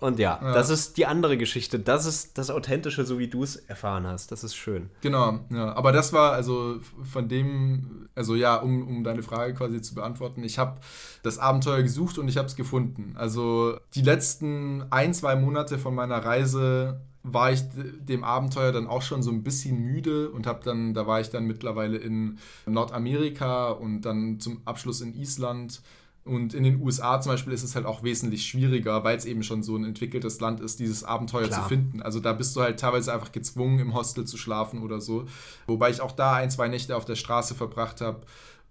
und 0.00 0.18
ja, 0.18 0.38
ja, 0.40 0.52
das 0.52 0.70
ist 0.70 0.96
die 0.96 1.06
andere 1.06 1.36
Geschichte. 1.36 1.78
Das 1.80 2.06
ist 2.06 2.38
das 2.38 2.50
Authentische, 2.50 3.04
so 3.04 3.18
wie 3.18 3.26
du 3.26 3.42
es 3.42 3.56
erfahren 3.56 4.06
hast. 4.06 4.30
Das 4.30 4.44
ist 4.44 4.54
schön. 4.54 4.90
Genau, 5.00 5.40
ja. 5.50 5.74
Aber 5.74 5.90
das 5.90 6.12
war 6.12 6.32
also 6.32 6.78
von 7.02 7.28
dem, 7.28 8.08
also 8.14 8.36
ja, 8.36 8.56
um, 8.56 8.86
um 8.86 9.02
deine 9.02 9.22
Frage 9.22 9.54
quasi 9.54 9.82
zu 9.82 9.96
beantworten, 9.96 10.44
ich 10.44 10.58
habe 10.58 10.80
das 11.24 11.38
Abenteuer 11.38 11.82
gesucht 11.82 12.18
und 12.18 12.28
ich 12.28 12.36
habe 12.36 12.46
es 12.46 12.54
gefunden. 12.54 13.14
Also 13.16 13.76
die 13.94 14.02
letzten 14.02 14.84
ein, 14.90 15.14
zwei 15.14 15.34
Monate 15.34 15.78
von 15.78 15.96
meiner 15.96 16.18
Reise 16.24 17.00
war 17.24 17.50
ich 17.50 17.62
dem 17.74 18.22
Abenteuer 18.22 18.70
dann 18.70 18.86
auch 18.86 19.02
schon 19.02 19.22
so 19.22 19.30
ein 19.30 19.42
bisschen 19.42 19.80
müde 19.80 20.30
und 20.30 20.46
habe 20.46 20.60
dann, 20.64 20.94
da 20.94 21.06
war 21.06 21.20
ich 21.20 21.30
dann 21.30 21.44
mittlerweile 21.44 21.98
in 21.98 22.38
Nordamerika 22.66 23.70
und 23.70 24.02
dann 24.02 24.38
zum 24.38 24.62
Abschluss 24.64 25.00
in 25.00 25.14
Island 25.14 25.82
Und 26.28 26.54
in 26.54 26.62
den 26.62 26.80
USA 26.82 27.20
zum 27.20 27.32
Beispiel 27.32 27.52
ist 27.52 27.62
es 27.62 27.74
halt 27.74 27.86
auch 27.86 28.02
wesentlich 28.02 28.46
schwieriger, 28.46 29.02
weil 29.02 29.16
es 29.16 29.24
eben 29.24 29.42
schon 29.42 29.62
so 29.62 29.76
ein 29.76 29.84
entwickeltes 29.84 30.40
Land 30.40 30.60
ist, 30.60 30.78
dieses 30.78 31.02
Abenteuer 31.02 31.48
Klar. 31.48 31.62
zu 31.62 31.68
finden. 31.68 32.02
Also 32.02 32.20
da 32.20 32.34
bist 32.34 32.54
du 32.54 32.60
halt 32.60 32.78
teilweise 32.78 33.12
einfach 33.12 33.32
gezwungen, 33.32 33.78
im 33.78 33.94
Hostel 33.94 34.26
zu 34.26 34.36
schlafen 34.36 34.82
oder 34.82 35.00
so. 35.00 35.24
Wobei 35.66 35.90
ich 35.90 36.00
auch 36.00 36.12
da 36.12 36.34
ein, 36.34 36.50
zwei 36.50 36.68
Nächte 36.68 36.96
auf 36.96 37.04
der 37.04 37.16
Straße 37.16 37.54
verbracht 37.54 38.00
habe. 38.00 38.20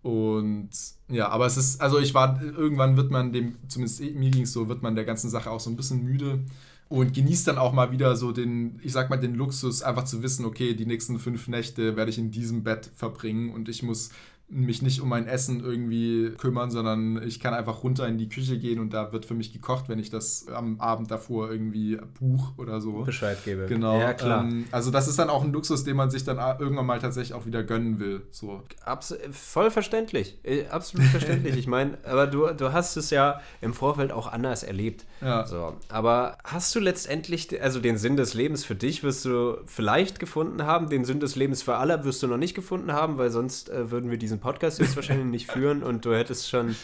Und 0.04 0.70
ja, 1.10 1.30
aber 1.30 1.48
es 1.48 1.58
ist, 1.58 1.82
also 1.82 2.00
ich 2.00 2.14
war, 2.14 2.42
irgendwann 2.42 2.96
wird 2.96 3.12
man 3.12 3.34
dem, 3.34 3.56
zumindest 3.68 4.00
mir 4.00 4.30
ging 4.30 4.44
es 4.44 4.54
so, 4.54 4.70
wird 4.70 4.84
man 4.84 4.96
der 4.96 5.06
ganzen 5.06 5.30
Sache 5.30 5.50
auch 5.50 5.60
so 5.60 5.70
ein 5.70 5.76
bisschen 5.76 6.04
müde 6.04 6.46
und 6.90 7.14
genießt 7.14 7.48
dann 7.48 7.58
auch 7.58 7.74
mal 7.74 7.92
wieder 7.92 8.16
so 8.16 8.32
den, 8.32 8.80
ich 8.84 8.94
sag 8.94 9.10
mal, 9.10 9.18
den 9.18 9.36
Luxus, 9.36 9.82
einfach 9.82 10.06
zu 10.06 10.24
wissen, 10.24 10.46
okay, 10.46 10.74
die 10.74 10.86
nächsten 10.86 11.20
fünf 11.20 11.48
Nächte 11.48 11.96
werde 11.96 12.12
ich 12.12 12.18
in 12.18 12.32
diesem 12.32 12.64
Bett 12.64 12.90
verbringen 12.96 13.54
und 13.54 13.68
ich 13.68 13.84
muss 13.84 14.12
mich 14.50 14.82
nicht 14.82 15.02
um 15.02 15.10
mein 15.10 15.28
Essen 15.28 15.60
irgendwie 15.60 16.32
kümmern, 16.38 16.72
sondern 16.72 17.22
ich 17.22 17.42
kann 17.42 17.54
einfach 17.54 17.84
runter 17.84 18.08
in 18.08 18.18
die 18.18 18.30
Küche 18.30 18.58
gehen 18.58 18.80
und 18.80 18.94
da 18.94 19.12
wird 19.12 19.26
für 19.26 19.34
mich 19.34 19.52
gekocht, 19.52 19.90
wenn 19.90 20.00
ich 20.00 20.10
das 20.10 20.48
am 20.48 20.80
Abend 20.80 21.12
davor 21.12 21.52
irgendwie 21.52 21.98
buch 22.18 22.54
oder 22.58 22.80
so. 22.80 23.04
Bescheid 23.04 23.38
gebe. 23.44 23.66
Genau. 23.66 24.00
Ja, 24.00 24.14
klar. 24.14 24.44
Ähm, 24.46 24.66
also 24.72 24.90
das 24.90 25.10
ist 25.10 25.20
dann 25.20 25.30
auch 25.30 25.44
ein 25.44 25.52
Luxus, 25.52 25.84
den 25.84 25.98
man 25.98 26.10
sich 26.10 26.24
dann 26.24 26.38
irgendwann 26.60 26.86
mal 26.86 27.00
tatsächlich 27.00 27.34
auch 27.34 27.46
wieder 27.46 27.64
gönnen 27.64 28.00
will. 28.00 28.22
So. 28.32 28.64
Abs 28.86 29.16
voll 29.32 29.70
verständlich. 29.70 30.40
Äh, 30.44 30.68
absolut 30.68 31.08
verständlich. 31.08 31.58
ich 31.58 31.68
meine, 31.68 31.98
aber 32.06 32.28
du, 32.28 32.48
du 32.54 32.72
hast 32.72 32.96
es 32.96 33.10
ja 33.10 33.42
im 33.60 33.74
Vorfeld 33.74 34.14
auch 34.14 34.32
anders 34.32 34.64
erlebt. 34.64 35.06
Ja. 35.22 35.46
So. 35.46 35.76
Aber 35.90 36.38
hast 36.46 36.74
du 36.74 36.80
letztendlich, 36.80 37.62
also 37.62 37.82
den 37.82 37.98
Sinn 37.98 38.16
des 38.16 38.34
Lebens 38.34 38.64
für 38.64 38.76
dich 38.76 39.04
wirst 39.04 39.26
du 39.26 39.58
vielleicht 39.66 40.20
gefunden 40.20 40.64
haben, 40.64 40.88
den 40.88 41.04
Sinn 41.04 41.20
des 41.20 41.36
Lebens 41.36 41.64
für 41.64 41.76
alle 41.76 42.06
wirst 42.06 42.24
du 42.24 42.28
noch 42.28 42.38
nicht 42.38 42.54
gefunden 42.54 42.94
haben, 42.94 43.18
weil 43.18 43.30
sonst 43.30 43.70
äh, 43.70 43.92
würden 43.92 44.10
wir 44.10 44.18
diesen 44.18 44.37
diesen 44.38 44.40
Podcast 44.40 44.80
jetzt 44.80 44.96
wahrscheinlich 44.96 45.26
nicht 45.26 45.52
führen 45.52 45.84
und 45.84 46.06
du 46.06 46.14
hättest 46.14 46.50
schon 46.50 46.76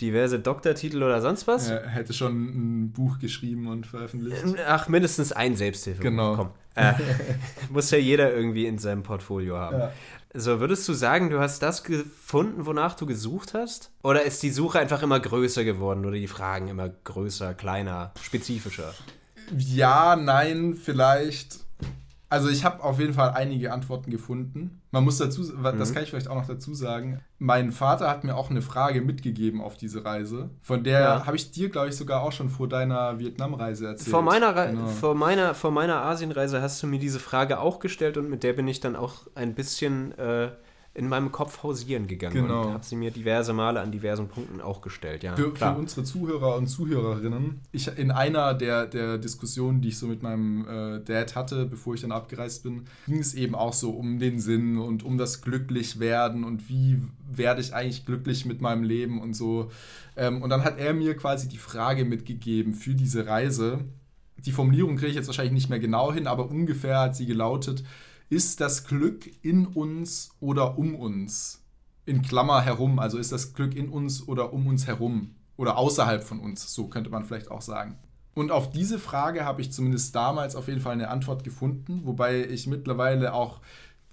diverse 0.00 0.38
Doktortitel 0.38 1.02
oder 1.02 1.20
sonst 1.20 1.46
was. 1.46 1.68
Er 1.68 1.86
hätte 1.88 2.12
schon 2.12 2.32
ein 2.32 2.92
Buch 2.92 3.18
geschrieben 3.18 3.68
und 3.68 3.86
veröffentlicht. 3.86 4.42
Ach, 4.66 4.88
mindestens 4.88 5.32
ein 5.32 5.56
Selbsthilfe. 5.56 6.02
Genau. 6.02 6.36
Komm. 6.36 6.50
Äh, 6.74 6.94
muss 7.70 7.90
ja 7.90 7.98
jeder 7.98 8.32
irgendwie 8.32 8.66
in 8.66 8.78
seinem 8.78 9.02
Portfolio 9.02 9.58
haben. 9.58 9.78
Ja. 9.78 9.92
So, 10.34 10.60
würdest 10.60 10.88
du 10.88 10.94
sagen, 10.94 11.28
du 11.28 11.38
hast 11.40 11.62
das 11.62 11.84
gefunden, 11.84 12.64
wonach 12.64 12.94
du 12.94 13.04
gesucht 13.04 13.52
hast? 13.52 13.90
Oder 14.02 14.22
ist 14.22 14.42
die 14.42 14.50
Suche 14.50 14.78
einfach 14.78 15.02
immer 15.02 15.20
größer 15.20 15.62
geworden 15.62 16.06
oder 16.06 16.16
die 16.16 16.26
Fragen 16.26 16.68
immer 16.68 16.88
größer, 16.88 17.52
kleiner, 17.52 18.12
spezifischer? 18.22 18.94
Ja, 19.58 20.16
nein, 20.16 20.74
vielleicht. 20.74 21.60
Also 22.32 22.48
ich 22.48 22.64
habe 22.64 22.82
auf 22.82 22.98
jeden 22.98 23.12
Fall 23.12 23.32
einige 23.34 23.74
Antworten 23.74 24.10
gefunden. 24.10 24.80
Man 24.90 25.04
muss 25.04 25.18
dazu, 25.18 25.42
das 25.42 25.90
mhm. 25.90 25.94
kann 25.94 26.02
ich 26.02 26.08
vielleicht 26.08 26.28
auch 26.28 26.34
noch 26.34 26.46
dazu 26.46 26.72
sagen. 26.72 27.20
Mein 27.38 27.72
Vater 27.72 28.08
hat 28.08 28.24
mir 28.24 28.34
auch 28.34 28.48
eine 28.48 28.62
Frage 28.62 29.02
mitgegeben 29.02 29.60
auf 29.60 29.76
diese 29.76 30.06
Reise. 30.06 30.48
Von 30.62 30.82
der 30.82 31.00
ja. 31.00 31.26
habe 31.26 31.36
ich 31.36 31.50
dir, 31.50 31.68
glaube 31.68 31.90
ich, 31.90 31.94
sogar 31.94 32.22
auch 32.22 32.32
schon 32.32 32.48
vor 32.48 32.68
deiner 32.68 33.18
Vietnamreise 33.18 33.86
erzählt. 33.88 34.08
Vor 34.08 34.22
meiner, 34.22 34.54
genau. 34.54 34.86
vor, 34.86 35.14
meiner, 35.14 35.54
vor 35.54 35.72
meiner 35.72 36.06
Asienreise 36.06 36.62
hast 36.62 36.82
du 36.82 36.86
mir 36.86 36.98
diese 36.98 37.20
Frage 37.20 37.60
auch 37.60 37.80
gestellt 37.80 38.16
und 38.16 38.30
mit 38.30 38.44
der 38.44 38.54
bin 38.54 38.66
ich 38.66 38.80
dann 38.80 38.96
auch 38.96 39.26
ein 39.34 39.54
bisschen 39.54 40.16
äh, 40.16 40.52
in 40.94 41.08
meinem 41.08 41.32
Kopf 41.32 41.62
hausieren 41.62 42.06
gegangen 42.06 42.34
genau. 42.34 42.66
und 42.66 42.74
habe 42.74 42.84
sie 42.84 42.96
mir 42.96 43.10
diverse 43.10 43.54
Male 43.54 43.80
an 43.80 43.90
diversen 43.90 44.28
Punkten 44.28 44.60
auch 44.60 44.82
gestellt. 44.82 45.22
Ja, 45.22 45.34
für, 45.34 45.54
für, 45.56 45.72
unsere 45.72 46.04
Zuhörer 46.04 46.56
und 46.56 46.66
Zuhörerinnen, 46.66 47.60
ich 47.72 47.88
in 47.96 48.10
einer 48.10 48.52
der, 48.52 48.86
der 48.86 49.16
Diskussionen, 49.16 49.80
die 49.80 49.88
ich 49.88 49.98
so 49.98 50.06
mit 50.06 50.22
meinem 50.22 50.66
äh, 50.68 51.00
Dad 51.00 51.34
hatte, 51.34 51.64
bevor 51.64 51.94
ich 51.94 52.02
dann 52.02 52.12
abgereist 52.12 52.62
bin, 52.62 52.84
ging 53.06 53.20
es 53.20 53.32
eben 53.32 53.54
auch 53.54 53.72
so 53.72 53.90
um 53.90 54.18
den 54.18 54.38
Sinn 54.38 54.76
und 54.76 55.02
um 55.02 55.16
das 55.16 55.40
Glücklichwerden 55.40 56.44
und 56.44 56.68
wie 56.68 57.00
werde 57.26 57.62
ich 57.62 57.74
eigentlich 57.74 58.04
glücklich 58.04 58.44
mit 58.44 58.60
meinem 58.60 58.82
Leben 58.82 59.20
und 59.20 59.32
so. 59.32 59.70
Ähm, 60.16 60.42
und 60.42 60.50
dann 60.50 60.62
hat 60.62 60.78
er 60.78 60.92
mir 60.92 61.16
quasi 61.16 61.48
die 61.48 61.56
Frage 61.56 62.04
mitgegeben 62.04 62.74
für 62.74 62.94
diese 62.94 63.26
Reise. 63.26 63.80
Die 64.36 64.52
Formulierung 64.52 64.96
kriege 64.96 65.08
ich 65.08 65.16
jetzt 65.16 65.28
wahrscheinlich 65.28 65.54
nicht 65.54 65.70
mehr 65.70 65.78
genau 65.78 66.12
hin, 66.12 66.26
aber 66.26 66.50
ungefähr 66.50 66.98
hat 66.98 67.16
sie 67.16 67.26
gelautet, 67.26 67.82
ist 68.32 68.62
das 68.62 68.86
Glück 68.86 69.30
in 69.42 69.66
uns 69.66 70.30
oder 70.40 70.78
um 70.78 70.94
uns? 70.94 71.62
In 72.06 72.22
Klammer 72.22 72.62
herum, 72.62 72.98
also 72.98 73.18
ist 73.18 73.30
das 73.30 73.52
Glück 73.52 73.76
in 73.76 73.90
uns 73.90 74.26
oder 74.26 74.54
um 74.54 74.66
uns 74.66 74.86
herum 74.86 75.34
oder 75.58 75.76
außerhalb 75.76 76.24
von 76.24 76.40
uns, 76.40 76.72
so 76.72 76.86
könnte 76.86 77.10
man 77.10 77.26
vielleicht 77.26 77.50
auch 77.50 77.60
sagen. 77.60 77.98
Und 78.32 78.50
auf 78.50 78.70
diese 78.70 78.98
Frage 78.98 79.44
habe 79.44 79.60
ich 79.60 79.70
zumindest 79.70 80.14
damals 80.16 80.56
auf 80.56 80.68
jeden 80.68 80.80
Fall 80.80 80.94
eine 80.94 81.10
Antwort 81.10 81.44
gefunden, 81.44 82.00
wobei 82.04 82.46
ich 82.46 82.66
mittlerweile 82.66 83.34
auch 83.34 83.60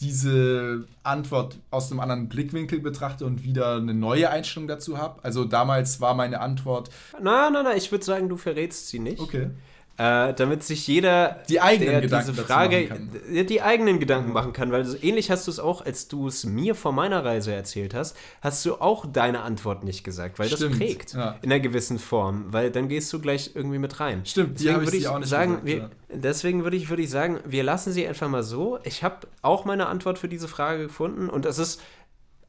diese 0.02 0.86
Antwort 1.04 1.58
aus 1.72 1.90
einem 1.90 2.02
anderen 2.02 2.28
Blickwinkel 2.28 2.82
betrachte 2.82 3.26
und 3.26 3.46
wieder 3.46 3.78
eine 3.78 3.94
neue 3.94 4.30
Einstellung 4.30 4.68
dazu 4.68 4.98
habe. 4.98 5.24
Also 5.24 5.46
damals 5.46 6.02
war 6.02 6.14
meine 6.14 6.42
Antwort. 6.42 6.90
Nein, 7.22 7.54
nein, 7.54 7.64
nein, 7.64 7.78
ich 7.78 7.90
würde 7.90 8.04
sagen, 8.04 8.28
du 8.28 8.36
verrätst 8.36 8.90
sie 8.90 9.00
nicht. 9.00 9.22
Okay 9.22 9.52
äh, 10.00 10.34
damit 10.34 10.64
sich 10.64 10.88
jeder 10.88 11.42
die 11.50 11.60
eigenen 11.60 12.00
Gedanken 12.00 12.32
diese 12.32 12.46
Frage 12.46 12.90
die 13.30 13.62
eigenen 13.62 14.00
Gedanken 14.00 14.32
machen 14.32 14.54
kann, 14.54 14.72
weil 14.72 14.86
so 14.86 14.98
ähnlich 15.02 15.30
hast 15.30 15.46
du 15.46 15.52
es 15.52 15.60
auch, 15.60 15.86
als 15.86 16.08
du 16.08 16.28
es 16.28 16.46
mir 16.46 16.74
vor 16.74 16.94
meiner 16.94 17.26
Reise 17.26 17.54
erzählt 17.54 17.94
hast, 17.94 18.16
hast 18.42 18.66
du 18.66 18.76
auch 18.76 19.06
deine 19.06 19.42
Antwort 19.42 19.84
nicht 19.84 20.06
gesagt, 20.06 20.40
weil 20.40 20.48
Stimmt, 20.48 20.72
das 20.72 20.78
prägt 20.80 21.14
ja. 21.14 21.36
in 21.42 21.52
einer 21.52 21.60
gewissen 21.60 22.00
Form, 22.00 22.46
weil 22.52 22.72
dann 22.72 22.88
gehst 22.88 23.12
du 23.12 23.20
gleich 23.20 23.52
irgendwie 23.56 23.78
mit 23.78 24.00
rein. 24.00 24.26
Stimmt, 24.26 24.60
deswegen 24.60 24.80
würde 24.80 24.96
ich, 24.96 25.08
auch 25.10 25.20
nicht 25.20 25.28
sagen, 25.28 25.64
gesagt, 25.64 25.66
wir, 25.66 25.78
ja. 25.78 25.90
deswegen 26.14 26.64
würde 26.64 26.78
ich, 26.78 26.90
würde 26.90 27.04
ich 27.04 27.10
sagen, 27.10 27.40
wir 27.46 27.64
lassen 27.64 27.92
sie 27.92 28.08
einfach 28.08 28.30
mal 28.30 28.44
so. 28.44 28.80
Ich 28.86 29.04
habe 29.04 29.28
auch 29.42 29.66
meine 29.66 29.88
Antwort 29.88 30.18
für 30.18 30.30
diese 30.30 30.48
Frage 30.48 30.84
gefunden 30.84 31.30
und 31.30 31.44
das 31.44 31.60
ist 31.60 31.82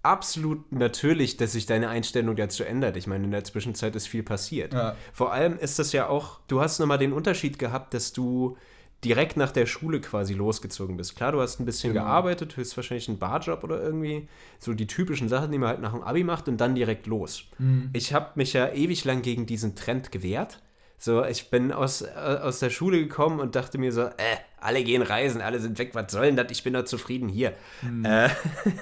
absolut 0.03 0.73
natürlich, 0.73 1.37
dass 1.37 1.53
sich 1.53 1.67
deine 1.67 1.89
Einstellung 1.89 2.37
dazu 2.37 2.65
ändert. 2.65 2.97
Ich 2.97 3.07
meine, 3.07 3.25
in 3.25 3.31
der 3.31 3.45
Zwischenzeit 3.45 3.95
ist 3.97 4.09
viel 4.09 4.23
passiert. 4.23 4.73
Ja. 4.73 4.97
Vor 5.13 5.33
allem 5.33 5.59
ist 5.59 5.79
das 5.79 5.93
ja 5.93 6.09
auch, 6.09 6.41
du 6.49 6.61
hast 6.61 6.79
nochmal 6.79 6.99
den 6.99 7.13
Unterschied 7.13 7.59
gehabt, 7.59 7.95
dass 7.95 8.13
du 8.13 8.57
direkt 9.05 9.37
nach 9.37 9.51
der 9.51 9.67
Schule 9.67 10.01
quasi 10.01 10.35
losgezogen 10.35 10.97
bist. 10.97 11.17
Klar, 11.17 11.33
du 11.33 11.41
hast 11.41 11.59
ein 11.59 11.65
bisschen 11.65 11.93
genau. 11.93 12.05
gearbeitet, 12.05 12.57
höchstwahrscheinlich 12.57 13.09
einen 13.09 13.19
Barjob 13.19 13.65
oder 13.65 13.83
irgendwie, 13.83 14.29
so 14.59 14.75
die 14.75 14.87
typischen 14.87 15.29
Sachen, 15.29 15.53
die 15.53 15.59
man 15.59 15.71
halt 15.71 15.81
nach 15.81 15.93
dem 15.93 16.03
Abi 16.03 16.23
macht 16.23 16.49
und 16.49 16.59
dann 16.59 16.75
direkt 16.75 17.07
los. 17.07 17.45
Mhm. 17.59 17.91
Ich 17.93 18.13
habe 18.13 18.33
mich 18.35 18.53
ja 18.53 18.71
ewig 18.73 19.05
lang 19.05 19.23
gegen 19.23 19.47
diesen 19.47 19.75
Trend 19.75 20.13
gewehrt 20.13 20.61
so, 21.03 21.25
ich 21.25 21.49
bin 21.49 21.73
aus, 21.73 22.03
äh, 22.03 22.09
aus 22.43 22.59
der 22.59 22.69
Schule 22.69 22.99
gekommen 22.99 23.41
und 23.41 23.57
dachte 23.57 23.79
mir 23.79 23.91
so, 23.91 24.03
äh, 24.03 24.37
alle 24.59 24.85
gehen 24.85 25.01
reisen, 25.01 25.41
alle 25.41 25.59
sind 25.59 25.79
weg, 25.79 25.95
was 25.95 26.13
soll 26.13 26.27
denn 26.27 26.37
das? 26.37 26.49
Ich 26.51 26.63
bin 26.63 26.75
doch 26.75 26.85
zufrieden 26.85 27.31
hier. 27.31 27.55
Mhm. 27.81 28.05
Äh, 28.05 28.29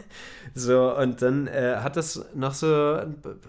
so, 0.55 0.97
und 0.97 1.23
dann 1.23 1.47
äh, 1.47 1.77
hat 1.77 1.97
das 1.97 2.27
noch 2.35 2.55
so, 2.55 2.67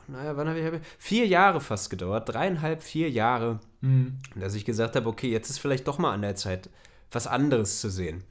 naja, 0.08 0.38
wann 0.38 0.48
habe 0.48 0.60
ich, 0.60 0.82
vier 1.00 1.26
Jahre 1.26 1.62
fast 1.62 1.90
gedauert, 1.90 2.30
dreieinhalb, 2.30 2.84
vier 2.84 3.10
Jahre, 3.10 3.60
mhm. 3.82 4.20
dass 4.36 4.54
ich 4.54 4.66
gesagt 4.66 4.96
habe, 4.96 5.10
okay, 5.10 5.32
jetzt 5.32 5.50
ist 5.50 5.58
vielleicht 5.58 5.88
doch 5.88 5.98
mal 5.98 6.14
an 6.14 6.22
der 6.22 6.36
Zeit, 6.36 6.70
was 7.12 7.26
anderes 7.26 7.82
zu 7.82 7.90
sehen. 7.90 8.24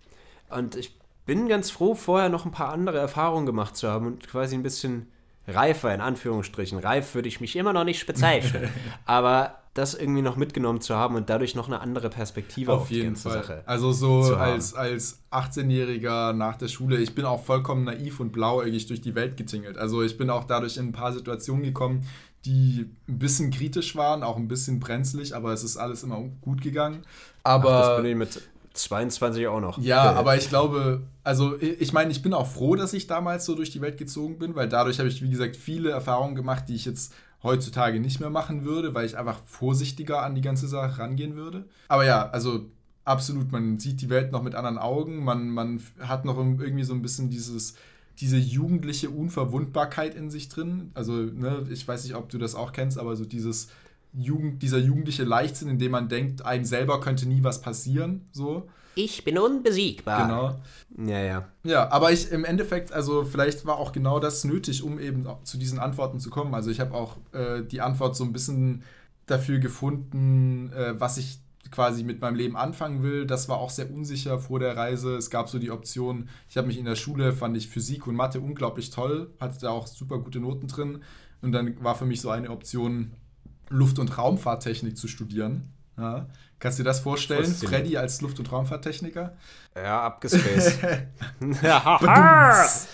Und 0.50 0.76
ich 0.76 0.96
bin 1.26 1.48
ganz 1.48 1.72
froh, 1.72 1.96
vorher 1.96 2.28
noch 2.28 2.44
ein 2.44 2.52
paar 2.52 2.68
andere 2.68 2.98
Erfahrungen 2.98 3.44
gemacht 3.44 3.76
zu 3.76 3.88
haben 3.88 4.06
und 4.06 4.28
quasi 4.28 4.54
ein 4.54 4.62
bisschen 4.62 5.08
reifer, 5.48 5.94
in 5.94 6.00
Anführungsstrichen. 6.00 6.78
Reif 6.78 7.14
würde 7.14 7.28
ich 7.28 7.40
mich 7.40 7.56
immer 7.56 7.72
noch 7.72 7.84
nicht 7.84 8.06
bezeichnen. 8.06 8.68
aber 9.06 9.58
das 9.74 9.94
irgendwie 9.94 10.22
noch 10.22 10.36
mitgenommen 10.36 10.80
zu 10.80 10.96
haben 10.96 11.14
und 11.14 11.30
dadurch 11.30 11.54
noch 11.54 11.68
eine 11.68 11.80
andere 11.80 12.10
Perspektive 12.10 12.72
auf, 12.72 12.82
auf 12.82 12.90
jeden 12.90 13.14
die 13.14 13.20
Fall. 13.20 13.32
Sache. 13.32 13.62
Also 13.64 13.92
so 13.92 14.34
als, 14.34 14.74
als 14.74 15.22
18-Jähriger 15.30 16.32
nach 16.32 16.56
der 16.56 16.68
Schule, 16.68 16.98
ich 16.98 17.14
bin 17.14 17.24
auch 17.24 17.44
vollkommen 17.44 17.84
naiv 17.84 18.18
und 18.18 18.32
blauäugig 18.32 18.86
durch 18.86 19.00
die 19.00 19.14
Welt 19.14 19.36
getingelt. 19.36 19.78
Also 19.78 20.02
ich 20.02 20.18
bin 20.18 20.30
auch 20.30 20.44
dadurch 20.44 20.76
in 20.76 20.88
ein 20.88 20.92
paar 20.92 21.12
Situationen 21.12 21.62
gekommen, 21.62 22.06
die 22.44 22.90
ein 23.08 23.18
bisschen 23.18 23.50
kritisch 23.50 23.94
waren, 23.94 24.22
auch 24.22 24.36
ein 24.36 24.48
bisschen 24.48 24.80
brenzlig, 24.80 25.34
aber 25.34 25.52
es 25.52 25.62
ist 25.62 25.76
alles 25.76 26.02
immer 26.02 26.22
gut 26.40 26.60
gegangen. 26.60 27.04
Aber 27.44 27.72
Ach, 27.72 27.88
das 27.88 27.96
bin 28.02 28.06
ich 28.10 28.16
mit 28.16 28.48
22 28.72 29.46
auch 29.48 29.60
noch. 29.60 29.78
Ja, 29.78 30.12
aber 30.12 30.36
ich 30.36 30.48
glaube, 30.48 31.02
also 31.24 31.60
ich 31.60 31.92
meine, 31.92 32.10
ich 32.10 32.22
bin 32.22 32.34
auch 32.34 32.46
froh, 32.46 32.76
dass 32.76 32.92
ich 32.92 33.06
damals 33.06 33.44
so 33.44 33.54
durch 33.54 33.70
die 33.70 33.80
Welt 33.80 33.98
gezogen 33.98 34.38
bin, 34.38 34.54
weil 34.54 34.68
dadurch 34.68 34.98
habe 34.98 35.08
ich, 35.08 35.22
wie 35.22 35.30
gesagt, 35.30 35.56
viele 35.56 35.90
Erfahrungen 35.90 36.34
gemacht, 36.34 36.64
die 36.68 36.74
ich 36.74 36.84
jetzt 36.84 37.12
heutzutage 37.42 38.00
nicht 38.00 38.20
mehr 38.20 38.30
machen 38.30 38.64
würde, 38.64 38.94
weil 38.94 39.06
ich 39.06 39.16
einfach 39.16 39.40
vorsichtiger 39.44 40.22
an 40.22 40.34
die 40.34 40.40
ganze 40.40 40.66
Sache 40.66 40.98
rangehen 40.98 41.36
würde. 41.36 41.64
Aber 41.88 42.04
ja, 42.04 42.28
also 42.30 42.66
absolut, 43.04 43.52
man 43.52 43.78
sieht 43.78 44.00
die 44.00 44.10
Welt 44.10 44.32
noch 44.32 44.42
mit 44.42 44.54
anderen 44.54 44.78
Augen, 44.78 45.24
man, 45.24 45.48
man 45.50 45.80
hat 46.00 46.24
noch 46.24 46.36
irgendwie 46.36 46.84
so 46.84 46.94
ein 46.94 47.02
bisschen 47.02 47.30
dieses, 47.30 47.74
diese 48.20 48.36
jugendliche 48.36 49.10
Unverwundbarkeit 49.10 50.14
in 50.14 50.30
sich 50.30 50.48
drin. 50.48 50.90
Also, 50.94 51.12
ne, 51.12 51.66
ich 51.70 51.86
weiß 51.86 52.04
nicht, 52.04 52.16
ob 52.16 52.28
du 52.28 52.38
das 52.38 52.54
auch 52.54 52.72
kennst, 52.72 52.98
aber 52.98 53.16
so 53.16 53.24
dieses 53.24 53.68
Jugend, 54.18 54.62
dieser 54.62 54.78
jugendliche 54.78 55.24
Leichtsinn, 55.24 55.68
in 55.68 55.78
dem 55.78 55.92
man 55.92 56.08
denkt, 56.08 56.44
einem 56.44 56.64
selber 56.64 57.00
könnte 57.00 57.26
nie 57.26 57.42
was 57.42 57.60
passieren, 57.60 58.28
so. 58.32 58.68
Ich 58.94 59.24
bin 59.24 59.38
unbesiegbar. 59.38 60.26
Genau. 60.26 61.08
Ja, 61.08 61.20
ja. 61.20 61.48
Ja, 61.62 61.92
aber 61.92 62.10
ich 62.10 62.32
im 62.32 62.44
Endeffekt, 62.44 62.92
also 62.92 63.24
vielleicht 63.24 63.64
war 63.64 63.78
auch 63.78 63.92
genau 63.92 64.18
das 64.18 64.42
nötig, 64.42 64.82
um 64.82 64.98
eben 64.98 65.24
zu 65.44 65.56
diesen 65.56 65.78
Antworten 65.78 66.18
zu 66.18 66.30
kommen. 66.30 66.52
Also 66.52 66.70
ich 66.70 66.80
habe 66.80 66.94
auch 66.94 67.16
äh, 67.32 67.62
die 67.62 67.80
Antwort 67.80 68.16
so 68.16 68.24
ein 68.24 68.32
bisschen 68.32 68.82
dafür 69.26 69.60
gefunden, 69.60 70.72
äh, 70.72 70.98
was 70.98 71.16
ich 71.16 71.38
quasi 71.70 72.02
mit 72.02 72.20
meinem 72.20 72.34
Leben 72.34 72.56
anfangen 72.56 73.02
will. 73.04 73.26
Das 73.26 73.48
war 73.48 73.58
auch 73.58 73.70
sehr 73.70 73.88
unsicher 73.92 74.38
vor 74.38 74.58
der 74.58 74.76
Reise. 74.76 75.16
Es 75.16 75.30
gab 75.30 75.48
so 75.48 75.58
die 75.60 75.70
Option, 75.70 76.28
ich 76.48 76.56
habe 76.56 76.66
mich 76.66 76.78
in 76.78 76.84
der 76.84 76.96
Schule, 76.96 77.32
fand 77.32 77.56
ich 77.56 77.68
Physik 77.68 78.06
und 78.06 78.16
Mathe 78.16 78.40
unglaublich 78.40 78.90
toll, 78.90 79.30
hatte 79.38 79.60
da 79.60 79.70
auch 79.70 79.86
super 79.86 80.18
gute 80.18 80.40
Noten 80.40 80.66
drin 80.66 81.02
Und 81.40 81.52
dann 81.52 81.82
war 81.84 81.94
für 81.94 82.06
mich 82.06 82.20
so 82.20 82.30
eine 82.30 82.50
Option, 82.50 83.12
Luft- 83.70 83.98
und 83.98 84.16
Raumfahrttechnik 84.16 84.96
zu 84.96 85.08
studieren. 85.08 85.72
Ja. 85.96 86.26
Kannst 86.60 86.78
du 86.78 86.82
dir 86.82 86.88
das 86.88 87.00
vorstellen? 87.00 87.44
Faszinierend. 87.44 87.76
Freddy 87.86 87.96
als 87.96 88.20
Luft- 88.20 88.38
und 88.38 88.50
Raumfahrttechniker? 88.50 89.36
Ja, 89.76 90.02
abgespaced. 90.02 90.78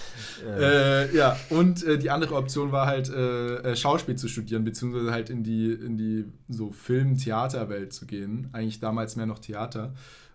Äh, 0.47 1.17
ja, 1.17 1.37
und 1.49 1.83
äh, 1.85 1.97
die 1.97 2.11
andere 2.11 2.35
Option 2.35 2.71
war 2.71 2.87
halt, 2.87 3.09
äh, 3.09 3.57
äh, 3.57 3.77
Schauspiel 3.77 4.17
zu 4.17 4.29
studieren, 4.29 4.65
beziehungsweise 4.65 5.11
halt 5.11 5.31
in 5.31 5.43
die, 5.43 5.73
in 5.73 5.97
die 5.97 6.27
so 6.49 6.71
Film-Theaterwelt 6.71 7.93
zu 7.95 8.05
gehen. 8.05 8.49
Eigentlich 8.53 8.79
damals 8.81 9.17
mehr 9.17 9.25
noch 9.27 9.39
Theater. 9.39 9.95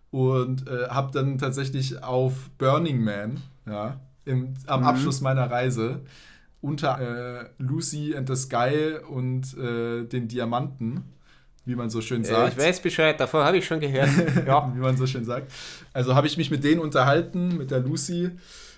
Und 0.10 0.68
äh, 0.68 0.88
habe 0.90 1.12
dann 1.12 1.38
tatsächlich 1.38 2.02
auf 2.04 2.50
Burning 2.58 3.04
Man, 3.04 3.42
ja, 3.68 4.00
im, 4.26 4.56
am 4.66 4.82
Mhm. 4.82 4.88
Abschluss 4.88 5.22
meiner 5.22 5.52
Reise, 5.52 6.02
unter 6.62 7.00
äh, 7.00 7.50
Lucy 7.58 8.16
and 8.16 8.28
the 8.28 8.36
Sky 8.36 8.98
und 9.08 9.58
äh, 9.58 10.04
den 10.04 10.28
Diamanten, 10.28 11.04
wie 11.66 11.76
man 11.76 11.90
so 11.90 12.02
schön 12.02 12.24
sagt. 12.24 12.54
ich 12.54 12.64
weiß 12.64 12.82
Bescheid, 12.82 13.20
davor 13.20 13.46
habe 13.46 13.58
ich 13.58 13.66
schon 13.66 13.80
gehört. 13.80 14.10
Ja. 14.46 14.72
wie 14.76 14.80
man 14.80 14.98
so 14.98 15.06
schön 15.08 15.24
sagt. 15.24 15.52
Also 15.94 16.16
habe 16.16 16.28
ich 16.28 16.38
mich 16.38 16.52
mit 16.52 16.64
denen 16.64 16.82
unterhalten, 16.82 17.58
mit 17.58 17.72
der 17.72 17.80
Lucy. 17.80 18.32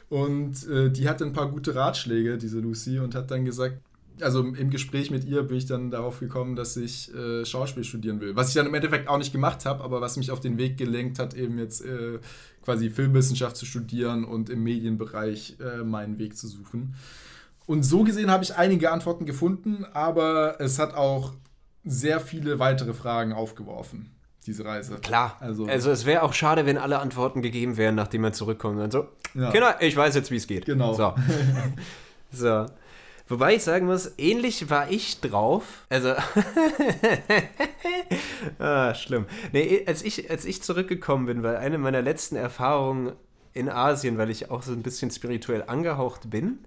Und 0.10 0.68
äh, 0.68 0.90
die 0.90 1.08
hatte 1.08 1.24
ein 1.24 1.32
paar 1.32 1.50
gute 1.50 1.74
Ratschläge, 1.74 2.38
diese 2.38 2.60
Lucy, 2.60 3.00
und 3.00 3.16
hat 3.16 3.32
dann 3.32 3.46
gesagt, 3.46 3.78
also 4.20 4.42
im 4.42 4.70
Gespräch 4.70 5.10
mit 5.10 5.24
ihr 5.24 5.44
bin 5.44 5.58
ich 5.58 5.66
dann 5.66 5.90
darauf 5.90 6.20
gekommen, 6.20 6.56
dass 6.56 6.76
ich 6.78 7.14
äh, 7.16 7.46
Schauspiel 7.46 7.84
studieren 7.84 8.20
will. 8.20 8.36
Was 8.36 8.50
ich 8.50 8.56
dann 8.56 8.68
im 8.68 8.74
Endeffekt 8.74 9.08
auch 9.08 9.18
nicht 9.18 9.32
gemacht 9.32 9.66
habe, 9.66 9.84
aber 9.84 10.02
was 10.02 10.18
mich 10.18 10.30
auf 10.32 10.40
den 10.40 10.58
Weg 10.58 10.78
gelenkt 10.78 11.18
hat, 11.18 11.34
eben 11.34 11.58
jetzt 11.58 11.84
äh, 11.86 12.20
quasi 12.64 12.90
Filmwissenschaft 12.90 13.56
zu 13.56 13.66
studieren 13.66 14.24
und 14.26 14.50
im 14.50 14.64
Medienbereich 14.64 15.58
äh, 15.60 15.84
meinen 15.84 16.20
Weg 16.20 16.38
zu 16.38 16.48
suchen. 16.48 16.96
Und 17.72 17.84
so 17.84 18.04
gesehen 18.04 18.30
habe 18.30 18.44
ich 18.44 18.58
einige 18.58 18.92
Antworten 18.92 19.26
gefunden, 19.26 19.86
aber 19.94 20.60
es 20.60 20.78
hat 20.78 20.94
auch 20.94 21.32
sehr 21.86 22.20
viele 22.20 22.60
weitere 22.60 22.94
Fragen 22.94 23.32
aufgeworfen, 23.32 24.12
diese 24.46 24.66
Reise. 24.66 24.96
Klar. 24.98 25.38
Also- 25.40 25.68
Also, 25.68 25.90
es 25.90 26.06
wäre 26.06 26.24
auch 26.24 26.34
schade, 26.34 26.66
wenn 26.66 26.78
alle 26.78 27.00
Antworten 27.00 27.42
gegeben 27.42 27.78
wären, 27.78 27.96
nachdem 27.96 28.24
man 28.24 28.34
zurückkommt. 28.34 28.78
Und 28.82 28.92
so, 28.92 29.08
Ja. 29.36 29.52
Kinder, 29.52 29.78
ich 29.80 29.96
weiß 29.96 30.16
jetzt, 30.16 30.32
wie 30.32 30.36
es 30.36 30.48
geht. 30.48 30.66
Genau. 30.66 30.94
So. 30.94 31.16
so. 32.34 32.66
Wobei 33.30 33.56
ich 33.56 33.64
sagen 33.64 33.86
muss, 33.86 34.16
ähnlich 34.18 34.70
war 34.70 34.92
ich 34.92 35.22
drauf. 35.22 35.86
Also. 35.88 36.14
ah, 38.60 38.94
schlimm. 38.96 39.28
Nee, 39.54 39.86
als 39.88 40.04
ich, 40.04 40.30
als 40.30 40.44
ich 40.44 40.62
zurückgekommen 40.62 41.26
bin, 41.26 41.42
weil 41.42 41.56
eine 41.56 41.78
meiner 41.78 42.02
letzten 42.02 42.36
Erfahrungen 42.36 43.14
in 43.54 43.70
Asien, 43.70 44.18
weil 44.18 44.30
ich 44.30 44.52
auch 44.52 44.62
so 44.62 44.74
ein 44.74 44.84
bisschen 44.84 45.10
spirituell 45.10 45.64
angehaucht 45.68 46.30
bin. 46.30 46.60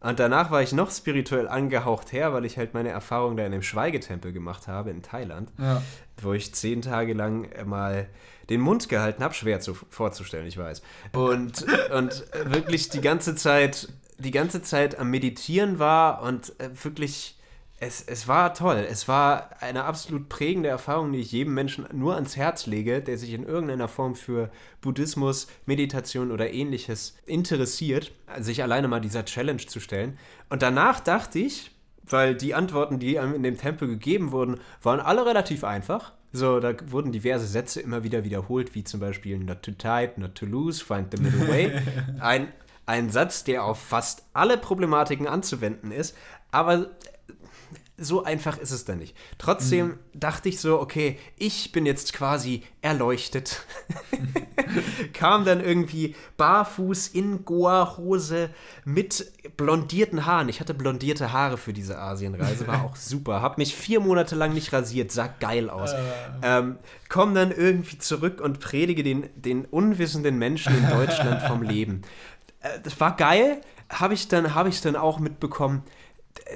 Und 0.00 0.20
danach 0.20 0.50
war 0.50 0.62
ich 0.62 0.72
noch 0.72 0.90
spirituell 0.92 1.48
angehaucht 1.48 2.12
her, 2.12 2.32
weil 2.32 2.44
ich 2.44 2.56
halt 2.56 2.72
meine 2.74 2.90
Erfahrung 2.90 3.36
da 3.36 3.44
in 3.44 3.52
dem 3.52 3.62
Schweigetempel 3.62 4.32
gemacht 4.32 4.68
habe 4.68 4.90
in 4.90 5.02
Thailand 5.02 5.50
Ja. 5.58 5.82
wo 6.22 6.32
ich 6.32 6.54
zehn 6.54 6.82
Tage 6.82 7.14
lang 7.14 7.48
mal 7.66 8.08
den 8.48 8.60
Mund 8.60 8.88
gehalten 8.88 9.22
habe, 9.22 9.34
schwer 9.34 9.60
zu, 9.60 9.74
vorzustellen, 9.74 10.46
ich 10.46 10.56
weiß. 10.56 10.82
Und, 11.12 11.66
und 11.94 12.24
wirklich 12.44 12.88
die 12.88 13.00
ganze 13.00 13.34
Zeit, 13.34 13.88
die 14.18 14.30
ganze 14.30 14.62
Zeit 14.62 14.98
am 14.98 15.10
Meditieren 15.10 15.78
war 15.78 16.22
und 16.22 16.58
äh, 16.60 16.70
wirklich, 16.82 17.37
es, 17.80 18.02
es 18.02 18.26
war 18.26 18.54
toll. 18.54 18.86
Es 18.90 19.06
war 19.06 19.50
eine 19.60 19.84
absolut 19.84 20.28
prägende 20.28 20.68
Erfahrung, 20.68 21.12
die 21.12 21.20
ich 21.20 21.30
jedem 21.30 21.54
Menschen 21.54 21.86
nur 21.92 22.14
ans 22.16 22.36
Herz 22.36 22.66
lege, 22.66 23.00
der 23.00 23.18
sich 23.18 23.32
in 23.32 23.44
irgendeiner 23.44 23.88
Form 23.88 24.14
für 24.16 24.50
Buddhismus, 24.80 25.46
Meditation 25.66 26.32
oder 26.32 26.52
ähnliches 26.52 27.16
interessiert, 27.24 28.12
sich 28.38 28.62
alleine 28.62 28.88
mal 28.88 29.00
dieser 29.00 29.24
Challenge 29.24 29.64
zu 29.64 29.78
stellen. 29.78 30.18
Und 30.48 30.62
danach 30.62 30.98
dachte 31.00 31.38
ich, 31.38 31.70
weil 32.02 32.34
die 32.34 32.54
Antworten, 32.54 32.98
die 32.98 33.18
einem 33.18 33.34
in 33.34 33.42
dem 33.42 33.58
Tempel 33.58 33.86
gegeben 33.86 34.32
wurden, 34.32 34.58
waren 34.82 35.00
alle 35.00 35.24
relativ 35.24 35.62
einfach. 35.62 36.12
So, 36.32 36.58
da 36.60 36.74
wurden 36.90 37.12
diverse 37.12 37.46
Sätze 37.46 37.80
immer 37.80 38.02
wieder 38.02 38.24
wiederholt, 38.24 38.74
wie 38.74 38.84
zum 38.84 39.00
Beispiel 39.00 39.38
not 39.38 39.62
too 39.62 39.72
tight, 39.72 40.18
not 40.18 40.34
too 40.34 40.46
loose, 40.46 40.84
find 40.84 41.14
the 41.14 41.22
middle 41.22 41.48
way. 41.48 41.80
Ein, 42.20 42.48
ein 42.86 43.10
Satz, 43.10 43.44
der 43.44 43.64
auf 43.64 43.78
fast 43.78 44.24
alle 44.32 44.56
Problematiken 44.56 45.26
anzuwenden 45.26 45.92
ist, 45.92 46.16
aber 46.50 46.88
so 48.00 48.22
einfach 48.22 48.58
ist 48.58 48.70
es 48.70 48.84
dann 48.84 48.98
nicht. 49.00 49.16
Trotzdem 49.38 49.98
dachte 50.14 50.48
ich 50.48 50.60
so, 50.60 50.80
okay, 50.80 51.18
ich 51.36 51.72
bin 51.72 51.84
jetzt 51.84 52.12
quasi 52.12 52.62
erleuchtet. 52.80 53.62
Kam 55.12 55.44
dann 55.44 55.60
irgendwie 55.60 56.14
barfuß 56.36 57.08
in 57.08 57.44
Goa-Hose 57.44 58.50
mit 58.84 59.32
blondierten 59.56 60.26
Haaren. 60.26 60.48
Ich 60.48 60.60
hatte 60.60 60.74
blondierte 60.74 61.32
Haare 61.32 61.56
für 61.58 61.72
diese 61.72 61.98
Asienreise, 61.98 62.66
war 62.66 62.84
auch 62.84 62.96
super. 62.96 63.42
Hab 63.42 63.58
mich 63.58 63.74
vier 63.74 64.00
Monate 64.00 64.34
lang 64.36 64.52
nicht 64.54 64.72
rasiert, 64.72 65.10
sah 65.12 65.26
geil 65.26 65.70
aus. 65.70 65.90
Ähm, 66.42 66.78
komm 67.08 67.34
dann 67.34 67.50
irgendwie 67.50 67.98
zurück 67.98 68.40
und 68.40 68.60
predige 68.60 69.02
den, 69.02 69.28
den 69.34 69.64
unwissenden 69.64 70.38
Menschen 70.38 70.76
in 70.76 70.88
Deutschland 70.88 71.42
vom 71.42 71.62
Leben. 71.68 72.02
Äh, 72.60 72.78
das 72.82 72.98
war 73.00 73.16
geil, 73.16 73.60
habe 73.90 74.14
ich, 74.14 74.28
dann- 74.28 74.54
hab 74.54 74.66
ich 74.66 74.80
dann 74.80 74.96
auch 74.96 75.18
mitbekommen 75.18 75.82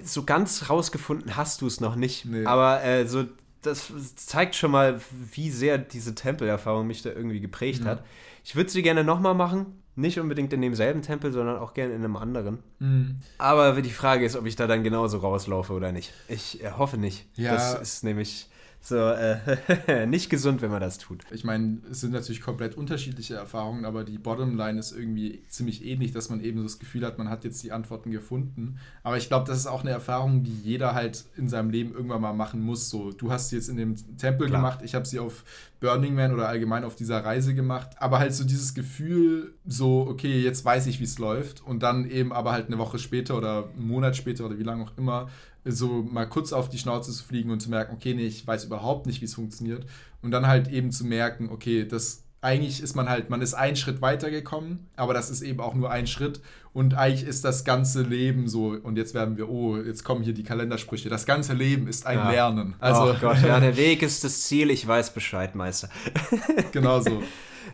so 0.02 0.24
ganz 0.24 0.70
rausgefunden 0.70 1.36
hast 1.36 1.60
du 1.60 1.66
es 1.66 1.80
noch 1.80 1.96
nicht. 1.96 2.24
Nee. 2.24 2.44
Aber 2.44 2.82
äh, 2.82 3.06
so, 3.06 3.24
das 3.62 3.92
zeigt 4.16 4.54
schon 4.54 4.70
mal, 4.70 5.00
wie 5.32 5.50
sehr 5.50 5.78
diese 5.78 6.14
Tempelerfahrung 6.14 6.86
mich 6.86 7.02
da 7.02 7.10
irgendwie 7.10 7.40
geprägt 7.40 7.84
hat. 7.84 8.04
Ich 8.44 8.56
würde 8.56 8.70
sie 8.70 8.82
gerne 8.82 9.04
nochmal 9.04 9.34
machen. 9.34 9.78
Nicht 9.94 10.18
unbedingt 10.18 10.52
in 10.54 10.62
demselben 10.62 11.02
Tempel, 11.02 11.32
sondern 11.32 11.58
auch 11.58 11.74
gerne 11.74 11.94
in 11.94 12.02
einem 12.02 12.16
anderen. 12.16 12.60
Mhm. 12.78 13.16
Aber 13.36 13.80
die 13.82 13.90
Frage 13.90 14.24
ist, 14.24 14.36
ob 14.36 14.46
ich 14.46 14.56
da 14.56 14.66
dann 14.66 14.82
genauso 14.82 15.18
rauslaufe 15.18 15.74
oder 15.74 15.92
nicht. 15.92 16.14
Ich 16.28 16.64
äh, 16.64 16.70
hoffe 16.70 16.96
nicht. 16.96 17.26
Ja. 17.36 17.52
Das 17.52 17.74
ist 17.74 18.02
nämlich 18.02 18.48
so 18.84 18.96
äh, 18.96 20.06
nicht 20.06 20.28
gesund, 20.28 20.60
wenn 20.60 20.72
man 20.72 20.80
das 20.80 20.98
tut. 20.98 21.22
Ich 21.30 21.44
meine, 21.44 21.78
es 21.88 22.00
sind 22.00 22.12
natürlich 22.12 22.40
komplett 22.40 22.76
unterschiedliche 22.76 23.36
Erfahrungen, 23.36 23.84
aber 23.84 24.02
die 24.02 24.18
Bottomline 24.18 24.78
ist 24.78 24.90
irgendwie 24.90 25.44
ziemlich 25.46 25.84
ähnlich, 25.84 26.10
dass 26.10 26.30
man 26.30 26.40
eben 26.42 26.58
so 26.58 26.64
das 26.64 26.80
Gefühl 26.80 27.06
hat, 27.06 27.16
man 27.16 27.28
hat 27.28 27.44
jetzt 27.44 27.62
die 27.62 27.70
Antworten 27.70 28.10
gefunden. 28.10 28.80
Aber 29.04 29.16
ich 29.16 29.28
glaube, 29.28 29.46
das 29.46 29.56
ist 29.56 29.68
auch 29.68 29.82
eine 29.82 29.90
Erfahrung, 29.90 30.42
die 30.42 30.52
jeder 30.64 30.94
halt 30.94 31.24
in 31.36 31.48
seinem 31.48 31.70
Leben 31.70 31.94
irgendwann 31.94 32.20
mal 32.20 32.32
machen 32.32 32.60
muss. 32.60 32.90
So, 32.90 33.12
du 33.12 33.30
hast 33.30 33.50
sie 33.50 33.56
jetzt 33.56 33.68
in 33.68 33.76
dem 33.76 33.94
Tempel 34.18 34.48
Klar. 34.48 34.60
gemacht, 34.60 34.80
ich 34.82 34.96
habe 34.96 35.06
sie 35.06 35.20
auf 35.20 35.44
Burning 35.78 36.14
Man 36.14 36.32
oder 36.32 36.48
allgemein 36.48 36.82
auf 36.82 36.96
dieser 36.96 37.24
Reise 37.24 37.54
gemacht. 37.54 37.90
Aber 37.98 38.18
halt 38.18 38.34
so 38.34 38.42
dieses 38.44 38.74
Gefühl, 38.74 39.54
so, 39.64 40.06
okay, 40.08 40.40
jetzt 40.40 40.64
weiß 40.64 40.88
ich, 40.88 40.98
wie 40.98 41.04
es 41.04 41.18
läuft. 41.18 41.60
Und 41.60 41.84
dann 41.84 42.10
eben 42.10 42.32
aber 42.32 42.50
halt 42.50 42.66
eine 42.66 42.78
Woche 42.78 42.98
später 42.98 43.36
oder 43.36 43.68
einen 43.76 43.86
Monat 43.86 44.16
später 44.16 44.46
oder 44.46 44.58
wie 44.58 44.64
lange 44.64 44.82
auch 44.82 44.96
immer, 44.96 45.28
so 45.64 46.02
mal 46.02 46.26
kurz 46.26 46.52
auf 46.52 46.68
die 46.68 46.78
Schnauze 46.78 47.12
zu 47.12 47.22
fliegen 47.22 47.50
und 47.50 47.60
zu 47.60 47.70
merken, 47.70 47.94
okay, 47.94 48.14
nee, 48.14 48.26
ich 48.26 48.46
weiß 48.46 48.64
überhaupt 48.64 49.06
nicht, 49.06 49.20
wie 49.20 49.26
es 49.26 49.34
funktioniert. 49.34 49.86
Und 50.20 50.30
dann 50.30 50.46
halt 50.46 50.68
eben 50.68 50.90
zu 50.90 51.04
merken, 51.04 51.50
okay, 51.50 51.86
das 51.86 52.24
eigentlich 52.42 52.82
ist 52.82 52.96
man 52.96 53.08
halt, 53.08 53.30
man 53.30 53.40
ist 53.40 53.54
einen 53.54 53.76
Schritt 53.76 54.02
weitergekommen, 54.02 54.88
aber 54.96 55.14
das 55.14 55.30
ist 55.30 55.42
eben 55.42 55.60
auch 55.60 55.74
nur 55.74 55.92
ein 55.92 56.08
Schritt. 56.08 56.40
Und 56.72 56.94
eigentlich 56.94 57.24
ist 57.24 57.44
das 57.44 57.64
ganze 57.64 58.02
Leben 58.02 58.48
so, 58.48 58.76
und 58.82 58.96
jetzt 58.96 59.14
werden 59.14 59.36
wir, 59.36 59.48
oh, 59.48 59.76
jetzt 59.76 60.02
kommen 60.02 60.24
hier 60.24 60.34
die 60.34 60.42
Kalendersprüche. 60.42 61.08
Das 61.08 61.24
ganze 61.24 61.52
Leben 61.52 61.86
ist 61.86 62.04
ein 62.04 62.18
Ja. 62.18 62.30
Lernen. 62.30 62.74
Also, 62.80 63.12
oh 63.12 63.16
Gott, 63.20 63.40
ja, 63.42 63.60
der 63.60 63.76
Weg 63.76 64.02
ist 64.02 64.24
das 64.24 64.42
Ziel. 64.42 64.70
Ich 64.70 64.86
weiß 64.86 65.14
Bescheid, 65.14 65.54
Meister. 65.54 65.88
genau 66.72 67.00
so. 67.00 67.22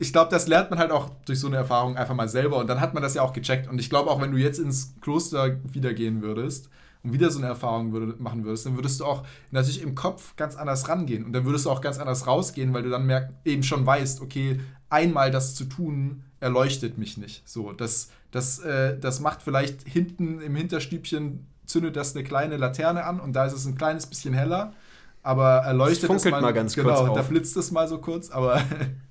Ich 0.00 0.12
glaube, 0.12 0.30
das 0.30 0.48
lernt 0.48 0.68
man 0.70 0.78
halt 0.78 0.90
auch 0.90 1.10
durch 1.24 1.40
so 1.40 1.46
eine 1.46 1.56
Erfahrung 1.56 1.96
einfach 1.96 2.14
mal 2.14 2.28
selber. 2.28 2.58
Und 2.58 2.66
dann 2.66 2.80
hat 2.80 2.92
man 2.92 3.02
das 3.02 3.14
ja 3.14 3.22
auch 3.22 3.32
gecheckt. 3.32 3.68
Und 3.68 3.78
ich 3.78 3.88
glaube 3.88 4.10
auch, 4.10 4.20
wenn 4.20 4.32
du 4.32 4.36
jetzt 4.36 4.58
ins 4.58 4.94
Kloster 5.00 5.56
wieder 5.72 5.94
gehen 5.94 6.20
würdest 6.20 6.68
und 7.08 7.12
wieder 7.14 7.30
so 7.30 7.38
eine 7.38 7.48
Erfahrung 7.48 7.92
würde, 7.92 8.14
machen 8.18 8.44
würdest, 8.44 8.66
dann 8.66 8.76
würdest 8.76 9.00
du 9.00 9.04
auch 9.04 9.24
natürlich 9.50 9.82
im 9.82 9.94
Kopf 9.94 10.36
ganz 10.36 10.56
anders 10.56 10.88
rangehen. 10.88 11.24
Und 11.24 11.32
dann 11.32 11.44
würdest 11.44 11.66
du 11.66 11.70
auch 11.70 11.80
ganz 11.80 11.98
anders 11.98 12.26
rausgehen, 12.26 12.72
weil 12.74 12.82
du 12.82 12.90
dann 12.90 13.06
merk, 13.06 13.30
eben 13.44 13.62
schon 13.62 13.84
weißt, 13.86 14.20
okay, 14.20 14.60
einmal 14.90 15.30
das 15.30 15.54
zu 15.54 15.64
tun, 15.64 16.22
erleuchtet 16.40 16.98
mich 16.98 17.16
nicht. 17.16 17.48
So, 17.48 17.72
das, 17.72 18.10
das, 18.30 18.58
äh, 18.60 18.98
das 18.98 19.20
macht 19.20 19.42
vielleicht 19.42 19.86
hinten 19.86 20.40
im 20.40 20.54
Hinterstübchen, 20.54 21.46
zündet 21.66 21.96
das 21.96 22.14
eine 22.14 22.24
kleine 22.24 22.56
Laterne 22.56 23.04
an 23.04 23.20
und 23.20 23.34
da 23.34 23.46
ist 23.46 23.52
es 23.52 23.66
ein 23.66 23.76
kleines 23.76 24.06
bisschen 24.06 24.34
heller. 24.34 24.72
Aber 25.22 25.58
erleuchtet 25.58 26.04
Es 26.04 26.06
funkelt 26.06 26.40
mal 26.40 26.52
ganz 26.52 26.74
genau, 26.74 26.94
kurz 26.94 27.14
da 27.14 27.20
auf. 27.20 27.28
blitzt 27.28 27.56
es 27.56 27.70
mal 27.70 27.88
so 27.88 27.98
kurz, 27.98 28.30
aber 28.30 28.62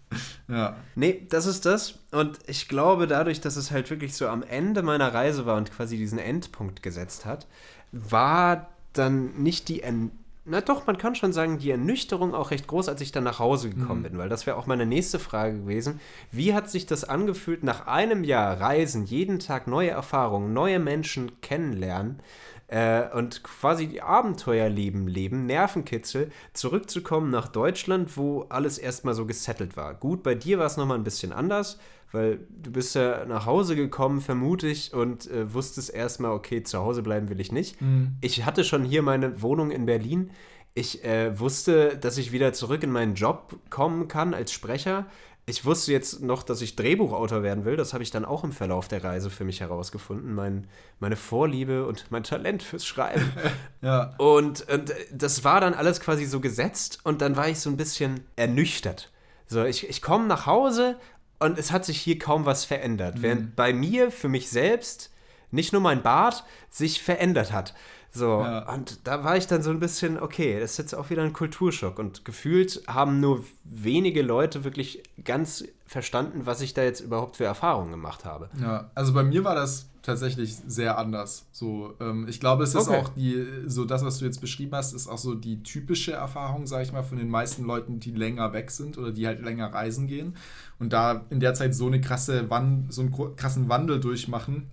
ja. 0.47 0.75
Nee, 0.95 1.27
das 1.29 1.45
ist 1.45 1.65
das. 1.65 1.99
Und 2.11 2.39
ich 2.47 2.67
glaube, 2.67 3.07
dadurch, 3.07 3.41
dass 3.41 3.55
es 3.55 3.71
halt 3.71 3.89
wirklich 3.89 4.15
so 4.15 4.27
am 4.27 4.41
Ende 4.41 4.81
meiner 4.83 5.13
Reise 5.13 5.45
war 5.45 5.57
und 5.57 5.71
quasi 5.71 5.97
diesen 5.97 6.17
Endpunkt 6.17 6.81
gesetzt 6.81 7.25
hat, 7.25 7.45
war 7.91 8.67
dann 8.93 9.41
nicht 9.41 9.69
die 9.69 9.81
En 9.81 10.11
na 10.49 10.61
doch, 10.61 10.87
man 10.87 10.97
kann 10.97 11.13
schon 11.13 11.33
sagen, 11.33 11.57
die 11.57 11.71
Ernüchterung 11.71 12.33
auch 12.33 12.51
recht 12.51 12.67
groß, 12.67 12.87
als 12.87 13.01
ich 13.01 13.11
dann 13.11 13.25
nach 13.25 13.39
Hause 13.39 13.69
gekommen 13.69 14.03
bin, 14.03 14.17
weil 14.17 14.29
das 14.29 14.45
wäre 14.45 14.55
auch 14.55 14.65
meine 14.65 14.85
nächste 14.85 15.19
Frage 15.19 15.59
gewesen. 15.59 15.99
Wie 16.31 16.53
hat 16.53 16.69
sich 16.69 16.85
das 16.85 17.03
angefühlt, 17.03 17.63
nach 17.63 17.85
einem 17.85 18.23
Jahr 18.23 18.61
Reisen, 18.61 19.03
jeden 19.03 19.39
Tag 19.39 19.67
neue 19.67 19.89
Erfahrungen, 19.89 20.53
neue 20.53 20.79
Menschen 20.79 21.41
kennenlernen, 21.41 22.21
äh, 22.67 23.09
und 23.15 23.43
quasi 23.43 23.99
Abenteuerleben 23.99 25.07
leben, 25.07 25.45
Nervenkitzel, 25.45 26.31
zurückzukommen 26.53 27.29
nach 27.29 27.47
Deutschland, 27.47 28.17
wo 28.17 28.45
alles 28.49 28.77
erstmal 28.77 29.13
so 29.13 29.25
gesettelt 29.25 29.77
war. 29.77 29.93
Gut, 29.93 30.23
bei 30.23 30.35
dir 30.35 30.59
war 30.59 30.65
es 30.65 30.77
nochmal 30.77 30.97
ein 30.97 31.03
bisschen 31.03 31.31
anders, 31.31 31.79
weil 32.11 32.39
du 32.49 32.71
bist 32.71 32.95
ja 32.95 33.25
nach 33.25 33.45
Hause 33.45 33.75
gekommen, 33.75 34.21
vermute 34.21 34.67
ich, 34.67 34.93
und 34.93 35.29
äh, 35.29 35.53
wusstest 35.53 35.93
erstmal, 35.93 36.31
okay, 36.31 36.63
zu 36.63 36.79
Hause 36.79 37.01
bleiben 37.01 37.29
will 37.29 37.39
ich 37.39 37.51
nicht. 37.51 37.81
Mhm. 37.81 38.17
Ich 38.21 38.45
hatte 38.45 38.63
schon 38.63 38.83
hier 38.83 39.01
meine 39.01 39.41
Wohnung 39.41 39.71
in 39.71 39.85
Berlin. 39.85 40.31
Ich 40.73 41.03
äh, 41.03 41.39
wusste, 41.39 41.97
dass 41.97 42.17
ich 42.17 42.31
wieder 42.31 42.53
zurück 42.53 42.83
in 42.83 42.91
meinen 42.91 43.15
Job 43.15 43.57
kommen 43.69 44.07
kann 44.07 44.33
als 44.33 44.51
Sprecher. 44.51 45.07
Ich 45.49 45.63
wusste 45.63 45.93
jetzt 45.93 46.21
noch, 46.21 46.43
dass 46.43 46.61
ich 46.61 46.75
Drehbuchautor 46.75 47.41
werden 47.41 47.63
will. 47.63 47.77
Das 47.77 47.93
habe 47.93 48.03
ich 48.03 48.11
dann 48.11 48.25
auch 48.25 48.43
im 48.43 48.51
Verlauf 48.51 48.89
der 48.89 49.01
Reise 49.01 49.29
für 49.29 49.45
mich 49.45 49.61
herausgefunden. 49.61 50.35
Mein, 50.35 50.67
meine 50.99 51.15
Vorliebe 51.15 51.85
und 51.87 52.11
mein 52.11 52.23
Talent 52.23 52.61
fürs 52.63 52.85
Schreiben. 52.85 53.31
Ja. 53.81 54.15
Und, 54.17 54.67
und 54.69 54.91
das 55.13 55.43
war 55.43 55.61
dann 55.61 55.75
alles 55.75 56.01
quasi 56.01 56.25
so 56.25 56.39
gesetzt 56.41 56.99
und 57.03 57.21
dann 57.21 57.37
war 57.37 57.47
ich 57.47 57.59
so 57.59 57.69
ein 57.69 57.77
bisschen 57.77 58.21
ernüchtert. 58.35 59.11
So, 59.45 59.63
ich, 59.63 59.87
ich 59.87 60.01
komme 60.01 60.25
nach 60.25 60.47
Hause 60.47 60.97
und 61.39 61.59
es 61.59 61.71
hat 61.71 61.85
sich 61.85 62.01
hier 62.01 62.17
kaum 62.17 62.45
was 62.45 62.65
verändert. 62.65 63.21
Während 63.21 63.55
bei 63.55 63.71
mir, 63.71 64.11
für 64.11 64.29
mich 64.29 64.49
selbst, 64.49 65.11
nicht 65.51 65.73
nur 65.73 65.81
mein 65.81 66.01
Bart 66.01 66.43
sich 66.71 67.01
verändert 67.01 67.53
hat. 67.53 67.75
So, 68.11 68.41
Ja. 68.41 68.73
und 68.73 68.99
da 69.07 69.23
war 69.23 69.37
ich 69.37 69.47
dann 69.47 69.61
so 69.61 69.69
ein 69.69 69.79
bisschen, 69.79 70.19
okay, 70.19 70.59
das 70.59 70.71
ist 70.71 70.77
jetzt 70.77 70.95
auch 70.95 71.09
wieder 71.09 71.23
ein 71.23 71.33
Kulturschock. 71.33 71.99
Und 71.99 72.25
gefühlt 72.25 72.81
haben 72.87 73.19
nur 73.19 73.43
wenige 73.63 74.21
Leute 74.21 74.63
wirklich 74.63 75.03
ganz 75.23 75.63
verstanden, 75.85 76.41
was 76.45 76.61
ich 76.61 76.73
da 76.73 76.83
jetzt 76.83 77.01
überhaupt 77.01 77.37
für 77.37 77.45
Erfahrungen 77.45 77.91
gemacht 77.91 78.25
habe. 78.25 78.49
Ja, 78.61 78.89
also 78.95 79.13
bei 79.13 79.23
mir 79.23 79.43
war 79.43 79.55
das 79.55 79.87
tatsächlich 80.01 80.55
sehr 80.67 80.97
anders. 80.97 81.45
So, 81.51 81.93
ähm, 81.99 82.27
ich 82.29 82.39
glaube, 82.39 82.63
es 82.63 82.73
ist 82.75 82.87
Okay. 82.87 82.97
auch 83.01 83.09
die, 83.09 83.45
so 83.67 83.83
das, 83.83 84.05
was 84.05 84.19
du 84.19 84.25
jetzt 84.25 84.39
beschrieben 84.39 84.73
hast, 84.73 84.93
ist 84.93 85.07
auch 85.07 85.17
so 85.17 85.35
die 85.35 85.61
typische 85.63 86.13
Erfahrung, 86.13 86.65
sage 86.65 86.83
ich 86.83 86.93
mal, 86.93 87.03
von 87.03 87.17
den 87.17 87.29
meisten 87.29 87.65
Leuten, 87.65 87.99
die 87.99 88.11
länger 88.11 88.53
weg 88.53 88.71
sind 88.71 88.97
oder 88.97 89.11
die 89.11 89.27
halt 89.27 89.41
länger 89.41 89.73
reisen 89.73 90.07
gehen 90.07 90.35
und 90.79 90.93
da 90.93 91.25
in 91.29 91.41
der 91.41 91.53
Zeit 91.55 91.75
so 91.75 91.87
eine 91.87 91.99
krasse 91.99 92.49
Wan 92.49 92.85
so 92.89 93.01
einen 93.01 93.35
krassen 93.35 93.67
Wandel 93.67 93.99
durchmachen 93.99 94.69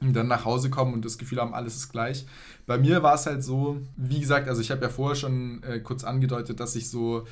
und 0.00 0.12
dann 0.14 0.28
nach 0.28 0.44
Hause 0.44 0.68
kommen 0.70 0.92
und 0.94 1.04
das 1.04 1.18
Gefühl 1.18 1.40
haben, 1.40 1.54
alles 1.54 1.76
ist 1.76 1.90
gleich. 1.90 2.26
Bei 2.66 2.76
mir 2.78 3.02
war 3.02 3.14
es 3.14 3.26
halt 3.26 3.42
so, 3.42 3.78
wie 3.96 4.20
gesagt, 4.20 4.48
also 4.48 4.60
ich 4.60 4.70
habe 4.70 4.82
ja 4.82 4.88
vorher 4.90 5.16
schon 5.16 5.62
äh, 5.62 5.80
kurz 5.80 6.04
angedeutet, 6.04 6.60
dass 6.60 6.76
ich 6.76 6.90
so 6.90 7.26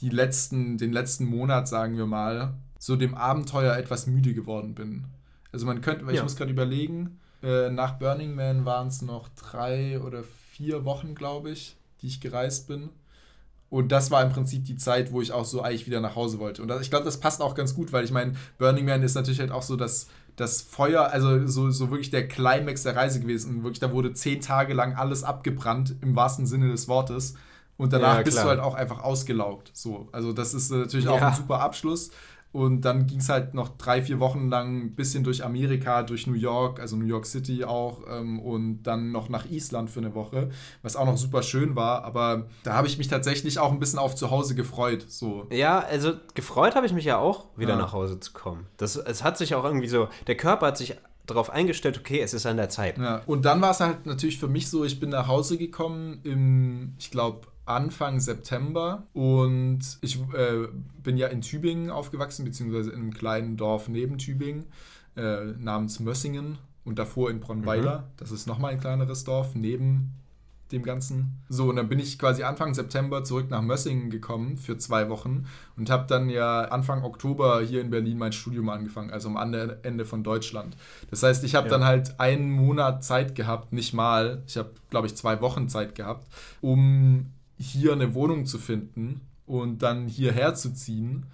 die 0.00 0.08
letzten, 0.08 0.78
den 0.78 0.92
letzten 0.92 1.26
Monat, 1.26 1.68
sagen 1.68 1.96
wir 1.96 2.06
mal, 2.06 2.54
so 2.78 2.96
dem 2.96 3.14
Abenteuer 3.14 3.76
etwas 3.76 4.06
müde 4.08 4.34
geworden 4.34 4.74
bin. 4.74 5.04
Also 5.52 5.66
man 5.66 5.80
könnte, 5.80 6.04
weil 6.06 6.14
ich 6.14 6.18
Ja. 6.18 6.24
muss 6.24 6.34
gerade 6.36 6.50
überlegen, 6.50 7.20
äh, 7.42 7.70
nach 7.70 7.98
Burning 7.98 8.34
Man 8.34 8.64
waren 8.64 8.88
es 8.88 9.02
noch 9.02 9.28
drei 9.28 10.00
oder 10.00 10.24
vier 10.50 10.84
Wochen, 10.84 11.14
glaube 11.14 11.50
ich, 11.50 11.76
die 12.00 12.08
ich 12.08 12.20
gereist 12.20 12.66
bin. 12.66 12.88
Und 13.70 13.90
das 13.90 14.10
war 14.10 14.22
im 14.22 14.30
Prinzip 14.32 14.64
die 14.64 14.76
Zeit, 14.76 15.12
wo 15.12 15.22
ich 15.22 15.32
auch 15.32 15.44
so 15.46 15.62
eigentlich 15.62 15.86
wieder 15.86 16.00
nach 16.00 16.14
Hause 16.14 16.38
wollte. 16.38 16.60
Und 16.62 16.68
das, 16.68 16.82
ich 16.82 16.90
glaube, 16.90 17.04
das 17.06 17.20
passt 17.20 17.40
auch 17.40 17.54
ganz 17.54 17.74
gut, 17.74 17.92
weil 17.92 18.04
ich 18.04 18.10
meine, 18.10 18.34
Burning 18.58 18.84
Man 18.84 19.02
ist 19.02 19.14
natürlich 19.14 19.40
halt 19.40 19.50
auch 19.50 19.62
so 19.62 19.76
das, 19.76 20.08
das 20.36 20.62
Feuer, 20.62 21.10
also 21.10 21.46
so, 21.46 21.70
so 21.70 21.90
wirklich 21.90 22.10
der 22.10 22.26
Climax 22.26 22.82
der 22.82 22.96
Reise 22.96 23.20
gewesen. 23.20 23.62
Wirklich, 23.64 23.80
da 23.80 23.92
wurde 23.92 24.12
zehn 24.14 24.40
Tage 24.40 24.74
lang 24.74 24.94
alles 24.94 25.24
abgebrannt, 25.24 25.94
im 26.00 26.16
wahrsten 26.16 26.46
Sinne 26.46 26.70
des 26.70 26.88
Wortes. 26.88 27.34
Und 27.76 27.92
danach 27.92 28.18
Ja, 28.18 28.22
bist 28.22 28.38
du 28.38 28.42
halt 28.44 28.60
auch 28.60 28.74
einfach 28.74 29.02
ausgelaugt. 29.02 29.70
So, 29.74 30.08
also 30.12 30.32
das 30.32 30.54
ist 30.54 30.70
äh, 30.70 30.76
natürlich 30.76 31.08
auch 31.08 31.20
Ja. 31.20 31.28
ein 31.28 31.34
super 31.34 31.60
Abschluss. 31.60 32.10
Und 32.52 32.82
dann 32.82 33.06
ging 33.06 33.18
es 33.20 33.30
halt 33.30 33.54
noch 33.54 33.70
drei, 33.78 34.02
vier 34.02 34.20
Wochen 34.20 34.48
lang 34.50 34.82
ein 34.82 34.94
bisschen 34.94 35.24
durch 35.24 35.42
Amerika, 35.42 36.02
durch 36.02 36.26
New 36.26 36.34
York, 36.34 36.80
also 36.80 36.96
New 36.96 37.06
York 37.06 37.24
City 37.24 37.64
auch, 37.64 38.02
ähm, 38.10 38.38
und 38.40 38.82
dann 38.82 39.10
noch 39.10 39.30
nach 39.30 39.46
Island 39.50 39.88
für 39.88 40.00
eine 40.00 40.14
Woche, 40.14 40.50
was 40.82 40.94
auch 40.94 41.06
noch 41.06 41.16
super 41.16 41.42
schön 41.42 41.76
war. 41.76 42.04
Aber 42.04 42.46
da 42.62 42.74
habe 42.74 42.86
ich 42.86 42.98
mich 42.98 43.08
tatsächlich 43.08 43.58
auch 43.58 43.72
ein 43.72 43.78
bisschen 43.78 43.98
auf 43.98 44.14
zu 44.14 44.30
Hause 44.30 44.54
gefreut. 44.54 45.06
So. 45.08 45.46
Ja, 45.50 45.78
also 45.80 46.12
gefreut 46.34 46.74
habe 46.76 46.84
ich 46.86 46.92
mich 46.92 47.06
ja 47.06 47.16
auch, 47.18 47.46
wieder 47.56 47.72
Ja. 47.72 47.78
nach 47.78 47.94
Hause 47.94 48.20
zu 48.20 48.32
kommen. 48.32 48.66
Das, 48.76 48.96
es 48.96 49.24
hat 49.24 49.38
sich 49.38 49.54
auch 49.54 49.64
irgendwie 49.64 49.88
so, 49.88 50.08
der 50.26 50.36
Körper 50.36 50.66
hat 50.66 50.76
sich 50.76 50.96
darauf 51.26 51.50
eingestellt, 51.50 51.98
okay, 51.98 52.20
es 52.20 52.34
ist 52.34 52.44
an 52.46 52.56
der 52.58 52.68
Zeit. 52.68 52.98
Ja. 52.98 53.22
Und 53.26 53.44
dann 53.44 53.62
war 53.62 53.70
es 53.70 53.80
halt 53.80 54.04
natürlich 54.06 54.38
für 54.38 54.48
mich 54.48 54.68
so, 54.68 54.84
ich 54.84 55.00
bin 55.00 55.10
nach 55.10 55.28
Hause 55.28 55.56
gekommen 55.56 56.20
im, 56.24 56.94
ich 56.98 57.10
glaube, 57.10 57.46
Anfang 57.64 58.18
September 58.20 59.04
und 59.12 59.80
ich 60.00 60.20
äh, 60.34 60.66
bin 61.02 61.16
ja 61.16 61.28
in 61.28 61.40
Tübingen 61.42 61.90
aufgewachsen, 61.90 62.44
beziehungsweise 62.44 62.90
in 62.90 63.00
einem 63.00 63.14
kleinen 63.14 63.56
Dorf 63.56 63.88
neben 63.88 64.18
Tübingen 64.18 64.64
äh, 65.16 65.44
namens 65.58 66.00
Mössingen 66.00 66.58
und 66.84 66.98
davor 66.98 67.30
in 67.30 67.38
Bronnweiler. 67.40 68.10
Das 68.16 68.32
ist 68.32 68.46
nochmal 68.46 68.72
ein 68.72 68.80
kleineres 68.80 69.24
Dorf 69.24 69.54
neben 69.54 70.12
dem 70.72 70.82
Ganzen. 70.82 71.38
So, 71.50 71.68
und 71.68 71.76
dann 71.76 71.88
bin 71.90 71.98
ich 71.98 72.18
quasi 72.18 72.42
Anfang 72.44 72.72
September 72.74 73.22
zurück 73.24 73.50
nach 73.50 73.60
Mössingen 73.60 74.08
gekommen 74.10 74.56
für 74.56 74.78
zwei 74.78 75.08
Wochen 75.10 75.44
und 75.76 75.90
habe 75.90 76.06
dann 76.08 76.30
ja 76.30 76.62
Anfang 76.62 77.04
Oktober 77.04 77.60
hier 77.60 77.82
in 77.82 77.90
Berlin 77.90 78.16
mein 78.18 78.32
Studium 78.32 78.70
angefangen, 78.70 79.10
also 79.10 79.28
am 79.28 79.36
anderen 79.36 79.84
Ende 79.84 80.06
von 80.06 80.24
Deutschland. 80.24 80.76
Das 81.10 81.22
heißt, 81.22 81.44
ich 81.44 81.54
habe 81.54 81.68
Ja. 81.68 81.72
dann 81.72 81.84
halt 81.84 82.18
einen 82.18 82.50
Monat 82.50 83.04
Zeit 83.04 83.34
gehabt, 83.34 83.72
nicht 83.74 83.92
mal, 83.92 84.42
ich 84.46 84.56
habe, 84.56 84.70
glaube 84.88 85.06
ich, 85.06 85.14
zwei 85.14 85.40
Wochen 85.42 85.68
Zeit 85.68 85.94
gehabt, 85.94 86.26
um 86.62 87.26
hier 87.58 87.92
eine 87.92 88.14
Wohnung 88.14 88.46
zu 88.46 88.58
finden 88.58 89.20
und 89.46 89.82
dann 89.82 90.08
hierher 90.08 90.54
zu 90.54 90.72
ziehen 90.72 91.26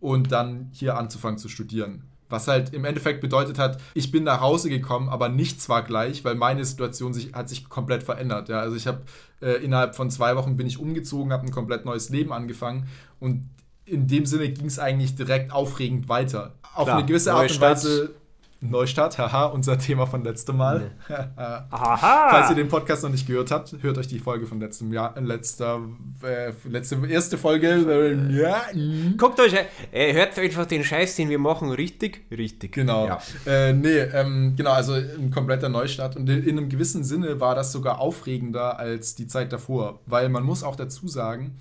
und 0.00 0.32
dann 0.32 0.70
hier 0.72 0.96
anzufangen 0.96 1.38
zu 1.38 1.48
studieren. 1.48 2.04
Was 2.28 2.46
halt 2.46 2.72
im 2.72 2.84
Endeffekt 2.84 3.20
bedeutet 3.20 3.58
hat, 3.58 3.80
ich 3.92 4.12
bin 4.12 4.22
nach 4.22 4.40
Hause 4.40 4.70
gekommen, 4.70 5.08
aber 5.08 5.28
nichts 5.28 5.68
war 5.68 5.82
gleich, 5.82 6.24
weil 6.24 6.36
meine 6.36 6.64
Situation 6.64 7.12
sich, 7.12 7.32
hat 7.32 7.48
sich 7.48 7.68
komplett 7.68 8.04
verändert. 8.04 8.48
Ja? 8.48 8.60
Also 8.60 8.76
ich 8.76 8.86
habe 8.86 9.02
äh, 9.42 9.62
innerhalb 9.64 9.96
von 9.96 10.10
zwei 10.10 10.36
Wochen 10.36 10.56
bin 10.56 10.66
ich 10.66 10.78
umgezogen, 10.78 11.32
habe 11.32 11.44
ein 11.44 11.50
komplett 11.50 11.84
neues 11.84 12.08
Leben 12.08 12.32
angefangen 12.32 12.86
und 13.18 13.48
in 13.84 14.06
dem 14.06 14.26
Sinne 14.26 14.48
ging 14.48 14.66
es 14.66 14.78
eigentlich 14.78 15.16
direkt 15.16 15.52
aufregend 15.52 16.08
weiter. 16.08 16.54
Auf 16.74 16.84
Klar, 16.84 16.98
eine 16.98 17.06
gewisse 17.06 17.34
Art 17.34 17.50
und. 17.50 17.60
Weise. 17.60 18.14
Neustart, 18.62 19.16
haha, 19.16 19.46
unser 19.46 19.78
Thema 19.78 20.06
von 20.06 20.22
letztem 20.22 20.58
Mal. 20.58 20.90
Aha! 21.08 22.28
Falls 22.30 22.50
ihr 22.50 22.56
den 22.56 22.68
Podcast 22.68 23.02
noch 23.02 23.10
nicht 23.10 23.26
gehört 23.26 23.50
habt, 23.50 23.74
hört 23.80 23.96
euch 23.96 24.06
die 24.06 24.18
Folge 24.18 24.46
von 24.46 24.60
letztem 24.60 24.92
Jahr, 24.92 25.16
äh, 25.16 25.20
letzter, 25.20 25.80
äh, 26.22 26.52
letzte, 26.68 27.00
erste 27.08 27.38
Folge, 27.38 27.68
äh, 27.68 28.38
ja, 28.38 28.60
mm. 28.74 29.16
Guckt 29.16 29.40
euch, 29.40 29.54
äh, 29.92 30.12
hört 30.12 30.38
einfach 30.38 30.66
den 30.66 30.84
Scheiß, 30.84 31.16
den 31.16 31.30
wir 31.30 31.38
machen, 31.38 31.70
richtig, 31.70 32.26
richtig. 32.30 32.72
Genau. 32.72 33.06
Ja. 33.06 33.22
Äh, 33.46 33.72
nee, 33.72 33.98
ähm, 33.98 34.54
genau, 34.56 34.72
also 34.72 34.92
ein 34.92 35.30
kompletter 35.30 35.70
Neustart. 35.70 36.16
Und 36.16 36.28
in, 36.28 36.42
in 36.44 36.58
einem 36.58 36.68
gewissen 36.68 37.02
Sinne 37.02 37.40
war 37.40 37.54
das 37.54 37.72
sogar 37.72 37.98
aufregender 37.98 38.78
als 38.78 39.14
die 39.14 39.26
Zeit 39.26 39.54
davor. 39.54 40.00
Weil 40.04 40.28
man 40.28 40.44
muss 40.44 40.62
auch 40.62 40.76
dazu 40.76 41.08
sagen, 41.08 41.56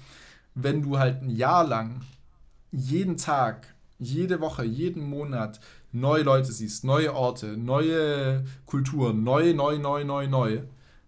wenn 0.53 0.81
du 0.81 0.99
halt 0.99 1.21
ein 1.21 1.30
Jahr 1.30 1.65
lang 1.65 2.01
jeden 2.71 3.15
Tag, 3.15 3.73
jede 3.99 4.41
Woche, 4.41 4.65
jeden 4.65 5.03
Monat 5.03 5.59
neue 5.91 6.23
Leute 6.23 6.51
siehst, 6.51 6.83
neue 6.83 7.13
Orte, 7.13 7.57
neue 7.57 8.43
Kulturen, 8.65 9.23
neu, 9.23 9.53
neu, 9.53 9.77
neu, 9.77 10.03
neu, 10.03 10.27
neu, 10.27 10.59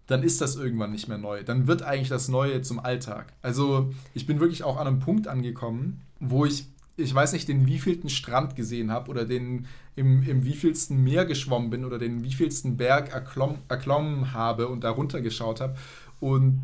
dann 0.06 0.22
ist 0.22 0.40
das 0.40 0.56
irgendwann 0.56 0.92
nicht 0.92 1.08
mehr 1.08 1.18
neu. 1.18 1.42
Dann 1.42 1.66
wird 1.66 1.82
eigentlich 1.82 2.08
das 2.08 2.28
Neue 2.28 2.62
zum 2.62 2.80
Alltag. 2.80 3.32
Also 3.40 3.92
ich 4.14 4.26
bin 4.26 4.40
wirklich 4.40 4.64
auch 4.64 4.76
an 4.76 4.86
einem 4.86 4.98
Punkt 5.00 5.28
angekommen, 5.28 6.02
wo 6.20 6.44
ich, 6.44 6.66
ich 6.96 7.14
weiß 7.14 7.32
nicht, 7.32 7.48
den 7.48 7.66
wievielten 7.66 8.10
Strand 8.10 8.56
gesehen 8.56 8.90
habe 8.90 9.10
oder 9.10 9.24
den 9.24 9.66
im, 9.94 10.22
im 10.22 10.44
wievielsten 10.44 11.02
Meer 11.02 11.24
geschwommen 11.24 11.70
bin 11.70 11.84
oder 11.84 11.98
den 11.98 12.24
wievielsten 12.24 12.76
Berg 12.76 13.12
erklomm, 13.12 13.58
erklommen 13.68 14.32
habe 14.32 14.68
und 14.68 14.84
da 14.84 14.90
runtergeschaut 14.90 15.60
habe 15.60 15.76
und 16.20 16.62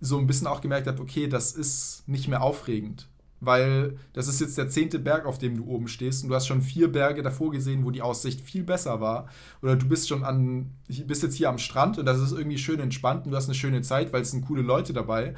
so 0.00 0.18
ein 0.18 0.26
bisschen 0.26 0.46
auch 0.46 0.60
gemerkt 0.60 0.86
habe, 0.86 1.00
okay, 1.00 1.28
das 1.28 1.52
ist 1.52 2.04
nicht 2.06 2.28
mehr 2.28 2.42
aufregend. 2.42 3.06
Weil 3.40 3.98
das 4.12 4.28
ist 4.28 4.40
jetzt 4.40 4.56
der 4.56 4.68
zehnte 4.68 4.98
Berg, 4.98 5.26
auf 5.26 5.38
dem 5.38 5.56
du 5.56 5.66
oben 5.66 5.88
stehst 5.88 6.22
und 6.22 6.30
du 6.30 6.34
hast 6.34 6.46
schon 6.46 6.62
vier 6.62 6.90
Berge 6.90 7.22
davor 7.22 7.50
gesehen, 7.50 7.84
wo 7.84 7.90
die 7.90 8.02
Aussicht 8.02 8.40
viel 8.40 8.62
besser 8.62 9.00
war. 9.00 9.28
Oder 9.60 9.76
du 9.76 9.86
bist 9.86 10.08
schon 10.08 10.24
an, 10.24 10.70
bist 11.06 11.22
jetzt 11.22 11.34
hier 11.34 11.48
am 11.48 11.58
Strand 11.58 11.98
und 11.98 12.06
das 12.06 12.20
ist 12.20 12.32
irgendwie 12.32 12.58
schön 12.58 12.80
entspannt 12.80 13.26
und 13.26 13.32
du 13.32 13.36
hast 13.36 13.46
eine 13.46 13.54
schöne 13.54 13.82
Zeit, 13.82 14.12
weil 14.12 14.22
es 14.22 14.30
sind 14.30 14.46
coole 14.46 14.62
Leute 14.62 14.92
dabei. 14.92 15.34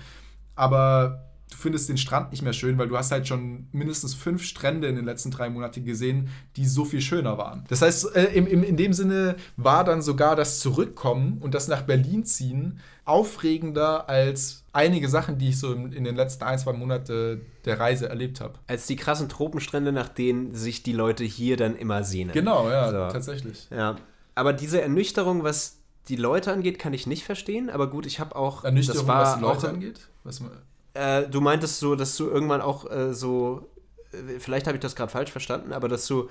Aber 0.55 1.27
du 1.51 1.57
findest 1.57 1.89
den 1.89 1.97
Strand 1.97 2.33
nicht 2.33 2.43
mehr 2.43 2.53
schön, 2.53 2.77
weil 2.79 2.89
du 2.89 2.97
hast 2.97 3.13
halt 3.13 3.29
schon 3.29 3.69
mindestens 3.73 4.15
fünf 4.15 4.43
Strände 4.43 4.89
in 4.89 4.97
den 4.97 5.05
letzten 5.05 5.31
drei 5.31 5.49
Monaten 5.49 5.85
gesehen, 5.85 6.29
die 6.57 6.67
so 6.67 6.85
viel 6.85 7.01
schöner 7.01 7.39
waren. 7.39 7.65
Das 7.69 7.83
heißt, 7.83 8.17
äh, 8.17 8.25
im, 8.35 8.47
im, 8.47 8.63
in 8.65 8.77
dem 8.77 8.93
Sinne 8.93 9.37
war 9.57 9.85
dann 9.85 10.03
sogar 10.03 10.37
das 10.37 10.59
Zurückkommen 10.61 11.39
und 11.39 11.55
das 11.55 11.69
nach 11.69 11.83
Berlin 11.83 12.25
ziehen 12.25 12.81
aufregender 13.07 14.09
als 14.09 14.65
einige 14.73 15.09
Sachen, 15.09 15.39
die 15.39 15.51
ich 15.51 15.59
so 15.59 15.73
in, 15.73 15.93
in 15.93 16.05
den 16.05 16.17
letzten 16.17 16.45
ein, 16.45 16.59
zwei 16.59 16.73
Monaten 16.73 17.41
der 17.65 17.81
Reise 17.81 18.09
erlebt 18.09 18.41
habe. 18.41 18.55
Als 18.67 18.87
die 18.87 18.97
krassen 18.97 19.29
Tropenstrände, 19.29 19.93
nach 19.93 20.09
denen 20.09 20.55
sich 20.55 20.83
die 20.83 20.93
Leute 20.93 21.25
hier 21.25 21.57
dann 21.57 21.77
immer 21.77 22.05
sehnen. 22.05 22.33
Genau, 22.33 22.69
ja, 22.69 22.91
So. 22.91 23.13
tatsächlich. 23.13 23.69
Ja. 23.71 23.97
Aber 24.35 24.53
diese 24.53 24.83
Ernüchterung, 24.83 25.45
was 25.45 25.79
die 26.09 26.17
Leute 26.17 26.53
angeht, 26.53 26.79
kann 26.79 26.93
ich 26.93 27.07
nicht 27.07 27.25
verstehen. 27.25 27.71
Aber 27.71 27.89
gut, 27.89 28.07
ich 28.07 28.21
habe 28.21 28.35
auch. 28.37 28.65
Ernüchterung, 28.65 29.07
war 29.07 29.23
was 29.23 29.35
die 29.37 29.41
Leute 29.41 29.69
auch, 29.69 29.73
angeht. 29.73 30.01
Was 30.25 30.43
Äh, 30.95 31.29
du 31.29 31.41
meintest 31.41 31.79
so, 31.79 31.95
dass 31.95 32.17
du 32.17 32.29
irgendwann 32.29 32.61
auch 32.61 32.91
äh, 32.91 33.15
so, 33.15 33.71
äh, 34.13 34.39
vielleicht 34.41 34.67
habe 34.67 34.77
ich 34.77 34.83
das 34.83 34.97
gerade 34.97 35.13
falsch 35.13 35.31
verstanden, 35.31 35.73
aber 35.73 35.89
dass 35.89 36.07
du 36.07 36.29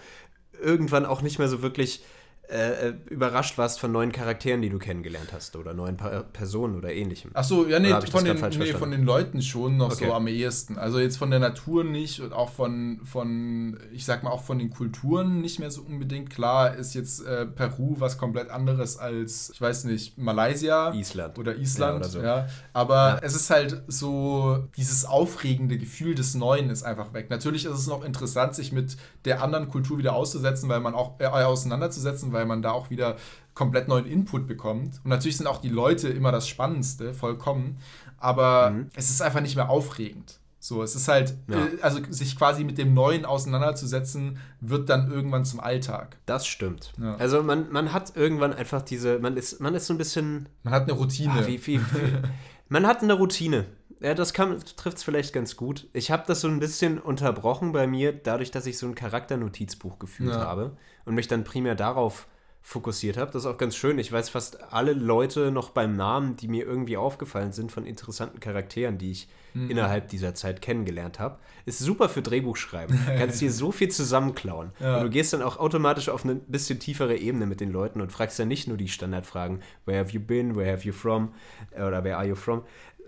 irgendwann 0.62 1.06
auch 1.06 1.22
nicht 1.22 1.40
mehr 1.40 1.48
so 1.50 1.62
wirklich 1.62 2.04
äh, 2.50 2.94
überrascht 3.10 3.58
warst 3.58 3.80
von 3.80 3.92
neuen 3.92 4.12
Charakteren, 4.12 4.62
die 4.62 4.70
du 4.70 4.78
kennengelernt 4.78 5.34
hast 5.34 5.56
oder 5.56 5.74
neuen 5.74 5.98
pa 5.98 6.24
Personen 6.34 6.76
oder 6.76 6.92
ähnlichem. 6.92 7.32
Ach 7.34 7.44
so, 7.44 7.66
ja, 7.68 7.80
nee, 7.80 7.94
von 8.10 8.26
den, 8.26 8.40
nee 8.60 8.74
von 8.74 8.92
den 8.92 9.04
Leuten 9.04 9.42
schon 9.42 9.78
noch 9.78 9.92
okay. 9.92 10.06
so 10.08 10.14
am 10.14 10.28
ehesten. 10.28 10.78
Also 10.78 11.00
jetzt 11.00 11.18
von 11.18 11.32
der 11.32 11.40
Natur 11.40 11.84
nicht 11.84 12.20
und 12.22 12.34
auch 12.34 12.50
von, 12.50 13.02
von, 13.04 13.80
ich 13.92 14.06
sag 14.06 14.24
mal, 14.24 14.32
auch 14.32 14.44
von 14.44 14.60
den 14.60 14.70
Kulturen 14.70 15.42
nicht 15.42 15.60
mehr 15.60 15.72
so 15.72 15.82
unbedingt. 15.82 16.30
Klar 16.30 16.76
ist 16.76 16.94
jetzt 16.94 17.26
äh, 17.26 17.46
Peru 17.46 17.96
was 18.00 18.18
komplett 18.18 18.50
anderes 18.50 18.98
als, 18.98 19.52
ich 19.54 19.62
weiß 19.62 19.86
nicht, 19.86 20.18
Malaysia. 20.18 20.94
Island. 20.94 21.40
Oder 21.40 21.56
Island, 21.56 22.06
ja. 22.06 22.10
Oder 22.10 22.10
so. 22.10 22.22
ja. 22.22 22.48
Aber 22.74 22.96
ja. 22.96 23.20
es 23.22 23.36
ist 23.36 23.50
halt 23.50 23.84
so, 23.88 24.68
dieses 24.78 25.06
aufregende 25.06 25.78
Gefühl 25.78 26.16
des 26.16 26.36
Neuen 26.36 26.70
ist 26.70 26.84
einfach 26.84 27.14
weg. 27.14 27.30
Natürlich 27.30 27.66
ist 27.66 27.78
es 27.78 27.88
noch 27.88 28.04
interessant, 28.04 28.56
sich 28.56 28.72
mit 28.72 28.98
der 29.26 29.42
anderen 29.42 29.68
Kultur 29.68 29.98
wieder 29.98 30.16
auszusetzen, 30.16 30.70
weil 30.70 30.80
man 30.80 30.94
auch 30.94 31.20
äh, 31.20 31.26
auseinanderzusetzen, 31.26 32.35
weil 32.36 32.46
man 32.46 32.62
da 32.62 32.72
auch 32.72 32.92
wieder 32.92 33.16
komplett 33.56 33.88
neuen 33.88 34.06
Input 34.06 34.46
bekommt. 34.48 35.00
Und 35.04 35.10
natürlich 35.10 35.38
sind 35.38 35.48
auch 35.48 35.62
die 35.62 35.70
Leute 35.70 36.10
immer 36.10 36.32
das 36.32 36.48
Spannendste, 36.48 37.14
vollkommen. 37.14 37.78
Aber 38.20 38.72
mhm. 38.72 38.90
es 38.96 39.10
ist 39.10 39.22
einfach 39.22 39.42
nicht 39.42 39.56
mehr 39.56 39.70
aufregend. 39.70 40.40
So, 40.60 40.82
es 40.82 40.96
ist 40.96 41.08
halt, 41.08 41.36
ja. 41.48 41.58
äh, 41.58 41.82
also 41.82 42.00
sich 42.10 42.36
quasi 42.36 42.64
mit 42.64 42.80
dem 42.80 42.96
Neuen 42.96 43.24
auseinanderzusetzen, 43.24 44.40
wird 44.62 44.90
dann 44.90 45.12
irgendwann 45.12 45.46
zum 45.46 45.60
Alltag. 45.60 46.18
Das 46.26 46.48
stimmt. 46.48 46.92
Ja. 47.00 47.16
Also 47.18 47.44
man, 47.44 47.72
man 47.72 47.94
hat 47.94 48.16
irgendwann 48.16 48.52
einfach 48.52 48.82
diese, 48.82 49.20
man 49.20 49.38
ist, 49.38 49.62
man 49.62 49.76
ist 49.76 49.86
so 49.86 49.94
ein 49.94 50.00
bisschen. 50.00 50.50
Man 50.64 50.74
hat 50.74 50.84
eine 50.84 50.94
Routine. 50.94 51.34
Ah, 51.34 51.46
wie, 51.48 51.66
wie, 51.68 51.80
wie, 51.80 52.14
man 52.70 52.88
hat 52.88 53.04
eine 53.04 53.14
Routine. 53.14 53.66
Ja, 54.02 54.16
das 54.16 54.34
trifft 54.34 54.98
es 54.98 55.04
vielleicht 55.04 55.34
ganz 55.34 55.56
gut. 55.56 55.88
Ich 55.94 56.10
habe 56.10 56.24
das 56.26 56.42
so 56.42 56.48
ein 56.48 56.60
bisschen 56.60 56.98
unterbrochen 56.98 57.72
bei 57.72 57.86
mir, 57.86 58.12
dadurch, 58.12 58.50
dass 58.50 58.66
ich 58.66 58.78
so 58.80 58.88
ein 58.88 58.96
Charakternotizbuch 58.96 60.00
geführt 60.00 60.34
ja. 60.34 60.42
habe 60.42 60.76
und 61.06 61.16
mich 61.16 61.28
dann 61.28 61.44
primär 61.44 61.76
darauf 61.76 62.28
fokussiert 62.66 63.16
habe. 63.18 63.32
Das 63.32 63.44
ist 63.44 63.46
auch 63.46 63.60
ganz 63.60 63.76
schön. 63.76 64.00
Ich 64.00 64.12
weiß 64.12 64.30
fast 64.30 64.74
alle 64.74 64.94
Leute 64.94 65.52
noch 65.52 65.70
beim 65.70 65.96
Namen, 65.96 66.36
die 66.36 66.48
mir 66.48 66.66
irgendwie 66.66 66.98
aufgefallen 66.98 67.52
sind 67.52 67.72
von 67.72 67.86
interessanten 67.86 68.40
Charakteren, 68.40 68.98
die 68.98 69.12
ich 69.12 69.28
mhm. 69.54 69.70
innerhalb 69.70 70.08
dieser 70.08 70.34
Zeit 70.34 70.64
kennengelernt 70.64 71.20
habe. 71.20 71.38
Ist 71.68 71.78
super 71.78 72.10
für 72.10 72.24
Drehbuchschreiben. 72.24 73.00
Du 73.06 73.18
kannst 73.20 73.40
dir 73.40 73.52
so 73.52 73.72
viel 73.72 73.90
zusammenklauen. 73.90 74.72
Ja. 74.86 74.98
Und 74.98 75.04
du 75.04 75.10
gehst 75.10 75.32
dann 75.34 75.42
auch 75.42 75.58
automatisch 75.58 76.10
auf 76.10 76.26
eine 76.26 76.36
bisschen 76.36 76.80
tiefere 76.80 77.16
Ebene 77.18 77.46
mit 77.46 77.60
den 77.60 77.72
Leuten 77.72 78.02
und 78.02 78.12
fragst 78.12 78.38
ja 78.38 78.46
nicht 78.46 78.68
nur 78.68 78.78
die 78.78 78.88
Standardfragen, 78.88 79.62
where 79.86 80.00
have 80.00 80.12
you 80.12 80.20
been, 80.20 80.56
where 80.56 80.72
have 80.72 80.86
you 80.86 80.94
from 80.94 81.34
oder 81.74 82.04
where 82.04 82.18
are 82.18 82.28
you 82.28 82.36
from, 82.36 82.64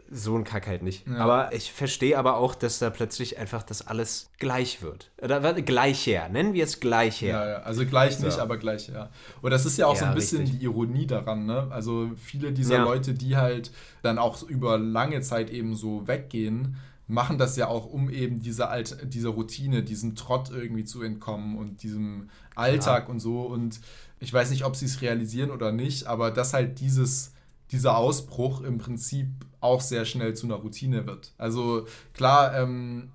so 0.10 0.36
ein 0.38 0.44
Kack 0.44 0.68
halt 0.68 0.84
nicht. 0.84 1.08
Ja. 1.08 1.18
Aber 1.18 1.54
ich 1.54 1.72
verstehe 1.72 2.18
aber 2.18 2.38
auch, 2.38 2.56
dass 2.56 2.80
da 2.80 2.90
plötzlich 2.90 3.38
einfach 3.38 3.64
das 3.64 3.86
alles 3.86 4.30
gleich 4.40 4.82
wird. 4.82 5.12
Oder 5.22 5.54
gleich 5.62 6.06
her. 6.06 6.30
Nennen 6.30 6.54
wir 6.54 6.64
es 6.64 6.80
gleich 6.80 7.22
her. 7.22 7.30
Ja, 7.30 7.50
ja. 7.50 7.58
Also 7.60 7.86
gleich 7.86 8.20
nicht, 8.20 8.40
aber 8.40 8.58
gleich 8.58 8.88
her. 8.90 9.10
Und 9.42 9.52
das 9.52 9.66
ist 9.66 9.78
ja 9.78 9.88
auch 9.88 9.96
so 9.96 10.06
ein 10.06 10.16
bisschen 10.16 10.42
richtig. 10.42 10.60
die 10.60 10.66
Ironie 10.66 11.08
daran, 11.08 11.46
ne? 11.46 11.68
Also 11.70 12.12
viele 12.16 12.52
dieser 12.52 12.80
Leute, 12.80 13.14
die 13.14 13.38
halt 13.38 13.72
dann 14.02 14.18
auch 14.18 14.44
über 14.44 14.78
lange 14.78 15.22
Zeit 15.22 15.50
eben 15.50 15.76
so 15.76 16.08
weggehen, 16.08 16.78
machen 17.08 17.38
das 17.38 17.56
ja 17.56 17.68
auch, 17.68 17.86
um 17.86 18.10
eben 18.10 18.42
dieser 18.42 18.70
Alt 18.70 18.98
dieser 19.14 19.30
Routine, 19.30 19.84
diesem 19.84 20.16
Trott 20.16 20.50
irgendwie 20.52 20.84
zu 20.84 21.02
entkommen 21.02 21.58
und 21.58 21.84
diesem 21.84 22.30
Alltag 22.56 23.10
und 23.10 23.20
so. 23.20 23.42
Und 23.42 23.80
ich 24.20 24.34
weiß 24.34 24.50
nicht, 24.50 24.66
ob 24.66 24.76
sie 24.76 24.86
es 24.86 25.02
realisieren 25.02 25.52
oder 25.52 25.72
nicht, 25.72 26.08
aber 26.08 26.32
dass 26.32 26.54
halt 26.54 26.80
dieses 26.80 27.34
dieser 27.72 27.98
Ausbruch 27.98 28.62
im 28.62 28.78
Prinzip 28.78 29.28
auch 29.60 29.82
sehr 29.82 30.06
schnell 30.06 30.36
zu 30.36 30.48
einer 30.48 30.56
Routine 30.56 31.08
wird. 31.08 31.34
Also 31.38 31.88
klar, 32.14 32.56
ähm, 32.56 33.10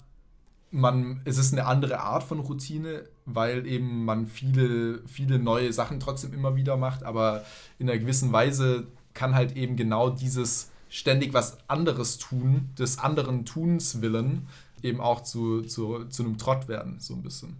man, 0.70 1.20
es 1.24 1.38
ist 1.38 1.52
eine 1.52 1.66
andere 1.66 2.00
Art 2.00 2.24
von 2.24 2.40
Routine, 2.40 3.04
weil 3.26 3.66
eben 3.66 4.04
man 4.04 4.26
viele, 4.26 5.02
viele 5.06 5.38
neue 5.38 5.72
Sachen 5.72 6.00
trotzdem 6.00 6.32
immer 6.32 6.56
wieder 6.56 6.76
macht, 6.76 7.02
aber 7.04 7.44
in 7.78 7.88
einer 7.88 7.98
gewissen 7.98 8.32
Weise 8.32 8.86
kann 9.14 9.34
halt 9.34 9.56
eben 9.56 9.76
genau 9.76 10.10
dieses 10.10 10.70
ständig 10.88 11.34
was 11.34 11.58
anderes 11.68 12.18
tun, 12.18 12.70
des 12.78 12.98
anderen 12.98 13.44
Tuns 13.44 14.00
willen, 14.02 14.48
eben 14.82 15.00
auch 15.00 15.22
zu, 15.22 15.62
zu, 15.62 16.04
zu 16.06 16.24
einem 16.24 16.38
Trott 16.38 16.68
werden, 16.68 16.98
so 16.98 17.14
ein 17.14 17.22
bisschen. 17.22 17.56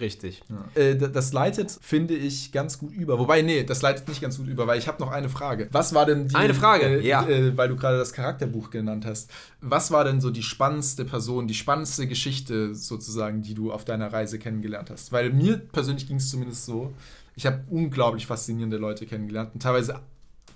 Richtig. 0.00 0.42
Ja. 0.48 0.80
Äh, 0.80 0.96
das 0.96 1.32
leitet, 1.32 1.76
finde 1.80 2.14
ich, 2.14 2.52
ganz 2.52 2.78
gut 2.78 2.92
über. 2.92 3.18
Wobei, 3.18 3.42
nee, 3.42 3.64
das 3.64 3.82
leitet 3.82 4.08
nicht 4.08 4.20
ganz 4.20 4.38
gut 4.38 4.46
über, 4.46 4.66
weil 4.66 4.78
ich 4.78 4.88
habe 4.88 5.02
noch 5.02 5.10
eine 5.10 5.28
Frage. 5.28 5.68
Was 5.72 5.94
war 5.94 6.06
denn 6.06 6.28
die. 6.28 6.34
Eine 6.34 6.54
Frage, 6.54 7.00
äh, 7.00 7.06
ja. 7.06 7.26
Äh, 7.26 7.56
weil 7.56 7.68
du 7.68 7.76
gerade 7.76 7.98
das 7.98 8.12
Charakterbuch 8.12 8.70
genannt 8.70 9.04
hast. 9.06 9.30
Was 9.60 9.90
war 9.90 10.04
denn 10.04 10.20
so 10.20 10.30
die 10.30 10.42
spannendste 10.42 11.04
Person, 11.04 11.48
die 11.48 11.54
spannendste 11.54 12.06
Geschichte 12.06 12.74
sozusagen, 12.74 13.42
die 13.42 13.54
du 13.54 13.72
auf 13.72 13.84
deiner 13.84 14.12
Reise 14.12 14.38
kennengelernt 14.38 14.90
hast? 14.90 15.12
Weil 15.12 15.32
mir 15.32 15.58
persönlich 15.58 16.06
ging 16.06 16.16
es 16.16 16.30
zumindest 16.30 16.64
so. 16.64 16.92
Ich 17.34 17.46
habe 17.46 17.64
unglaublich 17.70 18.26
faszinierende 18.26 18.78
Leute 18.78 19.06
kennengelernt 19.06 19.50
und 19.54 19.62
teilweise 19.62 20.00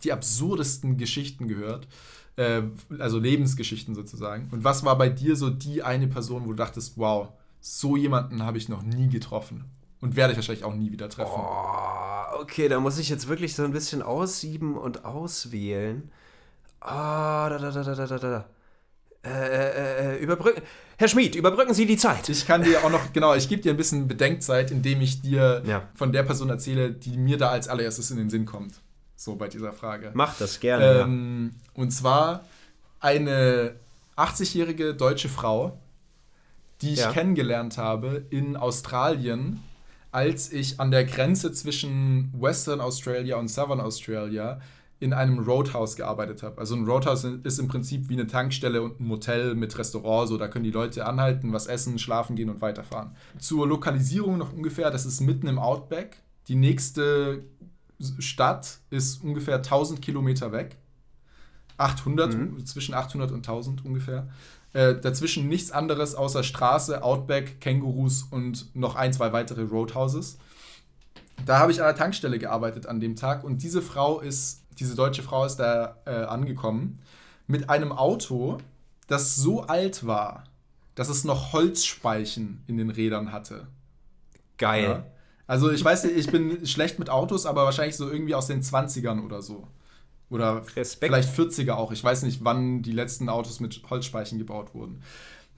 die 0.05 0.12
absurdesten 0.12 0.97
Geschichten 0.97 1.48
gehört. 1.48 1.86
Äh, 2.36 2.62
also 2.98 3.19
Lebensgeschichten 3.19 3.94
sozusagen. 3.94 4.48
Und 4.51 4.64
was 4.64 4.85
war 4.85 4.97
bei 4.97 5.09
dir 5.09 5.36
so 5.36 5.51
die 5.51 5.82
eine 5.82 6.09
Person, 6.09 6.44
wo 6.44 6.48
du 6.48 6.55
dachtest, 6.55 6.97
wow, 6.97 7.28
so 7.62 7.97
jemanden 7.97 8.43
habe 8.43 8.59
ich 8.59 8.68
noch 8.68 8.82
nie 8.82 9.09
getroffen. 9.09 9.64
Und 10.01 10.16
werde 10.16 10.32
ich 10.32 10.36
wahrscheinlich 10.36 10.64
auch 10.64 10.74
nie 10.74 10.90
wieder 10.90 11.09
treffen. 11.09 11.30
Oh, 11.36 12.40
okay, 12.40 12.68
da 12.68 12.80
muss 12.80 12.98
ich 12.98 13.09
jetzt 13.09 13.28
wirklich 13.28 13.55
so 13.55 13.62
ein 13.62 13.70
bisschen 13.70 14.02
aussieben 14.02 14.76
und 14.76 15.05
auswählen. 15.05 16.10
Ah, 16.80 17.47
oh, 17.47 17.51
da, 17.51 17.59
da, 17.59 17.70
da, 17.70 17.94
da, 17.94 18.06
da, 18.06 18.18
da. 18.18 18.44
Äh, 19.24 19.30
äh, 19.30 20.14
äh, 20.16 20.18
überbrücken. 20.18 20.60
Herr 20.98 21.06
Schmid, 21.06 21.36
überbrücken 21.36 21.72
Sie 21.72 21.86
die 21.86 21.97
Zeit. 21.97 22.28
Ich 22.28 22.44
kann 22.44 22.64
dir 22.64 22.84
auch 22.84 22.90
noch, 22.90 23.12
genau, 23.12 23.34
ich 23.34 23.48
gebe 23.48 23.62
dir 23.62 23.72
ein 23.72 23.76
bisschen 23.76 24.09
Bedenkzeit, 24.09 24.72
indem 24.72 25.01
ich 25.01 25.22
dir 25.22 25.62
ja. 25.64 25.89
von 25.94 26.10
der 26.10 26.24
Person 26.24 26.51
erzähle, 26.51 26.90
die 26.90 27.16
mir 27.16 27.39
da 27.39 27.51
als 27.51 27.68
allererstes 27.68 28.10
in 28.10 28.16
den 28.16 28.28
Sinn 28.28 28.44
kommt. 28.44 28.74
So 29.14 29.36
bei 29.36 29.47
dieser 29.47 29.72
Frage. 29.72 30.10
Mach 30.14 30.36
das 30.36 30.59
gerne. 30.59 31.02
Ähm, 31.02 31.52
ja. 31.52 31.80
Und 31.80 31.93
zwar 31.93 32.44
eine 32.98 33.76
80-jährige 34.16 34.94
deutsche 34.94 35.28
Frau, 35.28 35.78
die 36.83 36.93
ich 36.93 37.01
ja. 37.01 37.13
kennengelernt 37.13 37.79
habe 37.79 38.27
in 38.31 38.57
Australien, 38.57 39.61
als 40.11 40.53
ich 40.53 40.79
an 40.79 40.91
der 40.91 41.05
Grenze 41.05 41.53
zwischen 41.53 42.33
Western 42.39 42.81
Australia 42.81 43.37
und 43.37 43.49
Southern 43.49 43.81
Australia 43.81 44.61
in 45.01 45.13
einem 45.13 45.41
Roadhouse 45.41 45.97
gearbeitet 45.97 46.45
habe. 46.45 46.59
Also 46.59 46.77
ein 46.77 46.85
Roadhouse 46.85 47.25
ist 47.25 47.59
im 47.59 47.67
Prinzip 47.67 48.09
wie 48.09 48.15
eine 48.15 48.29
Tankstelle 48.29 48.83
und 48.83 49.01
ein 49.01 49.07
Motel 49.07 49.57
mit 49.57 49.77
Restaurant, 49.77 50.29
so 50.29 50.39
da 50.39 50.47
können 50.47 50.65
die 50.65 50.71
Leute 50.71 51.07
anhalten, 51.07 51.53
was 51.53 51.67
essen, 51.67 51.99
schlafen 51.99 52.37
gehen 52.37 52.49
und 52.49 52.61
weiterfahren. 52.61 53.17
Zur 53.39 53.67
Lokalisierung 53.67 54.39
noch 54.39 54.53
ungefähr, 54.53 54.93
das 54.93 55.05
ist 55.05 55.21
mitten 55.21 55.49
im 55.49 55.59
Outback. 55.59 56.23
Die 56.47 56.55
nächste 56.55 57.45
Stadt 58.21 58.79
ist 58.91 59.25
ungefähr 59.25 59.57
1000 59.57 60.01
Kilometer 60.01 60.53
weg. 60.53 60.77
800, 61.79 62.35
mhm. 62.35 62.65
zwischen 62.65 62.95
800 62.95 63.33
und 63.33 63.39
1000 63.39 63.85
ungefähr. 63.85 64.29
Äh, 64.74 64.94
dazwischen 64.94 65.49
nichts 65.49 65.70
anderes 65.70 66.15
außer 66.15 66.43
Straße, 66.43 67.03
Outback, 67.03 67.61
Kängurus 67.61 68.23
und 68.31 68.74
noch 68.74 68.97
ein, 68.97 69.12
zwei 69.12 69.32
weitere 69.32 69.62
Roadhouses. 69.62 70.39
Da 71.44 71.59
habe 71.59 71.73
ich 71.73 71.81
an 71.81 71.86
der 71.86 71.97
Tankstelle 71.97 72.39
gearbeitet 72.39 72.86
an 72.86 73.01
dem 73.01 73.16
Tag 73.16 73.44
und 73.44 73.62
diese 73.62 73.82
Frau 73.82 74.20
ist, 74.20 74.62
diese 74.78 74.94
deutsche 74.94 75.23
Frau 75.23 75.44
ist 75.44 75.57
da 75.57 75.97
äh, 76.07 76.11
angekommen 76.11 77.01
mit 77.47 77.69
einem 77.69 77.93
Auto, 77.93 78.59
das 79.09 79.36
so 79.36 79.62
alt 79.62 80.07
war, 80.07 80.44
dass 80.94 81.09
es 81.09 81.24
noch 81.24 81.53
Holzspeichen 81.53 82.62
in 82.66 82.78
den 82.78 82.89
Rädern 82.89 83.32
hatte. 83.32 83.66
Geil. 84.57 84.85
Ja? 84.85 85.07
Also 85.47 85.70
ich 85.70 85.85
weiß 85.85 86.05
nicht, 86.05 86.16
ich 86.16 86.31
bin 86.31 86.66
schlecht 86.66 86.99
mit 86.99 87.11
Autos, 87.11 87.44
aber 87.44 87.65
wahrscheinlich 87.65 87.97
so 87.97 88.11
irgendwie 88.11 88.35
aus 88.35 88.47
den 88.47 88.62
20ern 88.62 89.23
oder 89.23 89.43
so. 89.43 89.66
Oder 90.33 90.63
Respekt. 90.77 91.13
vielleicht 91.13 91.39
40er 91.39 91.73
auch. 91.73 91.93
Ich 91.93 92.03
weiß 92.03 92.23
nicht, 92.23 92.43
wann 92.43 92.81
die 92.81 92.93
letzten 92.93 93.29
Autos 93.29 93.61
mit 93.61 93.83
Holzspeichen 93.91 94.39
gebaut 94.39 94.75
wurden. 94.75 95.03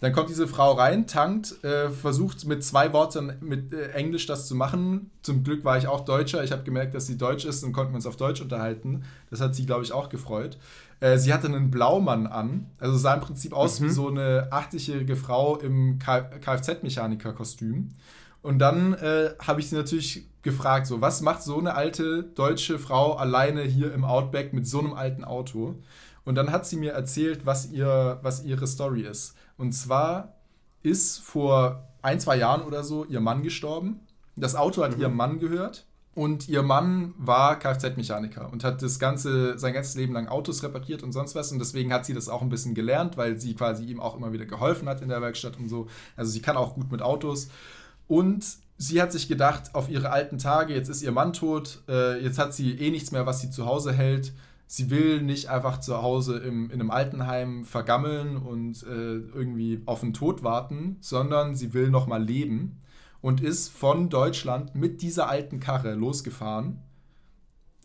Dann 0.00 0.12
kommt 0.12 0.28
diese 0.28 0.48
Frau 0.48 0.72
rein, 0.72 1.06
tankt, 1.06 1.62
äh, 1.64 1.88
versucht 1.88 2.44
mit 2.44 2.64
zwei 2.64 2.92
Worten 2.92 3.32
mit 3.40 3.72
äh, 3.72 3.92
Englisch 3.92 4.26
das 4.26 4.48
zu 4.48 4.56
machen. 4.56 5.12
Zum 5.22 5.44
Glück 5.44 5.64
war 5.64 5.78
ich 5.78 5.86
auch 5.86 6.00
Deutscher. 6.00 6.42
Ich 6.42 6.50
habe 6.50 6.64
gemerkt, 6.64 6.94
dass 6.94 7.06
sie 7.06 7.16
Deutsch 7.16 7.44
ist 7.44 7.62
und 7.62 7.72
konnten 7.72 7.94
uns 7.94 8.04
auf 8.04 8.16
Deutsch 8.16 8.40
unterhalten. 8.40 9.04
Das 9.30 9.40
hat 9.40 9.54
sie, 9.54 9.64
glaube 9.64 9.84
ich, 9.84 9.92
auch 9.92 10.08
gefreut. 10.08 10.58
Äh, 10.98 11.18
sie 11.18 11.32
hatte 11.32 11.46
einen 11.46 11.70
Blaumann 11.70 12.26
an. 12.26 12.66
Also 12.80 12.96
sah 12.96 13.14
im 13.14 13.20
Prinzip 13.20 13.52
aus 13.52 13.78
mhm. 13.78 13.84
wie 13.84 13.90
so 13.90 14.08
eine 14.08 14.50
80-jährige 14.50 15.14
Frau 15.14 15.56
im 15.56 16.00
Kfz-Mechaniker-Kostüm. 16.00 17.90
Und 18.44 18.58
dann 18.58 18.92
äh, 18.92 19.30
habe 19.38 19.60
ich 19.60 19.70
sie 19.70 19.74
natürlich 19.74 20.28
gefragt, 20.42 20.86
so, 20.86 21.00
was 21.00 21.22
macht 21.22 21.42
so 21.42 21.58
eine 21.58 21.74
alte 21.74 22.24
deutsche 22.24 22.78
Frau 22.78 23.14
alleine 23.14 23.62
hier 23.62 23.94
im 23.94 24.04
Outback 24.04 24.52
mit 24.52 24.68
so 24.68 24.80
einem 24.80 24.92
alten 24.92 25.24
Auto? 25.24 25.76
Und 26.26 26.34
dann 26.34 26.52
hat 26.52 26.66
sie 26.66 26.76
mir 26.76 26.92
erzählt, 26.92 27.46
was, 27.46 27.70
ihr, 27.70 28.18
was 28.20 28.44
ihre 28.44 28.66
Story 28.66 29.00
ist. 29.00 29.34
Und 29.56 29.72
zwar 29.72 30.34
ist 30.82 31.20
vor 31.20 31.88
ein, 32.02 32.20
zwei 32.20 32.36
Jahren 32.36 32.60
oder 32.60 32.84
so 32.84 33.06
ihr 33.06 33.20
Mann 33.20 33.42
gestorben. 33.42 34.00
Das 34.36 34.54
Auto 34.56 34.82
hat 34.82 34.96
mhm. 34.96 35.00
ihrem 35.00 35.16
Mann 35.16 35.38
gehört. 35.38 35.86
Und 36.14 36.46
ihr 36.46 36.62
Mann 36.62 37.14
war 37.16 37.58
Kfz-Mechaniker 37.58 38.52
und 38.52 38.62
hat 38.62 38.82
das 38.82 38.98
ganze, 38.98 39.58
sein 39.58 39.72
ganzes 39.72 39.94
Leben 39.94 40.12
lang 40.12 40.28
Autos 40.28 40.62
repariert 40.62 41.02
und 41.02 41.12
sonst 41.12 41.34
was. 41.34 41.50
Und 41.50 41.60
deswegen 41.60 41.94
hat 41.94 42.04
sie 42.04 42.12
das 42.12 42.28
auch 42.28 42.42
ein 42.42 42.50
bisschen 42.50 42.74
gelernt, 42.74 43.16
weil 43.16 43.40
sie 43.40 43.54
quasi 43.54 43.86
ihm 43.86 44.00
auch 44.00 44.16
immer 44.18 44.34
wieder 44.34 44.44
geholfen 44.44 44.86
hat 44.86 45.00
in 45.00 45.08
der 45.08 45.22
Werkstatt 45.22 45.58
und 45.58 45.70
so. 45.70 45.88
Also 46.14 46.30
sie 46.30 46.42
kann 46.42 46.58
auch 46.58 46.74
gut 46.74 46.92
mit 46.92 47.00
Autos. 47.00 47.48
Und 48.06 48.44
sie 48.76 49.00
hat 49.00 49.12
sich 49.12 49.28
gedacht, 49.28 49.74
auf 49.74 49.88
ihre 49.88 50.10
alten 50.10 50.38
Tage, 50.38 50.74
jetzt 50.74 50.88
ist 50.88 51.02
ihr 51.02 51.12
Mann 51.12 51.32
tot, 51.32 51.82
äh, 51.88 52.22
jetzt 52.22 52.38
hat 52.38 52.54
sie 52.54 52.72
eh 52.72 52.90
nichts 52.90 53.12
mehr, 53.12 53.26
was 53.26 53.40
sie 53.40 53.50
zu 53.50 53.66
Hause 53.66 53.92
hält. 53.92 54.32
Sie 54.66 54.90
will 54.90 55.22
nicht 55.22 55.50
einfach 55.50 55.78
zu 55.80 56.02
Hause 56.02 56.38
im, 56.38 56.70
in 56.70 56.80
einem 56.80 56.90
Altenheim 56.90 57.64
vergammeln 57.64 58.36
und 58.36 58.82
äh, 58.82 59.16
irgendwie 59.16 59.82
auf 59.86 60.00
den 60.00 60.14
Tod 60.14 60.42
warten, 60.42 60.96
sondern 61.00 61.54
sie 61.54 61.74
will 61.74 61.90
nochmal 61.90 62.22
leben 62.22 62.80
und 63.20 63.40
ist 63.40 63.68
von 63.68 64.08
Deutschland 64.08 64.74
mit 64.74 65.02
dieser 65.02 65.28
alten 65.28 65.60
Karre 65.60 65.94
losgefahren. 65.94 66.82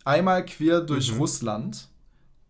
Einmal 0.05 0.45
quer 0.45 0.81
durch 0.81 1.13
mhm. 1.13 1.19
Russland 1.19 1.89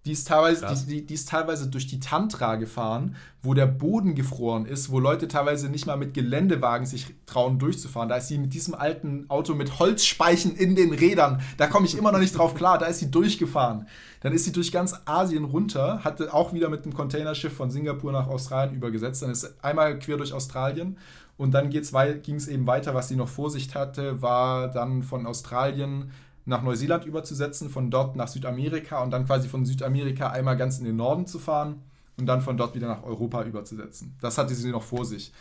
die 0.10 0.14
ist, 0.14 0.28
teilweise, 0.28 0.66
die, 0.66 0.86
die, 0.88 1.06
die, 1.06 1.14
ist 1.14 1.30
teilweise 1.30 1.68
durch 1.68 1.86
die 1.86 2.00
Tantra 2.00 2.56
gefahren, 2.56 3.16
wo 3.44 3.54
der 3.54 3.68
Boden 3.68 4.16
gefroren 4.16 4.66
ist, 4.66 4.90
wo 4.90 5.00
Leute 5.00 5.28
teilweise 5.28 5.70
nicht 5.70 5.86
mal 5.86 5.98
mit 5.98 6.16
Geländewagen 6.16 6.88
sich 6.88 7.14
trauen 7.28 7.60
durchzufahren. 7.60 8.10
Da 8.10 8.16
ist 8.16 8.28
sie 8.28 8.40
mit 8.40 8.56
diesem 8.56 8.74
alten 8.74 9.30
Auto 9.30 9.54
mit 9.54 9.78
Holzspeichen 9.78 10.56
in 10.56 10.76
den 10.76 10.94
Rädern, 10.94 11.42
da 11.58 11.68
komme 11.68 11.86
ich 11.86 11.96
immer 11.96 12.12
noch 12.12 12.18
nicht 12.18 12.36
drauf 12.36 12.56
klar, 12.56 12.80
da 12.80 12.88
ist 12.88 12.98
sie 12.98 13.12
durchgefahren. 13.12 13.88
Dann 14.22 14.34
ist 14.34 14.46
sie 14.46 14.52
durch 14.52 14.72
ganz 14.72 14.96
Asien 15.06 15.44
runter, 15.44 16.04
hatte 16.04 16.34
auch 16.34 16.54
wieder 16.54 16.70
mit 16.70 16.84
einem 16.86 16.96
Containerschiff 16.96 17.54
von 17.54 17.70
Singapur 17.70 18.12
nach 18.12 18.28
Australien 18.28 18.76
übergesetzt. 18.76 19.22
Dann 19.22 19.30
ist 19.30 19.64
einmal 19.64 20.00
quer 20.00 20.18
durch 20.18 20.34
Australien 20.34 20.98
und 21.38 21.52
dann 21.52 21.70
ging 21.70 21.82
es 21.84 22.48
eben 22.48 22.66
weiter, 22.66 22.96
was 22.96 23.10
sie 23.10 23.16
noch 23.16 23.30
vor 23.30 23.52
sich 23.52 23.76
hatte, 23.76 24.24
war 24.24 24.70
dann 24.70 25.04
von 25.04 25.28
Australien 25.28 26.12
nach 26.50 26.64
Neuseeland 26.64 27.06
überzusetzen, 27.06 27.70
von 27.70 27.90
dort 27.90 28.16
nach 28.16 28.28
Südamerika 28.28 29.02
und 29.02 29.12
dann 29.12 29.26
quasi 29.26 29.48
von 29.48 29.66
Südamerika 29.66 30.30
einmal 30.32 30.58
ganz 30.58 30.80
in 30.80 30.86
den 30.86 30.98
Norden 30.98 31.26
zu 31.26 31.40
fahren 31.40 31.82
und 32.18 32.26
dann 32.26 32.42
von 32.42 32.58
dort 32.58 32.76
wieder 32.76 32.88
nach 32.88 33.04
Europa 33.04 33.44
überzusetzen. 33.44 34.16
Das 34.20 34.38
hatte 34.38 34.54
sie 34.54 34.72
noch 34.72 34.84
vor 34.84 35.06
sich. 35.06 35.32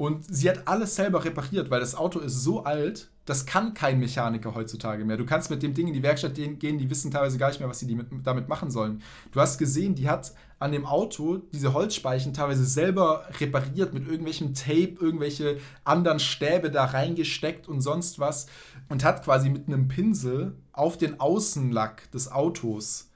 Und 0.00 0.24
sie 0.24 0.48
hat 0.48 0.66
alles 0.66 0.96
selber 0.96 1.22
repariert, 1.22 1.70
weil 1.70 1.80
das 1.80 1.94
Auto 1.94 2.20
ist 2.20 2.42
so 2.42 2.64
alt, 2.64 3.10
das 3.26 3.44
kann 3.44 3.74
kein 3.74 4.00
Mechaniker 4.00 4.54
heutzutage 4.54 5.04
mehr. 5.04 5.18
Du 5.18 5.26
kannst 5.26 5.50
mit 5.50 5.62
dem 5.62 5.74
Ding 5.74 5.88
in 5.88 5.92
die 5.92 6.02
Werkstatt 6.02 6.36
gehen, 6.36 6.78
die 6.78 6.88
wissen 6.88 7.10
teilweise 7.10 7.36
gar 7.36 7.48
nicht 7.48 7.60
mehr, 7.60 7.68
was 7.68 7.80
sie 7.80 7.98
damit 8.24 8.48
machen 8.48 8.70
sollen. 8.70 9.02
Du 9.30 9.40
hast 9.40 9.58
gesehen, 9.58 9.94
die 9.94 10.08
hat 10.08 10.32
an 10.58 10.72
dem 10.72 10.86
Auto 10.86 11.42
diese 11.52 11.74
Holzspeichen 11.74 12.32
teilweise 12.32 12.64
selber 12.64 13.26
repariert 13.40 13.92
mit 13.92 14.08
irgendwelchem 14.08 14.54
Tape, 14.54 14.96
irgendwelche 15.00 15.58
anderen 15.84 16.18
Stäbe 16.18 16.70
da 16.70 16.86
reingesteckt 16.86 17.68
und 17.68 17.82
sonst 17.82 18.18
was 18.18 18.46
und 18.90 19.04
hat 19.04 19.24
quasi 19.24 19.48
mit 19.48 19.68
einem 19.68 19.88
Pinsel 19.88 20.56
auf 20.72 20.98
den 20.98 21.18
Außenlack 21.18 22.10
des 22.10 22.30
Autos 22.30 23.08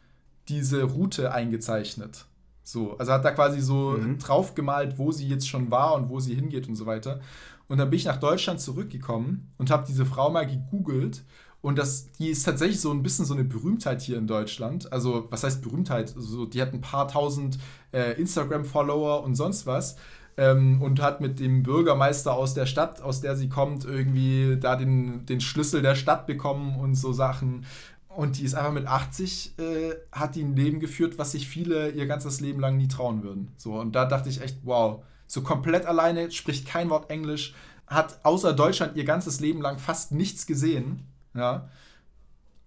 diese 0.48 0.84
Route 0.84 1.32
eingezeichnet. 1.32 2.26
So, 2.62 2.96
also 2.96 3.12
hat 3.12 3.24
da 3.24 3.32
quasi 3.32 3.60
so 3.60 3.90
mhm. 3.90 4.18
drauf 4.18 4.54
gemalt, 4.54 4.98
wo 4.98 5.12
sie 5.12 5.28
jetzt 5.28 5.48
schon 5.48 5.70
war 5.70 5.94
und 5.96 6.08
wo 6.08 6.20
sie 6.20 6.34
hingeht 6.34 6.68
und 6.68 6.76
so 6.76 6.86
weiter. 6.86 7.20
Und 7.68 7.78
dann 7.78 7.90
bin 7.90 7.98
ich 7.98 8.04
nach 8.04 8.18
Deutschland 8.18 8.60
zurückgekommen 8.60 9.52
und 9.58 9.70
habe 9.70 9.84
diese 9.86 10.06
Frau 10.06 10.30
mal 10.30 10.46
gegoogelt. 10.46 11.24
Und 11.60 11.78
das, 11.78 12.12
die 12.12 12.28
ist 12.28 12.44
tatsächlich 12.44 12.80
so 12.80 12.90
ein 12.90 13.02
bisschen 13.02 13.24
so 13.24 13.34
eine 13.34 13.44
Berühmtheit 13.44 14.02
hier 14.02 14.18
in 14.18 14.26
Deutschland. 14.26 14.92
Also, 14.92 15.26
was 15.30 15.44
heißt 15.44 15.62
Berühmtheit? 15.62 16.14
Also, 16.14 16.44
die 16.44 16.60
hat 16.60 16.74
ein 16.74 16.82
paar 16.82 17.08
tausend 17.08 17.58
äh, 17.92 18.20
Instagram-Follower 18.20 19.24
und 19.24 19.34
sonst 19.34 19.66
was. 19.66 19.96
Ähm, 20.36 20.82
und 20.82 21.00
hat 21.00 21.20
mit 21.20 21.38
dem 21.38 21.62
Bürgermeister 21.62 22.34
aus 22.34 22.54
der 22.54 22.66
Stadt, 22.66 23.00
aus 23.00 23.20
der 23.20 23.36
sie 23.36 23.48
kommt, 23.48 23.84
irgendwie 23.84 24.56
da 24.58 24.74
den, 24.74 25.26
den 25.26 25.40
Schlüssel 25.40 25.80
der 25.80 25.94
Stadt 25.94 26.26
bekommen 26.26 26.76
und 26.80 26.96
so 26.96 27.12
Sachen. 27.12 27.64
Und 28.08 28.38
die 28.38 28.44
ist 28.44 28.54
einfach 28.54 28.72
mit 28.72 28.86
80, 28.86 29.58
äh, 29.58 29.94
hat 30.12 30.34
die 30.34 30.42
ein 30.42 30.56
Leben 30.56 30.80
geführt, 30.80 31.18
was 31.18 31.32
sich 31.32 31.48
viele 31.48 31.90
ihr 31.90 32.06
ganzes 32.06 32.40
Leben 32.40 32.60
lang 32.60 32.76
nie 32.76 32.88
trauen 32.88 33.22
würden. 33.22 33.52
So, 33.56 33.74
und 33.74 33.94
da 33.94 34.04
dachte 34.04 34.28
ich 34.28 34.40
echt, 34.40 34.58
wow, 34.62 35.02
so 35.26 35.42
komplett 35.42 35.86
alleine, 35.86 36.30
spricht 36.30 36.66
kein 36.66 36.90
Wort 36.90 37.10
Englisch, 37.10 37.54
hat 37.86 38.20
außer 38.22 38.52
Deutschland 38.52 38.96
ihr 38.96 39.04
ganzes 39.04 39.40
Leben 39.40 39.60
lang 39.60 39.78
fast 39.78 40.12
nichts 40.12 40.46
gesehen. 40.46 41.06
Ja. 41.34 41.68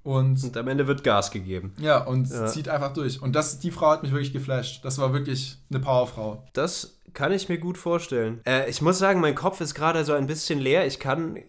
Und, 0.03 0.41
und 0.44 0.56
am 0.56 0.68
Ende 0.68 0.88
wird 0.88 1.03
Gas 1.03 1.31
gegeben. 1.31 1.73
Ja, 1.80 2.03
und 2.03 2.30
ja. 2.30 2.48
zieht 2.48 2.69
einfach 2.69 2.94
durch. 2.94 3.22
Und 3.22 3.35
das, 3.35 3.60
die 3.60 3.72
Frau 3.72 3.91
hat 3.91 4.03
mich 4.03 4.11
wirklich 4.11 4.31
geflasht. 4.31 4.85
Das 4.85 4.98
war 4.99 5.11
wirklich 5.11 5.57
eine 5.69 5.80
Powerfrau. 5.80 6.45
Das 6.53 6.97
kann 7.14 7.32
ich 7.32 7.50
mir 7.50 7.58
gut 7.58 7.78
vorstellen. 7.78 8.42
Äh, 8.46 8.70
ich 8.70 8.82
muss 8.82 9.00
sagen, 9.00 9.22
mein 9.22 9.36
Kopf 9.36 9.62
ist 9.62 9.74
gerade 9.74 10.06
so 10.06 10.14
ein 10.14 10.28
bisschen 10.28 10.60
leer. 10.60 10.86
Ich 10.86 11.00
kann 11.00 11.40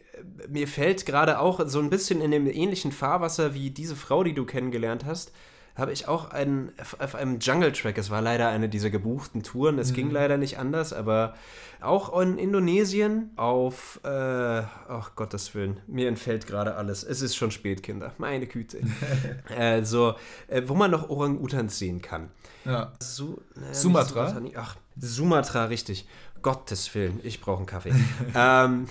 mir 0.49 0.69
fällt 0.69 1.07
gerade 1.07 1.41
auch 1.41 1.61
so 1.67 1.81
ein 1.81 1.91
bisschen 1.91 2.21
in 2.21 2.31
dem 2.31 2.47
ähnlichen 2.47 2.93
Fahrwasser 2.93 3.55
wie 3.55 3.71
diese 3.71 3.97
Frau, 3.97 4.25
die 4.25 4.35
du 4.35 4.45
kennengelernt 4.45 5.05
hast, 5.05 5.33
habe 5.77 5.93
ich 5.93 6.09
auch 6.09 6.33
einen, 6.33 6.73
auf 6.99 7.15
einem 7.15 7.39
Jungle 7.39 7.73
Track, 7.73 7.99
es 7.99 8.11
war 8.11 8.21
leider 8.21 8.49
eine 8.49 8.69
dieser 8.69 8.91
gebuchten 8.91 9.45
Touren, 9.45 9.79
es 9.79 9.93
mhm. 9.93 9.95
ging 9.95 10.11
leider 10.11 10.37
nicht 10.37 10.59
anders, 10.59 10.93
aber 10.93 11.35
auch 11.81 12.21
in 12.21 12.37
Indonesien 12.37 13.31
auf, 13.37 14.01
äh, 14.03 14.09
ach 14.09 15.13
Gottes 15.15 15.55
Willen, 15.55 15.79
mir 15.87 16.09
entfällt 16.09 16.49
gerade 16.49 16.75
alles. 16.75 17.05
Es 17.05 17.23
ist 17.23 17.37
schon 17.37 17.53
spät, 17.53 17.85
Kinder, 17.85 18.13
meine 18.19 18.49
Güte. 18.49 18.81
also, 19.57 20.17
äh, 20.49 20.63
wo 20.67 20.75
man 20.75 20.91
noch 20.91 21.09
Orang-Utans 21.09 21.79
sehen 21.79 22.03
kann. 22.03 22.31
Ja. 22.65 22.93
Su 22.99 23.41
naja, 23.55 23.73
Sumatra? 23.73 24.29
Sumatra? 24.31 24.61
Ach, 24.61 24.77
Sumatra, 25.01 25.67
richtig. 25.67 26.07
Gottes 26.43 26.95
Willen, 26.95 27.21
ich 27.25 27.41
brauche 27.41 27.59
einen 27.59 27.67
Kaffee. 27.67 27.93
ähm, 28.35 28.87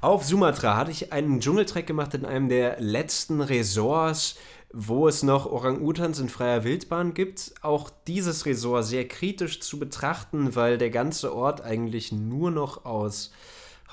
auf 0.00 0.24
Sumatra 0.24 0.76
hatte 0.76 0.90
ich 0.90 1.12
einen 1.12 1.40
Dschungeltrek 1.40 1.86
gemacht 1.86 2.14
in 2.14 2.24
einem 2.24 2.48
der 2.48 2.80
letzten 2.80 3.40
Resorts, 3.40 4.36
wo 4.72 5.08
es 5.08 5.22
noch 5.22 5.46
Orang-Utans 5.46 6.18
in 6.20 6.28
freier 6.28 6.64
Wildbahn 6.64 7.14
gibt. 7.14 7.54
Auch 7.62 7.90
dieses 8.06 8.46
Resort 8.46 8.84
sehr 8.84 9.08
kritisch 9.08 9.60
zu 9.60 9.78
betrachten, 9.78 10.54
weil 10.54 10.78
der 10.78 10.90
ganze 10.90 11.34
Ort 11.34 11.60
eigentlich 11.60 12.12
nur 12.12 12.50
noch 12.50 12.84
aus 12.84 13.32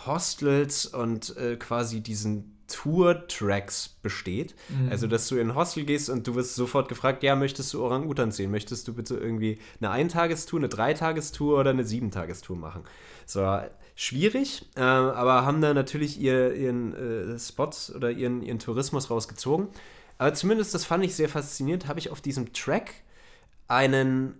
Hostels 0.05 0.85
und 0.85 1.35
äh, 1.37 1.55
quasi 1.55 2.01
diesen 2.01 2.52
Tour-Tracks 2.73 3.89
besteht. 4.01 4.55
Mhm. 4.69 4.89
Also, 4.89 5.07
dass 5.07 5.27
du 5.27 5.37
in 5.37 5.51
ein 5.51 5.55
Hostel 5.55 5.85
gehst 5.85 6.09
und 6.09 6.27
du 6.27 6.35
wirst 6.35 6.55
sofort 6.55 6.89
gefragt, 6.89 7.23
ja, 7.23 7.35
möchtest 7.35 7.73
du 7.73 7.83
Orang-Utan 7.83 8.31
sehen? 8.31 8.51
Möchtest 8.51 8.87
du 8.87 8.93
bitte 8.93 9.15
irgendwie 9.15 9.59
eine 9.79 9.91
Eintagestour, 9.91 10.59
eine 10.59 10.69
Dreitagestour 10.69 11.59
oder 11.59 11.69
eine 11.69 11.83
Siebentagestour 11.83 12.57
machen? 12.57 12.83
So, 13.25 13.59
schwierig, 13.95 14.65
äh, 14.75 14.81
aber 14.81 15.45
haben 15.45 15.61
da 15.61 15.73
natürlich 15.73 16.19
ihr, 16.19 16.53
ihren 16.55 16.93
äh, 17.35 17.39
Spots 17.39 17.93
oder 17.93 18.11
ihren, 18.11 18.41
ihren 18.41 18.59
Tourismus 18.59 19.09
rausgezogen. 19.09 19.67
Aber 20.17 20.33
zumindest, 20.33 20.73
das 20.73 20.85
fand 20.85 21.03
ich 21.03 21.15
sehr 21.15 21.29
faszinierend, 21.29 21.87
habe 21.87 21.99
ich 21.99 22.09
auf 22.09 22.21
diesem 22.21 22.53
Track 22.53 22.91
einen, 23.67 24.39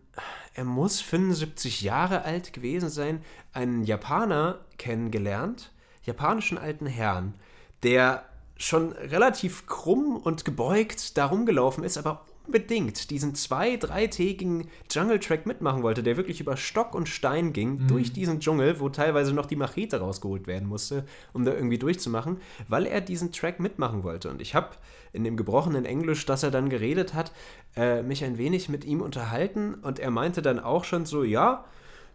er 0.53 0.65
muss 0.65 1.01
75 1.01 1.81
Jahre 1.81 2.23
alt 2.23 2.53
gewesen 2.53 2.89
sein, 2.89 3.21
einen 3.53 3.83
Japaner 3.83 4.59
kennengelernt, 4.77 5.71
japanischen 6.03 6.57
alten 6.57 6.85
Herrn, 6.85 7.35
der 7.83 8.25
schon 8.55 8.93
relativ 8.93 9.65
krumm 9.65 10.15
und 10.15 10.45
gebeugt 10.45 11.17
da 11.17 11.25
rumgelaufen 11.25 11.83
ist, 11.83 11.97
aber 11.97 12.23
unbedingt 12.45 13.09
diesen 13.09 13.35
zwei-, 13.35 13.77
dreitägigen 13.77 14.67
Jungle-Track 14.91 15.45
mitmachen 15.45 15.81
wollte, 15.81 16.03
der 16.03 16.17
wirklich 16.17 16.41
über 16.41 16.57
Stock 16.57 16.93
und 16.93 17.07
Stein 17.07 17.53
ging, 17.53 17.83
mhm. 17.83 17.87
durch 17.87 18.11
diesen 18.11 18.39
Dschungel, 18.39 18.79
wo 18.79 18.89
teilweise 18.89 19.33
noch 19.33 19.45
die 19.45 19.55
Machete 19.55 19.99
rausgeholt 19.99 20.45
werden 20.45 20.67
musste, 20.67 21.05
um 21.31 21.45
da 21.45 21.53
irgendwie 21.53 21.77
durchzumachen, 21.77 22.37
weil 22.67 22.85
er 22.85 23.01
diesen 23.01 23.31
Track 23.31 23.59
mitmachen 23.59 24.03
wollte. 24.03 24.29
Und 24.29 24.41
ich 24.41 24.55
habe 24.55 24.69
in 25.13 25.23
dem 25.23 25.37
gebrochenen 25.37 25.85
Englisch, 25.85 26.25
das 26.25 26.43
er 26.43 26.51
dann 26.51 26.69
geredet 26.69 27.13
hat, 27.13 27.31
äh, 27.75 28.03
mich 28.03 28.23
ein 28.23 28.37
wenig 28.37 28.67
mit 28.67 28.83
ihm 28.83 29.01
unterhalten 29.01 29.75
und 29.75 29.99
er 29.99 30.11
meinte 30.11 30.41
dann 30.41 30.59
auch 30.59 30.83
schon 30.83 31.05
so, 31.05 31.23
ja, 31.23 31.65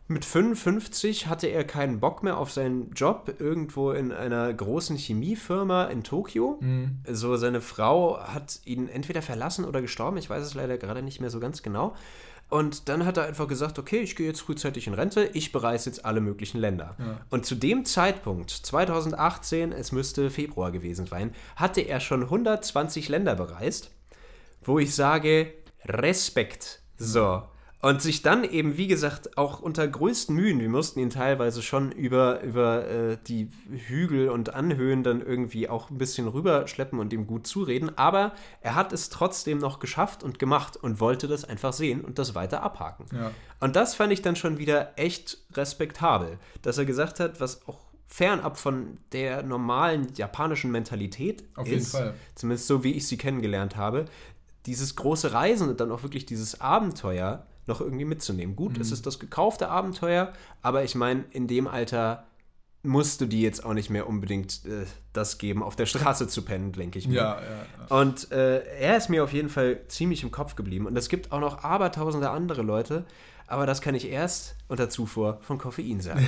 mit 0.09 0.25
55 0.25 1.27
hatte 1.27 1.49
er 1.49 1.65
keinen 1.65 2.01
Bock 2.01 2.23
mehr 2.23 2.39
auf 2.39 2.51
seinen 2.51 2.91
Job 2.93 3.35
irgendwo 3.39 3.93
in 3.93 4.11
einer 4.11 4.53
großen 4.53 4.97
Chemiefirma 4.97 5.85
in 5.85 6.03
Tokio. 6.03 6.59
Mhm. 6.61 7.01
So 7.07 7.37
seine 7.37 7.61
Frau 7.61 8.19
hat 8.19 8.61
ihn 8.65 8.89
entweder 8.89 9.21
verlassen 9.21 9.67
oder 9.67 9.83
gestorben, 9.83 10.17
ich 10.17 10.31
weiß 10.31 10.45
es 10.45 10.55
leider 10.55 10.79
gerade 10.79 11.03
nicht 11.03 11.21
mehr 11.21 11.31
so 11.31 11.41
ganz 11.41 11.63
genau. 11.63 11.95
Und 12.49 12.89
dann 12.89 13.05
hat 13.05 13.19
er 13.19 13.27
einfach 13.27 13.47
gesagt, 13.47 13.79
okay, 13.79 13.99
ich 13.99 14.17
gehe 14.17 14.27
jetzt 14.27 14.41
frühzeitig 14.41 14.87
in 14.87 14.95
Rente, 14.95 15.29
ich 15.35 15.53
bereise 15.53 15.91
jetzt 15.91 16.07
alle 16.07 16.23
möglichen 16.23 16.59
Länder. 16.59 16.97
Ja. 16.99 17.21
Und 17.29 17.45
zu 17.45 17.55
dem 17.55 17.85
Zeitpunkt, 17.85 18.51
2018, 18.51 19.73
es 19.73 19.93
müsste 19.93 20.31
Februar 20.31 20.73
gewesen 20.73 21.07
sein, 21.07 21.35
hatte 21.57 21.83
er 21.83 22.01
schon 22.01 22.23
120 22.23 23.11
Länder 23.11 23.35
bereist, 23.35 23.91
wo 24.65 24.79
ich 24.79 24.95
sage, 24.95 25.53
Respekt. 25.85 26.81
So. 26.97 27.43
Und 27.81 28.03
sich 28.03 28.23
dann 28.23 28.43
eben, 28.43 28.77
wie 28.77 28.89
gesagt, 28.89 29.39
auch 29.39 29.61
unter 29.61 29.87
größten 29.87 30.35
Mühen, 30.35 30.59
wir 30.59 30.69
mussten 30.69 30.99
ihn 30.99 31.11
teilweise 31.11 31.63
schon 31.63 31.93
über, 31.93 32.43
über 32.43 32.89
äh, 32.89 33.19
die 33.29 33.49
Hügel 33.71 34.31
und 34.31 34.53
Anhöhen 34.53 35.05
dann 35.05 35.23
irgendwie 35.25 35.69
auch 35.69 35.89
ein 35.89 35.99
bisschen 35.99 36.27
rüberschleppen 36.27 36.99
und 36.99 37.13
ihm 37.13 37.29
gut 37.29 37.47
zureden, 37.47 37.97
aber 37.97 38.33
er 38.63 38.75
hat 38.75 38.93
es 38.93 39.11
trotzdem 39.11 39.59
noch 39.59 39.79
geschafft 39.79 40.25
und 40.25 40.41
gemacht 40.41 40.77
und 40.77 40.99
wollte 40.99 41.29
das 41.29 41.45
einfach 41.45 41.73
sehen 41.73 42.01
und 42.01 42.19
das 42.19 42.35
weiter 42.35 42.65
abhaken. 42.65 43.07
Ja. 43.13 43.31
Und 43.61 43.77
das 43.77 43.95
fand 43.95 44.13
ich 44.13 44.23
dann 44.23 44.35
schon 44.35 44.59
wieder 44.59 44.99
echt 44.99 45.39
respektabel, 45.53 46.39
dass 46.63 46.79
er 46.79 46.85
gesagt 46.85 47.21
hat, 47.21 47.41
was 47.41 47.67
auch 47.69 47.79
fernab 48.07 48.57
von 48.57 48.97
der 49.13 49.45
normalen 49.45 50.09
japanischen 50.17 50.73
Mentalität 50.73 51.45
Auf 51.55 51.69
ist, 51.69 51.97
zumindest 52.35 52.67
so 52.67 52.83
wie 52.83 52.95
ich 52.95 53.07
sie 53.07 53.19
kennengelernt 53.19 53.77
habe, 53.77 54.07
dieses 54.67 54.97
große 54.97 55.33
Reisen 55.33 55.69
und 55.69 55.79
dann 55.79 55.93
auch 55.93 56.03
wirklich 56.03 56.27
dieses 56.27 56.61
Abenteuer 56.61 57.47
noch 57.69 57.81
irgendwie 57.81 58.05
mitzunehmen. 58.05 58.57
Gut, 58.57 58.77
mhm. 58.77 58.81
es 58.81 58.93
ist 58.93 59.07
das 59.07 59.19
gekaufte 59.19 59.69
Abenteuer, 59.69 60.33
aber 60.63 60.85
ich 60.85 60.95
meine, 60.95 61.25
in 61.31 61.47
dem 61.47 61.67
Alter 61.67 62.25
musst 62.83 63.21
du 63.21 63.27
die 63.27 63.43
jetzt 63.43 63.65
auch 63.65 63.75
nicht 63.75 63.91
mehr 63.91 64.09
unbedingt 64.09 64.65
äh, 64.65 64.87
das 65.13 65.39
geben, 65.39 65.63
auf 65.63 65.77
der 65.77 65.87
Straße 65.87 66.29
zu 66.29 66.43
pennen, 66.43 66.73
denke 66.73 66.99
ich 66.99 67.09
mir. 67.09 67.15
Ja, 67.15 67.41
ja, 67.41 67.67
ja. 67.91 68.01
Und 68.01 68.31
äh, 68.31 68.65
er 68.79 68.97
ist 68.97 69.09
mir 69.09 69.25
auf 69.25 69.33
jeden 69.33 69.49
Fall 69.49 69.81
ziemlich 69.89 70.23
im 70.23 70.31
Kopf 70.31 70.55
geblieben. 70.55 70.87
Und 70.87 70.97
es 70.97 71.09
gibt 71.09 71.33
auch 71.33 71.41
noch 71.41 71.65
abertausende 71.65 72.31
andere 72.31 72.63
Leute, 72.63 73.05
aber 73.47 73.67
das 73.67 73.81
kann 73.81 73.95
ich 73.95 74.09
erst 74.09 74.57
unter 74.69 74.91
Zufuhr 74.91 75.39
von 75.43 75.59
Koffein 75.59 76.01
sagen. 76.01 76.25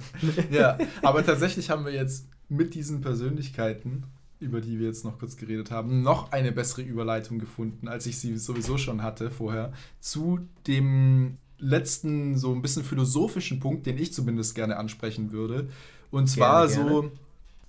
ja, 0.50 0.78
aber 1.02 1.24
tatsächlich 1.24 1.70
haben 1.70 1.84
wir 1.84 1.92
jetzt 1.92 2.28
mit 2.48 2.74
diesen 2.74 3.00
Persönlichkeiten, 3.00 4.04
über 4.40 4.60
die 4.60 4.78
wir 4.78 4.86
jetzt 4.86 5.04
noch 5.04 5.18
kurz 5.18 5.36
geredet 5.36 5.70
haben, 5.70 6.02
noch 6.02 6.32
eine 6.32 6.52
bessere 6.52 6.82
Überleitung 6.82 7.38
gefunden, 7.38 7.88
als 7.88 8.06
ich 8.06 8.18
sie 8.18 8.36
sowieso 8.36 8.78
schon 8.78 9.02
hatte 9.02 9.30
vorher, 9.30 9.72
zu 10.00 10.40
dem 10.66 11.38
letzten, 11.58 12.36
so 12.36 12.54
ein 12.54 12.62
bisschen 12.62 12.84
philosophischen 12.84 13.60
Punkt, 13.60 13.86
den 13.86 13.98
ich 13.98 14.12
zumindest 14.12 14.54
gerne 14.54 14.76
ansprechen 14.76 15.32
würde. 15.32 15.68
Und 16.10 16.28
zwar 16.28 16.68
Gerne, 16.68 16.90
so, 16.90 17.10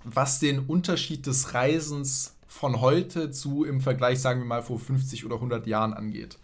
was 0.03 0.39
den 0.39 0.59
Unterschied 0.59 1.25
des 1.25 1.53
Reisens 1.53 2.35
von 2.47 2.81
heute 2.81 3.31
zu 3.31 3.63
im 3.63 3.81
Vergleich, 3.81 4.19
sagen 4.19 4.41
wir 4.41 4.45
mal, 4.45 4.63
vor 4.63 4.79
50 4.79 5.25
oder 5.25 5.35
100 5.35 5.67
Jahren 5.67 5.93
angeht. 5.93 6.37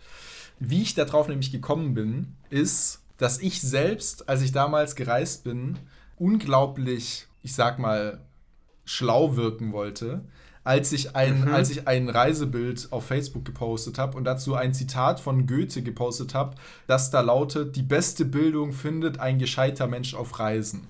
Wie 0.59 0.81
ich 0.81 0.95
darauf 0.95 1.27
nämlich 1.27 1.51
gekommen 1.51 1.93
bin, 1.93 2.35
ist, 2.49 3.01
dass 3.17 3.39
ich 3.39 3.61
selbst, 3.61 4.29
als 4.29 4.41
ich 4.41 4.51
damals 4.51 4.95
gereist 4.95 5.43
bin, 5.43 5.77
unglaublich, 6.17 7.27
ich 7.43 7.53
sag 7.53 7.79
mal, 7.79 8.21
schlau 8.85 9.35
wirken 9.35 9.73
wollte, 9.73 10.21
als 10.63 10.91
ich 10.91 11.15
ein, 11.15 11.47
als 11.47 11.69
ich 11.69 11.87
ein 11.87 12.09
Reisebild 12.09 12.87
auf 12.91 13.05
Facebook 13.05 13.45
gepostet 13.45 13.99
habe 13.99 14.17
und 14.17 14.23
dazu 14.23 14.55
ein 14.55 14.73
Zitat 14.73 15.19
von 15.19 15.45
Goethe 15.45 15.83
gepostet 15.83 16.33
habe, 16.33 16.55
das 16.87 17.11
da 17.11 17.21
lautet: 17.21 17.75
Die 17.75 17.83
beste 17.83 18.25
Bildung 18.25 18.73
findet 18.73 19.19
ein 19.19 19.37
gescheiter 19.37 19.87
Mensch 19.87 20.15
auf 20.15 20.39
Reisen. 20.39 20.87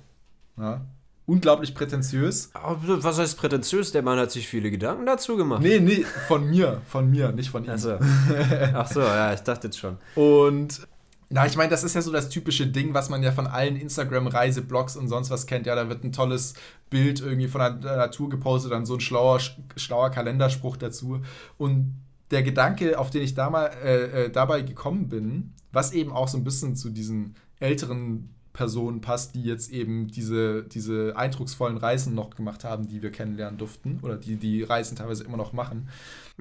Ja? 0.57 0.85
Unglaublich 1.27 1.73
prätentiös. 1.73 2.51
Aber 2.53 3.03
was 3.03 3.17
heißt 3.17 3.37
prätentiös? 3.37 3.91
Der 3.91 4.03
Mann 4.03 4.19
hat 4.19 4.31
sich 4.31 4.47
viele 4.47 4.69
Gedanken 4.69 5.07
dazu 5.07 5.35
gemacht. 5.35 5.61
Nee, 5.61 5.79
nee, 5.79 6.05
von 6.27 6.47
mir, 6.47 6.81
von 6.85 7.09
mir, 7.09 7.31
nicht 7.31 7.49
von 7.49 7.65
ihm. 7.65 7.71
Also. 7.71 7.97
Ach 8.73 8.87
so, 8.87 9.01
ja, 9.01 9.33
ich 9.33 9.39
dachte 9.41 9.67
jetzt 9.67 9.79
schon. 9.79 9.97
Und 10.13 10.87
na, 11.29 11.45
ich 11.45 11.55
meine, 11.55 11.69
das 11.69 11.83
ist 11.83 11.95
ja 11.95 12.01
so 12.01 12.11
das 12.11 12.29
typische 12.29 12.67
Ding, 12.67 12.93
was 12.93 13.09
man 13.09 13.23
ja 13.23 13.31
von 13.31 13.47
allen 13.47 13.75
Instagram-Reiseblogs 13.75 14.95
und 14.95 15.07
sonst 15.07 15.31
was 15.31 15.47
kennt. 15.47 15.65
Ja, 15.65 15.75
da 15.75 15.89
wird 15.89 16.03
ein 16.03 16.11
tolles 16.11 16.53
Bild 16.89 17.19
irgendwie 17.19 17.47
von 17.47 17.59
der 17.59 17.97
Natur 17.97 18.29
gepostet, 18.29 18.71
dann 18.71 18.85
so 18.85 18.95
ein 18.95 18.99
schlauer, 18.99 19.39
schlauer 19.75 20.11
Kalenderspruch 20.11 20.77
dazu. 20.77 21.21
Und 21.57 21.95
der 22.31 22.43
Gedanke, 22.43 22.99
auf 22.99 23.09
den 23.09 23.23
ich 23.23 23.33
damals, 23.33 23.75
äh, 23.83 24.25
äh, 24.25 24.29
dabei 24.29 24.61
gekommen 24.61 25.09
bin, 25.09 25.53
was 25.71 25.93
eben 25.93 26.11
auch 26.11 26.27
so 26.27 26.37
ein 26.37 26.43
bisschen 26.43 26.75
zu 26.75 26.89
diesen 26.89 27.35
älteren 27.59 28.29
Personen 28.53 29.01
passt, 29.01 29.35
die 29.35 29.43
jetzt 29.43 29.69
eben 29.71 30.07
diese, 30.07 30.63
diese 30.63 31.17
eindrucksvollen 31.17 31.77
Reisen 31.77 32.15
noch 32.15 32.29
gemacht 32.35 32.63
haben, 32.63 32.87
die 32.87 33.01
wir 33.01 33.11
kennenlernen 33.11 33.57
durften, 33.57 33.99
oder 34.01 34.15
die 34.15 34.37
die 34.37 34.63
Reisen 34.63 34.95
teilweise 34.95 35.23
immer 35.25 35.37
noch 35.37 35.53
machen. 35.53 35.89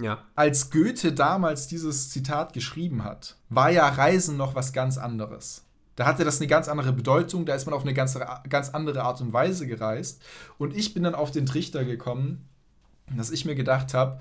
Ja. 0.00 0.24
Als 0.34 0.70
Goethe 0.70 1.12
damals 1.12 1.68
dieses 1.68 2.10
Zitat 2.10 2.52
geschrieben 2.52 3.04
hat, 3.04 3.36
war 3.48 3.70
ja 3.70 3.88
Reisen 3.88 4.36
noch 4.36 4.54
was 4.54 4.72
ganz 4.72 4.98
anderes. 4.98 5.64
Da 5.96 6.06
hatte 6.06 6.24
das 6.24 6.40
eine 6.40 6.48
ganz 6.48 6.68
andere 6.68 6.92
Bedeutung, 6.92 7.46
da 7.46 7.54
ist 7.54 7.66
man 7.66 7.74
auf 7.74 7.82
eine 7.82 7.94
ganz, 7.94 8.18
ganz 8.48 8.70
andere 8.70 9.02
Art 9.02 9.20
und 9.20 9.32
Weise 9.32 9.66
gereist. 9.66 10.22
Und 10.58 10.76
ich 10.76 10.92
bin 10.92 11.04
dann 11.04 11.14
auf 11.14 11.30
den 11.30 11.46
Trichter 11.46 11.84
gekommen, 11.84 12.48
dass 13.16 13.30
ich 13.30 13.44
mir 13.44 13.54
gedacht 13.54 13.94
habe, 13.94 14.20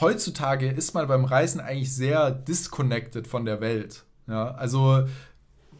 heutzutage 0.00 0.70
ist 0.70 0.94
man 0.94 1.08
beim 1.08 1.24
Reisen 1.24 1.60
eigentlich 1.60 1.92
sehr 1.92 2.30
disconnected 2.30 3.26
von 3.26 3.44
der 3.44 3.60
Welt. 3.60 4.04
Ja, 4.28 4.52
also 4.52 5.08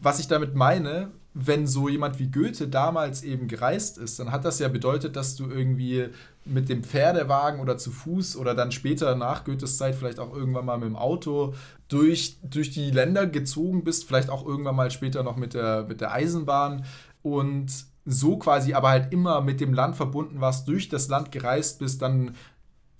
was 0.01 0.19
ich 0.19 0.27
damit 0.27 0.55
meine, 0.55 1.11
wenn 1.33 1.65
so 1.65 1.87
jemand 1.87 2.19
wie 2.19 2.29
Goethe 2.29 2.67
damals 2.67 3.23
eben 3.23 3.47
gereist 3.47 3.97
ist, 3.97 4.19
dann 4.19 4.33
hat 4.33 4.43
das 4.43 4.59
ja 4.59 4.67
bedeutet, 4.67 5.15
dass 5.15 5.37
du 5.37 5.49
irgendwie 5.49 6.09
mit 6.45 6.69
dem 6.69 6.83
Pferdewagen 6.83 7.59
oder 7.59 7.77
zu 7.77 7.91
Fuß 7.91 8.35
oder 8.35 8.55
dann 8.55 8.71
später 8.71 9.15
nach 9.15 9.43
Goethes 9.43 9.77
Zeit 9.77 9.95
vielleicht 9.95 10.19
auch 10.19 10.35
irgendwann 10.35 10.65
mal 10.65 10.77
mit 10.77 10.87
dem 10.87 10.95
Auto 10.95 11.53
durch, 11.87 12.37
durch 12.41 12.71
die 12.71 12.89
Länder 12.91 13.27
gezogen 13.27 13.83
bist, 13.83 14.05
vielleicht 14.05 14.29
auch 14.29 14.45
irgendwann 14.45 14.75
mal 14.75 14.91
später 14.91 15.23
noch 15.23 15.35
mit 15.35 15.53
der, 15.53 15.85
mit 15.87 16.01
der 16.01 16.11
Eisenbahn 16.13 16.85
und 17.21 17.71
so 18.05 18.37
quasi 18.37 18.73
aber 18.73 18.89
halt 18.89 19.13
immer 19.13 19.41
mit 19.41 19.61
dem 19.61 19.73
Land 19.73 19.95
verbunden 19.95 20.41
warst, 20.41 20.67
durch 20.67 20.89
das 20.89 21.07
Land 21.07 21.31
gereist 21.31 21.79
bist, 21.79 22.01
dann 22.01 22.35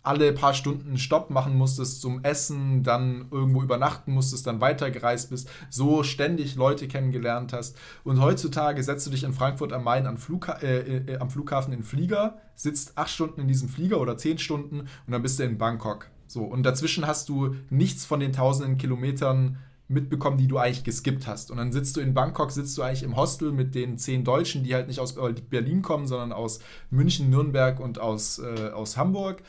alle 0.03 0.34
paar 0.34 0.53
Stunden 0.53 0.98
Stopp 0.98 1.30
machen 1.30 1.56
musstest 1.56 2.02
zum 2.02 2.23
Essen, 2.23 2.84
dann 2.84 3.28
irgendwo 3.32 3.61
übernachten 3.61 4.14
musstest, 4.14 4.48
dann 4.48 4.61
weitergereist 4.61 5.30
bist, 5.30 5.49
so 5.69 6.03
ständig 6.03 6.56
Leute 6.56 6.88
kennengelernt 6.88 7.53
hast. 7.53 7.78
Und 8.03 8.19
heutzutage 8.19 8.84
setzt 8.84 9.06
du 9.06 9.11
dich 9.11 9.23
in 9.23 9.34
Frankfurt 9.34 9.73
am 9.73 9.84
Main 9.84 10.07
am, 10.07 10.18
Flugha 10.18 10.53
äh, 10.61 10.98
äh, 10.98 11.18
am 11.19 11.30
Flughafen 11.30 11.73
in 11.73 11.84
Flieger, 11.84 12.38
sitzt 12.56 12.98
acht 12.98 13.11
Stunden 13.11 13.41
in 13.41 13.48
diesem 13.48 13.69
Flieger 13.69 13.99
oder 13.99 14.18
zehn 14.18 14.38
Stunden 14.38 14.82
und 14.82 14.90
dann 15.07 15.22
bist 15.22 15.40
du 15.40 15.44
in 15.44 15.57
Bangkok. 15.57 16.07
So, 16.28 16.44
und 16.44 16.64
dazwischen 16.64 17.06
hast 17.06 17.30
du 17.30 17.56
nichts 17.69 18.06
von 18.06 18.19
den 18.19 18.32
tausenden 18.32 18.78
Kilometern 18.78 19.57
mitbekommen, 19.91 20.38
die 20.38 20.48
du 20.48 20.57
eigentlich 20.57 20.84
geskippt 20.84 21.28
hast. 21.28 21.52
Und 21.52 21.57
dann 21.57 21.72
sitzt 21.72 21.98
du 21.98 22.02
in 22.02 22.14
Bangkok, 22.14 22.52
sitzt 22.52 22.78
du 22.78 22.82
eigentlich 22.82 23.03
im 23.03 23.18
Hostel 23.18 23.52
mit 23.52 23.76
den 23.76 23.98
zehn 23.98 24.23
Deutschen, 24.23 24.64
die 24.64 24.73
halt 24.73 24.88
nicht 24.88 24.99
aus 24.99 25.15
Berlin 25.49 25.82
kommen, 25.82 26.07
sondern 26.07 26.32
aus 26.32 26.60
München, 26.90 27.30
Nürnberg 27.30 27.80
und 27.80 27.99
aus, 27.99 28.40
äh, 28.40 28.69
aus 28.69 28.95
Hamburg. 28.98 29.44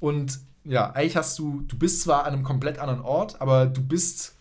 Und 0.00 0.40
ja, 0.64 0.90
eigentlich 0.90 1.16
hast 1.16 1.38
du, 1.38 1.62
du 1.62 1.78
bist 1.78 2.02
zwar 2.02 2.24
an 2.24 2.34
einem 2.34 2.42
komplett 2.42 2.78
anderen 2.78 3.00
Ort, 3.00 3.40
aber 3.40 3.66
du 3.66 3.82
bist, 3.82 4.34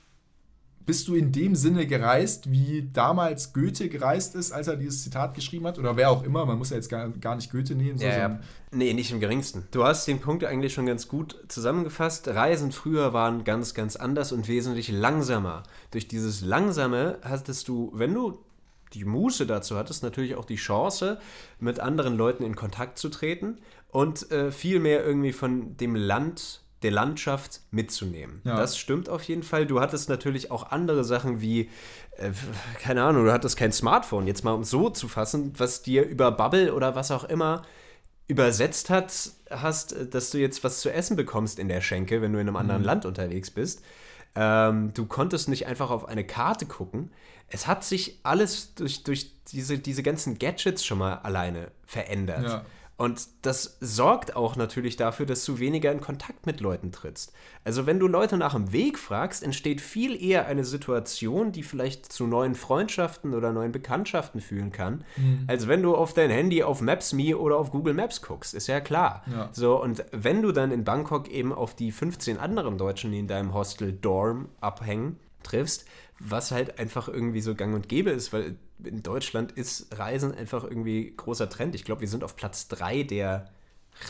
bist 0.85 1.07
du 1.07 1.15
in 1.15 1.31
dem 1.31 1.55
Sinne 1.55 1.85
gereist, 1.85 2.51
wie 2.51 2.89
damals 2.91 3.53
Goethe 3.53 3.89
gereist 3.89 4.35
ist, 4.35 4.51
als 4.51 4.67
er 4.67 4.75
dieses 4.75 5.03
Zitat 5.03 5.33
geschrieben 5.33 5.67
hat? 5.67 5.77
Oder 5.79 5.95
wer 5.95 6.09
auch 6.09 6.23
immer, 6.23 6.45
man 6.45 6.57
muss 6.57 6.71
ja 6.71 6.77
jetzt 6.77 6.89
gar, 6.89 7.09
gar 7.09 7.35
nicht 7.35 7.51
Goethe 7.51 7.75
nehmen. 7.75 7.97
So, 7.97 8.05
Ja, 8.05 8.13
so 8.13 8.19
ja. 8.19 8.39
Nee, 8.71 8.93
nicht 8.93 9.11
im 9.11 9.19
geringsten. 9.19 9.67
Du 9.71 9.83
hast 9.83 10.07
den 10.07 10.19
Punkt 10.19 10.43
eigentlich 10.43 10.73
schon 10.73 10.85
ganz 10.85 11.07
gut 11.07 11.37
zusammengefasst. 11.47 12.27
Reisen 12.27 12.71
früher 12.71 13.13
waren 13.13 13.43
ganz, 13.43 13.73
ganz 13.73 13.95
anders 13.95 14.31
und 14.31 14.47
wesentlich 14.47 14.89
langsamer. 14.89 15.63
Durch 15.91 16.07
dieses 16.07 16.41
Langsame 16.41 17.19
hattest 17.21 17.67
du, 17.67 17.91
wenn 17.93 18.13
du 18.13 18.39
die 18.93 19.05
Muße 19.05 19.45
dazu 19.45 19.77
hattest, 19.77 20.03
natürlich 20.03 20.35
auch 20.35 20.45
die 20.45 20.55
Chance, 20.55 21.19
mit 21.59 21.79
anderen 21.79 22.17
Leuten 22.17 22.43
in 22.43 22.55
Kontakt 22.55 22.97
zu 22.97 23.09
treten 23.09 23.59
und 23.89 24.31
äh, 24.31 24.51
viel 24.51 24.79
mehr 24.79 25.03
irgendwie 25.03 25.33
von 25.33 25.75
dem 25.77 25.95
Land, 25.95 26.61
der 26.81 26.91
Landschaft 26.91 27.61
mitzunehmen. 27.71 28.41
Ja. 28.45 28.55
Das 28.55 28.77
stimmt 28.77 29.09
auf 29.09 29.23
jeden 29.23 29.43
Fall. 29.43 29.65
Du 29.65 29.81
hattest 29.81 30.07
natürlich 30.07 30.49
auch 30.49 30.71
andere 30.71 31.03
Sachen 31.03 31.41
wie, 31.41 31.69
äh, 32.17 32.31
keine 32.81 33.03
Ahnung, 33.03 33.25
du 33.25 33.33
hattest 33.33 33.57
kein 33.57 33.71
Smartphone, 33.71 34.27
jetzt 34.27 34.43
mal 34.43 34.53
um 34.53 34.63
so 34.63 34.89
zu 34.89 35.07
fassen, 35.07 35.53
was 35.57 35.81
dir 35.81 36.05
über 36.05 36.31
Bubble 36.31 36.73
oder 36.73 36.95
was 36.95 37.11
auch 37.11 37.25
immer 37.25 37.63
übersetzt 38.27 38.89
hat, 38.89 39.31
hast, 39.49 39.93
äh, 39.93 40.07
dass 40.07 40.29
du 40.29 40.37
jetzt 40.37 40.63
was 40.63 40.79
zu 40.79 40.91
essen 40.91 41.17
bekommst 41.17 41.59
in 41.59 41.67
der 41.67 41.81
Schenke, 41.81 42.21
wenn 42.21 42.31
du 42.31 42.39
in 42.39 42.47
einem 42.47 42.55
anderen 42.55 42.83
Land 42.83 43.05
unterwegs 43.05 43.51
bist. 43.51 43.83
Ähm, 44.35 44.93
du 44.93 45.05
konntest 45.05 45.49
nicht 45.49 45.65
einfach 45.65 45.89
auf 45.89 46.07
eine 46.07 46.23
Karte 46.23 46.65
gucken. 46.65 47.11
Es 47.47 47.65
hat 47.65 47.83
sich 47.83 48.19
alles 48.21 48.75
durch, 48.75 49.03
durch 49.03 49.31
diese, 49.45 49.79
diese 49.79 50.03
ganzen 50.03 50.37
Gadgets 50.37 50.85
schon 50.85 50.99
mal 50.99 51.15
alleine 51.15 51.71
verändert. 51.85 52.43
Ja. 52.43 52.65
Und 52.99 53.29
das 53.43 53.77
sorgt 53.79 54.35
auch 54.35 54.57
natürlich 54.57 54.97
dafür, 54.97 55.25
dass 55.25 55.45
du 55.45 55.57
weniger 55.57 55.89
in 55.89 56.01
Kontakt 56.01 56.45
mit 56.45 56.59
Leuten 56.59 56.91
trittst. 56.91 57.31
Also 57.63 57.85
wenn 57.85 57.97
du 57.97 58.09
Leute 58.09 58.35
nach 58.35 58.53
dem 58.53 58.73
Weg 58.73 58.99
fragst, 58.99 59.41
entsteht 59.41 59.79
viel 59.79 60.21
eher 60.21 60.47
eine 60.47 60.65
Situation, 60.65 61.53
die 61.53 61.63
vielleicht 61.63 62.11
zu 62.11 62.27
neuen 62.27 62.55
Freundschaften 62.55 63.33
oder 63.33 63.53
neuen 63.53 63.71
Bekanntschaften 63.71 64.41
führen 64.41 64.73
kann, 64.73 65.05
als 65.47 65.69
wenn 65.69 65.81
du 65.81 65.95
auf 65.95 66.13
dein 66.13 66.29
Handy 66.29 66.61
auf 66.61 66.81
Maps.me 66.81 67.37
oder 67.37 67.57
auf 67.57 67.71
Google 67.71 67.93
Maps 67.93 68.21
guckst. 68.21 68.53
Ist 68.53 68.67
ja 68.67 68.81
klar. 68.81 69.23
Ja. 69.31 69.47
So, 69.53 69.81
und 69.81 70.03
wenn 70.11 70.41
du 70.41 70.51
dann 70.51 70.71
in 70.71 70.83
Bangkok 70.83 71.29
eben 71.29 71.53
auf 71.53 71.75
die 71.75 71.93
15 71.93 72.37
anderen 72.37 72.77
Deutschen, 72.77 73.13
die 73.13 73.19
in 73.19 73.27
deinem 73.27 73.53
Hostel 73.53 73.93
Dorm 73.93 74.49
abhängen, 74.59 75.17
triffst, 75.43 75.85
was 76.19 76.51
halt 76.51 76.79
einfach 76.79 77.07
irgendwie 77.07 77.41
so 77.41 77.55
gang 77.55 77.73
und 77.73 77.89
gäbe 77.89 78.09
ist, 78.09 78.33
weil 78.33 78.57
in 78.83 79.03
Deutschland 79.03 79.51
ist 79.53 79.97
Reisen 79.97 80.33
einfach 80.33 80.63
irgendwie 80.63 81.13
großer 81.15 81.49
Trend. 81.49 81.75
Ich 81.75 81.85
glaube, 81.85 82.01
wir 82.01 82.07
sind 82.07 82.23
auf 82.23 82.35
Platz 82.35 82.67
3 82.67 83.03
der 83.03 83.49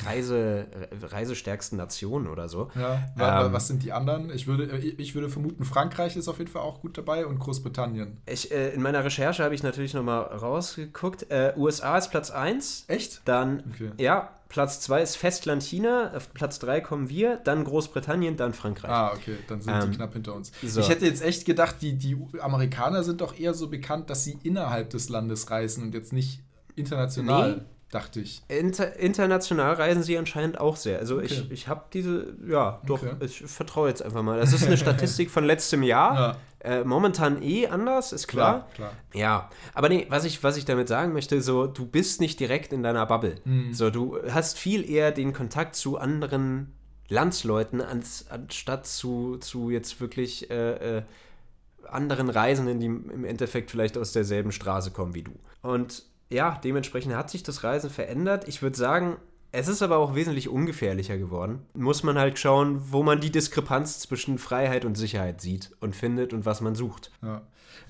Reise, 0.05 0.67
reisestärksten 1.01 1.77
Nationen 1.77 2.27
oder 2.27 2.47
so. 2.49 2.69
Ja, 2.75 3.45
Ähm, 3.45 3.53
was 3.53 3.67
sind 3.67 3.83
die 3.83 3.91
anderen? 3.91 4.29
Ich 4.29 4.47
würde, 4.47 4.65
ich 4.77 5.15
würde 5.15 5.29
vermuten, 5.29 5.63
Frankreich 5.65 6.15
ist 6.15 6.27
auf 6.27 6.37
jeden 6.39 6.51
Fall 6.51 6.61
auch 6.61 6.81
gut 6.81 6.97
dabei 6.97 7.25
und 7.25 7.39
Großbritannien. 7.39 8.17
Ich, 8.25 8.51
äh, 8.51 8.69
in 8.69 8.81
meiner 8.81 9.03
Recherche 9.03 9.43
habe 9.43 9.55
ich 9.55 9.63
natürlich 9.63 9.93
nochmal 9.93 10.21
rausgeguckt. 10.23 11.31
Äh, 11.31 11.53
USA 11.57 11.97
ist 11.97 12.09
Platz 12.11 12.31
1. 12.31 12.85
Echt? 12.87 13.21
Dann, 13.25 13.63
Okay. 13.73 13.91
ja, 13.97 14.29
Platz 14.47 14.79
2 14.81 15.01
ist 15.03 15.15
Festland 15.15 15.61
China. 15.61 16.11
Auf 16.15 16.33
Platz 16.33 16.57
3 16.59 16.81
kommen 16.81 17.09
wir, 17.09 17.37
dann 17.37 17.63
Großbritannien, 17.63 18.35
dann 18.35 18.53
Frankreich. 18.53 18.89
Ah, 18.89 19.13
okay, 19.13 19.37
dann 19.47 19.61
sind 19.61 19.73
Ähm, 19.73 19.91
die 19.91 19.97
knapp 19.97 20.13
hinter 20.13 20.33
uns. 20.33 20.51
so. 20.63 20.79
Ich 20.81 20.89
hätte 20.89 21.05
jetzt 21.05 21.21
echt 21.23 21.45
gedacht, 21.45 21.75
die, 21.81 21.93
die 21.97 22.17
Amerikaner 22.41 23.03
sind 23.03 23.21
doch 23.21 23.37
eher 23.39 23.53
so 23.53 23.69
bekannt, 23.69 24.09
dass 24.09 24.23
sie 24.23 24.39
innerhalb 24.43 24.89
des 24.89 25.09
Landes 25.09 25.51
reisen 25.51 25.83
und 25.83 25.93
jetzt 25.93 26.13
nicht 26.13 26.41
international. 26.75 27.57
Nee, 27.57 27.61
dachte 27.91 28.19
ich. 28.19 28.43
Inter 28.47 28.95
international 28.97 29.73
reisen 29.73 30.03
sie 30.03 30.17
anscheinend 30.17 30.59
auch 30.59 30.75
sehr. 30.75 30.99
Also 30.99 31.17
okay. 31.17 31.25
ich, 31.25 31.51
ich 31.51 31.67
habe 31.67 31.85
diese, 31.91 32.35
ja, 32.47 32.81
doch, 32.85 33.01
okay. 33.01 33.15
ich 33.21 33.43
vertraue 33.45 33.89
jetzt 33.89 34.03
einfach 34.03 34.21
mal. 34.21 34.39
Das 34.39 34.53
ist 34.53 34.65
eine 34.65 34.77
Statistik 34.77 35.31
von 35.31 35.43
letztem 35.43 35.83
Jahr. 35.83 36.15
Ja. 36.15 36.37
Äh, 36.61 36.83
momentan 36.83 37.41
eh 37.41 37.67
anders, 37.67 38.11
ist 38.11 38.27
klar. 38.27 38.67
klar. 38.73 38.91
klar. 38.91 39.21
Ja, 39.21 39.49
aber 39.73 39.87
nee, 39.87 40.05
was 40.09 40.25
ich, 40.25 40.43
was 40.43 40.57
ich 40.57 40.65
damit 40.65 40.89
sagen 40.89 41.13
möchte, 41.13 41.41
so, 41.41 41.67
du 41.67 41.85
bist 41.85 42.19
nicht 42.19 42.39
direkt 42.39 42.73
in 42.73 42.83
deiner 42.83 43.05
Bubble. 43.05 43.35
Mhm. 43.45 43.73
So, 43.73 43.89
du 43.89 44.19
hast 44.29 44.59
viel 44.59 44.87
eher 44.89 45.11
den 45.11 45.31
Kontakt 45.31 45.75
zu 45.75 45.97
anderen 45.97 46.73
Landsleuten, 47.07 47.81
ans, 47.81 48.25
anstatt 48.29 48.85
zu, 48.85 49.37
zu 49.37 49.69
jetzt 49.69 50.01
wirklich 50.01 50.51
äh, 50.51 50.97
äh, 50.97 51.03
anderen 51.87 52.29
Reisenden, 52.29 52.79
die 52.79 52.85
im 52.85 53.25
Endeffekt 53.25 53.71
vielleicht 53.71 53.97
aus 53.97 54.11
derselben 54.11 54.51
Straße 54.51 54.91
kommen 54.91 55.15
wie 55.15 55.23
du. 55.23 55.31
Und 55.61 56.03
ja, 56.29 56.59
dementsprechend 56.63 57.15
hat 57.15 57.29
sich 57.29 57.43
das 57.43 57.63
Reisen 57.63 57.89
verändert. 57.89 58.47
Ich 58.47 58.61
würde 58.61 58.77
sagen, 58.77 59.17
es 59.51 59.67
ist 59.67 59.81
aber 59.81 59.97
auch 59.97 60.13
wesentlich 60.13 60.47
ungefährlicher 60.47 61.17
geworden. 61.17 61.63
Muss 61.73 62.03
man 62.03 62.19
halt 62.19 62.37
schauen, 62.37 62.91
wo 62.91 63.01
man 63.01 63.19
die 63.19 63.31
Diskrepanz 63.31 63.99
zwischen 63.99 64.37
Freiheit 64.37 64.85
und 64.85 64.95
Sicherheit 64.95 65.41
sieht 65.41 65.71
und 65.79 65.95
findet 65.95 66.33
und 66.33 66.45
was 66.45 66.61
man 66.61 66.75
sucht. 66.75 67.11
Ja. 67.23 67.41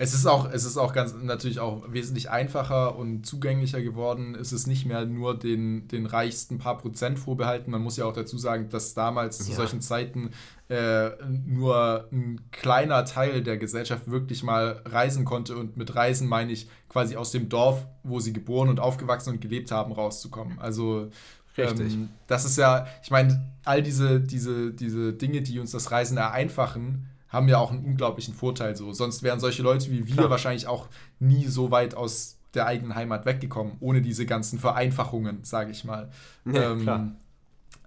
Es 0.02 0.14
ist 0.14 0.26
auch, 0.26 0.50
es 0.50 0.64
ist 0.64 0.78
auch 0.78 0.94
ganz 0.94 1.14
natürlich 1.22 1.60
auch 1.60 1.84
wesentlich 1.92 2.30
einfacher 2.30 2.96
und 2.96 3.26
zugänglicher 3.26 3.82
geworden. 3.82 4.34
Es 4.34 4.54
ist 4.54 4.66
nicht 4.66 4.86
mehr 4.86 5.06
nur 5.06 5.38
den, 5.38 5.90
den 5.90 6.06
reichsten 6.06 6.58
paar 6.58 6.78
Prozent 6.78 7.20
vorbehalten. 7.20 7.70
Man 7.70 7.82
muss 7.82 7.98
ja 7.98 8.06
auch 8.06 8.14
dazu 8.14 8.38
sagen, 8.38 8.70
dass 8.70 8.94
damals 8.94 9.40
ja. 9.40 9.46
zu 9.46 9.52
solchen 9.52 9.82
Zeiten 9.82 10.30
äh, 10.70 11.10
nur 11.46 12.08
ein 12.14 12.40
kleiner 12.52 13.04
Teil 13.04 13.44
der 13.44 13.58
Gesellschaft 13.58 14.10
wirklich 14.10 14.42
mal 14.42 14.82
reisen 14.86 15.26
konnte. 15.26 15.58
Und 15.58 15.76
mit 15.76 15.94
Reisen 15.94 16.30
meine 16.30 16.54
ich 16.54 16.70
quasi 16.88 17.18
aus 17.18 17.32
dem 17.32 17.50
Dorf, 17.50 17.86
wo 18.04 18.22
sie 18.22 18.32
geboren 18.32 18.70
und 18.70 18.80
aufgewachsen 18.80 19.32
und 19.32 19.42
gelebt 19.42 19.70
haben, 19.70 19.92
rauszukommen. 19.92 20.60
Also 20.60 21.10
Richtig. 21.58 21.94
Ähm, 21.94 22.10
das 22.28 22.46
ist 22.46 22.58
ja, 22.58 22.88
ich 23.04 23.12
meine, 23.12 23.52
all 23.66 23.84
diese, 23.84 24.22
diese, 24.22 24.72
diese 24.72 25.12
Dinge, 25.12 25.42
die 25.42 25.60
uns 25.60 25.72
das 25.72 25.92
Reisen 25.92 26.16
vereinfachen, 26.16 27.10
haben 27.30 27.48
ja 27.48 27.60
auch 27.60 27.72
einen 27.72 27.86
unglaublichen 27.86 28.34
Vorteil 28.34 28.76
so. 28.76 28.92
Sonst 28.92 29.24
wären 29.24 29.40
solche 29.40 29.62
Leute 29.62 29.92
wie 29.92 30.08
wir 30.08 30.16
Klar. 30.16 30.30
wahrscheinlich 30.30 30.68
auch 30.68 30.88
nie 31.20 31.46
so 31.46 31.72
weit 31.72 31.96
aus 31.96 32.38
der 32.54 32.66
eigenen 32.66 32.96
Heimat 32.96 33.26
weggekommen, 33.26 33.74
ohne 33.80 34.02
diese 34.02 34.26
ganzen 34.26 34.60
Vereinfachungen, 34.60 35.44
sage 35.44 35.72
ich 35.72 35.84
mal. 35.84 36.10
Ja, 36.46 36.72
ähm, 36.72 36.82
klar. 36.82 37.12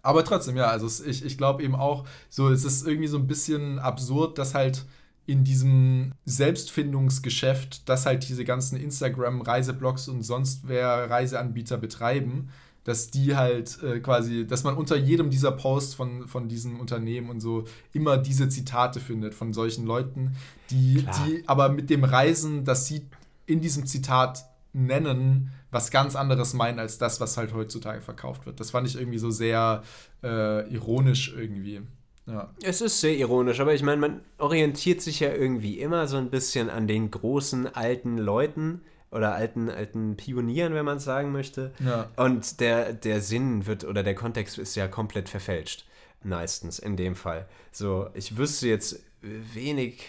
Aber 0.02 0.24
trotzdem, 0.24 0.56
ja, 0.56 0.66
also 0.66 0.88
ich, 1.04 1.24
ich 1.24 1.38
glaube 1.38 1.62
eben 1.62 1.76
auch, 1.76 2.04
so, 2.28 2.48
es 2.48 2.64
ist 2.64 2.86
irgendwie 2.86 3.08
so 3.08 3.18
ein 3.18 3.26
bisschen 3.26 3.78
absurd, 3.78 4.38
dass 4.38 4.54
halt 4.54 4.84
in 5.26 5.44
diesem 5.44 6.12
Selbstfindungsgeschäft, 6.24 7.88
dass 7.88 8.06
halt 8.06 8.28
diese 8.28 8.44
ganzen 8.44 8.76
Instagram-Reiseblogs 8.76 10.08
und 10.08 10.22
sonst 10.22 10.66
wer 10.66 11.08
Reiseanbieter 11.08 11.78
betreiben, 11.78 12.48
dass 12.84 13.10
die 13.10 13.36
halt 13.36 13.82
äh, 13.82 14.00
quasi, 14.00 14.46
dass 14.46 14.64
man 14.64 14.76
unter 14.76 14.96
jedem 14.96 15.30
dieser 15.30 15.52
Posts 15.52 15.94
von, 15.94 16.28
von 16.28 16.48
diesen 16.48 16.80
Unternehmen 16.80 17.30
und 17.30 17.40
so 17.40 17.64
immer 17.92 18.18
diese 18.18 18.48
Zitate 18.48 19.00
findet 19.00 19.34
von 19.34 19.52
solchen 19.52 19.86
Leuten, 19.86 20.36
die, 20.70 21.04
die 21.26 21.44
aber 21.46 21.68
mit 21.68 21.90
dem 21.90 22.04
Reisen, 22.04 22.64
dass 22.64 22.86
sie 22.86 23.06
in 23.46 23.60
diesem 23.60 23.86
Zitat 23.86 24.44
nennen, 24.72 25.50
was 25.70 25.90
ganz 25.90 26.16
anderes 26.16 26.54
meinen 26.54 26.78
als 26.78 26.98
das, 26.98 27.20
was 27.20 27.36
halt 27.36 27.54
heutzutage 27.54 28.00
verkauft 28.00 28.46
wird. 28.46 28.60
Das 28.60 28.70
fand 28.70 28.86
ich 28.88 28.96
irgendwie 28.96 29.18
so 29.18 29.30
sehr 29.30 29.82
äh, 30.22 30.68
ironisch 30.72 31.34
irgendwie. 31.36 31.82
Ja. 32.26 32.50
Es 32.62 32.80
ist 32.80 33.00
sehr 33.00 33.16
ironisch, 33.16 33.60
aber 33.60 33.74
ich 33.74 33.82
meine, 33.82 34.00
man 34.00 34.20
orientiert 34.38 35.00
sich 35.00 35.20
ja 35.20 35.32
irgendwie 35.32 35.80
immer 35.80 36.06
so 36.06 36.16
ein 36.18 36.30
bisschen 36.30 36.70
an 36.70 36.86
den 36.86 37.10
großen 37.10 37.74
alten 37.74 38.16
Leuten, 38.16 38.82
oder 39.12 39.34
alten, 39.34 39.68
alten 39.68 40.16
Pionieren, 40.16 40.74
wenn 40.74 40.84
man 40.84 40.96
es 40.96 41.04
sagen 41.04 41.32
möchte. 41.32 41.72
Ja. 41.84 42.08
Und 42.16 42.60
der, 42.60 42.92
der 42.92 43.20
Sinn 43.20 43.66
wird 43.66 43.84
oder 43.84 44.02
der 44.02 44.14
Kontext 44.14 44.58
ist 44.58 44.74
ja 44.74 44.88
komplett 44.88 45.28
verfälscht. 45.28 45.86
Meistens 46.24 46.78
in 46.78 46.96
dem 46.96 47.14
Fall. 47.14 47.46
So, 47.72 48.08
ich 48.14 48.36
wüsste 48.36 48.68
jetzt 48.68 49.00
wenig, 49.20 50.02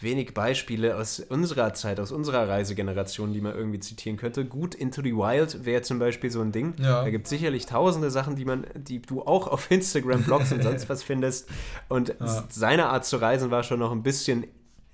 wenig 0.00 0.34
Beispiele 0.34 0.96
aus 0.96 1.20
unserer 1.20 1.74
Zeit, 1.74 2.00
aus 2.00 2.12
unserer 2.12 2.48
Reisegeneration, 2.48 3.32
die 3.32 3.40
man 3.40 3.54
irgendwie 3.54 3.80
zitieren 3.80 4.18
könnte. 4.18 4.44
Gut, 4.44 4.74
Into 4.74 5.02
the 5.02 5.14
Wild 5.14 5.64
wäre 5.64 5.82
zum 5.82 5.98
Beispiel 5.98 6.30
so 6.30 6.40
ein 6.40 6.52
Ding. 6.52 6.74
Ja. 6.78 7.02
Da 7.02 7.10
gibt 7.10 7.26
es 7.26 7.30
sicherlich 7.30 7.66
tausende 7.66 8.10
Sachen, 8.10 8.36
die 8.36 8.44
man, 8.44 8.66
die 8.74 9.00
du 9.00 9.22
auch 9.22 9.48
auf 9.48 9.70
Instagram, 9.70 10.22
Blogs 10.22 10.52
und 10.52 10.62
sonst 10.62 10.88
was 10.88 11.02
findest. 11.02 11.48
Und 11.88 12.14
ja. 12.20 12.44
seine 12.50 12.86
Art 12.86 13.04
zu 13.04 13.16
reisen 13.16 13.50
war 13.50 13.62
schon 13.62 13.80
noch 13.80 13.90
ein 13.90 14.02
bisschen 14.02 14.44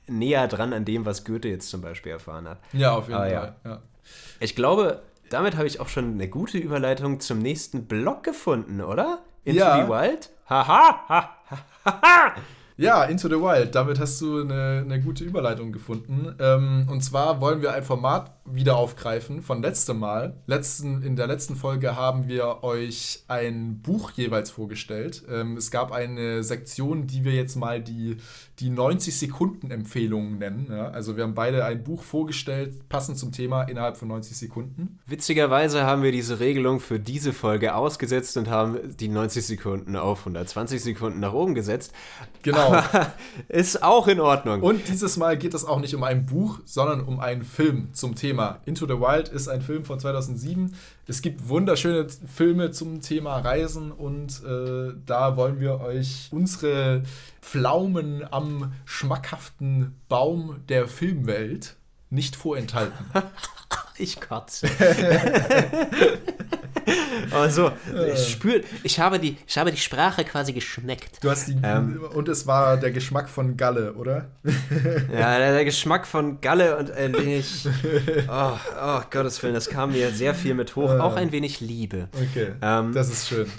näher 0.06 0.48
dran 0.48 0.72
an 0.72 0.85
dem, 0.85 1.06
was 1.06 1.24
Goethe 1.24 1.48
jetzt 1.48 1.68
zum 1.68 1.81
Beispiel 1.81 2.12
erfahren 2.12 2.48
hat. 2.48 2.59
Ja, 2.72 2.93
auf 2.93 3.09
jeden 3.09 3.20
Aber 3.20 3.31
Fall. 3.31 3.56
Ja. 3.64 3.82
Ich 4.40 4.55
glaube, 4.55 5.02
damit 5.31 5.56
habe 5.56 5.66
ich 5.66 5.81
auch 5.81 5.89
schon 5.89 6.12
eine 6.12 6.28
gute 6.28 6.59
Überleitung 6.59 7.20
zum 7.20 7.39
nächsten 7.39 7.86
Blog 7.86 8.22
gefunden, 8.22 8.81
oder? 8.81 9.22
Into 9.44 9.60
ja. 9.60 9.85
the 9.85 9.90
Wild? 9.90 10.31
Haha! 10.48 11.09
Ha, 11.09 11.09
ha, 11.09 11.59
ha, 11.85 12.01
ha. 12.02 12.35
Ja, 12.76 13.05
Into 13.05 13.28
the 13.28 13.36
Wild. 13.36 13.74
Damit 13.74 14.01
hast 14.01 14.20
du 14.20 14.40
eine, 14.40 14.82
eine 14.85 15.01
gute 15.01 15.24
Überleitung 15.24 15.70
gefunden. 15.70 16.35
Ähm, 16.40 16.86
und 16.90 17.02
zwar 17.02 17.40
wollen 17.40 17.62
wir 17.62 17.72
ein 17.72 17.85
Format 17.85 18.32
wieder 18.47 18.77
aufgreifen 18.77 19.43
von 19.43 19.62
letztem 19.62 19.99
Mal. 19.99 20.35
Letzten, 20.47 21.03
in 21.03 21.16
der 21.16 21.27
letzten 21.27 21.57
Folge 21.57 21.97
haben 21.97 22.29
wir 22.29 22.65
euch 22.65 23.25
ein 23.29 23.81
Buch 23.81 24.11
jeweils 24.12 24.51
vorgestellt. 24.51 25.23
Ähm, 25.31 25.57
es 25.57 25.71
gab 25.71 25.93
eine 25.93 26.43
Sektion, 26.43 27.07
die 27.07 27.25
wir 27.25 27.33
jetzt 27.33 27.57
mal 27.57 27.81
die, 27.81 28.16
die 28.59 28.71
90-Sekunden-Empfehlungen 28.71 30.39
nennen. 30.39 30.66
Ja? 30.71 30.89
Also 30.89 31.16
wir 31.16 31.25
haben 31.25 31.35
beide 31.35 31.65
ein 31.65 31.85
Buch 31.85 32.03
vorgestellt, 32.03 32.89
passend 32.89 33.19
zum 33.19 33.33
Thema, 33.33 33.62
innerhalb 33.62 33.97
von 33.97 34.09
90 34.09 34.37
Sekunden. 34.37 34.99
Witzigerweise 35.07 35.85
haben 35.85 36.03
wir 36.03 36.12
diese 36.12 36.41
Regelung 36.41 36.81
für 36.81 36.99
diese 36.99 37.33
Folge 37.33 37.75
ausgesetzt 37.75 38.37
und 38.37 38.49
haben 38.51 38.97
die 38.97 39.09
90 39.09 39.47
Sekunden 39.47 39.97
auf 39.97 40.21
120 40.21 40.83
Sekunden 40.83 41.21
nach 41.21 41.33
oben 41.33 41.55
gesetzt. 41.55 41.93
Genau. 42.43 42.65
Genau. 42.65 42.83
ist 43.49 43.83
auch 43.83 44.09
in 44.09 44.21
Ordnung. 44.21 44.62
Und 44.62 44.89
dieses 44.89 45.16
Mal 45.16 45.37
geht 45.37 45.55
es 45.55 45.65
auch 45.65 45.81
nicht 45.81 45.95
um 45.95 46.03
ein 46.03 46.27
Buch, 46.27 46.61
sondern 46.65 47.01
um 47.01 47.21
einen 47.21 47.45
Film 47.45 47.89
zum 47.93 48.15
Thema. 48.15 48.34
Into 48.65 48.86
the 48.86 48.94
Wild 48.94 49.28
ist 49.28 49.48
ein 49.48 49.62
Film 49.62 49.85
von 49.85 49.98
2007. 49.98 50.74
Es 51.06 51.23
gibt 51.23 51.48
wunderschöne 51.48 52.06
Filme 52.27 52.70
zum 52.70 53.01
Thema 53.01 53.39
Reisen 53.39 53.93
und 53.93 54.43
äh, 54.44 54.93
da 55.06 55.36
wollen 55.36 55.61
wir 55.61 55.81
euch 55.81 56.28
unsere 56.31 57.02
Pflaumen 57.40 58.24
am 58.31 58.73
schmackhaften 58.85 59.94
Baum 60.09 60.61
der 60.69 60.89
Filmwelt 60.89 61.77
nicht 62.15 62.36
vorenthalten. 62.36 62.95
ich 63.99 64.20
kotze. 64.20 64.69
Also, 67.31 67.73
ich 68.12 68.28
spür, 68.28 68.61
ich 68.82 69.01
habe 69.01 69.19
die, 69.19 69.39
ich 69.47 69.57
habe 69.57 69.70
die 69.70 69.78
Sprache 69.78 70.24
quasi 70.24 70.53
geschmeckt. 70.53 71.23
Du 71.23 71.31
hast 71.31 71.49
die, 71.49 71.57
ähm, 71.62 72.01
und 72.12 72.28
es 72.28 72.47
war 72.47 72.77
der 72.77 72.91
Geschmack 72.91 73.28
von 73.28 73.57
Galle, 73.57 73.95
oder? 73.95 74.27
ja, 75.12 75.39
der, 75.39 75.53
der 75.53 75.65
Geschmack 75.65 76.07
von 76.07 76.41
Galle 76.41 76.77
und 76.77 76.91
ein 76.91 77.15
wenig, 77.15 77.66
oh, 78.28 78.59
oh 78.82 79.01
Gottes 79.11 79.43
Willen, 79.43 79.55
das 79.55 79.69
kam 79.69 79.93
mir 79.93 80.11
sehr 80.11 80.35
viel 80.35 80.55
mit 80.55 80.77
hoch. 80.77 80.91
Auch 80.91 81.16
ein 81.16 81.32
wenig 81.32 81.61
Liebe. 81.61 82.09
Okay, 82.12 82.53
ähm, 82.61 82.93
das 82.93 83.09
ist 83.09 83.28
schön. 83.28 83.51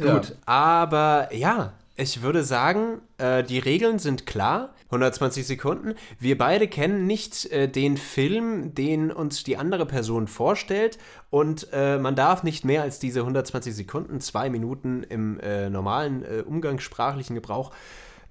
Gut, 0.00 0.30
ja. 0.30 0.34
aber 0.46 1.28
ja, 1.32 1.74
ich 2.00 2.22
würde 2.22 2.42
sagen, 2.42 3.00
äh, 3.18 3.44
die 3.44 3.58
Regeln 3.58 3.98
sind 3.98 4.26
klar. 4.26 4.74
120 4.86 5.46
Sekunden. 5.46 5.94
Wir 6.18 6.36
beide 6.36 6.66
kennen 6.66 7.06
nicht 7.06 7.46
äh, 7.52 7.68
den 7.68 7.96
Film, 7.96 8.74
den 8.74 9.12
uns 9.12 9.44
die 9.44 9.56
andere 9.56 9.86
Person 9.86 10.26
vorstellt. 10.26 10.98
Und 11.30 11.68
äh, 11.72 11.98
man 11.98 12.16
darf 12.16 12.42
nicht 12.42 12.64
mehr 12.64 12.82
als 12.82 12.98
diese 12.98 13.20
120 13.20 13.74
Sekunden, 13.74 14.20
zwei 14.20 14.50
Minuten 14.50 15.04
im 15.04 15.38
äh, 15.40 15.70
normalen 15.70 16.24
äh, 16.24 16.42
umgangssprachlichen 16.44 17.34
Gebrauch 17.34 17.70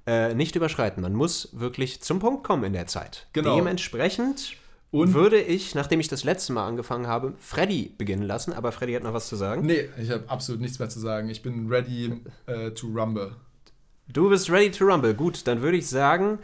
äh, 0.06 0.34
nicht 0.34 0.56
überschreiten. 0.56 1.02
Man 1.02 1.14
muss 1.14 1.50
wirklich 1.54 2.02
zum 2.02 2.20
Punkt 2.20 2.44
kommen 2.44 2.64
in 2.64 2.74
der 2.74 2.88
Zeit. 2.88 3.28
Genau. 3.34 3.56
Dementsprechend 3.56 4.58
und 4.92 5.14
würde 5.14 5.40
ich, 5.40 5.76
nachdem 5.76 6.00
ich 6.00 6.08
das 6.08 6.24
letzte 6.24 6.52
Mal 6.52 6.68
angefangen 6.68 7.06
habe, 7.06 7.36
Freddy 7.38 7.94
beginnen 7.96 8.24
lassen. 8.24 8.52
Aber 8.54 8.72
Freddy 8.72 8.94
hat 8.94 9.04
noch 9.04 9.14
was 9.14 9.30
zu 9.30 9.36
sagen. 9.36 9.66
Nee, 9.66 9.88
ich 10.02 10.10
habe 10.10 10.24
absolut 10.28 10.62
nichts 10.62 10.80
mehr 10.80 10.90
zu 10.90 11.00
sagen. 11.00 11.30
Ich 11.30 11.44
bin 11.44 11.70
ready 11.70 12.22
to 12.74 12.88
rumble. 12.88 13.36
Du 14.12 14.28
bist 14.28 14.50
ready 14.50 14.72
to 14.72 14.86
rumble. 14.86 15.14
Gut, 15.14 15.46
dann 15.46 15.62
würde 15.62 15.78
ich 15.78 15.88
sagen, 15.88 16.40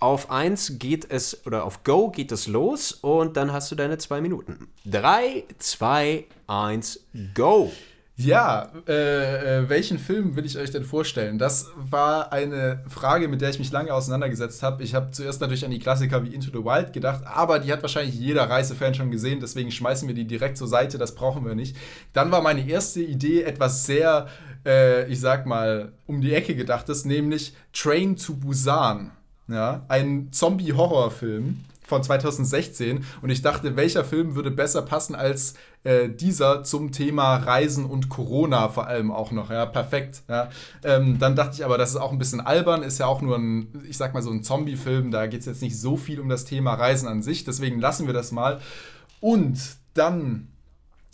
auf 0.00 0.30
1 0.30 0.78
geht 0.78 1.10
es, 1.10 1.46
oder 1.46 1.64
auf 1.64 1.82
Go 1.82 2.10
geht 2.10 2.30
es 2.30 2.46
los 2.46 2.92
und 2.92 3.38
dann 3.38 3.52
hast 3.52 3.70
du 3.70 3.74
deine 3.74 3.96
zwei 3.96 4.20
Minuten. 4.20 4.68
3, 4.84 5.44
2, 5.58 6.26
1, 6.46 7.00
Go! 7.34 7.72
Ja, 8.18 8.70
äh, 8.88 9.58
äh, 9.58 9.68
welchen 9.68 9.98
Film 9.98 10.36
will 10.36 10.46
ich 10.46 10.56
euch 10.56 10.70
denn 10.70 10.84
vorstellen? 10.84 11.38
Das 11.38 11.66
war 11.76 12.32
eine 12.32 12.82
Frage, 12.88 13.28
mit 13.28 13.42
der 13.42 13.50
ich 13.50 13.58
mich 13.58 13.70
lange 13.70 13.92
auseinandergesetzt 13.92 14.62
habe. 14.62 14.82
Ich 14.82 14.94
habe 14.94 15.10
zuerst 15.10 15.42
natürlich 15.42 15.66
an 15.66 15.70
die 15.70 15.78
Klassiker 15.78 16.24
wie 16.24 16.34
Into 16.34 16.50
the 16.50 16.64
Wild 16.64 16.94
gedacht, 16.94 17.24
aber 17.26 17.58
die 17.58 17.70
hat 17.70 17.82
wahrscheinlich 17.82 18.14
jeder 18.14 18.48
Reisefan 18.48 18.94
schon 18.94 19.10
gesehen, 19.10 19.40
deswegen 19.40 19.70
schmeißen 19.70 20.08
wir 20.08 20.14
die 20.14 20.26
direkt 20.26 20.56
zur 20.56 20.66
Seite, 20.66 20.96
das 20.96 21.14
brauchen 21.14 21.44
wir 21.44 21.54
nicht. 21.54 21.76
Dann 22.14 22.30
war 22.30 22.40
meine 22.40 22.66
erste 22.66 23.02
Idee 23.02 23.42
etwas 23.42 23.84
sehr 23.84 24.28
äh, 24.66 25.06
ich 25.10 25.20
sag 25.20 25.46
mal, 25.46 25.92
um 26.06 26.20
die 26.20 26.34
Ecke 26.34 26.54
gedacht 26.54 26.88
ist, 26.88 27.06
nämlich 27.06 27.54
Train 27.72 28.16
to 28.16 28.34
Busan. 28.34 29.12
Ja, 29.48 29.84
ein 29.86 30.32
Zombie-Horrorfilm 30.32 31.64
von 31.86 32.02
2016 32.02 33.04
und 33.22 33.30
ich 33.30 33.42
dachte, 33.42 33.76
welcher 33.76 34.04
Film 34.04 34.34
würde 34.34 34.50
besser 34.50 34.82
passen 34.82 35.14
als 35.14 35.54
äh, 35.84 36.08
dieser 36.08 36.64
zum 36.64 36.90
Thema 36.90 37.36
Reisen 37.36 37.84
und 37.84 38.08
Corona 38.08 38.68
vor 38.68 38.88
allem 38.88 39.12
auch 39.12 39.30
noch. 39.30 39.50
Ja, 39.50 39.66
perfekt. 39.66 40.22
Ja. 40.28 40.50
Ähm, 40.82 41.18
dann 41.18 41.36
dachte 41.36 41.54
ich 41.54 41.64
aber, 41.64 41.78
das 41.78 41.90
ist 41.90 41.96
auch 41.96 42.12
ein 42.12 42.18
bisschen 42.18 42.40
albern, 42.40 42.82
ist 42.82 42.98
ja 42.98 43.06
auch 43.06 43.22
nur 43.22 43.38
ein, 43.38 43.68
ich 43.88 43.96
sag 43.96 44.14
mal 44.14 44.22
so 44.22 44.30
ein 44.30 44.42
Zombie-Film, 44.42 45.12
da 45.12 45.26
geht 45.26 45.40
es 45.40 45.46
jetzt 45.46 45.62
nicht 45.62 45.78
so 45.80 45.96
viel 45.96 46.20
um 46.20 46.28
das 46.28 46.44
Thema 46.44 46.74
Reisen 46.74 47.08
an 47.08 47.22
sich, 47.22 47.44
deswegen 47.44 47.80
lassen 47.80 48.06
wir 48.06 48.14
das 48.14 48.32
mal. 48.32 48.60
Und 49.20 49.58
dann 49.94 50.48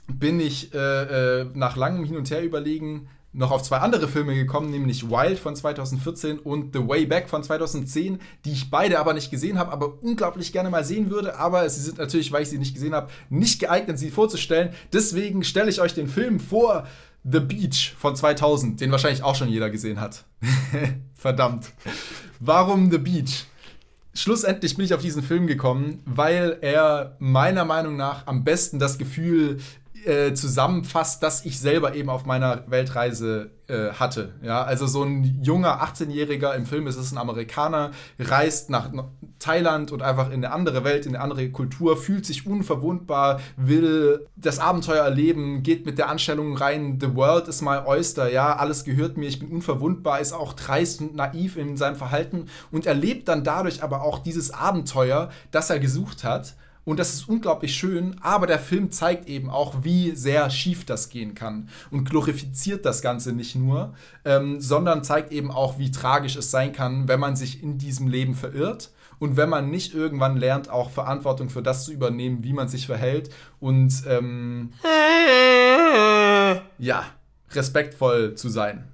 bin 0.09 0.41
ich 0.41 0.75
äh, 0.75 1.41
äh, 1.41 1.47
nach 1.55 1.77
langem 1.77 2.05
Hin 2.05 2.17
und 2.17 2.31
Her 2.31 2.43
überlegen 2.43 3.09
noch 3.33 3.51
auf 3.51 3.63
zwei 3.63 3.79
andere 3.79 4.09
Filme 4.09 4.35
gekommen, 4.35 4.71
nämlich 4.71 5.09
Wild 5.09 5.39
von 5.39 5.57
2014 5.57 6.39
und 6.39 6.75
The 6.75 6.87
Way 6.87 7.07
Back 7.07 7.29
von 7.29 7.43
2010, 7.43 8.21
die 8.45 8.53
ich 8.53 8.71
beide 8.71 8.99
aber 8.99 9.15
nicht 9.15 9.31
gesehen 9.31 9.59
habe, 9.59 9.73
aber 9.73 10.03
unglaublich 10.03 10.53
gerne 10.53 10.71
mal 10.71 10.85
sehen 10.85 11.11
würde. 11.11 11.39
Aber 11.39 11.69
sie 11.69 11.81
sind 11.81 11.99
natürlich, 11.99 12.31
weil 12.31 12.43
ich 12.43 12.51
sie 12.51 12.59
nicht 12.59 12.75
gesehen 12.75 12.95
habe, 12.95 13.11
nicht 13.31 13.61
geeignet, 13.61 13.99
sie 13.99 14.11
vorzustellen. 14.11 14.75
Deswegen 14.93 15.45
stelle 15.45 15.71
ich 15.71 15.81
euch 15.81 15.95
den 15.95 16.09
Film 16.09 16.41
vor. 16.41 16.87
The 17.25 17.39
Beach 17.39 17.95
von 17.97 18.17
2000, 18.17 18.81
den 18.81 18.91
wahrscheinlich 18.91 19.23
auch 19.23 19.37
schon 19.37 19.49
jeder 19.49 19.71
gesehen 19.71 20.01
hat. 20.01 20.25
Verdammt. 21.15 21.73
Warum 22.41 22.91
The 22.91 22.99
Beach? 22.99 23.47
Schlussendlich 24.13 24.77
bin 24.77 24.85
ich 24.85 24.93
auf 24.93 25.01
diesen 25.01 25.23
Film 25.23 25.47
gekommen, 25.47 26.03
weil 26.05 26.59
er 26.61 27.17
meiner 27.21 27.65
Meinung 27.65 27.97
nach 27.97 28.27
am 28.27 28.43
besten 28.43 28.81
das 28.81 28.99
Gefühl 28.99 29.59
äh, 30.05 30.35
zusammenfasst, 30.35 31.23
dass 31.23 31.45
ich 31.45 31.59
selber 31.59 31.95
eben 31.95 32.11
auf 32.11 32.25
meiner 32.25 32.65
Weltreise 32.71 33.51
äh, 33.69 33.93
hatte. 33.93 34.35
Ja, 34.43 34.63
also 34.65 34.87
so 34.87 35.03
ein 35.03 35.41
junger 35.43 35.83
18-Jähriger 35.83 36.55
im 36.55 36.67
Film 36.67 36.87
ist 36.87 36.97
es 36.97 37.13
ein 37.13 37.19
Amerikaner, 37.19 37.93
reist 38.19 38.71
nach 38.71 38.91
Thailand 39.39 39.93
und 39.93 40.03
einfach 40.03 40.29
in 40.29 40.45
eine 40.45 40.53
andere 40.53 40.85
Welt, 40.85 41.07
in 41.07 41.15
eine 41.15 41.25
andere 41.25 41.51
Kultur, 41.51 41.97
fühlt 41.97 42.27
sich 42.27 42.47
unverwundbar, 42.47 43.41
will 43.57 44.27
das 44.37 44.59
Abenteuer 44.59 45.05
erleben, 45.05 45.63
geht 45.63 45.87
mit 45.87 45.99
der 45.99 46.09
Anstellung 46.09 46.57
rein, 46.57 46.99
the 47.01 47.15
world 47.15 47.49
is 47.49 47.63
my 47.63 47.79
oyster, 47.87 48.31
ja, 48.31 48.57
alles 48.57 48.85
gehört 48.85 49.17
mir, 49.17 49.29
ich 49.29 49.39
bin 49.39 49.51
unverwundbar, 49.51 50.21
ist 50.21 50.33
auch 50.33 50.53
dreist 50.53 51.01
und 51.01 51.15
naiv 51.15 51.57
in 51.57 51.77
seinem 51.77 51.97
Verhalten 51.97 52.47
und 52.71 52.87
erlebt 52.87 53.29
dann 53.29 53.45
dadurch 53.45 53.83
aber 53.83 54.03
auch 54.03 54.19
dieses 54.19 54.53
Abenteuer, 54.53 55.31
das 55.51 55.71
er 55.71 55.79
gesucht 55.79 56.25
hat 56.25 56.55
und 56.85 56.99
das 56.99 57.15
ist 57.15 57.29
unglaublich 57.29 57.75
schön, 57.75 58.17
aber 58.21 58.47
der 58.47 58.59
Film 58.59 58.91
zeigt 58.91 59.29
eben 59.29 59.51
auch, 59.51 59.85
wie 59.85 60.17
sehr 60.17 60.51
schief 60.51 60.85
das 60.85 61.11
gehen 61.11 61.35
kann 61.35 61.69
und 61.91 62.09
glorifiziert 62.11 62.85
das 62.85 63.03
Ganze 63.03 63.33
nicht 63.33 63.55
nur, 63.55 63.95
ähm, 64.25 64.61
sondern 64.61 65.05
zeigt 65.05 65.33
eben 65.33 65.53
auch, 65.53 65.79
wie 65.79 65.93
tragisch 65.93 66.35
es 66.35 66.51
sein 66.51 66.73
kann, 66.73 67.07
wenn 67.07 67.21
man 67.21 67.37
sich 67.37 67.63
in 67.63 67.79
diesem 67.79 68.09
Leben 68.09 68.35
verirrt 68.35 68.91
und 69.21 69.37
wenn 69.37 69.49
man 69.49 69.71
nicht 69.71 69.95
irgendwann 69.95 70.37
lernt, 70.37 70.69
auch 70.71 70.91
Verantwortung 70.91 71.49
für 71.49 71.63
das 71.63 71.85
zu 71.85 71.93
übernehmen, 71.93 72.43
wie 72.43 72.53
man 72.53 72.67
sich 72.67 72.87
verhält 72.87 73.31
und 73.61 74.03
ähm, 74.09 74.73
ja, 76.79 77.05
respektvoll 77.53 78.35
zu 78.35 78.49
sein. 78.49 78.89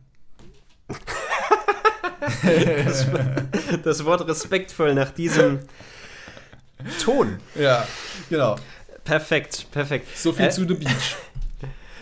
das, 2.85 3.07
das 3.83 4.05
Wort 4.05 4.29
respektvoll 4.29 4.95
nach 4.95 5.11
diesem 5.11 5.61
Ton. 7.03 7.39
Ja, 7.55 7.87
genau. 8.31 8.57
Perfekt, 9.05 9.67
perfekt. 9.71 10.17
So 10.17 10.33
viel 10.33 10.47
äh, 10.47 10.51
zu 10.51 10.67
The 10.67 10.75
Beach. 10.75 11.17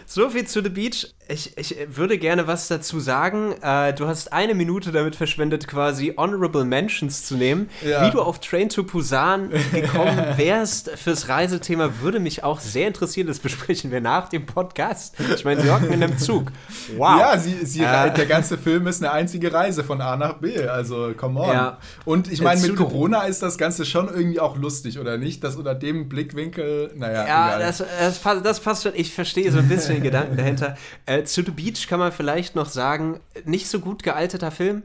So 0.08 0.30
viel 0.30 0.46
zu 0.46 0.62
The 0.62 0.68
Beach. 0.68 1.12
Ich, 1.28 1.58
ich 1.58 1.76
würde 1.88 2.18
gerne 2.18 2.46
was 2.46 2.68
dazu 2.68 3.00
sagen. 3.00 3.52
Äh, 3.60 3.92
du 3.94 4.06
hast 4.06 4.32
eine 4.32 4.54
Minute 4.54 4.92
damit 4.92 5.16
verschwendet, 5.16 5.66
quasi 5.66 6.14
Honorable 6.16 6.64
Mentions 6.64 7.26
zu 7.26 7.34
nehmen. 7.34 7.68
Ja. 7.84 8.06
Wie 8.06 8.12
du 8.12 8.22
auf 8.22 8.38
Train 8.38 8.68
to 8.68 8.84
Busan 8.84 9.50
gekommen 9.72 10.16
wärst 10.36 10.90
fürs 10.90 11.28
Reisethema, 11.28 11.94
würde 12.00 12.20
mich 12.20 12.44
auch 12.44 12.60
sehr 12.60 12.86
interessieren. 12.86 13.26
Das 13.26 13.40
besprechen 13.40 13.90
wir 13.90 14.00
nach 14.00 14.28
dem 14.28 14.46
Podcast. 14.46 15.16
Ich 15.34 15.44
meine, 15.44 15.62
sie 15.62 15.70
hocken 15.70 15.92
in 15.92 16.00
einem 16.00 16.16
Zug. 16.16 16.52
Wow. 16.96 17.18
Ja, 17.18 17.38
sie, 17.38 17.66
sie, 17.66 17.82
äh, 17.82 18.12
der 18.12 18.26
ganze 18.26 18.56
Film 18.56 18.86
ist 18.86 19.02
eine 19.02 19.10
einzige 19.10 19.52
Reise 19.52 19.82
von 19.82 20.00
A 20.00 20.16
nach 20.16 20.34
B. 20.34 20.56
Also, 20.68 21.12
come 21.16 21.40
on. 21.40 21.52
Ja. 21.52 21.78
Und 22.04 22.30
ich 22.30 22.40
meine, 22.40 22.60
mit 22.60 22.76
Corona 22.76 23.22
ist 23.22 23.42
das 23.42 23.58
Ganze 23.58 23.84
schon 23.84 24.06
irgendwie 24.06 24.38
auch 24.38 24.56
lustig, 24.56 25.00
oder 25.00 25.18
nicht? 25.18 25.42
Das 25.42 25.56
unter 25.56 25.74
dem 25.74 26.08
Blickwinkel, 26.08 26.92
naja. 26.94 27.26
Ja, 27.26 27.58
das, 27.58 27.78
das, 27.78 28.18
passt, 28.20 28.46
das 28.46 28.60
passt 28.60 28.84
schon. 28.84 28.92
Ich 28.94 29.12
verstehe 29.12 29.50
so 29.50 29.58
ein 29.58 29.68
bisschen 29.68 29.96
den 29.96 30.04
Gedanken 30.04 30.36
dahinter. 30.36 30.76
Äh, 31.04 31.15
zu 31.24 31.42
The 31.42 31.50
Beach 31.50 31.86
kann 31.88 32.00
man 32.00 32.12
vielleicht 32.12 32.54
noch 32.56 32.68
sagen, 32.68 33.20
nicht 33.44 33.68
so 33.68 33.80
gut 33.80 34.02
gealterter 34.02 34.50
Film. 34.50 34.82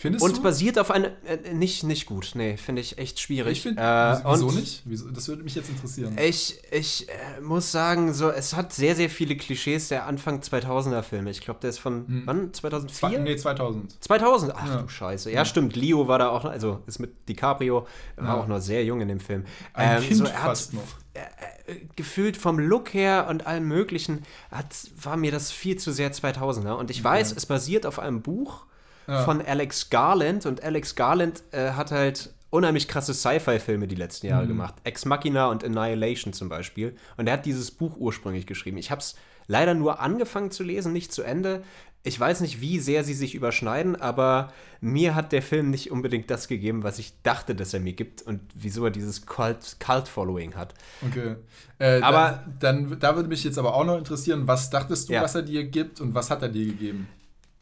Findest 0.00 0.24
und 0.24 0.36
du? 0.36 0.42
basiert 0.42 0.78
auf 0.78 0.92
eine. 0.92 1.08
Äh, 1.24 1.52
nicht, 1.54 1.82
nicht 1.82 2.06
gut, 2.06 2.30
nee, 2.34 2.56
finde 2.56 2.80
ich 2.80 2.98
echt 2.98 3.18
schwierig. 3.18 3.58
Ich 3.58 3.62
find, 3.62 3.78
äh, 3.78 3.82
wieso 3.82 4.52
nicht? 4.52 4.82
Wieso, 4.84 5.10
das 5.10 5.26
würde 5.26 5.42
mich 5.42 5.56
jetzt 5.56 5.68
interessieren. 5.68 6.16
Ich, 6.16 6.56
ich 6.70 7.08
äh, 7.08 7.40
muss 7.40 7.72
sagen, 7.72 8.14
so, 8.14 8.30
es 8.30 8.54
hat 8.54 8.72
sehr, 8.72 8.94
sehr 8.94 9.10
viele 9.10 9.36
Klischees 9.36 9.88
der 9.88 10.06
Anfang 10.06 10.38
2000er 10.38 11.02
Filme. 11.02 11.32
Ich 11.32 11.40
glaube, 11.40 11.58
der 11.58 11.70
ist 11.70 11.78
von. 11.78 12.06
Hm. 12.06 12.22
Wann? 12.26 12.54
2004? 12.54 13.08
Zwei, 13.10 13.18
nee, 13.18 13.36
2000. 13.36 14.04
2000? 14.04 14.52
Ach 14.54 14.68
ja. 14.68 14.82
du 14.82 14.88
Scheiße. 14.88 15.30
Ja, 15.32 15.38
ja, 15.38 15.44
stimmt. 15.44 15.74
Leo 15.74 16.06
war 16.06 16.20
da 16.20 16.28
auch, 16.28 16.44
also 16.44 16.80
ist 16.86 17.00
mit 17.00 17.28
DiCaprio, 17.28 17.84
war 18.14 18.24
ja. 18.24 18.40
auch 18.40 18.46
noch 18.46 18.60
sehr 18.60 18.84
jung 18.84 19.00
in 19.00 19.08
dem 19.08 19.18
Film. 19.18 19.46
Ein 19.72 19.96
ähm, 19.96 20.04
kind 20.04 20.18
so, 20.18 20.24
er 20.26 20.38
fast 20.38 20.74
noch. 20.74 20.82
Äh, 21.14 21.74
gefühlt 21.96 22.36
vom 22.36 22.60
Look 22.60 22.94
her 22.94 23.26
und 23.28 23.48
allem 23.48 23.66
Möglichen 23.66 24.22
hat, 24.52 24.76
war 25.02 25.16
mir 25.16 25.32
das 25.32 25.50
viel 25.50 25.76
zu 25.76 25.90
sehr 25.90 26.12
2000er. 26.12 26.74
Und 26.74 26.92
ich 26.92 27.02
weiß, 27.02 27.34
es 27.36 27.46
basiert 27.46 27.84
auf 27.84 27.98
einem 27.98 28.22
Buch 28.22 28.68
ja. 29.08 29.24
von 29.24 29.44
Alex 29.44 29.90
Garland 29.90 30.46
und 30.46 30.62
Alex 30.62 30.94
Garland 30.94 31.42
äh, 31.50 31.70
hat 31.70 31.90
halt 31.90 32.30
unheimlich 32.50 32.88
krasse 32.88 33.14
Sci-Fi-Filme 33.14 33.88
die 33.88 33.94
letzten 33.94 34.26
Jahre 34.26 34.44
mhm. 34.44 34.48
gemacht. 34.48 34.74
Ex 34.84 35.04
Machina 35.04 35.48
und 35.48 35.64
Annihilation 35.64 36.32
zum 36.32 36.48
Beispiel. 36.48 36.96
Und 37.16 37.26
er 37.26 37.34
hat 37.34 37.46
dieses 37.46 37.70
Buch 37.70 37.96
ursprünglich 37.96 38.46
geschrieben. 38.46 38.78
Ich 38.78 38.90
habe 38.90 39.00
es 39.00 39.16
leider 39.46 39.74
nur 39.74 40.00
angefangen 40.00 40.50
zu 40.50 40.62
lesen, 40.62 40.92
nicht 40.92 41.12
zu 41.12 41.22
Ende. 41.22 41.62
Ich 42.04 42.18
weiß 42.18 42.40
nicht, 42.40 42.60
wie 42.60 42.78
sehr 42.78 43.02
sie 43.02 43.12
sich 43.12 43.34
überschneiden, 43.34 43.96
aber 43.96 44.52
mir 44.80 45.14
hat 45.14 45.32
der 45.32 45.42
Film 45.42 45.68
nicht 45.68 45.90
unbedingt 45.90 46.30
das 46.30 46.46
gegeben, 46.46 46.84
was 46.84 46.98
ich 46.98 47.12
dachte, 47.22 47.54
dass 47.54 47.74
er 47.74 47.80
mir 47.80 47.92
gibt 47.92 48.22
und 48.22 48.40
wieso 48.54 48.84
er 48.84 48.90
dieses 48.90 49.26
Cult-Following 49.26 50.54
hat. 50.54 50.74
Okay. 51.06 51.36
Äh, 51.78 52.00
aber 52.00 52.44
dann, 52.60 52.88
dann, 52.88 53.00
da 53.00 53.16
würde 53.16 53.28
mich 53.28 53.42
jetzt 53.42 53.58
aber 53.58 53.74
auch 53.74 53.84
noch 53.84 53.98
interessieren, 53.98 54.46
was 54.46 54.70
dachtest 54.70 55.08
du, 55.08 55.14
ja. 55.14 55.22
was 55.22 55.34
er 55.34 55.42
dir 55.42 55.64
gibt 55.64 56.00
und 56.00 56.14
was 56.14 56.30
hat 56.30 56.40
er 56.40 56.48
dir 56.48 56.66
gegeben? 56.66 57.08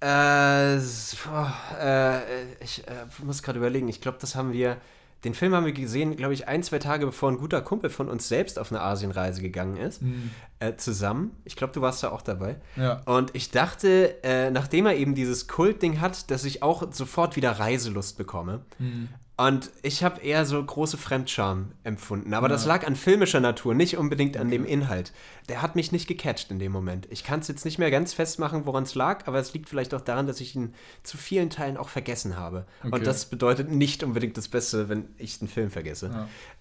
Äh, 0.00 0.78
so, 0.78 1.30
äh, 1.80 2.52
ich 2.60 2.86
äh, 2.86 3.06
muss 3.22 3.42
gerade 3.42 3.58
überlegen, 3.58 3.88
ich 3.88 4.00
glaube, 4.00 4.18
das 4.20 4.34
haben 4.34 4.52
wir, 4.52 4.76
den 5.24 5.32
Film 5.32 5.54
haben 5.54 5.64
wir 5.64 5.72
gesehen, 5.72 6.16
glaube 6.16 6.34
ich, 6.34 6.48
ein, 6.48 6.62
zwei 6.62 6.78
Tage 6.78 7.06
bevor 7.06 7.30
ein 7.30 7.38
guter 7.38 7.62
Kumpel 7.62 7.88
von 7.88 8.08
uns 8.08 8.28
selbst 8.28 8.58
auf 8.58 8.70
eine 8.70 8.82
Asienreise 8.82 9.40
gegangen 9.40 9.78
ist, 9.78 10.02
mhm. 10.02 10.30
äh, 10.60 10.76
zusammen. 10.76 11.30
Ich 11.44 11.56
glaube, 11.56 11.72
du 11.72 11.80
warst 11.80 12.02
da 12.02 12.10
auch 12.10 12.22
dabei. 12.22 12.56
Ja. 12.76 13.00
Und 13.06 13.34
ich 13.34 13.50
dachte, 13.50 14.22
äh, 14.22 14.50
nachdem 14.50 14.86
er 14.86 14.96
eben 14.96 15.14
dieses 15.14 15.48
Kultding 15.48 16.00
hat, 16.00 16.30
dass 16.30 16.44
ich 16.44 16.62
auch 16.62 16.92
sofort 16.92 17.36
wieder 17.36 17.52
Reiselust 17.52 18.18
bekomme. 18.18 18.64
Mhm. 18.78 19.08
Und 19.38 19.70
ich 19.82 20.02
habe 20.02 20.22
eher 20.22 20.46
so 20.46 20.64
große 20.64 20.96
Fremdscham 20.96 21.72
empfunden. 21.84 22.32
Aber 22.32 22.46
ja. 22.46 22.54
das 22.54 22.64
lag 22.64 22.86
an 22.86 22.96
filmischer 22.96 23.40
Natur, 23.40 23.74
nicht 23.74 23.98
unbedingt 23.98 24.38
an 24.38 24.46
okay. 24.46 24.56
dem 24.56 24.64
Inhalt. 24.64 25.12
Der 25.50 25.60
hat 25.60 25.76
mich 25.76 25.92
nicht 25.92 26.08
gecatcht 26.08 26.50
in 26.50 26.58
dem 26.58 26.72
Moment. 26.72 27.06
Ich 27.10 27.22
kann 27.22 27.40
es 27.40 27.48
jetzt 27.48 27.66
nicht 27.66 27.78
mehr 27.78 27.90
ganz 27.90 28.14
festmachen, 28.14 28.64
woran 28.64 28.84
es 28.84 28.94
lag, 28.94 29.26
aber 29.26 29.38
es 29.38 29.52
liegt 29.52 29.68
vielleicht 29.68 29.92
auch 29.92 30.00
daran, 30.00 30.26
dass 30.26 30.40
ich 30.40 30.56
ihn 30.56 30.72
zu 31.02 31.18
vielen 31.18 31.50
Teilen 31.50 31.76
auch 31.76 31.90
vergessen 31.90 32.38
habe. 32.38 32.64
Okay. 32.82 32.94
Und 32.94 33.06
das 33.06 33.26
bedeutet 33.26 33.70
nicht 33.70 34.02
unbedingt 34.02 34.38
das 34.38 34.48
Beste, 34.48 34.88
wenn 34.88 35.04
ich 35.18 35.38
den 35.38 35.48
Film 35.48 35.70
vergesse. 35.70 36.10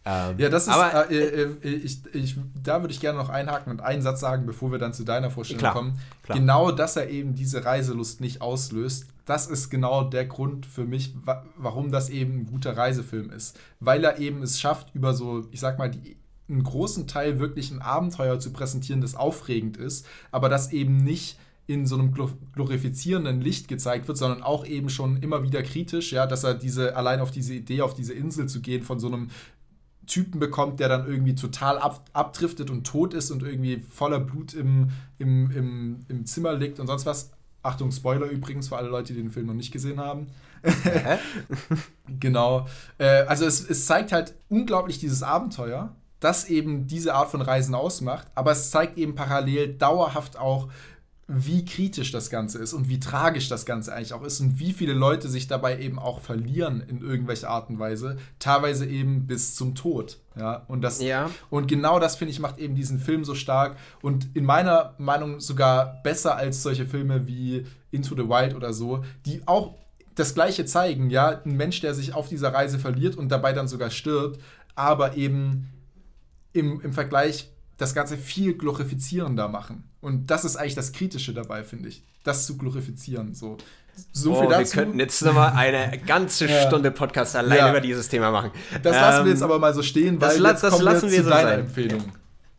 Ja, 0.05 0.31
ähm, 0.31 0.35
ja 0.37 0.49
das 0.49 0.63
ist, 0.63 0.73
aber, 0.73 1.09
äh, 1.09 1.15
äh, 1.15 1.43
äh, 1.63 1.69
ich, 1.69 1.99
ich, 2.13 2.35
da 2.61 2.81
würde 2.81 2.93
ich 2.93 2.99
gerne 2.99 3.17
noch 3.17 3.29
einhaken 3.29 3.71
und 3.71 3.79
einen 3.79 4.01
Satz 4.01 4.19
sagen, 4.19 4.45
bevor 4.45 4.73
wir 4.73 4.79
dann 4.79 4.93
zu 4.93 5.05
deiner 5.05 5.31
Vorstellung 5.31 5.59
klar, 5.59 5.73
kommen. 5.73 5.99
Klar. 6.23 6.37
Genau, 6.37 6.71
dass 6.71 6.97
er 6.97 7.09
eben 7.09 7.35
diese 7.35 7.63
Reiselust 7.63 8.19
nicht 8.19 8.41
auslöst, 8.41 9.07
das 9.25 9.47
ist 9.47 9.69
genau 9.69 10.03
der 10.03 10.25
Grund 10.25 10.65
für 10.65 10.85
mich, 10.85 11.13
wa 11.25 11.43
warum 11.57 11.91
das 11.91 12.09
eben 12.09 12.39
ein 12.39 12.45
guter 12.45 12.77
Reisefilm 12.77 13.31
ist. 13.31 13.59
Weil 13.79 14.03
er 14.03 14.19
eben 14.19 14.41
es 14.43 14.59
schafft, 14.59 14.93
über 14.93 15.13
so, 15.13 15.47
ich 15.51 15.59
sag 15.59 15.79
mal, 15.79 15.89
die, 15.89 16.17
einen 16.47 16.63
großen 16.63 17.07
Teil 17.07 17.39
wirklich 17.39 17.71
ein 17.71 17.81
Abenteuer 17.81 18.39
zu 18.39 18.53
präsentieren, 18.53 19.01
das 19.01 19.15
aufregend 19.15 19.77
ist, 19.77 20.05
aber 20.31 20.47
das 20.47 20.71
eben 20.71 20.97
nicht 20.97 21.39
in 21.67 21.87
so 21.87 21.97
einem 21.97 22.13
glorifizierenden 22.53 23.41
Licht 23.41 23.67
gezeigt 23.67 24.07
wird, 24.07 24.19
sondern 24.19 24.43
auch 24.43 24.65
eben 24.67 24.89
schon 24.89 25.17
immer 25.17 25.41
wieder 25.41 25.63
kritisch, 25.63 26.11
ja, 26.11 26.27
dass 26.27 26.43
er 26.43 26.53
diese, 26.53 26.95
allein 26.95 27.19
auf 27.19 27.31
diese 27.31 27.55
Idee, 27.55 27.81
auf 27.81 27.95
diese 27.95 28.13
Insel 28.13 28.47
zu 28.47 28.61
gehen, 28.61 28.83
von 28.83 28.99
so 28.99 29.07
einem 29.07 29.29
Typen 30.05 30.39
bekommt, 30.39 30.79
der 30.79 30.89
dann 30.89 31.07
irgendwie 31.07 31.33
total 31.33 31.79
ab, 31.79 32.07
abdriftet 32.13 32.69
und 32.69 32.85
tot 32.85 33.15
ist 33.15 33.31
und 33.31 33.41
irgendwie 33.41 33.79
voller 33.79 34.19
Blut 34.19 34.53
im, 34.53 34.91
im, 35.17 35.49
im, 35.49 35.99
im 36.07 36.25
Zimmer 36.27 36.53
liegt 36.53 36.79
und 36.79 36.85
sonst 36.85 37.07
was. 37.07 37.31
Achtung, 37.65 37.91
Spoiler 37.91 38.27
übrigens 38.27 38.67
für 38.69 38.77
alle 38.77 38.89
Leute, 38.89 39.13
die 39.13 39.21
den 39.21 39.31
Film 39.31 39.47
noch 39.47 39.53
nicht 39.53 39.71
gesehen 39.71 39.99
haben. 39.99 40.27
genau. 42.19 42.67
Äh, 42.97 43.23
also 43.25 43.45
es, 43.45 43.69
es 43.69 43.85
zeigt 43.85 44.11
halt 44.11 44.33
unglaublich 44.49 44.99
dieses 44.99 45.23
Abenteuer, 45.23 45.95
das 46.19 46.49
eben 46.49 46.87
diese 46.87 47.13
Art 47.13 47.29
von 47.29 47.41
Reisen 47.41 47.75
ausmacht, 47.75 48.27
aber 48.35 48.51
es 48.51 48.71
zeigt 48.71 48.97
eben 48.97 49.15
parallel 49.15 49.73
dauerhaft 49.73 50.37
auch, 50.37 50.69
wie 51.27 51.65
kritisch 51.65 52.11
das 52.11 52.29
Ganze 52.29 52.59
ist 52.59 52.73
und 52.73 52.87
wie 52.87 52.99
tragisch 52.99 53.49
das 53.49 53.65
Ganze 53.65 53.93
eigentlich 53.93 54.13
auch 54.13 54.23
ist 54.23 54.39
und 54.41 54.59
wie 54.59 54.73
viele 54.73 54.93
Leute 54.93 55.27
sich 55.27 55.47
dabei 55.47 55.79
eben 55.79 55.97
auch 55.97 56.19
verlieren 56.19 56.81
in 56.81 57.01
irgendwelcher 57.01 57.49
Art 57.49 57.69
und 57.69 57.79
Weise, 57.79 58.17
teilweise 58.37 58.85
eben 58.85 59.25
bis 59.25 59.55
zum 59.55 59.73
Tod. 59.73 60.19
Ja, 60.37 60.65
und, 60.67 60.81
das, 60.81 61.01
Ja. 61.01 61.31
und 61.49 61.67
genau 61.67 61.99
das, 61.99 62.15
finde 62.15 62.31
ich, 62.31 62.39
macht 62.39 62.59
eben 62.59 62.75
diesen 62.75 62.99
Film 62.99 63.25
so 63.25 63.33
stark 63.33 63.75
und 64.03 64.27
in 64.35 64.45
meiner 64.45 64.93
Meinung 64.99 65.39
sogar 65.39 65.99
besser 66.03 66.35
als 66.35 66.61
solche 66.61 66.85
Filme 66.85 67.25
wie 67.27 67.65
Into 67.89 68.15
the 68.15 68.29
Wild 68.29 68.53
oder 68.53 68.71
so, 68.71 69.03
die 69.25 69.41
auch 69.47 69.73
das 70.13 70.35
Gleiche 70.35 70.65
zeigen. 70.65 71.09
Ja, 71.09 71.41
ein 71.43 71.57
Mensch, 71.57 71.81
der 71.81 71.95
sich 71.95 72.13
auf 72.13 72.29
dieser 72.29 72.53
Reise 72.53 72.77
verliert 72.77 73.15
und 73.15 73.29
dabei 73.29 73.51
dann 73.51 73.67
sogar 73.67 73.89
stirbt, 73.89 74.39
aber 74.75 75.17
eben 75.17 75.69
im, 76.53 76.81
im 76.81 76.93
Vergleich 76.93 77.49
das 77.77 77.93
Ganze 77.93 78.17
viel 78.17 78.57
glorifizierender 78.57 79.47
machen. 79.47 79.89
Und 80.05 80.27
das 80.29 80.45
ist 80.45 80.55
eigentlich 80.55 80.75
das 80.75 80.91
Kritische 80.91 81.33
dabei, 81.33 81.63
finde 81.63 81.89
ich. 81.89 82.03
Das 82.23 82.45
zu 82.45 82.59
glorifizieren. 82.59 83.33
So, 83.33 83.57
so 84.11 84.37
oh, 84.37 84.47
wir 84.47 84.63
könnten 84.65 84.99
jetzt 84.99 85.19
nochmal 85.25 85.53
eine 85.55 85.97
ganze 86.05 86.45
Ja. 86.45 86.67
Stunde 86.67 86.91
Podcast 86.91 87.35
allein 87.35 87.57
Ja. 87.57 87.69
über 87.71 87.81
dieses 87.81 88.07
Thema 88.07 88.29
machen. 88.29 88.51
Das 88.83 88.95
lassen 88.95 89.21
Ähm, 89.21 89.25
wir 89.25 89.31
jetzt 89.31 89.41
aber 89.41 89.57
mal 89.57 89.73
so 89.73 89.81
stehen, 89.81 90.21
weil 90.21 90.37
das 90.37 90.51
jetzt 90.51 90.63
das 90.63 90.73
kommen 90.73 90.85
lassen 90.85 91.09
wir 91.09 91.17
zu 91.17 91.23
so 91.23 91.29
deiner 91.31 91.49
sein. 91.49 91.59
Empfehlung. 91.61 92.03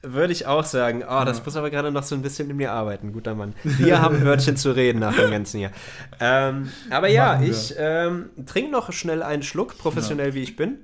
Würde 0.03 0.33
ich 0.33 0.47
auch 0.47 0.65
sagen. 0.65 1.05
Oh, 1.09 1.25
das 1.25 1.45
muss 1.45 1.55
aber 1.57 1.71
gerade 1.71 1.93
noch 1.93 2.03
so 2.03 2.17
ein 2.17 2.23
bisschen 2.23 2.51
in 2.51 2.57
mir 2.57 2.73
arbeiten, 2.73 3.13
guter 3.13 3.37
Mann. 3.37 3.55
Wir 3.63 4.03
haben 4.03 4.17
ein 4.17 4.25
Wörtchen 4.25 4.57
zu 4.57 4.73
reden 4.75 4.99
nach 4.99 5.17
dem 5.17 5.31
ganzen 5.31 5.59
hier. 5.59 5.71
Ähm, 6.19 6.69
aber 6.91 7.07
ja, 7.09 7.41
wir. 7.41 7.49
ich 7.49 7.75
ähm, 7.79 8.31
trinke 8.45 8.73
noch 8.73 8.93
schnell 8.93 9.23
einen 9.23 9.45
Schluck, 9.45 9.79
professionell 9.79 10.35
wie 10.35 10.43
ich 10.43 10.57
bin. 10.57 10.79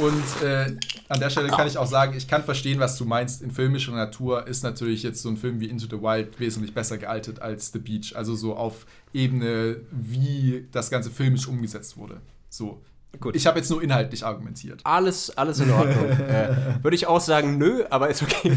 Und 0.00 0.46
äh, 0.46 0.76
an 1.08 1.18
der 1.18 1.30
Stelle 1.30 1.48
kann 1.48 1.66
ich 1.66 1.78
auch 1.78 1.86
sagen, 1.86 2.14
ich 2.16 2.28
kann 2.28 2.44
verstehen, 2.44 2.78
was 2.78 2.96
du 2.96 3.04
meinst. 3.04 3.42
In 3.42 3.50
filmischer 3.50 3.92
Natur 3.92 4.46
ist 4.46 4.62
natürlich 4.62 5.02
jetzt 5.02 5.22
so 5.22 5.28
ein 5.28 5.36
Film 5.36 5.60
wie 5.60 5.66
Into 5.66 5.86
the 5.86 6.02
Wild 6.02 6.38
wesentlich 6.38 6.74
besser 6.74 6.98
gealtet 6.98 7.40
als 7.40 7.72
The 7.72 7.78
Beach. 7.78 8.14
Also 8.14 8.36
so 8.36 8.54
auf 8.54 8.86
Ebene, 9.12 9.76
wie 9.90 10.68
das 10.70 10.90
Ganze 10.90 11.10
filmisch 11.10 11.48
umgesetzt 11.48 11.96
wurde. 11.96 12.20
So. 12.48 12.80
Gut. 13.20 13.34
Ich 13.34 13.46
habe 13.46 13.58
jetzt 13.58 13.70
nur 13.70 13.82
inhaltlich 13.82 14.24
argumentiert. 14.24 14.82
Alles, 14.84 15.36
alles 15.36 15.60
in 15.60 15.70
Ordnung. 15.70 16.08
äh, 16.10 16.54
Würde 16.82 16.94
ich 16.94 17.06
auch 17.06 17.20
sagen, 17.20 17.56
nö, 17.56 17.84
aber 17.88 18.10
ist 18.10 18.22
okay. 18.22 18.52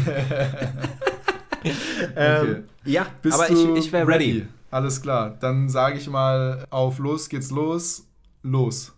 ähm, 2.16 2.64
ja, 2.84 3.06
Bist 3.22 3.40
aber 3.40 3.48
du 3.48 3.74
ich, 3.76 3.86
ich 3.86 3.92
wäre 3.92 4.06
ready. 4.06 4.46
Alles 4.70 5.00
klar. 5.00 5.36
Dann 5.40 5.68
sage 5.68 5.98
ich 5.98 6.08
mal 6.08 6.66
auf 6.70 6.98
los 6.98 7.28
geht's 7.28 7.50
los. 7.50 8.06
Los. 8.42 8.92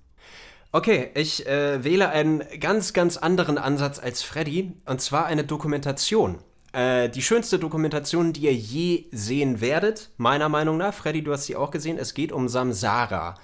Okay, 0.74 1.10
ich 1.14 1.46
äh, 1.46 1.84
wähle 1.84 2.08
einen 2.08 2.42
ganz, 2.58 2.92
ganz 2.92 3.16
anderen 3.16 3.58
Ansatz 3.58 4.00
als 4.00 4.24
Freddy, 4.24 4.72
und 4.86 5.00
zwar 5.00 5.26
eine 5.26 5.44
Dokumentation. 5.44 6.40
Äh, 6.72 7.10
die 7.10 7.22
schönste 7.22 7.60
Dokumentation, 7.60 8.32
die 8.32 8.40
ihr 8.40 8.54
je 8.54 9.06
sehen 9.12 9.60
werdet, 9.60 10.10
meiner 10.16 10.48
Meinung 10.48 10.76
nach. 10.76 10.92
Freddy, 10.92 11.22
du 11.22 11.32
hast 11.32 11.44
sie 11.44 11.54
auch 11.54 11.70
gesehen. 11.70 11.96
Es 11.96 12.12
geht 12.12 12.32
um 12.32 12.48
Samsara. 12.48 13.36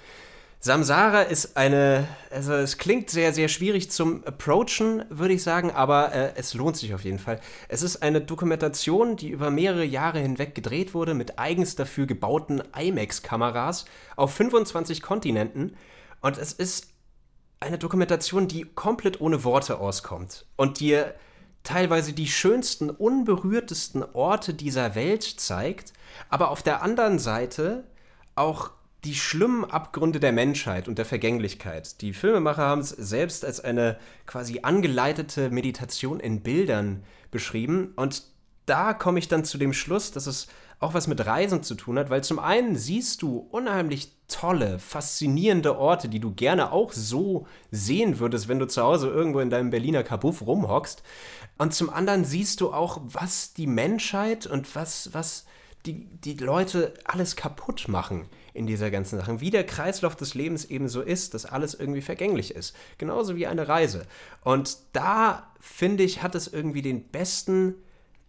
Samsara 0.59 1.21
ist 1.21 1.55
eine, 1.55 2.05
also 2.31 2.51
es 2.51 2.77
klingt 2.77 3.09
sehr, 3.09 3.31
sehr 3.31 3.47
schwierig 3.47 3.89
zum 3.91 4.25
Approachen, 4.25 5.05
würde 5.07 5.33
ich 5.33 5.41
sagen, 5.41 5.71
aber 5.71 6.11
äh, 6.11 6.33
es 6.35 6.53
lohnt 6.53 6.75
sich 6.75 6.93
auf 6.93 7.05
jeden 7.05 7.19
Fall. 7.19 7.39
Es 7.69 7.81
ist 7.81 8.03
eine 8.03 8.19
Dokumentation, 8.19 9.15
die 9.15 9.29
über 9.29 9.51
mehrere 9.51 9.85
Jahre 9.85 10.19
hinweg 10.19 10.53
gedreht 10.53 10.93
wurde 10.93 11.13
mit 11.13 11.39
eigens 11.39 11.77
dafür 11.77 12.07
gebauten 12.07 12.61
IMAX-Kameras 12.77 13.85
auf 14.17 14.33
25 14.33 15.01
Kontinenten. 15.01 15.77
Und 16.19 16.37
es 16.37 16.51
ist 16.51 16.90
eine 17.61 17.77
Dokumentation, 17.77 18.47
die 18.47 18.65
komplett 18.65 19.21
ohne 19.21 19.43
Worte 19.43 19.79
auskommt 19.79 20.45
und 20.57 20.79
dir 20.79 21.15
teilweise 21.63 22.11
die 22.11 22.27
schönsten, 22.27 22.89
unberührtesten 22.89 24.03
Orte 24.13 24.53
dieser 24.53 24.95
Welt 24.95 25.23
zeigt, 25.23 25.93
aber 26.29 26.49
auf 26.49 26.63
der 26.63 26.81
anderen 26.81 27.19
Seite 27.19 27.85
auch 28.35 28.71
die 29.03 29.15
schlimmen 29.15 29.63
Abgründe 29.63 30.19
der 30.19 30.31
Menschheit 30.31 30.87
und 30.87 30.97
der 30.97 31.05
Vergänglichkeit. 31.05 32.01
Die 32.01 32.13
Filmemacher 32.13 32.63
haben 32.63 32.81
es 32.81 32.89
selbst 32.89 33.45
als 33.45 33.59
eine 33.59 33.97
quasi 34.25 34.59
angeleitete 34.63 35.49
Meditation 35.49 36.19
in 36.19 36.41
Bildern 36.41 37.03
beschrieben 37.29 37.93
und 37.95 38.23
da 38.65 38.93
komme 38.93 39.19
ich 39.19 39.27
dann 39.27 39.43
zu 39.43 39.57
dem 39.57 39.73
Schluss, 39.73 40.11
dass 40.11 40.27
es 40.27 40.47
auch 40.81 40.95
was 40.95 41.07
mit 41.07 41.25
Reisen 41.25 41.61
zu 41.63 41.75
tun 41.75 41.97
hat, 41.97 42.09
weil 42.09 42.23
zum 42.23 42.39
einen 42.39 42.75
siehst 42.75 43.21
du 43.21 43.37
unheimlich 43.37 44.13
tolle, 44.27 44.79
faszinierende 44.79 45.77
Orte, 45.77 46.09
die 46.09 46.19
du 46.19 46.33
gerne 46.33 46.71
auch 46.71 46.91
so 46.91 47.45
sehen 47.69 48.17
würdest, 48.17 48.47
wenn 48.47 48.57
du 48.57 48.67
zu 48.67 48.81
Hause 48.81 49.07
irgendwo 49.07 49.39
in 49.39 49.51
deinem 49.51 49.69
Berliner 49.69 50.03
Kabuff 50.03 50.41
rumhockst. 50.41 51.03
Und 51.59 51.75
zum 51.75 51.91
anderen 51.91 52.25
siehst 52.25 52.61
du 52.61 52.73
auch, 52.73 52.99
was 53.03 53.53
die 53.53 53.67
Menschheit 53.67 54.47
und 54.47 54.75
was, 54.75 55.13
was 55.13 55.45
die, 55.85 56.05
die 56.05 56.33
Leute 56.33 56.95
alles 57.05 57.35
kaputt 57.35 57.87
machen 57.87 58.27
in 58.53 58.65
dieser 58.65 58.89
ganzen 58.89 59.19
Sache. 59.19 59.39
Wie 59.39 59.51
der 59.51 59.65
Kreislauf 59.65 60.15
des 60.15 60.33
Lebens 60.33 60.65
eben 60.65 60.89
so 60.89 61.01
ist, 61.01 61.35
dass 61.35 61.45
alles 61.45 61.75
irgendwie 61.75 62.01
vergänglich 62.01 62.55
ist. 62.55 62.75
Genauso 62.97 63.35
wie 63.35 63.45
eine 63.45 63.67
Reise. 63.67 64.07
Und 64.43 64.77
da, 64.93 65.51
finde 65.59 66.03
ich, 66.03 66.23
hat 66.23 66.33
es 66.33 66.47
irgendwie 66.47 66.81
den 66.81 67.03
besten 67.03 67.75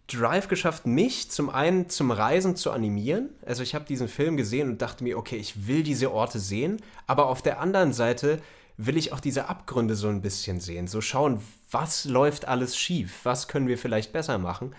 Drive 0.07 0.47
geschafft, 0.47 0.85
mich 0.85 1.31
zum 1.31 1.49
einen 1.49 1.89
zum 1.89 2.11
Reisen 2.11 2.55
zu 2.55 2.71
animieren. 2.71 3.29
Also 3.45 3.63
ich 3.63 3.73
habe 3.73 3.85
diesen 3.85 4.07
Film 4.07 4.37
gesehen 4.37 4.69
und 4.69 4.81
dachte 4.81 5.03
mir, 5.03 5.17
okay, 5.17 5.37
ich 5.37 5.67
will 5.67 5.83
diese 5.83 6.11
Orte 6.11 6.39
sehen, 6.39 6.81
aber 7.07 7.27
auf 7.27 7.41
der 7.41 7.59
anderen 7.59 7.93
Seite 7.93 8.41
will 8.77 8.97
ich 8.97 9.13
auch 9.13 9.19
diese 9.19 9.47
Abgründe 9.49 9.95
so 9.95 10.09
ein 10.09 10.21
bisschen 10.21 10.59
sehen. 10.59 10.87
So 10.87 10.99
schauen, 10.99 11.39
was 11.71 12.05
läuft 12.05 12.47
alles 12.47 12.77
schief, 12.77 13.19
was 13.23 13.47
können 13.47 13.67
wir 13.67 13.77
vielleicht 13.77 14.11
besser 14.13 14.37
machen. 14.37 14.75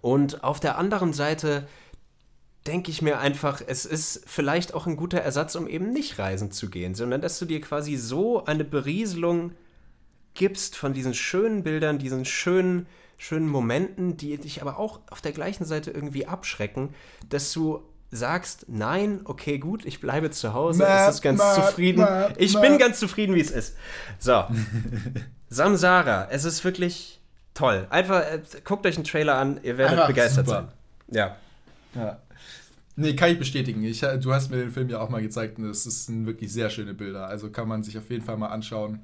Und 0.00 0.44
auf 0.44 0.60
der 0.60 0.76
anderen 0.76 1.12
Seite 1.12 1.66
denke 2.66 2.90
ich 2.90 3.02
mir 3.02 3.18
einfach, 3.18 3.60
es 3.66 3.84
ist 3.84 4.22
vielleicht 4.26 4.74
auch 4.74 4.86
ein 4.86 4.96
guter 4.96 5.18
Ersatz, 5.18 5.54
um 5.56 5.66
eben 5.66 5.92
nicht 5.92 6.18
reisen 6.18 6.52
zu 6.52 6.70
gehen, 6.70 6.94
sondern 6.94 7.20
dass 7.20 7.38
du 7.38 7.44
dir 7.44 7.60
quasi 7.60 7.96
so 7.96 8.44
eine 8.44 8.64
Berieselung 8.64 9.52
gibst 10.34 10.76
von 10.76 10.92
diesen 10.92 11.14
schönen 11.14 11.62
Bildern, 11.62 11.98
diesen 11.98 12.24
schönen, 12.24 12.86
schönen 13.22 13.48
Momenten, 13.48 14.16
die 14.16 14.36
dich 14.36 14.62
aber 14.62 14.78
auch 14.80 14.98
auf 15.08 15.20
der 15.20 15.30
gleichen 15.30 15.64
Seite 15.64 15.92
irgendwie 15.92 16.26
abschrecken, 16.26 16.90
dass 17.28 17.52
du 17.52 17.80
sagst, 18.10 18.66
nein, 18.68 19.20
okay, 19.24 19.58
gut, 19.58 19.86
ich 19.86 20.00
bleibe 20.00 20.32
zu 20.32 20.52
Hause, 20.54 20.80
Map, 20.80 21.08
es 21.08 21.14
ist 21.14 21.22
ganz 21.22 21.38
map, 21.38 21.54
zufrieden. 21.54 22.00
map, 22.00 22.34
ich 22.36 22.60
bin 22.60 22.78
ganz 22.78 22.98
zufrieden, 22.98 23.36
wie 23.36 23.40
es 23.40 23.52
ist. 23.52 23.76
So. 24.18 24.44
Samsara, 25.50 26.28
es 26.30 26.44
ist 26.44 26.64
wirklich 26.64 27.20
toll. 27.54 27.86
Einfach, 27.90 28.22
äh, 28.22 28.42
guckt 28.64 28.84
euch 28.86 28.96
einen 28.96 29.04
Trailer 29.04 29.36
an, 29.36 29.60
ihr 29.62 29.78
werdet 29.78 29.92
Einfach 29.92 30.08
begeistert 30.08 30.46
super. 30.46 30.72
sein. 31.08 31.16
Ja. 31.16 31.36
Ja. 31.94 32.18
Nee, 32.96 33.14
kann 33.14 33.30
ich 33.30 33.38
bestätigen. 33.38 33.84
Ich, 33.84 34.00
du 34.00 34.32
hast 34.34 34.50
mir 34.50 34.56
den 34.56 34.72
Film 34.72 34.88
ja 34.88 35.00
auch 35.00 35.08
mal 35.08 35.22
gezeigt 35.22 35.58
und 35.58 35.70
es 35.70 35.84
sind 35.84 36.26
wirklich 36.26 36.52
sehr 36.52 36.70
schöne 36.70 36.92
Bilder. 36.92 37.28
Also 37.28 37.50
kann 37.50 37.68
man 37.68 37.84
sich 37.84 37.96
auf 37.96 38.10
jeden 38.10 38.24
Fall 38.24 38.36
mal 38.36 38.48
anschauen. 38.48 39.00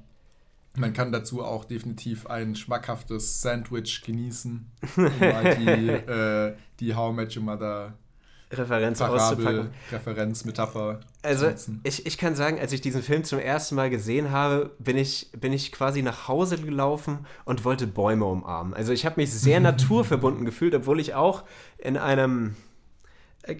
Man 0.79 0.93
kann 0.93 1.11
dazu 1.11 1.43
auch 1.43 1.65
definitiv 1.65 2.25
ein 2.27 2.55
schmackhaftes 2.55 3.41
Sandwich 3.41 4.01
genießen, 4.05 4.71
um 4.95 5.03
mal 5.19 5.55
die, 5.55 5.89
äh, 5.89 6.55
die 6.79 6.95
How 6.95 7.11
I 7.11 7.15
Met 7.15 7.35
Your 7.35 7.43
Mother 7.43 7.93
Referenz 8.51 8.97
Parabel, 8.97 9.19
auszupacken. 9.19 9.69
Referenz, 9.91 10.45
Metapher 10.45 11.01
Also, 11.21 11.51
ich, 11.83 12.05
ich 12.05 12.17
kann 12.17 12.33
sagen, 12.33 12.59
als 12.59 12.71
ich 12.71 12.81
diesen 12.81 13.03
Film 13.03 13.23
zum 13.23 13.37
ersten 13.37 13.75
Mal 13.75 13.89
gesehen 13.89 14.31
habe, 14.31 14.71
bin 14.79 14.97
ich, 14.97 15.29
bin 15.37 15.53
ich 15.53 15.71
quasi 15.71 16.01
nach 16.01 16.27
Hause 16.27 16.57
gelaufen 16.57 17.27
und 17.45 17.63
wollte 17.63 17.85
Bäume 17.85 18.25
umarmen. 18.25 18.73
Also, 18.73 18.91
ich 18.91 19.05
habe 19.05 19.19
mich 19.19 19.31
sehr 19.31 19.59
naturverbunden 19.59 20.45
gefühlt, 20.45 20.73
obwohl 20.73 20.99
ich 20.99 21.13
auch 21.13 21.43
in 21.77 21.97
einem 21.97 22.55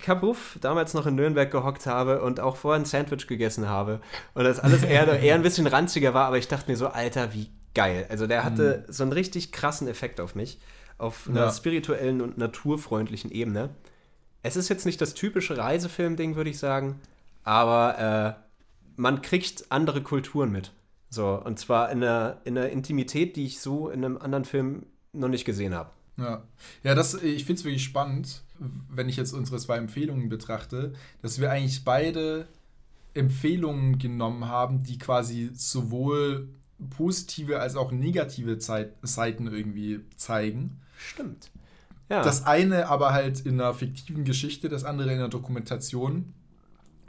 Kabuff 0.02 0.58
damals 0.62 0.94
noch 0.94 1.06
in 1.06 1.16
Nürnberg 1.16 1.50
gehockt 1.50 1.86
habe 1.86 2.22
und 2.22 2.40
auch 2.40 2.58
vorher 2.58 2.80
ein 2.82 2.86
Sandwich 2.86 3.28
gegessen 3.28 3.68
habe 3.68 4.02
und 4.34 4.44
das 4.44 4.60
alles 4.60 4.84
eher, 4.84 5.20
eher 5.20 5.36
ein 5.36 5.42
bisschen 5.42 5.68
ranziger 5.68 6.14
war, 6.14 6.26
aber 6.28 6.38
ich 6.38 6.48
dachte 6.48 6.70
mir 6.70 6.78
so, 6.78 6.88
Alter, 6.88 7.34
wie 7.34 7.50
geil. 7.74 8.06
Also, 8.10 8.28
der 8.28 8.44
hatte 8.44 8.86
so 8.90 9.04
einen 9.04 9.14
richtig 9.14 9.52
krassen 9.52 9.88
Effekt 9.88 10.20
auf 10.20 10.36
mich, 10.36 10.60
auf 10.98 11.28
einer 11.30 11.46
Ja. 11.46 11.52
spirituellen 11.52 12.22
und 12.22 12.38
naturfreundlichen 12.38 13.32
Ebene. 13.32 13.70
Es 14.44 14.56
ist 14.56 14.70
jetzt 14.70 14.86
nicht 14.86 15.00
das 15.02 15.14
typische 15.14 15.58
Reisefilm-Ding, 15.58 16.36
würde 16.36 16.50
ich 16.50 16.60
sagen, 16.60 17.00
aber 17.44 18.38
äh, 18.38 18.44
man 18.96 19.22
kriegt 19.22 19.72
andere 19.72 20.02
Kulturen 20.02 20.52
mit. 20.52 20.72
So, 21.10 21.42
und 21.44 21.58
zwar 21.58 21.90
in 21.90 22.04
einer, 22.04 22.38
in 22.44 22.58
einer 22.58 22.70
Intimität, 22.70 23.36
die 23.36 23.46
ich 23.46 23.60
so 23.62 23.90
in 23.90 24.04
einem 24.06 24.18
anderen 24.18 24.46
Film 24.46 24.86
noch 25.14 25.30
nicht 25.30 25.46
gesehen 25.46 25.74
habe. 25.74 25.90
Ja, 26.20 26.44
ja 26.84 26.96
das, 26.96 27.16
ich 27.16 27.46
finde 27.46 27.60
es 27.60 27.66
wirklich 27.66 27.84
spannend, 27.84 28.44
wenn 28.90 29.10
ich 29.10 29.18
jetzt 29.18 29.34
unsere 29.34 29.58
zwei 29.58 29.78
Empfehlungen 29.78 30.30
betrachte, 30.30 30.94
dass 31.22 31.40
wir 31.40 31.52
eigentlich 31.52 31.84
beide 31.84 32.48
Empfehlungen 33.14 33.98
genommen 33.98 34.46
haben, 34.46 34.84
die 34.84 34.98
quasi 34.98 35.50
sowohl 35.54 36.50
positive 36.90 37.60
als 37.60 37.76
auch 37.76 37.92
negative 37.92 38.58
Zeit, 38.58 38.94
Seiten 39.02 39.48
irgendwie 39.48 40.02
zeigen. 40.16 40.80
Stimmt. 40.98 41.52
Ja. 42.10 42.24
Das 42.24 42.46
eine 42.46 42.88
aber 42.88 43.14
halt 43.14 43.42
in 43.42 43.60
einer 43.60 43.74
fiktiven 43.74 44.24
Geschichte, 44.24 44.70
das 44.70 44.84
andere 44.84 45.12
in 45.12 45.20
einer 45.20 45.30
Dokumentation 45.30 46.34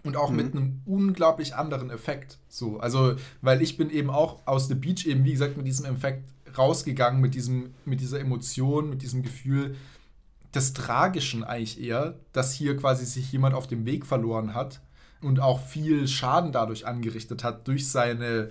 und 0.02 0.16
auch 0.16 0.30
mit 0.30 0.54
einem 0.54 0.80
unglaublich 0.86 1.54
anderen 1.54 1.90
Effekt. 1.90 2.38
So, 2.48 2.78
also, 2.78 3.16
weil 3.42 3.62
ich 3.62 3.76
bin 3.76 3.90
eben 3.90 4.10
auch 4.10 4.46
aus 4.46 4.68
The 4.68 4.74
Beach 4.74 5.06
eben, 5.06 5.24
wie 5.24 5.32
gesagt, 5.32 5.56
mit 5.56 5.66
diesem 5.66 5.86
Effekt 5.86 6.24
rausgegangen, 6.56 7.20
mit, 7.20 7.34
diesem, 7.34 7.74
mit 7.84 8.00
dieser 8.00 8.20
Emotion, 8.20 8.90
mit 8.90 9.02
diesem 9.02 9.22
Gefühl, 9.22 9.76
des 10.54 10.72
Tragischen 10.72 11.44
eigentlich 11.44 11.80
eher, 11.80 12.16
dass 12.32 12.52
hier 12.52 12.76
quasi 12.76 13.04
sich 13.04 13.30
jemand 13.32 13.54
auf 13.54 13.66
dem 13.66 13.86
Weg 13.86 14.04
verloren 14.04 14.54
hat 14.54 14.80
und 15.22 15.40
auch 15.40 15.60
viel 15.60 16.08
Schaden 16.08 16.52
dadurch 16.52 16.86
angerichtet 16.86 17.44
hat, 17.44 17.68
durch 17.68 17.88
seine 17.88 18.50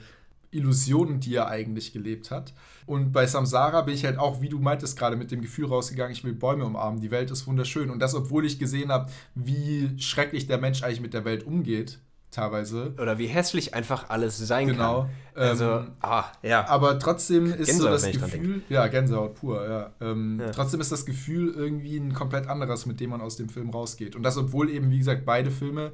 Illusionen, 0.51 1.19
die 1.19 1.35
er 1.35 1.47
eigentlich 1.47 1.91
gelebt 1.91 2.31
hat. 2.31 2.53
Und 2.85 3.11
bei 3.11 3.27
Samsara 3.27 3.81
bin 3.81 3.93
ich 3.93 4.05
halt 4.05 4.17
auch, 4.17 4.41
wie 4.41 4.49
du 4.49 4.59
meintest, 4.59 4.97
gerade 4.97 5.15
mit 5.15 5.29
dem 5.31 5.41
Gefühl 5.41 5.65
rausgegangen, 5.65 6.11
ich 6.11 6.23
will 6.23 6.33
Bäume 6.33 6.65
umarmen, 6.65 7.01
die 7.01 7.11
Welt 7.11 7.29
ist 7.29 7.45
wunderschön. 7.45 7.89
Und 7.89 7.99
das, 7.99 8.15
obwohl 8.15 8.45
ich 8.45 8.57
gesehen 8.57 8.91
habe, 8.91 9.11
wie 9.35 9.91
schrecklich 9.99 10.47
der 10.47 10.57
Mensch 10.57 10.81
eigentlich 10.81 11.01
mit 11.01 11.13
der 11.13 11.25
Welt 11.25 11.45
umgeht, 11.45 11.99
teilweise. 12.31 12.93
Oder 12.99 13.17
wie 13.17 13.27
hässlich 13.27 13.73
einfach 13.73 14.09
alles 14.09 14.37
sein 14.37 14.67
Genau. 14.67 15.01
kann. 15.01 15.09
Also, 15.35 15.65
Ähm, 15.65 15.91
ah, 16.01 16.25
ja. 16.43 16.67
Aber 16.67 16.99
trotzdem 16.99 17.45
ist 17.47 17.57
so 17.57 17.65
Gänsehaut, 17.65 17.93
das 17.93 18.03
ich 18.05 18.17
dran 18.17 18.31
Gefühl, 18.31 18.61
ja, 18.69 18.87
Gänsehaut 18.87 19.35
pur, 19.35 19.67
ja. 19.67 19.91
Ähm, 20.01 20.39
Ja. 20.39 20.51
Trotzdem 20.51 20.81
ist 20.81 20.91
das 20.91 21.05
Gefühl 21.05 21.53
irgendwie 21.55 21.97
ein 21.97 22.13
komplett 22.13 22.47
anderes, 22.47 22.85
mit 22.85 22.99
dem 22.99 23.11
man 23.11 23.21
aus 23.21 23.37
dem 23.37 23.49
Film 23.49 23.69
rausgeht. 23.69 24.15
Und 24.15 24.23
das, 24.23 24.37
obwohl 24.37 24.69
eben, 24.69 24.91
wie 24.91 24.97
gesagt, 24.99 25.25
beide 25.25 25.49
Filme 25.51 25.91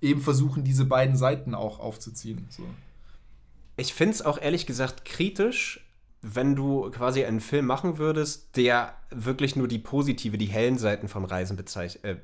eben 0.00 0.20
versuchen, 0.20 0.64
diese 0.64 0.84
beiden 0.84 1.16
Seiten 1.16 1.54
auch 1.54 1.80
aufzuziehen. 1.80 2.46
So. 2.50 2.62
Ich 3.76 3.94
finde 3.94 4.14
es 4.14 4.22
auch 4.22 4.40
ehrlich 4.40 4.66
gesagt 4.66 5.04
kritisch, 5.04 5.80
wenn 6.22 6.54
du 6.56 6.90
quasi 6.90 7.24
einen 7.24 7.40
Film 7.40 7.66
machen 7.66 7.98
würdest, 7.98 8.56
der 8.56 8.94
wirklich 9.10 9.56
nur 9.56 9.68
die 9.68 9.78
positive, 9.78 10.38
die 10.38 10.46
hellen 10.46 10.78
Seiten 10.78 11.08
von 11.08 11.24
Reisen 11.24 11.56
bezeich 11.56 11.98
äh, 12.02 12.16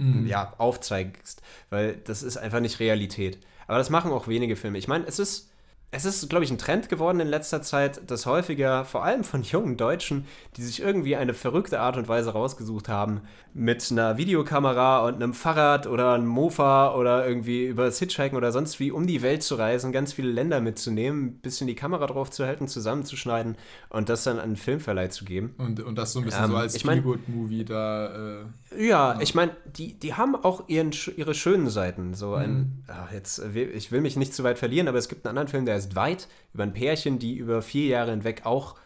Mhm. 0.00 0.26
ja, 0.26 0.54
aufzeigst. 0.58 1.42
Weil 1.68 1.96
das 2.04 2.22
ist 2.22 2.36
einfach 2.36 2.60
nicht 2.60 2.80
Realität. 2.80 3.38
Aber 3.66 3.78
das 3.78 3.90
machen 3.90 4.10
auch 4.10 4.28
wenige 4.28 4.56
Filme. 4.56 4.78
Ich 4.78 4.88
meine, 4.88 5.06
es 5.06 5.18
ist. 5.18 5.49
Es 5.92 6.04
ist, 6.04 6.28
glaube 6.30 6.44
ich, 6.44 6.52
ein 6.52 6.58
Trend 6.58 6.88
geworden 6.88 7.18
in 7.18 7.26
letzter 7.26 7.62
Zeit, 7.62 8.08
dass 8.08 8.24
häufiger, 8.24 8.84
vor 8.84 9.02
allem 9.04 9.24
von 9.24 9.42
jungen 9.42 9.76
Deutschen, 9.76 10.24
die 10.56 10.62
sich 10.62 10.80
irgendwie 10.80 11.16
eine 11.16 11.34
verrückte 11.34 11.80
Art 11.80 11.96
und 11.96 12.06
Weise 12.06 12.30
rausgesucht 12.30 12.88
haben, 12.88 13.22
mit 13.54 13.90
einer 13.90 14.16
Videokamera 14.16 15.04
und 15.04 15.16
einem 15.16 15.34
Fahrrad 15.34 15.88
oder 15.88 16.12
einem 16.14 16.28
Mofa 16.28 16.94
oder 16.94 17.26
irgendwie 17.26 17.66
über 17.66 17.86
das 17.86 17.98
Hitchhiken 17.98 18.38
oder 18.38 18.52
sonst 18.52 18.78
wie 18.78 18.92
um 18.92 19.08
die 19.08 19.20
Welt 19.22 19.42
zu 19.42 19.56
reisen, 19.56 19.90
ganz 19.90 20.12
viele 20.12 20.30
Länder 20.30 20.60
mitzunehmen, 20.60 21.24
ein 21.24 21.32
bisschen 21.40 21.66
die 21.66 21.74
Kamera 21.74 22.06
drauf 22.06 22.30
zu 22.30 22.46
halten, 22.46 22.68
zusammenzuschneiden 22.68 23.56
und 23.88 24.08
das 24.08 24.22
dann 24.22 24.36
an 24.38 24.44
einen 24.44 24.56
Filmverleih 24.56 25.08
zu 25.08 25.24
geben. 25.24 25.54
Und, 25.58 25.80
und 25.82 25.96
das 25.98 26.12
so 26.12 26.20
ein 26.20 26.24
bisschen 26.24 26.44
Ähm, 26.44 26.50
so 26.52 26.56
als 26.56 26.76
ich 26.76 26.84
mein- 26.84 27.02
Feelgood-Movie 27.02 27.64
da. 27.64 28.42
Äh, 28.70 28.86
Ja, 28.86 29.18
ich 29.20 29.34
meine, 29.34 29.50
die, 29.76 29.94
die 29.98 30.14
haben 30.14 30.36
auch 30.36 30.68
ihren, 30.68 30.92
ihre 31.16 31.34
schönen 31.34 31.68
Seiten. 31.68 32.14
So 32.14 32.34
ein, 32.34 32.84
ah, 32.86 33.08
jetzt, 33.12 33.42
ich 33.54 33.90
will 33.90 34.00
mich 34.00 34.16
nicht 34.16 34.32
zu 34.32 34.44
weit 34.44 34.60
verlieren, 34.60 34.86
aber 34.86 34.98
es 34.98 35.08
gibt 35.08 35.26
einen 35.26 35.30
anderen 35.36 35.48
Film, 35.48 35.64
der 35.66 35.79
ist 35.80 35.96
weit, 35.96 36.28
über 36.54 36.62
ein 36.62 36.72
Pärchen, 36.72 37.18
die 37.18 37.34
über 37.36 37.62
vier 37.62 37.86
Jahre 37.86 38.10
hinweg 38.12 38.46
auch 38.46 38.76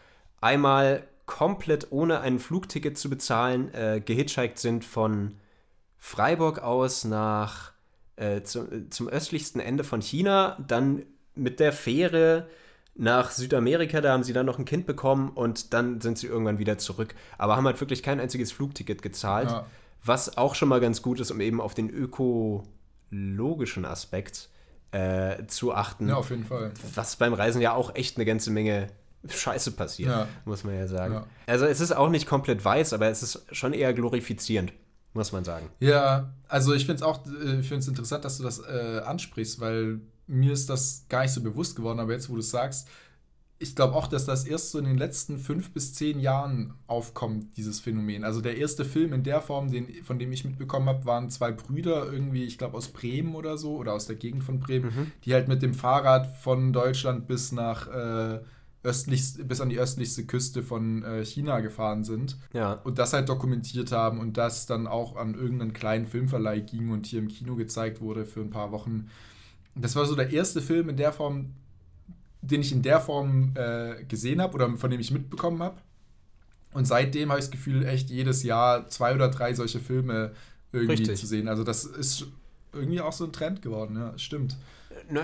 einmal 0.41 1.03
komplett 1.25 1.91
ohne 1.91 2.19
ein 2.21 2.39
Flugticket 2.39 2.97
zu 2.97 3.09
bezahlen 3.09 3.73
äh, 3.73 4.01
gehitchhiked 4.03 4.59
sind 4.59 4.85
von 4.85 5.35
Freiburg 5.97 6.59
aus 6.59 7.03
nach 7.03 7.71
äh, 8.15 8.43
zum, 8.43 8.91
zum 8.91 9.07
östlichsten 9.09 9.59
Ende 9.59 9.83
von 9.83 10.01
China, 10.01 10.57
dann 10.67 11.03
mit 11.33 11.59
der 11.59 11.73
Fähre 11.73 12.47
nach 12.97 13.31
Südamerika, 13.31 13.99
da 14.01 14.13
haben 14.13 14.23
sie 14.23 14.31
dann 14.31 14.45
noch 14.45 14.57
ein 14.57 14.65
Kind 14.65 14.85
bekommen 14.85 15.29
und 15.29 15.73
dann 15.73 15.99
sind 15.99 16.17
sie 16.17 16.27
irgendwann 16.27 16.59
wieder 16.59 16.77
zurück. 16.77 17.13
Aber 17.37 17.57
haben 17.57 17.65
halt 17.65 17.81
wirklich 17.81 18.03
kein 18.03 18.19
einziges 18.21 18.51
Flugticket 18.53 19.01
gezahlt, 19.01 19.49
Ja. 19.49 19.65
was 20.03 20.37
auch 20.37 20.55
schon 20.55 20.69
mal 20.69 20.79
ganz 20.79 21.01
gut 21.01 21.19
ist, 21.19 21.31
um 21.31 21.41
eben 21.41 21.59
auf 21.59 21.73
den 21.73 21.89
ökologischen 21.89 23.83
Aspekt 23.85 24.49
äh, 24.95 25.47
zu 25.47 25.73
achten. 25.73 26.07
ja, 26.07 26.15
auf 26.15 26.29
jeden 26.29 26.45
Fall. 26.45 26.71
Was 26.95 27.15
beim 27.17 27.33
Reisen 27.33 27.61
ja 27.61 27.73
auch 27.73 27.95
echt 27.95 28.17
eine 28.17 28.25
ganze 28.25 28.51
Menge 28.51 28.87
Scheiße 29.27 29.71
passiert, 29.71 30.09
Ja. 30.09 30.27
muss 30.45 30.63
man 30.63 30.75
ja 30.77 30.87
sagen. 30.87 31.13
Ja. 31.15 31.25
Also 31.47 31.65
es 31.65 31.79
ist 31.79 31.91
auch 31.95 32.09
nicht 32.09 32.27
komplett 32.27 32.63
weiß, 32.63 32.93
aber 32.93 33.07
es 33.07 33.23
ist 33.23 33.43
schon 33.51 33.73
eher 33.73 33.93
glorifizierend, 33.93 34.71
muss 35.13 35.31
man 35.31 35.43
sagen. 35.43 35.69
Ja, 35.79 36.31
also 36.47 36.73
ich 36.73 36.85
finde 36.85 36.97
es 36.97 37.01
auch 37.01 37.25
äh, 37.25 37.59
ich 37.59 37.67
find's 37.67 37.87
interessant, 37.87 38.23
dass 38.23 38.37
du 38.37 38.43
das 38.43 38.59
äh, 38.59 39.01
ansprichst, 39.03 39.59
weil 39.59 39.99
mir 40.27 40.53
ist 40.53 40.69
das 40.69 41.05
gar 41.09 41.21
nicht 41.23 41.31
so 41.31 41.41
bewusst 41.41 41.75
geworden, 41.75 41.99
aber 41.99 42.13
jetzt, 42.13 42.29
wo 42.29 42.33
du 42.33 42.39
es 42.39 42.49
sagst, 42.51 42.87
ich 43.57 43.75
glaube 43.75 43.95
auch, 43.95 44.07
dass 44.07 44.25
das 44.25 44.43
erst 44.45 44.71
so 44.71 44.79
in 44.79 44.85
den 44.85 44.97
letzten 44.97 45.37
fünf 45.37 45.71
bis 45.71 45.93
zehn 45.93 46.19
Jahren 46.19 46.73
aufkommt, 46.87 47.55
dieses 47.55 47.79
Phänomen. 47.79 48.23
Also 48.25 48.41
der 48.41 48.57
erste 48.57 48.83
Film 48.83 49.13
in 49.13 49.23
der 49.23 49.41
Form, 49.41 49.71
den, 49.71 49.87
von 50.03 50.19
dem 50.19 50.31
ich 50.33 50.43
mitbekommen 50.43 50.87
habe, 50.89 51.05
waren 51.05 51.29
zwei 51.29 51.51
Brüder 51.51 52.11
irgendwie, 52.11 52.43
ich 52.43 52.57
glaube 52.57 52.75
aus 52.77 52.89
Bremen 52.89 53.33
oder 53.33 53.57
so, 53.57 53.77
oder 53.77 53.93
aus 53.93 54.07
der 54.07 54.17
Gegend 54.17 54.43
von 54.43 54.59
Bremen, 54.59 55.11
die 55.23 55.33
halt 55.33 55.47
mit 55.47 55.61
dem 55.61 55.73
Fahrrad 55.73 56.27
von 56.37 56.73
Deutschland 56.73 57.27
bis 57.27 57.53
nach 57.53 57.87
äh, 57.87 58.39
östlich, 58.83 59.23
bis 59.47 59.61
an 59.61 59.69
die 59.69 59.79
östlichste 59.79 60.25
Küste 60.25 60.61
von 60.61 61.03
äh, 61.03 61.23
China 61.25 61.61
gefahren 61.61 62.03
sind 62.03 62.37
Ja. 62.53 62.73
und 62.83 62.99
das 62.99 63.13
halt 63.13 63.29
dokumentiert 63.29 63.91
haben 63.93 64.19
und 64.19 64.37
das 64.37 64.65
dann 64.65 64.85
auch 64.85 65.15
an 65.15 65.33
irgendeinen 65.33 65.73
kleinen 65.73 66.05
Filmverleih 66.07 66.59
ging 66.59 66.91
und 66.91 67.05
hier 67.05 67.19
im 67.19 67.29
Kino 67.29 67.55
gezeigt 67.55 68.01
wurde 68.01 68.25
für 68.25 68.41
ein 68.41 68.49
paar 68.51 68.71
Wochen. 68.71 69.07
Das 69.75 69.95
war 69.95 70.05
so 70.05 70.15
der 70.15 70.31
erste 70.31 70.61
Film 70.61 70.89
in 70.89 70.97
der 70.97 71.13
Form, 71.13 71.53
den 72.45 72.61
ich 72.61 72.71
in 72.71 72.81
der 72.81 72.99
Form 72.99 73.53
äh, 73.55 74.03
gesehen 74.07 74.41
habe 74.41 74.53
oder 74.55 74.77
von 74.77 74.89
dem 74.91 74.99
ich 74.99 75.11
mitbekommen 75.11 75.61
habe. 75.63 75.77
Und 76.73 76.85
seitdem 76.85 77.29
habe 77.29 77.39
ich 77.39 77.45
das 77.45 77.51
Gefühl, 77.51 77.85
echt 77.85 78.09
jedes 78.09 78.43
Jahr 78.43 78.87
zwei 78.89 79.15
oder 79.15 79.29
drei 79.29 79.53
solche 79.53 79.79
Filme 79.79 80.31
irgendwie 80.71 80.93
Richtig. 80.93 81.19
zu 81.19 81.25
sehen. 81.25 81.47
Also 81.47 81.63
das 81.63 81.85
ist 81.85 82.27
irgendwie 82.73 82.99
auch 83.01 83.13
so 83.13 83.23
ein 83.23 83.31
Trend 83.31 83.61
geworden, 83.61 83.95
ja, 83.95 84.17
stimmt. 84.17 84.57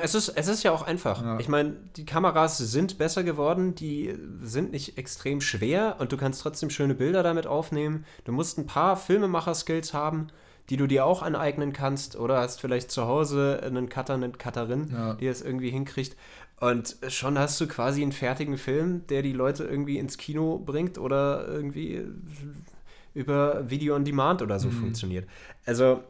Es, 0.02 0.16
ist, 0.16 0.30
es 0.30 0.48
ist 0.48 0.64
ja 0.64 0.72
auch 0.72 0.84
einfach. 0.84 1.22
Ja. 1.22 1.40
Ich 1.40 1.48
meine, 1.50 1.76
die 1.96 2.06
Kameras 2.06 2.58
sind 2.58 2.98
besser 2.98 3.24
geworden, 3.24 3.74
die 3.76 4.14
sind 4.42 4.72
nicht 4.72 4.98
extrem 4.98 5.42
schwer 5.42 5.96
und 6.00 6.12
du 6.12 6.18
kannst 6.18 6.42
trotzdem 6.42 6.70
schöne 6.70 6.94
Bilder 6.94 7.24
damit 7.24 7.48
aufnehmen. 7.48 8.06
Du 8.26 8.32
musst 8.32 8.58
ein 8.58 8.66
paar 8.66 8.96
Filmemacher-Skills 8.98 9.94
haben, 9.94 10.28
die 10.70 10.78
du 10.78 10.88
dir 10.88 11.06
auch 11.06 11.22
aneignen 11.22 11.74
kannst 11.74 12.16
oder 12.16 12.40
hast 12.40 12.62
vielleicht 12.62 12.92
zu 12.92 13.06
Hause 13.08 13.62
einen 13.64 13.90
Cutter, 13.90 14.14
eine 14.14 14.32
Cutterin, 14.32 14.90
Ja. 14.92 15.14
die 15.16 15.26
das 15.28 15.42
irgendwie 15.42 15.70
hinkriegt. 15.70 16.16
Und 16.62 16.96
schon 17.10 17.38
hast 17.38 17.60
du 17.60 17.68
quasi 17.68 18.02
einen 18.02 18.12
fertigen 18.14 18.58
Film, 18.58 19.06
der 19.08 19.24
die 19.24 19.34
Leute 19.34 19.66
irgendwie 19.66 19.98
ins 19.98 20.18
Kino 20.18 20.58
bringt 20.58 20.98
oder 20.98 21.46
irgendwie 21.48 22.04
über 23.14 23.70
Video 23.70 23.96
on 23.96 24.06
Demand 24.06 24.42
oder 24.42 24.60
so 24.60 24.70
Mhm. 24.70 24.74
funktioniert. 24.74 25.28
Also, 25.66 26.04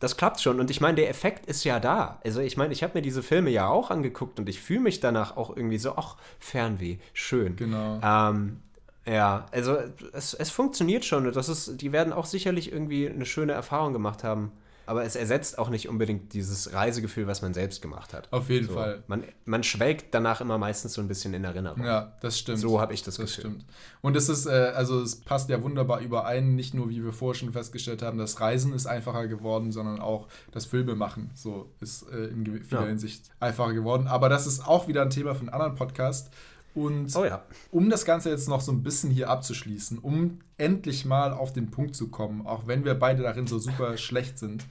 das 0.00 0.16
klappt 0.16 0.40
schon. 0.40 0.58
Und 0.60 0.70
ich 0.70 0.80
meine, 0.80 0.96
der 0.96 1.08
Effekt 1.08 1.46
ist 1.46 1.64
ja 1.64 1.78
da. 1.80 2.20
Also, 2.24 2.40
ich 2.40 2.56
meine, 2.56 2.72
ich 2.72 2.82
habe 2.82 2.94
mir 2.98 3.02
diese 3.02 3.22
Filme 3.22 3.50
ja 3.50 3.68
auch 3.68 3.90
angeguckt 3.90 4.38
und 4.38 4.48
ich 4.48 4.60
fühle 4.60 4.80
mich 4.80 5.00
danach 5.00 5.36
auch 5.36 5.56
irgendwie 5.56 5.78
so, 5.78 5.94
ach, 5.96 6.16
Fernweh, 6.40 6.96
schön. 7.14 7.56
Genau. 7.56 8.00
Ähm, 8.02 8.58
ja, 9.06 9.46
also 9.52 9.78
es, 10.12 10.34
es 10.34 10.50
funktioniert 10.50 11.04
schon. 11.04 11.26
und 11.26 11.36
Das 11.36 11.48
ist, 11.48 11.80
die 11.80 11.92
werden 11.92 12.12
auch 12.12 12.26
sicherlich 12.26 12.70
irgendwie 12.72 13.08
eine 13.08 13.24
schöne 13.26 13.52
Erfahrung 13.52 13.92
gemacht 13.92 14.24
haben. 14.24 14.52
Aber 14.86 15.04
es 15.04 15.14
ersetzt 15.16 15.58
auch 15.58 15.68
nicht 15.70 15.88
unbedingt 15.88 16.32
dieses 16.32 16.72
Reisegefühl, 16.72 17.26
was 17.26 17.40
man 17.42 17.54
selbst 17.54 17.80
gemacht 17.82 18.12
hat. 18.12 18.32
Auf 18.32 18.50
jeden 18.50 18.66
So, 18.66 18.74
Fall. 18.74 19.02
Man, 19.06 19.24
man 19.44 19.62
schwelgt 19.62 20.12
danach 20.14 20.40
immer 20.40 20.58
meistens 20.58 20.94
so 20.94 21.00
ein 21.00 21.08
bisschen 21.08 21.34
in 21.34 21.44
Erinnerung. 21.44 21.84
Ja, 21.84 22.12
das 22.20 22.38
stimmt. 22.38 22.58
So 22.58 22.80
habe 22.80 22.92
ich 22.94 23.02
das, 23.02 23.16
Das 23.16 23.36
Gefühl. 23.36 23.52
stimmt. 23.52 23.64
Und 24.00 24.16
es 24.16 24.28
ist, 24.28 24.46
äh, 24.46 24.72
also 24.74 25.00
es 25.00 25.16
passt 25.20 25.48
ja 25.48 25.62
wunderbar 25.62 26.00
überein, 26.00 26.54
nicht 26.56 26.74
nur, 26.74 26.90
wie 26.90 27.04
wir 27.04 27.12
vorher 27.12 27.38
schon 27.38 27.52
festgestellt 27.52 28.02
haben, 28.02 28.18
das 28.18 28.40
Reisen 28.40 28.72
ist 28.72 28.86
einfacher 28.86 29.28
geworden, 29.28 29.70
sondern 29.72 30.00
auch 30.00 30.26
das 30.50 30.66
Filmemachen 30.66 31.30
so 31.34 31.70
ist 31.80 32.02
äh, 32.10 32.26
in 32.26 32.44
vieler 32.64 32.82
Ja. 32.82 32.86
Hinsicht 32.88 33.30
einfacher 33.40 33.72
geworden. 33.74 34.06
Aber 34.08 34.28
das 34.28 34.46
ist 34.46 34.66
auch 34.66 34.88
wieder 34.88 35.02
ein 35.02 35.10
Thema 35.10 35.34
für 35.34 35.40
einen 35.40 35.50
anderen 35.50 35.74
Podcast. 35.74 36.30
Und 36.74 37.14
Oh 37.14 37.24
ja. 37.24 37.42
um 37.70 37.90
das 37.90 38.04
Ganze 38.04 38.30
jetzt 38.30 38.48
noch 38.48 38.60
so 38.60 38.72
ein 38.72 38.82
bisschen 38.82 39.10
hier 39.10 39.28
abzuschließen, 39.28 39.98
um 39.98 40.38
endlich 40.56 41.04
mal 41.04 41.32
auf 41.32 41.52
den 41.52 41.70
Punkt 41.70 41.94
zu 41.94 42.08
kommen, 42.08 42.46
auch 42.46 42.66
wenn 42.66 42.84
wir 42.84 42.94
beide 42.94 43.22
darin 43.22 43.46
so 43.46 43.58
super 43.58 43.96
schlecht 43.98 44.38
sind. 44.38 44.64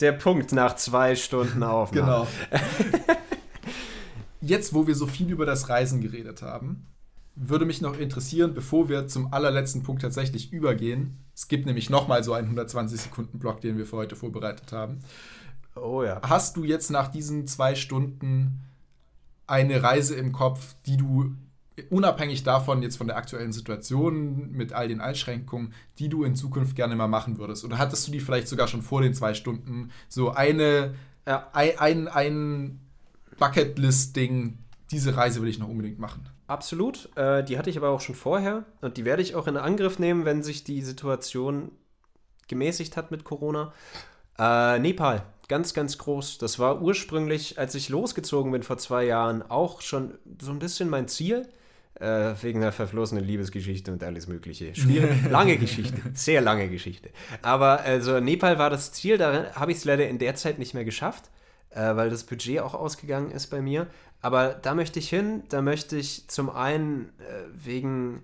Der 0.00 0.12
Punkt 0.12 0.52
nach 0.52 0.76
zwei 0.76 1.16
Stunden 1.16 1.62
Aufnahme. 1.62 2.26
Genau. 2.50 2.60
Jetzt, 4.40 4.74
wo 4.74 4.86
wir 4.86 4.94
so 4.94 5.06
viel 5.06 5.28
über 5.30 5.44
das 5.44 5.68
Reisen 5.68 6.00
geredet 6.00 6.42
haben, 6.42 6.86
würde 7.34 7.66
mich 7.66 7.80
noch 7.80 7.98
interessieren, 7.98 8.54
bevor 8.54 8.88
wir 8.88 9.08
zum 9.08 9.32
allerletzten 9.32 9.82
Punkt 9.82 10.02
tatsächlich 10.02 10.52
übergehen. 10.52 11.18
Es 11.34 11.48
gibt 11.48 11.66
nämlich 11.66 11.90
nochmal 11.90 12.22
so 12.22 12.32
einen 12.32 12.56
120-Sekunden-Block, 12.58 13.60
den 13.60 13.76
wir 13.76 13.86
für 13.86 13.96
heute 13.96 14.16
vorbereitet 14.16 14.72
haben. 14.72 15.00
Oh 15.74 16.02
ja. 16.02 16.20
Hast 16.22 16.56
du 16.56 16.64
jetzt 16.64 16.90
nach 16.90 17.08
diesen 17.08 17.46
zwei 17.46 17.74
Stunden 17.74 18.60
eine 19.46 19.82
Reise 19.82 20.14
im 20.16 20.32
Kopf, 20.32 20.74
die 20.86 20.96
du 20.96 21.34
unabhängig 21.90 22.42
davon, 22.42 22.82
jetzt 22.82 22.96
von 22.96 23.06
der 23.06 23.16
aktuellen 23.16 23.52
Situation 23.52 24.50
mit 24.52 24.72
all 24.72 24.88
den 24.88 25.00
Einschränkungen, 25.00 25.74
die 25.98 26.08
du 26.08 26.24
in 26.24 26.34
Zukunft 26.34 26.74
gerne 26.74 26.96
mal 26.96 27.06
machen 27.06 27.36
würdest? 27.38 27.64
Oder 27.64 27.76
hattest 27.78 28.06
du 28.06 28.12
die 28.12 28.20
vielleicht 28.20 28.48
sogar 28.48 28.66
schon 28.66 28.80
vor 28.82 29.02
den 29.02 29.12
zwei 29.14 29.34
Stunden 29.34 29.90
so 30.08 30.30
eine, 30.30 30.94
Ja. 31.26 31.48
ein, 31.52 31.78
ein, 31.78 32.08
ein 32.08 32.80
Bucketlist-Ding, 33.38 34.58
diese 34.90 35.16
Reise 35.16 35.42
will 35.42 35.48
ich 35.48 35.58
noch 35.58 35.68
unbedingt 35.68 35.98
machen? 35.98 36.28
Absolut. 36.46 37.10
Äh, 37.16 37.42
die 37.44 37.58
hatte 37.58 37.70
ich 37.70 37.76
aber 37.76 37.90
auch 37.90 38.00
schon 38.00 38.14
vorher 38.14 38.64
und 38.80 38.96
die 38.96 39.04
werde 39.04 39.22
ich 39.22 39.34
auch 39.34 39.46
in 39.46 39.56
Angriff 39.56 39.98
nehmen, 39.98 40.24
wenn 40.24 40.42
sich 40.42 40.64
die 40.64 40.80
Situation 40.82 41.72
gemäßigt 42.48 42.96
hat 42.96 43.10
mit 43.10 43.24
Corona. 43.24 43.72
Äh, 44.38 44.78
Nepal, 44.78 45.22
ganz, 45.48 45.74
ganz 45.74 45.98
groß. 45.98 46.38
Das 46.38 46.58
war 46.58 46.82
ursprünglich, 46.82 47.58
als 47.58 47.74
ich 47.74 47.88
losgezogen 47.88 48.52
bin 48.52 48.62
vor 48.62 48.78
zwei 48.78 49.04
Jahren, 49.04 49.42
auch 49.42 49.80
schon 49.82 50.18
so 50.40 50.50
ein 50.50 50.58
bisschen 50.58 50.88
mein 50.88 51.08
Ziel. 51.08 51.48
äh, 52.00 52.34
wegen 52.42 52.62
einer 52.62 52.72
verflossenen 52.72 53.24
Liebesgeschichte 53.24 53.90
und 53.92 54.02
alles 54.04 54.26
Mögliche. 54.26 54.74
Schwierig, 54.74 55.10
lange 55.30 55.56
Geschichte, 55.56 56.00
sehr 56.14 56.40
lange 56.40 56.68
Geschichte. 56.68 57.10
Aber 57.42 57.80
also 57.80 58.20
Nepal 58.20 58.58
war 58.58 58.70
das 58.70 58.92
Ziel, 58.92 59.18
da 59.18 59.52
habe 59.54 59.72
ich 59.72 59.78
es 59.78 59.84
leider 59.84 60.08
in 60.08 60.18
der 60.18 60.34
Zeit 60.34 60.58
nicht 60.58 60.74
mehr 60.74 60.84
geschafft, 60.84 61.30
äh, 61.70 61.96
weil 61.96 62.10
das 62.10 62.24
Budget 62.24 62.60
auch 62.60 62.74
ausgegangen 62.74 63.30
ist 63.30 63.46
bei 63.46 63.62
mir. 63.62 63.86
Aber 64.20 64.48
da 64.48 64.74
möchte 64.74 64.98
ich 64.98 65.08
hin, 65.08 65.44
da 65.48 65.62
möchte 65.62 65.96
ich 65.96 66.28
zum 66.28 66.50
einen 66.50 67.10
äh, 67.18 67.44
wegen, 67.54 68.22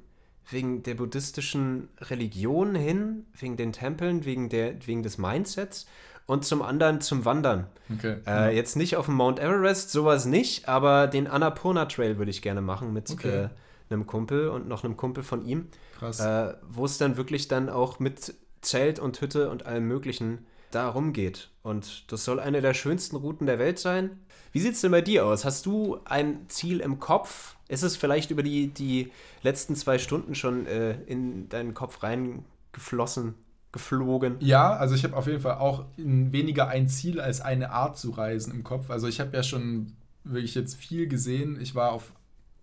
wegen 0.51 0.83
der 0.83 0.95
buddhistischen 0.95 1.89
Religion 2.01 2.75
hin, 2.75 3.27
wegen 3.39 3.57
den 3.57 3.73
Tempeln, 3.73 4.25
wegen, 4.25 4.49
der, 4.49 4.87
wegen 4.87 5.03
des 5.03 5.17
Mindsets 5.19 5.87
und 6.27 6.45
zum 6.45 6.63
anderen 6.63 7.01
zum 7.01 7.25
Wandern. 7.25 7.67
Okay. 7.93 8.17
Äh, 8.27 8.55
jetzt 8.57 8.77
nicht 8.77 8.97
auf 8.97 9.07
dem 9.07 9.15
Mount 9.17 9.39
Everest, 9.39 9.91
sowas 9.91 10.25
nicht, 10.25 10.69
aber 10.69 11.07
den 11.07 11.27
Annapurna 11.27 11.87
Trail 11.87 12.19
würde 12.19 12.31
ich 12.31 12.43
gerne 12.43 12.61
machen 12.63 12.93
mit 12.93 13.11
Okay. 13.11 13.45
äh, 13.45 13.49
einem 13.91 14.07
Kumpel 14.07 14.49
und 14.49 14.69
noch 14.69 14.85
einem 14.85 14.97
Kumpel 14.97 15.23
von 15.23 15.45
ihm, 15.45 15.69
Krass. 15.99 16.21
äh, 16.21 16.55
wo 16.69 16.85
es 16.87 16.97
dann 16.99 17.17
wirklich 17.17 17.49
dann 17.49 17.69
auch 17.69 17.99
mit 17.99 18.35
Zelt 18.63 18.99
und 18.99 19.21
Hütte 19.21 19.51
und 19.51 19.67
allem 19.67 19.87
Möglichen 19.89 20.47
da 20.71 20.89
rumgeht. 20.89 21.51
Und 21.63 22.11
das 22.11 22.25
soll 22.25 22.41
eine 22.41 22.63
der 22.63 22.73
schönsten 22.73 23.17
Routen 23.17 23.47
der 23.47 23.59
Welt 23.59 23.79
sein. 23.79 24.19
Wie 24.53 24.61
sieht 24.61 24.73
es 24.75 24.81
denn 24.81 24.91
bei 24.91 25.03
dir 25.03 25.27
aus? 25.27 25.45
Hast 25.45 25.67
du 25.67 25.99
ein 26.05 26.47
Ziel 26.49 26.81
im 26.81 26.99
Kopf? 26.99 27.57
Ist 27.69 27.83
es 27.83 27.97
vielleicht 27.97 28.31
über 28.31 28.43
die, 28.43 28.69
die 28.69 29.11
letzten 29.43 29.75
zwei 29.77 29.99
Stunden 29.99 30.35
schon 30.35 30.67
äh, 30.67 30.93
in 31.07 31.49
deinen 31.51 31.75
Kopf 31.75 32.03
reingeflossen, 32.03 33.35
geflogen? 33.73 34.37
Ja, 34.41 34.75
also 34.75 34.95
ich 34.95 35.03
habe 35.03 35.17
auf 35.17 35.27
jeden 35.27 35.41
Fall 35.41 35.57
auch 35.57 35.87
weniger 35.97 36.69
ein 36.69 36.89
Ziel 36.89 37.21
als 37.21 37.41
eine 37.41 37.71
Art 37.71 37.99
zu 37.99 38.11
reisen 38.11 38.53
im 38.53 38.63
Kopf. 38.63 38.91
Also 38.91 39.09
ich 39.09 39.19
habe 39.19 39.37
ja 39.37 39.43
schon 39.43 39.93
wirklich 40.25 40.55
jetzt 40.55 40.77
viel 40.77 41.09
gesehen. 41.09 41.59
Ich 41.61 41.75
war 41.75 41.93
auf, 41.93 42.13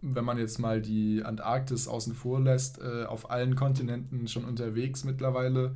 wenn 0.02 0.24
man 0.24 0.38
jetzt 0.38 0.60
mal 0.60 0.82
die 0.82 1.24
Antarktis 1.26 1.88
außen 1.88 2.14
vor 2.14 2.40
lässt, 2.40 2.80
äh, 2.80 3.06
auf 3.06 3.32
allen 3.32 3.56
Kontinenten 3.56 4.28
schon 4.28 4.46
unterwegs 4.46 5.04
mittlerweile. 5.04 5.76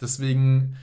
Deswegen, 0.00 0.76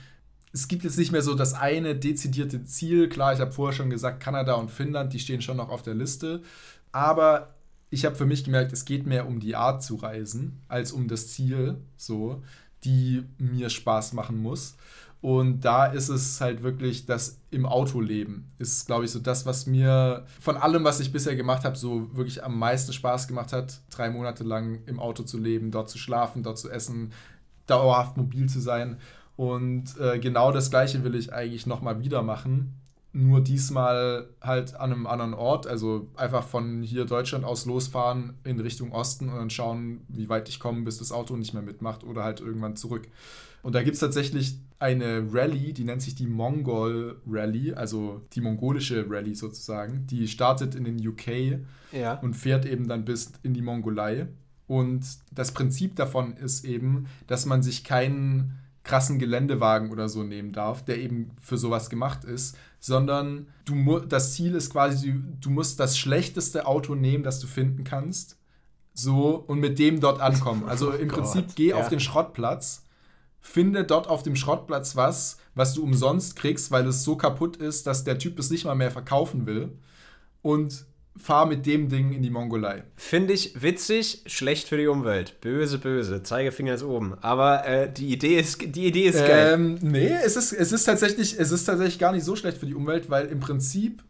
es 0.52 0.68
gibt 0.68 0.82
jetzt 0.82 0.98
nicht 0.98 1.12
mehr 1.12 1.22
so 1.22 1.34
das 1.34 1.54
eine 1.54 1.94
dezidierte 1.94 2.64
Ziel. 2.64 3.08
Klar, 3.08 3.32
ich 3.32 3.40
habe 3.40 3.52
vorher 3.52 3.74
schon 3.74 3.88
gesagt, 3.88 4.20
Kanada 4.20 4.54
und 4.54 4.70
Finnland, 4.70 5.12
die 5.12 5.20
stehen 5.20 5.42
schon 5.42 5.56
noch 5.56 5.70
auf 5.70 5.82
der 5.82 5.94
Liste. 5.94 6.42
Aber 6.90 7.54
ich 7.88 8.04
habe 8.04 8.16
für 8.16 8.26
mich 8.26 8.42
gemerkt, 8.42 8.72
es 8.72 8.84
geht 8.84 9.06
mehr 9.06 9.28
um 9.28 9.38
die 9.38 9.54
Art 9.54 9.82
zu 9.82 9.96
reisen, 9.96 10.60
als 10.66 10.92
um 10.92 11.08
das 11.08 11.28
Ziel, 11.28 11.76
so, 11.96 12.42
die 12.84 13.24
mir 13.38 13.70
Spaß 13.70 14.12
machen 14.12 14.38
muss. 14.38 14.76
Und 15.22 15.60
da 15.60 15.86
ist 15.86 16.08
es 16.08 16.40
halt 16.40 16.64
wirklich 16.64 17.06
das 17.06 17.38
im 17.52 17.64
Auto 17.64 18.00
leben. 18.00 18.50
Ist, 18.58 18.86
glaube 18.86 19.04
ich, 19.04 19.12
so 19.12 19.20
das, 19.20 19.46
was 19.46 19.66
mir 19.66 20.26
von 20.40 20.56
allem, 20.56 20.82
was 20.82 20.98
ich 20.98 21.12
bisher 21.12 21.36
gemacht 21.36 21.64
habe, 21.64 21.76
so 21.76 22.14
wirklich 22.16 22.42
am 22.42 22.58
meisten 22.58 22.92
Spaß 22.92 23.28
gemacht 23.28 23.52
hat, 23.52 23.80
drei 23.90 24.10
Monate 24.10 24.42
lang 24.42 24.80
im 24.86 24.98
Auto 24.98 25.22
zu 25.22 25.38
leben, 25.38 25.70
dort 25.70 25.88
zu 25.88 25.96
schlafen, 25.96 26.42
dort 26.42 26.58
zu 26.58 26.68
essen, 26.68 27.12
dauerhaft 27.68 28.16
mobil 28.16 28.48
zu 28.48 28.60
sein. 28.60 28.98
Und 29.36 29.96
äh, 30.00 30.18
genau 30.18 30.50
das 30.50 30.70
Gleiche 30.70 31.04
will 31.04 31.14
ich 31.14 31.32
eigentlich 31.32 31.66
nochmal 31.66 32.00
wieder 32.00 32.22
machen. 32.22 32.81
Nur 33.14 33.42
diesmal 33.42 34.28
halt 34.40 34.74
an 34.74 34.92
einem 34.92 35.06
anderen 35.06 35.34
Ort. 35.34 35.66
Also 35.66 36.08
einfach 36.16 36.44
von 36.44 36.82
hier 36.82 37.04
Deutschland 37.04 37.44
aus 37.44 37.66
losfahren 37.66 38.34
in 38.44 38.58
Richtung 38.58 38.92
Osten 38.92 39.28
und 39.28 39.36
dann 39.36 39.50
schauen, 39.50 40.00
wie 40.08 40.28
weit 40.30 40.48
ich 40.48 40.58
komme, 40.60 40.82
bis 40.82 40.98
das 40.98 41.12
Auto 41.12 41.36
nicht 41.36 41.52
mehr 41.52 41.62
mitmacht 41.62 42.04
oder 42.04 42.24
halt 42.24 42.40
irgendwann 42.40 42.74
zurück. 42.76 43.06
Und 43.62 43.74
da 43.74 43.82
gibt 43.82 43.94
es 43.94 44.00
tatsächlich 44.00 44.58
eine 44.78 45.28
Rallye, 45.32 45.72
die 45.72 45.84
nennt 45.84 46.02
sich 46.02 46.14
die 46.16 46.26
Mongol 46.26 47.20
Rallye, 47.28 47.74
also 47.74 48.22
die 48.32 48.40
mongolische 48.40 49.06
Rallye 49.08 49.34
sozusagen. 49.34 50.06
Die 50.08 50.26
startet 50.26 50.74
in 50.74 50.84
den 50.84 51.06
UK 51.06 51.60
Ja. 51.92 52.14
und 52.20 52.34
fährt 52.34 52.64
eben 52.66 52.88
dann 52.88 53.04
bis 53.04 53.32
in 53.42 53.54
die 53.54 53.62
Mongolei. 53.62 54.26
Und 54.66 55.04
das 55.30 55.52
Prinzip 55.52 55.96
davon 55.96 56.32
ist 56.36 56.64
eben, 56.64 57.06
dass 57.26 57.44
man 57.46 57.62
sich 57.62 57.84
keinen 57.84 58.58
krassen 58.84 59.18
Geländewagen 59.18 59.90
oder 59.90 60.08
so 60.08 60.22
nehmen 60.22 60.52
darf, 60.52 60.84
der 60.84 60.98
eben 60.98 61.30
für 61.40 61.56
sowas 61.56 61.88
gemacht 61.88 62.24
ist, 62.24 62.56
sondern 62.80 63.46
du 63.64 64.00
das 64.00 64.34
Ziel 64.34 64.54
ist 64.54 64.70
quasi, 64.70 65.22
du, 65.40 65.50
musst 65.50 65.78
das 65.78 65.96
schlechteste 65.96 66.66
Auto 66.66 66.94
nehmen, 66.94 67.22
das 67.22 67.38
du 67.38 67.46
finden 67.46 67.84
kannst, 67.84 68.38
so 68.92 69.36
und 69.46 69.60
mit 69.60 69.78
dem 69.78 70.00
dort 70.00 70.20
ankommen. 70.20 70.68
Also 70.68 70.90
im 70.90 71.08
Oh 71.12 71.14
Prinzip 71.14 71.54
geh 71.54 71.68
ja. 71.68 71.76
auf 71.76 71.88
den 71.88 72.00
Schrottplatz, 72.00 72.84
finde 73.40 73.84
dort 73.84 74.08
auf 74.08 74.22
dem 74.22 74.36
Schrottplatz 74.36 74.96
was, 74.96 75.38
was 75.54 75.74
du 75.74 75.82
umsonst 75.82 76.36
kriegst, 76.36 76.70
weil 76.70 76.86
es 76.86 77.04
so 77.04 77.16
kaputt 77.16 77.56
ist, 77.56 77.86
dass 77.86 78.04
der 78.04 78.18
Typ 78.18 78.38
es 78.38 78.50
nicht 78.50 78.64
mal 78.64 78.74
mehr 78.74 78.90
verkaufen 78.90 79.46
will 79.46 79.78
und 80.42 80.86
fahr 81.16 81.46
mit 81.46 81.66
dem 81.66 81.88
Ding 81.88 82.12
in 82.12 82.22
die 82.22 82.30
Mongolei. 82.30 82.84
Finde 82.96 83.34
ich 83.34 83.60
witzig, 83.60 84.22
schlecht 84.26 84.68
für 84.68 84.76
die 84.76 84.86
Umwelt. 84.86 85.40
Böse, 85.40 85.78
böse. 85.78 86.22
Zeigefinger 86.22 86.74
ist 86.74 86.82
oben. 86.82 87.14
Aber 87.20 87.66
äh, 87.66 87.92
die 87.92 88.12
Idee 88.12 88.38
ist, 88.38 88.62
die 88.62 88.86
Idee 88.86 89.04
ist 89.08 89.18
geil. 89.18 89.54
Ähm, 89.54 89.78
nee, 89.82 90.10
es 90.24 90.36
ist, 90.36 90.52
es, 90.52 90.72
ist 90.72 90.84
tatsächlich, 90.84 91.38
es 91.38 91.50
ist 91.50 91.64
tatsächlich 91.64 91.98
gar 91.98 92.12
nicht 92.12 92.24
so 92.24 92.34
schlecht 92.34 92.58
für 92.58 92.66
die 92.66 92.74
Umwelt, 92.74 93.10
weil 93.10 93.26
im 93.26 93.40
Prinzip 93.40 94.02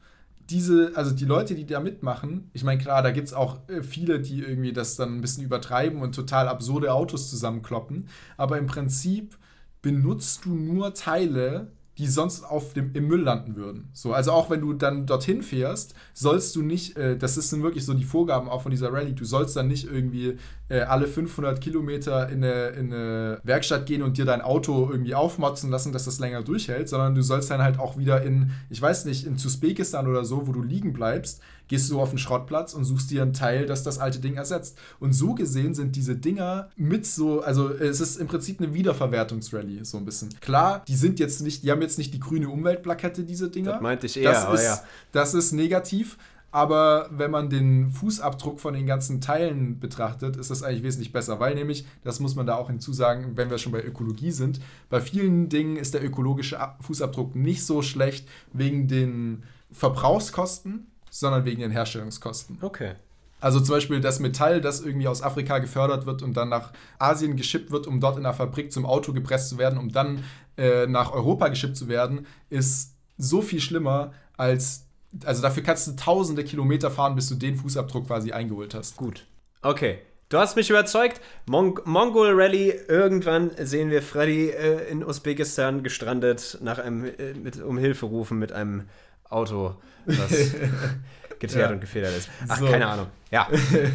diese, 0.50 0.92
also 0.94 1.12
die 1.12 1.24
Leute, 1.24 1.54
die 1.54 1.66
da 1.66 1.80
mitmachen, 1.80 2.50
ich 2.52 2.64
meine, 2.64 2.80
klar, 2.80 3.02
da 3.02 3.10
gibt 3.10 3.28
es 3.28 3.34
auch 3.34 3.68
äh, 3.68 3.82
viele, 3.82 4.20
die 4.20 4.40
irgendwie 4.40 4.72
das 4.72 4.96
dann 4.96 5.16
ein 5.16 5.20
bisschen 5.20 5.44
übertreiben 5.44 6.02
und 6.02 6.14
total 6.14 6.48
absurde 6.48 6.92
Autos 6.92 7.30
zusammenkloppen, 7.30 8.08
aber 8.36 8.58
im 8.58 8.66
Prinzip 8.66 9.36
benutzt 9.80 10.44
du 10.44 10.54
nur 10.54 10.94
Teile, 10.94 11.72
die 11.98 12.06
sonst 12.06 12.44
auf 12.44 12.72
dem, 12.72 12.92
im 12.94 13.06
Müll 13.06 13.22
landen 13.22 13.54
würden. 13.54 13.90
So, 13.92 14.14
also 14.14 14.32
auch 14.32 14.48
wenn 14.48 14.60
du 14.62 14.72
dann 14.72 15.06
dorthin 15.06 15.42
fährst, 15.42 15.94
sollst 16.14 16.56
du 16.56 16.62
nicht, 16.62 16.96
äh, 16.96 17.18
das 17.18 17.34
sind 17.34 17.62
wirklich 17.62 17.84
so 17.84 17.92
die 17.92 18.04
Vorgaben 18.04 18.48
auch 18.48 18.62
von 18.62 18.70
dieser 18.70 18.92
Rallye, 18.92 19.12
du 19.12 19.24
sollst 19.24 19.56
dann 19.56 19.68
nicht 19.68 19.90
irgendwie 19.90 20.38
äh, 20.68 20.80
alle 20.80 21.06
500 21.06 21.60
Kilometer 21.60 22.30
in 22.30 22.42
eine, 22.42 22.68
in 22.68 22.92
eine 22.92 23.40
Werkstatt 23.44 23.84
gehen 23.84 24.02
und 24.02 24.16
dir 24.16 24.24
dein 24.24 24.40
Auto 24.40 24.88
irgendwie 24.90 25.14
aufmotzen 25.14 25.70
lassen, 25.70 25.92
dass 25.92 26.06
das 26.06 26.18
länger 26.18 26.42
durchhält, 26.42 26.88
sondern 26.88 27.14
du 27.14 27.22
sollst 27.22 27.50
dann 27.50 27.62
halt 27.62 27.78
auch 27.78 27.98
wieder 27.98 28.22
in, 28.22 28.52
ich 28.70 28.80
weiß 28.80 29.04
nicht, 29.04 29.26
in 29.26 29.34
Usbekistan 29.34 30.08
oder 30.08 30.24
so, 30.24 30.46
wo 30.46 30.52
du 30.52 30.62
liegen 30.62 30.94
bleibst, 30.94 31.42
gehst 31.68 31.90
du 31.90 32.00
auf 32.00 32.10
den 32.10 32.18
Schrottplatz 32.18 32.74
und 32.74 32.84
suchst 32.84 33.10
dir 33.10 33.22
ein 33.22 33.32
Teil, 33.32 33.66
das 33.66 33.82
das 33.82 33.98
alte 33.98 34.18
Ding 34.18 34.34
ersetzt. 34.34 34.78
Und 35.00 35.12
so 35.14 35.34
gesehen 35.34 35.74
sind 35.74 35.96
diese 35.96 36.16
Dinger 36.16 36.68
mit 36.76 37.06
so, 37.06 37.42
also 37.42 37.70
es 37.70 38.00
ist 38.00 38.16
im 38.16 38.26
Prinzip 38.26 38.60
eine 38.60 38.74
Wiederverwertungsrallye, 38.74 39.84
so 39.84 39.98
ein 39.98 40.04
bisschen. 40.04 40.28
Klar, 40.40 40.84
die 40.86 40.96
sind 40.96 41.18
jetzt 41.18 41.40
nicht, 41.40 41.62
die 41.62 41.70
haben 41.70 41.82
jetzt 41.82 41.98
nicht 41.98 42.12
die 42.12 42.20
grüne 42.20 42.48
Umweltplakette, 42.48 43.24
diese 43.24 43.50
Dinger. 43.50 43.72
Das 43.72 43.82
meinte 43.82 44.06
ich 44.06 44.16
eher, 44.16 44.32
das 44.32 44.60
ist, 44.60 44.66
ja. 44.66 44.82
Das 45.12 45.34
ist 45.34 45.52
negativ. 45.52 46.18
Aber 46.54 47.08
wenn 47.10 47.30
man 47.30 47.48
den 47.48 47.90
Fußabdruck 47.90 48.60
von 48.60 48.74
den 48.74 48.84
ganzen 48.84 49.22
Teilen 49.22 49.80
betrachtet, 49.80 50.36
ist 50.36 50.50
das 50.50 50.62
eigentlich 50.62 50.82
wesentlich 50.82 51.10
besser. 51.10 51.40
Weil 51.40 51.54
nämlich, 51.54 51.86
das 52.04 52.20
muss 52.20 52.34
man 52.34 52.44
da 52.44 52.56
auch 52.56 52.68
hinzusagen, 52.68 53.38
wenn 53.38 53.48
wir 53.48 53.56
schon 53.56 53.72
bei 53.72 53.82
Ökologie 53.82 54.32
sind, 54.32 54.60
bei 54.90 55.00
vielen 55.00 55.48
Dingen 55.48 55.76
ist 55.78 55.94
der 55.94 56.04
ökologische 56.04 56.60
Ab- 56.60 56.84
Fußabdruck 56.84 57.34
nicht 57.34 57.64
so 57.64 57.80
schlecht 57.80 58.28
wegen 58.52 58.86
den 58.86 59.44
Verbrauchskosten, 59.70 60.88
sondern 61.12 61.44
wegen 61.44 61.60
den 61.60 61.70
Herstellungskosten. 61.70 62.58
Okay. 62.62 62.94
Also 63.38 63.60
zum 63.60 63.74
Beispiel 63.74 64.00
das 64.00 64.18
Metall, 64.18 64.60
das 64.60 64.80
irgendwie 64.80 65.08
aus 65.08 65.22
Afrika 65.22 65.58
gefördert 65.58 66.06
wird 66.06 66.22
und 66.22 66.36
dann 66.36 66.48
nach 66.48 66.72
Asien 66.98 67.36
geschippt 67.36 67.70
wird, 67.70 67.86
um 67.86 68.00
dort 68.00 68.16
in 68.16 68.22
der 68.22 68.32
Fabrik 68.32 68.72
zum 68.72 68.86
Auto 68.86 69.12
gepresst 69.12 69.50
zu 69.50 69.58
werden, 69.58 69.78
um 69.78 69.92
dann 69.92 70.24
äh, 70.56 70.86
nach 70.86 71.12
Europa 71.12 71.48
geschippt 71.48 71.76
zu 71.76 71.88
werden, 71.88 72.26
ist 72.50 72.94
so 73.18 73.42
viel 73.42 73.60
schlimmer 73.60 74.12
als. 74.36 74.86
Also 75.26 75.42
dafür 75.42 75.62
kannst 75.62 75.86
du 75.86 75.96
tausende 75.96 76.44
Kilometer 76.44 76.90
fahren, 76.90 77.14
bis 77.14 77.28
du 77.28 77.34
den 77.34 77.56
Fußabdruck 77.56 78.06
quasi 78.06 78.32
eingeholt 78.32 78.74
hast. 78.74 78.96
Gut. 78.96 79.26
Okay. 79.60 79.98
Du 80.30 80.38
hast 80.38 80.56
mich 80.56 80.70
überzeugt. 80.70 81.20
Mon 81.44 81.78
Mongol 81.84 82.32
Rally. 82.32 82.72
Irgendwann 82.88 83.50
sehen 83.58 83.90
wir 83.90 84.00
Freddy 84.00 84.48
äh, 84.48 84.88
in 84.90 85.04
Usbekistan 85.04 85.82
gestrandet, 85.82 86.56
nach 86.62 86.78
einem, 86.78 87.04
äh, 87.04 87.34
mit, 87.34 87.60
um 87.60 87.76
Hilfe 87.76 88.06
rufen 88.06 88.38
mit 88.38 88.52
einem 88.52 88.84
Auto, 89.32 89.74
das 90.06 90.30
geteert 91.38 91.68
Ja. 91.68 91.70
und 91.70 91.80
gefedert 91.80 92.16
ist. 92.16 92.28
Ach, 92.48 92.58
So. 92.58 92.66
keine 92.66 92.86
Ahnung. 92.86 93.06
Ja. 93.30 93.48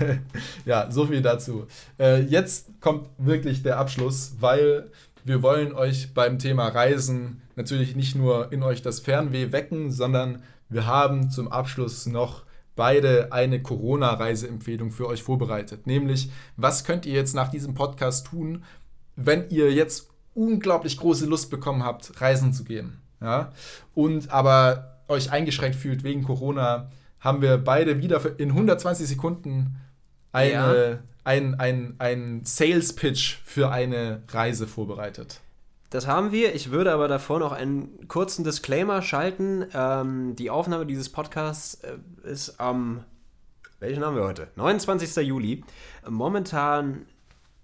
ja, 0.66 0.92
so 0.92 1.06
viel 1.06 1.22
dazu. 1.22 1.68
Äh, 2.00 2.22
jetzt 2.24 2.68
kommt 2.82 3.10
wirklich 3.18 3.64
der 3.64 3.78
Abschluss, 3.78 4.36
weil 4.40 4.92
wir 5.24 5.42
wollen 5.44 5.74
euch 5.74 6.14
beim 6.14 6.40
Thema 6.40 6.68
Reisen 6.70 7.42
natürlich 7.56 7.96
nicht 7.96 8.16
nur 8.16 8.52
in 8.52 8.64
euch 8.64 8.82
das 8.82 9.00
Fernweh 9.00 9.52
wecken, 9.52 9.92
sondern 9.92 10.42
wir 10.70 10.86
haben 10.86 11.30
zum 11.30 11.50
Abschluss 11.52 12.06
noch 12.06 12.44
beide 12.76 13.32
eine 13.34 13.62
Corona-Reiseempfehlung 13.62 14.92
für 14.92 15.08
euch 15.08 15.24
vorbereitet. 15.24 15.88
Nämlich, 15.88 16.30
was 16.56 16.84
könnt 16.84 17.06
ihr 17.06 17.14
jetzt 17.14 17.36
nach 17.36 17.50
diesem 17.50 17.74
Podcast 17.74 18.28
tun, 18.28 18.64
wenn 19.16 19.50
ihr 19.50 19.72
jetzt 19.74 20.10
unglaublich 20.34 20.98
große 20.98 21.26
Lust 21.26 21.50
bekommen 21.50 21.84
habt, 21.84 22.22
reisen 22.22 22.54
zu 22.54 22.64
gehen? 22.64 23.02
Ja? 23.22 23.52
Und 23.96 24.30
aber 24.32 24.97
euch 25.08 25.32
eingeschränkt 25.32 25.76
fühlt 25.78 26.04
wegen 26.04 26.24
Corona, 26.24 26.90
haben 27.20 27.42
wir 27.42 27.58
beide 27.58 28.02
wieder 28.02 28.22
in 28.40 28.50
120 28.52 29.08
Sekunden 29.08 29.76
eine, 30.32 30.52
Ja. 30.52 31.00
ein, 31.24 31.60
ein, 31.60 31.96
ein 32.00 32.42
Sales-Pitch 32.46 33.38
für 33.44 33.72
eine 33.72 34.22
Reise 34.30 34.68
vorbereitet. 34.68 35.42
Das 35.90 36.06
haben 36.06 36.32
wir. 36.32 36.54
Ich 36.54 36.72
würde 36.72 36.92
aber 36.92 37.08
davor 37.08 37.40
noch 37.40 37.54
einen 37.54 38.08
kurzen 38.08 38.44
Disclaimer 38.44 39.02
schalten. 39.02 39.66
Ähm, 39.74 40.36
die 40.36 40.50
Aufnahme 40.50 40.86
dieses 40.86 41.10
Podcasts 41.10 41.76
äh, 41.76 41.98
ist 42.30 42.60
am 42.60 43.06
welchen 43.80 44.04
haben 44.04 44.16
wir 44.16 44.24
heute? 44.24 44.48
29. 44.56 45.16
Juli. 45.28 45.64
Momentan 46.10 47.06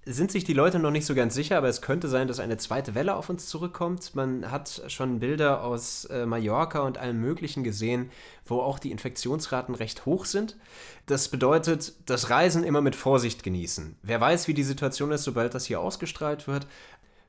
sind 0.05 0.31
sich 0.31 0.43
die 0.43 0.53
Leute 0.53 0.80
noch 0.80 0.91
nicht 0.91 1.05
so 1.05 1.15
ganz 1.15 1.34
sicher, 1.34 1.57
aber 1.57 1.69
es 1.69 1.81
könnte 1.81 2.09
sein, 2.09 2.27
dass 2.27 2.39
eine 2.39 2.57
zweite 2.57 2.93
Welle 2.93 3.15
auf 3.15 3.30
uns 3.30 3.47
zurückkommt. 3.47 4.15
Man 4.15 4.51
hat 4.51 4.84
schon 4.88 5.19
Bilder 5.19 5.63
aus 5.63 6.05
äh, 6.05 6.25
Mallorca 6.25 6.80
und 6.80 6.97
allem 6.97 7.21
Möglichen 7.21 7.63
gesehen, 7.63 8.11
wo 8.45 8.59
auch 8.59 8.80
die 8.80 8.91
Infektionsraten 8.91 9.75
recht 9.75 10.05
hoch 10.05 10.25
sind. 10.25 10.57
Das 11.05 11.30
bedeutet, 11.30 11.93
das 12.05 12.30
Reisen 12.30 12.63
immer 12.63 12.81
mit 12.81 12.95
Vorsicht 12.95 13.43
genießen. 13.43 13.95
Wer 14.03 14.19
weiß, 14.19 14.47
wie 14.47 14.53
die 14.53 14.63
Situation 14.63 15.11
ist, 15.11 15.23
sobald 15.23 15.53
das 15.53 15.65
hier 15.65 15.80
ausgestrahlt 15.80 16.47
wird 16.47 16.67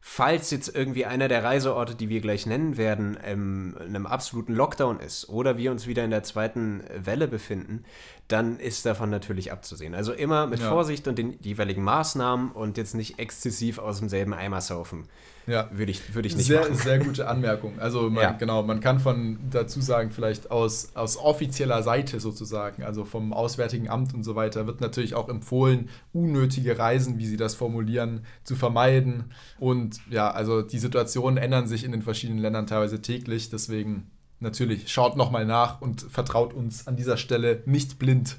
falls 0.07 0.51
jetzt 0.51 0.69
irgendwie 0.69 1.07
einer 1.07 1.29
der 1.29 1.43
Reiseorte, 1.43 1.95
die 1.95 2.11
wir 2.11 2.21
gleich 2.21 2.45
nennen 2.45 2.77
werden, 2.77 3.17
in 3.17 3.75
einem 3.79 4.05
absoluten 4.05 4.53
Lockdown 4.53 5.01
ist 5.01 5.31
oder 5.31 5.57
wir 5.57 5.71
uns 5.71 5.87
wieder 5.87 6.05
in 6.05 6.11
der 6.11 6.23
zweiten 6.23 6.85
Welle 6.95 7.27
befinden, 7.27 7.85
dann 8.29 8.59
ist 8.59 8.85
davon 8.85 9.09
natürlich 9.09 9.51
abzusehen. 9.51 9.95
Also 9.95 10.13
immer 10.13 10.47
mit 10.47 10.61
ja. 10.61 10.69
Vorsicht 10.69 11.09
und 11.09 11.17
den 11.17 11.39
jeweiligen 11.41 11.83
Maßnahmen 11.83 12.53
und 12.53 12.77
jetzt 12.77 12.95
nicht 12.95 13.19
exzessiv 13.19 13.79
aus 13.79 14.01
demselben 14.01 14.35
Eimer 14.35 14.61
saufen. 14.61 15.09
Ja. 15.47 15.69
Würde 15.73 15.91
ich, 15.91 16.15
würde 16.15 16.29
ich 16.29 16.37
nicht 16.37 16.47
sehr, 16.47 16.61
machen. 16.61 16.75
Sehr 16.75 16.99
gute 16.99 17.29
Anmerkung. 17.29 17.79
Also 17.79 18.11
man, 18.11 18.23
ja. 18.23 18.33
genau, 18.33 18.63
man 18.63 18.81
kann 18.81 18.99
von 18.99 19.39
dazu 19.51 19.81
sagen, 19.81 20.11
vielleicht 20.11 20.51
aus, 20.51 20.95
aus 20.95 21.17
offizieller 21.17 21.83
Seite 21.83 22.21
sozusagen, 22.21 22.83
also 22.83 23.05
vom 23.05 23.33
Auswärtigen 23.33 23.89
Amt 23.89 24.15
und 24.15 24.25
so 24.25 24.35
weiter, 24.37 24.67
wird 24.67 24.81
natürlich 24.81 25.15
auch 25.15 25.29
empfohlen, 25.29 25.89
unnötige 26.13 26.79
Reisen, 26.79 27.19
wie 27.19 27.27
sie 27.27 27.37
das 27.37 27.55
formulieren, 27.55 28.25
zu 28.45 28.57
vermeiden. 28.57 29.25
Und 29.59 30.01
ja, 30.11 30.31
also 30.31 30.63
die 30.63 30.79
Situationen 30.79 31.37
ändern 31.37 31.67
sich 31.67 31.85
in 31.85 31.93
den 31.93 32.03
verschiedenen 32.03 32.39
Ländern 32.39 32.67
teilweise 32.67 33.03
täglich. 33.03 33.51
Deswegen 33.51 34.11
natürlich, 34.41 34.93
schaut 34.93 35.17
nochmal 35.17 35.47
nach 35.47 35.81
und 35.81 36.03
vertraut 36.03 36.55
uns 36.55 36.87
an 36.87 36.97
dieser 36.97 37.17
Stelle 37.17 37.63
nicht 37.67 37.99
blind. 37.99 38.39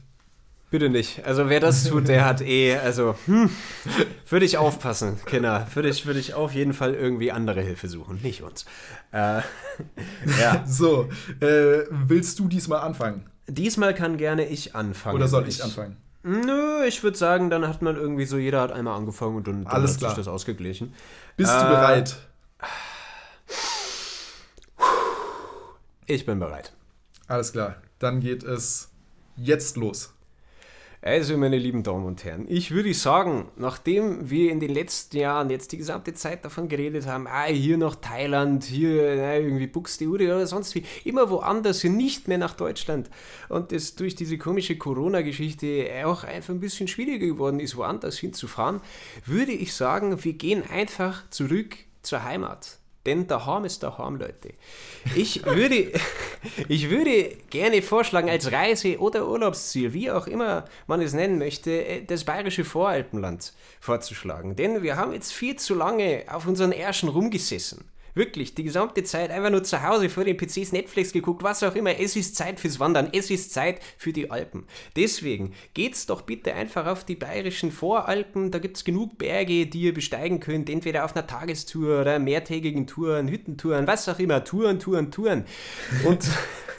Bitte 0.75 0.89
nicht. 0.89 1.23
Also 1.23 1.47
wer 1.47 1.61
das 1.61 1.85
tut, 1.85 2.09
der 2.09 2.25
hat 2.25 2.41
eh, 2.41 2.75
also 2.75 3.15
hm, 3.27 3.49
würde 4.27 4.45
ich 4.45 4.57
aufpassen, 4.57 5.17
Kinder. 5.25 5.65
Würde 5.73 5.87
ich, 5.87 6.05
würde 6.05 6.19
ich 6.19 6.33
auf 6.33 6.53
jeden 6.53 6.73
Fall 6.73 6.93
irgendwie 6.93 7.31
andere 7.31 7.61
Hilfe 7.61 7.87
suchen, 7.87 8.19
nicht 8.21 8.43
uns. 8.43 8.65
Äh, 9.13 9.39
ja. 10.41 10.65
So, 10.67 11.07
äh, 11.39 11.85
willst 11.89 12.39
du 12.39 12.49
diesmal 12.49 12.81
anfangen? 12.81 13.29
Diesmal 13.47 13.95
kann 13.95 14.17
gerne 14.17 14.49
ich 14.49 14.75
anfangen. 14.75 15.15
Oder 15.15 15.29
soll 15.29 15.47
ich, 15.47 15.59
ich 15.59 15.63
anfangen? 15.63 15.95
Nö, 16.23 16.83
ich 16.85 17.03
würde 17.03 17.17
sagen, 17.17 17.49
dann 17.49 17.65
hat 17.65 17.81
man 17.81 17.95
irgendwie 17.95 18.25
so, 18.25 18.35
jeder 18.35 18.59
hat 18.59 18.73
einmal 18.73 18.97
angefangen 18.97 19.37
und 19.37 19.47
dann, 19.47 19.63
dann 19.63 19.71
Alles 19.71 19.93
hat 19.93 19.99
klar. 19.99 20.09
sich 20.09 20.17
das 20.17 20.27
ausgeglichen. 20.27 20.93
Bist 21.37 21.53
äh, 21.53 21.57
du 21.57 21.69
bereit? 21.69 22.17
Ich 26.05 26.25
bin 26.25 26.37
bereit. 26.37 26.73
Alles 27.29 27.53
klar, 27.53 27.77
dann 27.97 28.19
geht 28.19 28.43
es 28.43 28.89
jetzt 29.37 29.77
los. 29.77 30.14
Also, 31.07 31.37
meine 31.37 31.59
lieben 31.59 31.83
Damen 31.83 32.03
und 32.03 32.23
Herren, 32.23 32.47
ich 32.49 32.71
würde 32.71 32.91
sagen, 32.95 33.51
nachdem 33.57 34.27
wir 34.31 34.51
in 34.51 34.59
den 34.59 34.73
letzten 34.73 35.17
Jahren 35.17 35.51
jetzt 35.51 35.71
die 35.71 35.77
gesamte 35.77 36.15
Zeit 36.15 36.43
davon 36.43 36.67
geredet 36.67 37.05
haben, 37.05 37.27
ah, 37.27 37.45
hier 37.45 37.77
noch 37.77 37.93
Thailand, 37.93 38.63
hier 38.63 39.15
na, 39.15 39.37
irgendwie 39.37 39.67
Buxtehude 39.67 40.25
oder 40.25 40.47
sonst 40.47 40.73
wie, 40.73 40.83
immer 41.03 41.29
woanders, 41.29 41.81
hier 41.81 41.91
nicht 41.91 42.27
mehr 42.27 42.39
nach 42.39 42.55
Deutschland 42.55 43.11
und 43.49 43.71
es 43.71 43.93
durch 43.93 44.15
diese 44.15 44.39
komische 44.39 44.79
Corona-Geschichte 44.79 45.91
auch 46.05 46.23
einfach 46.23 46.55
ein 46.55 46.59
bisschen 46.59 46.87
schwieriger 46.87 47.27
geworden 47.27 47.59
ist, 47.59 47.77
woanders 47.77 48.17
hinzufahren, 48.17 48.81
würde 49.27 49.51
ich 49.51 49.75
sagen, 49.75 50.23
wir 50.23 50.33
gehen 50.33 50.63
einfach 50.67 51.29
zurück 51.29 51.75
zur 52.01 52.23
Heimat. 52.23 52.79
Denn 53.05 53.27
daheim 53.27 53.65
ist 53.65 53.83
daheim, 53.83 54.15
Leute. 54.15 54.53
Ich 55.15 55.45
würde, 55.45 55.91
ich 56.67 56.89
würde 56.89 57.37
gerne 57.49 57.81
vorschlagen, 57.81 58.29
als 58.29 58.51
Reise- 58.51 58.99
oder 58.99 59.27
Urlaubsziel, 59.27 59.93
wie 59.93 60.09
auch 60.09 60.27
immer 60.27 60.65
man 60.87 61.01
es 61.01 61.13
nennen 61.13 61.37
möchte, 61.37 61.85
äh, 61.85 62.03
das 62.03 62.23
bayerische 62.23 62.63
Voralpenland 62.63 63.53
vorzuschlagen. 63.79 64.55
Denn 64.55 64.81
wir 64.81 64.95
haben 64.95 65.13
jetzt 65.13 65.31
viel 65.31 65.55
zu 65.55 65.75
lange 65.75 66.23
auf 66.27 66.47
unseren 66.47 66.71
Ärschen 66.71 67.09
rumgesessen. 67.09 67.85
Wirklich, 68.15 68.55
die 68.55 68.63
gesamte 68.63 69.03
Zeit 69.03 69.29
einfach 69.29 69.49
nur 69.49 69.63
zu 69.63 69.83
Hause 69.83 70.09
vor 70.09 70.23
den 70.23 70.37
PCs 70.37 70.71
Netflix 70.71 71.11
geguckt, 71.11 71.43
was 71.43 71.61
auch 71.63 71.75
immer. 71.75 71.99
Es 71.99 72.15
ist 72.15 72.35
Zeit 72.35 72.61
fürs 72.61 72.79
Wandern, 72.79 73.09
es 73.11 73.29
ist 73.29 73.53
Zeit 73.53 73.81
für 73.97 74.13
die 74.13 74.31
Alpen. 74.31 74.63
Deswegen 74.95 75.53
geht's 75.73 76.05
doch 76.05 76.21
bitte 76.21 76.53
einfach 76.53 76.85
auf 76.85 77.03
die 77.03 77.15
bayerischen 77.15 77.73
Voralpen. 77.73 78.51
Da 78.51 78.59
gibt's 78.59 78.85
genug 78.85 79.17
Berge, 79.17 79.67
die 79.67 79.81
ihr 79.81 79.93
besteigen 79.93 80.39
könnt, 80.39 80.69
entweder 80.69 81.03
auf 81.03 81.13
einer 81.13 81.27
Tagestour 81.27 82.01
oder 82.01 82.17
mehrtägigen 82.17 82.87
Touren, 82.87 83.27
Hüttentouren, 83.27 83.85
was 83.85 84.07
auch 84.07 84.19
immer. 84.19 84.45
Touren, 84.45 84.79
Touren, 84.79 85.11
Touren. 85.11 85.43
Und 86.05 86.25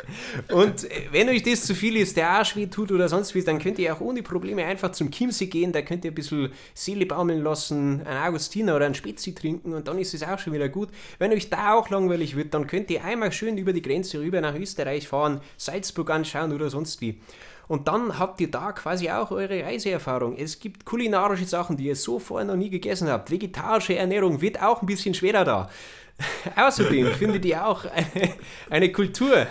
Und 0.53 0.87
wenn 1.11 1.29
euch 1.29 1.43
das 1.43 1.65
zu 1.65 1.75
viel 1.75 1.97
ist, 1.97 2.17
der 2.17 2.31
Arsch 2.31 2.57
weh 2.57 2.67
tut 2.67 2.93
oder 2.93 3.09
sonst 3.09 3.35
wie, 3.35 3.43
dann 3.43 3.59
könnt 3.59 3.79
ihr 3.79 3.95
auch 3.95 4.01
ohne 4.01 4.23
Probleme 4.23 4.65
einfach 4.65 4.93
zum 4.93 5.11
Chiemsee 5.11 5.47
gehen, 5.47 5.73
da 5.73 5.83
könnt 5.83 6.05
ihr 6.05 6.13
ein 6.13 6.15
bisschen 6.15 6.53
Seele 6.75 7.07
baumeln 7.07 7.43
lassen, 7.43 8.03
einen 8.07 8.23
Augustiner 8.23 8.77
oder 8.77 8.87
einen 8.87 8.95
Spezi 8.95 9.35
trinken 9.35 9.75
und 9.75 9.89
dann 9.89 9.99
ist 9.99 10.15
es 10.15 10.23
auch 10.23 10.39
schon 10.39 10.53
wieder 10.53 10.69
gut. 10.69 10.89
Wenn 11.19 11.26
euch 11.33 11.51
da 11.51 11.75
auch 11.75 11.89
langweilig 11.91 12.37
wird, 12.37 12.55
dann 12.55 12.67
könnt 12.67 12.91
ihr 12.91 13.05
einmal 13.05 13.33
schön 13.33 13.59
über 13.59 13.73
die 13.73 13.83
Grenze 13.83 14.21
rüber 14.21 14.41
nach 14.41 14.55
Österreich 14.55 15.09
fahren, 15.09 15.41
Salzburg 15.57 16.11
anschauen 16.11 16.53
oder 16.53 16.71
sonst 16.71 17.01
wie. 17.01 17.21
Und 17.69 17.89
dann 17.89 18.19
habt 18.19 18.41
ihr 18.41 18.51
da 18.51 18.73
quasi 18.73 19.11
auch 19.11 19.31
eure 19.31 19.65
Reiseerfahrung. 19.65 20.37
Es 20.37 20.61
gibt 20.61 20.85
kulinarische 20.85 21.47
Sachen, 21.47 21.77
die 21.77 21.87
ihr 21.87 21.97
so 21.97 22.19
vorher 22.19 22.47
noch 22.47 22.57
nie 22.57 22.71
gegessen 22.71 23.09
habt. 23.09 23.31
Vegetarische 23.31 23.97
Ernährung 23.97 24.41
wird 24.41 24.63
auch 24.63 24.83
ein 24.83 24.87
bisschen 24.87 25.15
schwerer 25.15 25.45
da. 25.45 25.71
Außerdem 26.57 27.13
findet 27.13 27.45
ihr 27.45 27.67
auch 27.67 27.85
eine, 27.85 28.33
eine 28.71 28.93
Kultur, 28.93 29.47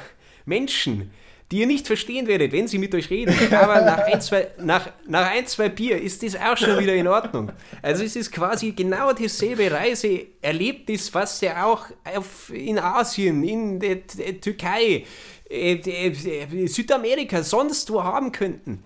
Menschen, 0.45 1.11
die 1.51 1.59
ihr 1.59 1.67
nicht 1.67 1.85
verstehen 1.85 2.27
werdet, 2.27 2.51
wenn 2.51 2.67
sie 2.67 2.77
mit 2.77 2.93
euch 2.95 3.09
reden. 3.09 3.35
Aber 3.51 3.81
nach 3.81 3.99
ein, 3.99 4.19
zwei, 4.21 4.47
nach, 4.57 4.89
nach 5.07 5.29
ein, 5.29 5.45
zwei 5.45 5.69
Bier 5.69 6.01
ist 6.01 6.23
das 6.23 6.35
auch 6.35 6.57
schon 6.57 6.79
wieder 6.79 6.93
in 6.93 7.07
Ordnung. 7.07 7.51
Also 7.81 8.03
es 8.03 8.15
ist 8.15 8.31
quasi 8.31 8.71
genau 8.71 9.13
dasselbe 9.13 9.71
Reiseerlebnis, 9.71 11.13
was 11.13 11.41
ihr 11.41 11.63
auch 11.63 11.85
auf, 12.15 12.49
in 12.51 12.79
Asien, 12.79 13.43
in 13.43 13.79
der, 13.79 13.95
der 13.95 14.41
Türkei, 14.41 15.05
äh, 15.49 15.75
der, 15.75 16.67
Südamerika, 16.67 17.43
sonst 17.43 17.91
wo 17.91 18.03
haben 18.03 18.31
könnten. 18.31 18.83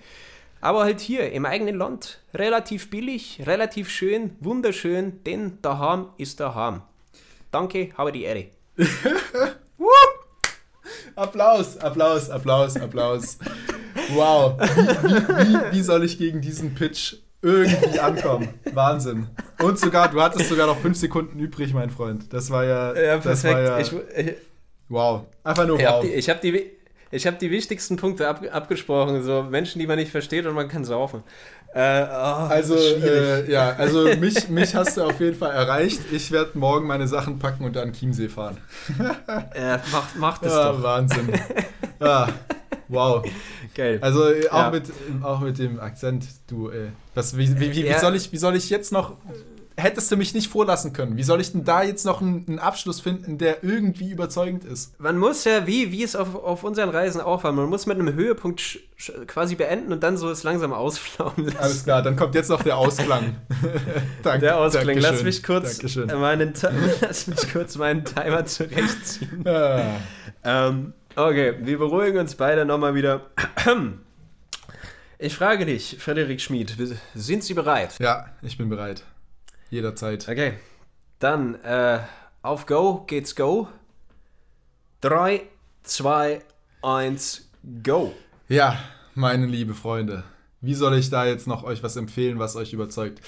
Aber 0.61 0.81
halt 0.81 0.99
hier 0.99 1.31
im 1.31 1.45
eigenen 1.45 1.77
Land. 1.77 2.19
Relativ 2.33 2.89
billig, 2.89 3.41
relativ 3.45 3.89
schön, 3.89 4.35
wunderschön, 4.41 5.23
denn 5.23 5.59
daheim 5.61 6.07
ist 6.17 6.41
daheim. 6.41 6.81
Danke, 7.51 7.91
habe 7.97 8.11
die 8.11 8.23
Ehre. 8.23 8.47
Applaus, 11.19 11.77
Applaus, 11.77 12.29
Applaus, 12.29 12.77
Applaus. 12.77 13.37
Wow. 14.13 14.57
Wie, 14.59 15.15
wie, 15.15 15.71
wie, 15.73 15.81
soll 15.81 16.05
ich 16.05 16.17
gegen 16.17 16.39
diesen 16.39 16.73
Pitch 16.73 17.15
irgendwie 17.41 17.99
ankommen? 17.99 18.49
Wahnsinn. 18.73 19.27
Und 19.61 19.77
sogar, 19.77 20.09
du 20.09 20.21
hattest 20.21 20.47
sogar 20.47 20.67
noch 20.67 20.77
fünf 20.77 20.97
Sekunden 20.97 21.37
übrig, 21.39 21.73
mein 21.73 21.89
Freund. 21.89 22.31
Das 22.31 22.49
war 22.49 22.63
ja. 22.63 22.95
Ja, 22.95 23.17
perfekt. 23.17 23.59
Ja, 23.59 23.79
ich, 23.79 23.91
ich, 24.15 24.35
wow. 24.87 25.23
Einfach 25.43 25.67
nur 25.67 25.77
ich 25.77 25.85
wow. 25.85 25.95
Hab 25.95 26.01
die, 26.01 26.13
ich 26.13 26.29
habe 26.29 26.39
die, 26.41 26.71
ich 27.11 27.27
habe 27.27 27.37
die 27.37 27.51
wichtigsten 27.51 27.97
Punkte 27.97 28.27
ab, 28.27 28.41
abgesprochen, 28.51 29.21
so 29.21 29.43
Menschen, 29.43 29.79
die 29.79 29.87
man 29.87 29.97
nicht 29.97 30.11
versteht 30.11 30.45
und 30.45 30.53
man 30.53 30.69
kann 30.69 30.85
saufen. 30.85 31.23
Äh, 31.73 32.03
oh, 32.03 32.47
also, 32.49 32.75
äh, 32.75 33.49
ja, 33.49 33.69
also 33.71 34.05
mich, 34.15 34.49
mich 34.49 34.73
hast 34.73 34.97
du 34.97 35.03
auf 35.03 35.19
jeden 35.19 35.37
Fall 35.37 35.51
erreicht. 35.51 36.01
Ich 36.11 36.31
werde 36.31 36.57
morgen 36.57 36.87
meine 36.87 37.07
Sachen 37.07 37.37
packen 37.37 37.63
und 37.63 37.75
dann 37.75 37.93
Chiemsee 37.93 38.27
fahren. 38.27 38.57
ja, 39.55 39.79
mach, 39.91 40.15
mach 40.15 40.37
das 40.39 40.53
ja, 40.53 40.71
doch. 40.71 40.83
Wahnsinn. 40.83 41.29
Ja, 42.01 42.29
wow. 42.87 43.25
Geil. 43.75 43.99
Also 43.99 44.23
auch, 44.23 44.53
ja. 44.53 44.71
mit, 44.71 44.83
auch 45.21 45.41
mit 45.41 45.59
dem 45.59 45.81
Akzent, 45.81 46.25
du, 46.47 46.69
äh, 46.69 46.87
was, 47.13 47.35
wie, 47.35 47.59
wie, 47.59 47.75
wie, 47.75 47.83
wie, 47.83 47.99
soll 47.99 48.15
ich, 48.15 48.31
wie 48.31 48.37
soll 48.37 48.55
ich 48.55 48.69
jetzt 48.69 48.93
noch 48.93 49.17
hättest 49.79 50.11
du 50.11 50.17
mich 50.17 50.33
nicht 50.33 50.49
vorlassen 50.49 50.93
können. 50.93 51.17
Wie 51.17 51.23
soll 51.23 51.41
ich 51.41 51.51
denn 51.51 51.63
da 51.63 51.83
jetzt 51.83 52.05
noch 52.05 52.21
einen, 52.21 52.45
einen, 52.47 52.59
Abschluss 52.59 52.99
finden, 52.99 53.37
der 53.37 53.63
irgendwie 53.63 54.11
überzeugend 54.11 54.65
ist? 54.65 54.99
Man 54.99 55.17
muss 55.17 55.43
ja, 55.45 55.65
wie, 55.65 55.91
wie 55.91 56.03
es 56.03 56.15
auf, 56.15 56.35
auf 56.35 56.63
unseren 56.63 56.89
Reisen 56.89 57.21
auch 57.21 57.43
war, 57.43 57.51
man 57.51 57.67
muss 57.69 57.85
mit 57.85 57.99
einem 57.99 58.13
Höhepunkt 58.13 58.79
quasi 59.27 59.55
beenden 59.55 59.93
und 59.93 60.03
dann 60.03 60.17
so 60.17 60.29
es 60.29 60.43
langsam 60.43 60.73
ausflauen 60.73 61.45
lassen. 61.45 61.57
Alles 61.57 61.83
klar, 61.83 62.01
dann 62.01 62.15
kommt 62.15 62.35
jetzt 62.35 62.49
noch 62.49 62.63
der 62.63 62.77
Ausklang. 62.77 63.37
Dank, 64.23 64.41
der 64.41 64.57
Ausklang. 64.57 64.97
Lass 64.97 65.23
mich, 65.23 65.43
kurz 65.43 65.81
meinen, 65.95 66.53
lass 67.01 67.27
mich 67.27 67.51
kurz 67.51 67.77
meinen 67.77 68.03
Timer 68.05 68.45
zurechtziehen. 68.45 69.47
Ah. 69.47 69.97
Ähm, 70.43 70.93
okay, 71.15 71.55
wir 71.59 71.77
beruhigen 71.77 72.19
uns 72.19 72.35
beide 72.35 72.65
nochmal 72.65 72.95
wieder. 72.95 73.21
Ich 75.21 75.35
frage 75.35 75.65
dich, 75.65 75.97
Frederik 75.99 76.39
Schmid, 76.39 76.77
sind 77.13 77.43
Sie 77.43 77.53
bereit? 77.53 77.97
Ja, 77.99 78.27
ich 78.41 78.57
bin 78.57 78.69
bereit. 78.69 79.03
Jederzeit. 79.69 80.27
Okay. 80.27 80.53
Dann 81.19 81.55
äh, 81.63 81.99
auf 82.41 82.65
Go 82.65 83.03
geht's 83.07 83.35
Go. 83.35 83.67
3, 85.01 85.41
2, 85.83 86.41
1, 86.81 87.49
Go. 87.83 88.13
Ja, 88.47 88.77
meine 89.15 89.45
liebe 89.45 89.73
Freunde. 89.73 90.23
Wie 90.61 90.73
soll 90.73 90.97
ich 90.97 91.09
da 91.09 91.25
jetzt 91.25 91.47
noch 91.47 91.63
euch 91.63 91.83
was 91.83 91.95
empfehlen, 91.95 92.39
was 92.39 92.55
euch 92.55 92.73
überzeugt? 92.73 93.21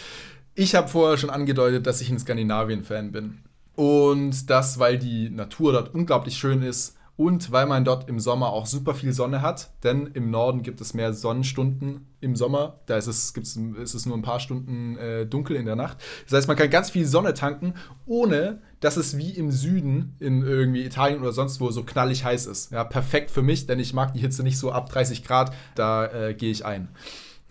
Ich 0.54 0.76
habe 0.76 0.88
vorher 0.90 1.18
schon 1.18 1.30
angedeutet, 1.30 1.88
dass 1.88 2.02
ich 2.02 2.10
ein 2.10 2.20
Skandinavien-Fan 2.20 3.12
bin. 3.12 3.44
Und 3.76 4.50
das, 4.50 4.80
weil 4.80 4.98
die 4.98 5.30
Natur 5.30 5.72
dort 5.72 5.94
unglaublich 5.94 6.38
schön 6.38 6.62
ist 6.62 6.98
und 7.22 7.52
weil 7.52 7.68
man 7.68 7.86
dort 7.86 8.10
im 8.10 8.20
Sommer 8.20 8.52
auch 8.52 8.66
super 8.66 8.96
viel 8.96 9.14
Sonne 9.14 9.44
hat, 9.44 9.70
denn 9.84 10.08
im 10.16 10.32
Norden 10.32 10.64
gibt 10.64 10.82
es 10.82 10.96
mehr 10.96 11.14
Sonnenstunden 11.14 12.08
im 12.20 12.36
Sommer. 12.36 12.80
Da 12.88 12.98
ist 12.98 13.06
es, 13.06 13.36
gibt's, 13.36 13.56
ist 13.56 13.94
es 13.94 14.08
nur 14.08 14.18
ein 14.18 14.24
paar 14.24 14.40
Stunden 14.40 14.98
äh, 14.98 15.28
dunkel 15.28 15.56
in 15.56 15.68
der 15.68 15.76
Nacht. 15.76 16.00
Das 16.24 16.36
heißt, 16.36 16.48
man 16.48 16.58
kann 16.58 16.72
ganz 16.72 16.90
viel 16.90 17.06
Sonne 17.06 17.36
tanken, 17.36 17.76
ohne 18.08 18.64
dass 18.80 18.98
es 18.98 19.20
wie 19.20 19.30
im 19.30 19.52
Süden 19.52 20.16
in 20.20 20.42
irgendwie 20.42 20.84
Italien 20.84 21.22
oder 21.22 21.32
sonst 21.32 21.62
wo 21.62 21.70
so 21.70 21.84
knallig 21.84 22.26
heiß 22.26 22.48
ist. 22.48 22.72
Ja, 22.72 22.84
perfekt 22.84 23.30
für 23.30 23.44
mich, 23.44 23.68
denn 23.68 23.78
ich 23.78 23.94
mag 23.94 24.14
die 24.14 24.20
Hitze 24.20 24.42
nicht 24.42 24.58
so 24.58 24.72
ab 24.72 24.90
30 24.90 25.24
Grad, 25.24 25.54
da 25.76 26.08
äh, 26.08 26.34
gehe 26.34 26.50
ich 26.50 26.66
ein. 26.66 26.90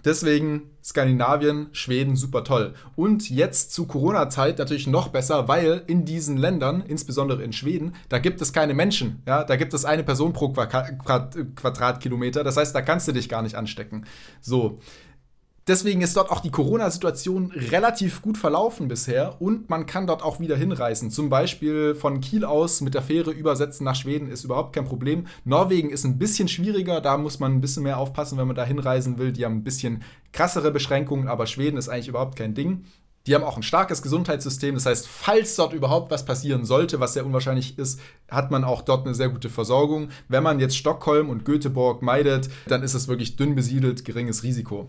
Deswegen 0.04 0.70
Skandinavien, 0.82 1.68
Schweden 1.72 2.16
super 2.16 2.44
toll. 2.44 2.74
Und 2.96 3.28
jetzt 3.30 3.72
zu 3.72 3.86
Corona-Zeit 3.86 4.58
natürlich 4.58 4.86
noch 4.86 5.08
besser, 5.08 5.48
weil 5.48 5.82
in 5.86 6.04
diesen 6.04 6.36
Ländern, 6.36 6.82
insbesondere 6.86 7.42
in 7.42 7.52
Schweden, 7.52 7.94
da 8.08 8.18
gibt 8.18 8.40
es 8.40 8.52
keine 8.52 8.74
Menschen. 8.74 9.22
Ja, 9.26 9.44
da 9.44 9.56
gibt 9.56 9.74
es 9.74 9.84
eine 9.84 10.02
Person 10.02 10.32
pro 10.32 10.48
Quadratkilometer. 10.50 12.44
Das 12.44 12.56
heißt, 12.56 12.74
da 12.74 12.82
kannst 12.82 13.08
du 13.08 13.12
dich 13.12 13.28
gar 13.28 13.42
nicht 13.42 13.56
anstecken. 13.56 14.06
So. 14.40 14.78
Deswegen 15.70 16.02
ist 16.02 16.16
dort 16.16 16.32
auch 16.32 16.40
die 16.40 16.50
Corona-Situation 16.50 17.52
relativ 17.52 18.22
gut 18.22 18.36
verlaufen 18.36 18.88
bisher 18.88 19.40
und 19.40 19.70
man 19.70 19.86
kann 19.86 20.08
dort 20.08 20.20
auch 20.20 20.40
wieder 20.40 20.56
hinreisen. 20.56 21.12
Zum 21.12 21.30
Beispiel 21.30 21.94
von 21.94 22.20
Kiel 22.20 22.44
aus 22.44 22.80
mit 22.80 22.94
der 22.94 23.02
Fähre 23.02 23.30
übersetzen 23.30 23.84
nach 23.84 23.94
Schweden 23.94 24.28
ist 24.28 24.42
überhaupt 24.42 24.74
kein 24.74 24.84
Problem. 24.84 25.28
Norwegen 25.44 25.90
ist 25.90 26.02
ein 26.04 26.18
bisschen 26.18 26.48
schwieriger, 26.48 27.00
da 27.00 27.16
muss 27.16 27.38
man 27.38 27.52
ein 27.52 27.60
bisschen 27.60 27.84
mehr 27.84 27.98
aufpassen, 27.98 28.36
wenn 28.36 28.48
man 28.48 28.56
da 28.56 28.64
hinreisen 28.64 29.18
will. 29.18 29.30
Die 29.30 29.44
haben 29.44 29.58
ein 29.58 29.62
bisschen 29.62 30.02
krassere 30.32 30.72
Beschränkungen, 30.72 31.28
aber 31.28 31.46
Schweden 31.46 31.76
ist 31.76 31.88
eigentlich 31.88 32.08
überhaupt 32.08 32.34
kein 32.34 32.54
Ding. 32.54 32.84
Die 33.28 33.36
haben 33.36 33.44
auch 33.44 33.56
ein 33.56 33.62
starkes 33.62 34.02
Gesundheitssystem. 34.02 34.74
Das 34.74 34.86
heißt, 34.86 35.06
falls 35.06 35.54
dort 35.54 35.72
überhaupt 35.72 36.10
was 36.10 36.24
passieren 36.24 36.64
sollte, 36.64 36.98
was 36.98 37.12
sehr 37.12 37.24
unwahrscheinlich 37.24 37.78
ist, 37.78 38.00
hat 38.28 38.50
man 38.50 38.64
auch 38.64 38.82
dort 38.82 39.06
eine 39.06 39.14
sehr 39.14 39.28
gute 39.28 39.50
Versorgung. 39.50 40.08
Wenn 40.26 40.42
man 40.42 40.58
jetzt 40.58 40.76
Stockholm 40.76 41.28
und 41.30 41.44
Göteborg 41.44 42.02
meidet, 42.02 42.50
dann 42.66 42.82
ist 42.82 42.94
es 42.94 43.06
wirklich 43.06 43.36
dünn 43.36 43.54
besiedelt, 43.54 44.04
geringes 44.04 44.42
Risiko 44.42 44.88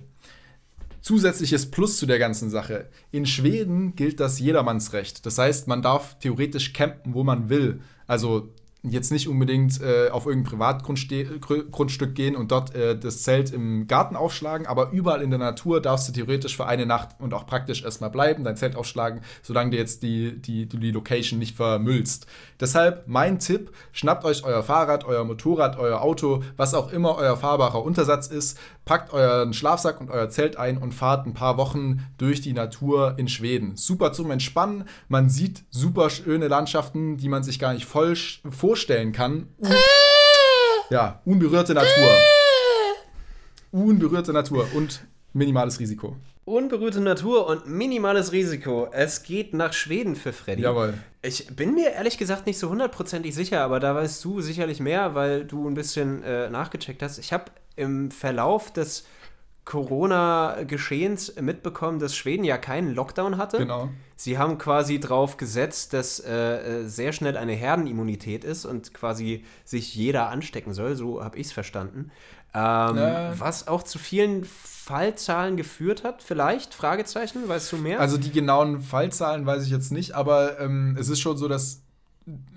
zusätzliches 1.02 1.69
Plus 1.69 1.98
zu 1.98 2.06
der 2.06 2.19
ganzen 2.19 2.49
Sache. 2.49 2.90
In 3.11 3.26
Schweden 3.26 3.95
gilt 3.95 4.19
das 4.19 4.40
Jedermannsrecht. 4.40 5.26
Das 5.26 5.38
heißt, 5.38 5.68
man 5.68 5.82
darf 5.82 6.19
theoretisch 6.19 6.73
campen, 6.73 7.14
wo 7.14 7.23
man 7.23 7.49
will. 7.49 7.82
Also 8.07 8.49
jetzt 8.84 9.11
nicht 9.11 9.28
unbedingt 9.28 9.80
äh, 9.82 10.10
auf 10.10 10.26
irgendein 10.26 10.52
Privatgrundstück 10.52 12.15
gehen 12.15 12.36
und 12.36 12.52
dort 12.52 12.73
äh, 12.73 12.98
das 12.98 13.22
Zelt 13.22 13.52
im 13.52 13.88
Garten 13.88 14.15
aufschlagen, 14.15 14.65
aber 14.65 14.90
überall 14.91 15.22
in 15.22 15.30
der 15.30 15.38
Natur 15.38 15.82
darfst 15.82 16.07
du 16.07 16.14
theoretisch 16.14 16.57
für 16.57 16.65
eine 16.65 16.88
Nacht 16.88 17.10
und 17.19 17.34
auch 17.34 17.45
praktisch 17.45 17.84
erstmal 17.84 18.10
bleiben, 18.10 18.44
dein 18.44 18.57
Zelt 18.57 18.76
aufschlagen, 18.76 19.22
solange 19.44 19.72
du 19.72 19.78
jetzt 19.78 20.02
die, 20.02 20.41
die, 20.41 20.65
die 20.65 20.91
Location 20.91 21.38
nicht 21.38 21.56
vermüllst. 21.56 22.26
Deshalb 22.60 23.03
mein 23.07 23.38
Tipp, 23.38 23.72
schnappt 23.91 24.26
euch 24.26 24.44
euer 24.44 24.64
Fahrrad, 24.64 25.06
euer 25.06 25.26
Motorrad, 25.26 25.78
euer 25.78 26.02
Auto, 26.02 26.44
was 26.57 26.73
auch 26.73 26.91
immer 26.91 27.15
euer 27.18 27.38
fahrbarer 27.38 27.84
Untersatz 27.84 28.28
ist, 28.28 28.57
packt 28.86 29.14
euren 29.14 29.53
Schlafsack 29.53 30.02
und 30.02 30.10
euer 30.10 30.30
Zelt 30.30 30.58
ein 30.58 30.78
und 30.78 30.94
fahrt 30.94 31.26
ein 31.28 31.34
paar 31.34 31.58
Wochen 31.58 32.06
durch 32.18 32.41
die 32.41 32.53
Natur 32.53 33.16
in 33.18 33.28
Schweden. 33.28 33.76
Super 33.76 34.14
zum 34.14 34.32
Entspannen, 34.32 34.86
man 35.08 35.30
sieht 35.30 35.64
super 35.70 36.10
schöne 36.10 36.48
Landschaften, 36.48 37.18
die 37.18 37.30
man 37.30 37.44
sich 37.44 37.60
gar 37.60 37.74
nicht 37.74 37.86
voll 37.86 38.16
vor 38.52 38.72
vorstellen 38.72 39.12
kann. 39.12 39.49
ja, 40.90 41.22
unberührte 41.26 41.74
Natur. 41.74 42.18
Unberührte 43.72 44.32
Natur 44.32 44.66
und 44.74 45.06
minimales 45.34 45.80
Risiko. 45.80 46.16
Unberührte 46.45 47.02
Natur 47.02 47.48
und 47.48 47.68
minimales 47.68 48.32
Risiko. 48.32 48.88
Es 48.91 49.24
geht 49.24 49.53
nach 49.53 49.74
Schweden 49.74 50.16
für 50.16 50.34
Freddy. 50.34 50.64
Jawohl. 50.64 50.94
Ich 51.22 51.48
bin 51.56 51.76
mir 51.76 51.91
ehrlich 51.91 52.18
gesagt 52.18 52.48
nicht 52.48 52.58
so 52.58 52.70
hundertprozentig 52.70 53.36
sicher, 53.36 53.62
aber 53.62 53.80
da 53.80 53.94
weißt 53.94 54.24
du 54.26 54.41
sicherlich 54.41 54.80
mehr, 54.80 55.14
weil 55.14 55.45
du 55.45 55.68
ein 55.68 55.76
bisschen 55.76 56.24
äh, 56.24 56.49
nachgecheckt 56.49 57.03
hast. 57.03 57.20
Ich 57.20 57.32
habe 57.32 57.45
im 57.76 58.11
Verlauf 58.11 58.72
des 58.72 59.06
Corona-Geschehens 59.65 61.35
mitbekommen, 61.39 61.99
dass 61.99 62.15
Schweden 62.15 62.43
ja 62.43 62.57
keinen 62.57 62.93
Lockdown 62.93 63.38
hatte. 63.38 63.57
Genau. 63.57 63.89
Sie 64.15 64.38
haben 64.38 64.57
quasi 64.57 64.99
darauf 64.99 65.38
gesetzt, 65.38 65.93
dass 65.93 66.19
äh, 66.19 66.81
äh, 66.81 66.88
sehr 66.88 67.14
schnell 67.14 67.38
eine 67.38 67.53
Herdenimmunität 67.53 68.43
ist 68.43 68.65
und 68.65 68.93
quasi 68.93 69.45
sich 69.64 69.95
jeder 69.95 70.30
anstecken 70.30 70.73
soll. 70.73 70.95
So 70.95 71.23
habe 71.23 71.38
ich 71.38 71.48
es 71.48 71.53
verstanden. 71.53 72.11
Ähm, 72.53 72.98
ja. 72.98 73.39
Was 73.39 73.68
auch 73.68 73.84
zu 73.84 73.98
vielen 73.99 74.45
Fallzahlen 74.45 75.57
geführt 75.57 76.03
hat, 76.03 76.22
vielleicht? 76.22 76.73
Fragezeichen, 76.73 77.48
weißt 77.48 77.72
du 77.72 77.77
mehr? 77.77 77.99
Also 77.99 78.18
die 78.18 78.31
genauen 78.31 78.81
Fallzahlen 78.81 79.45
weiß 79.45 79.64
ich 79.64 79.72
jetzt 79.72 79.91
nicht, 79.91 80.15
aber 80.15 80.60
ähm, 80.60 80.98
es 80.99 81.07
ist 81.07 81.22
schon 81.22 81.38
so, 81.38 81.48
dass 81.48 81.84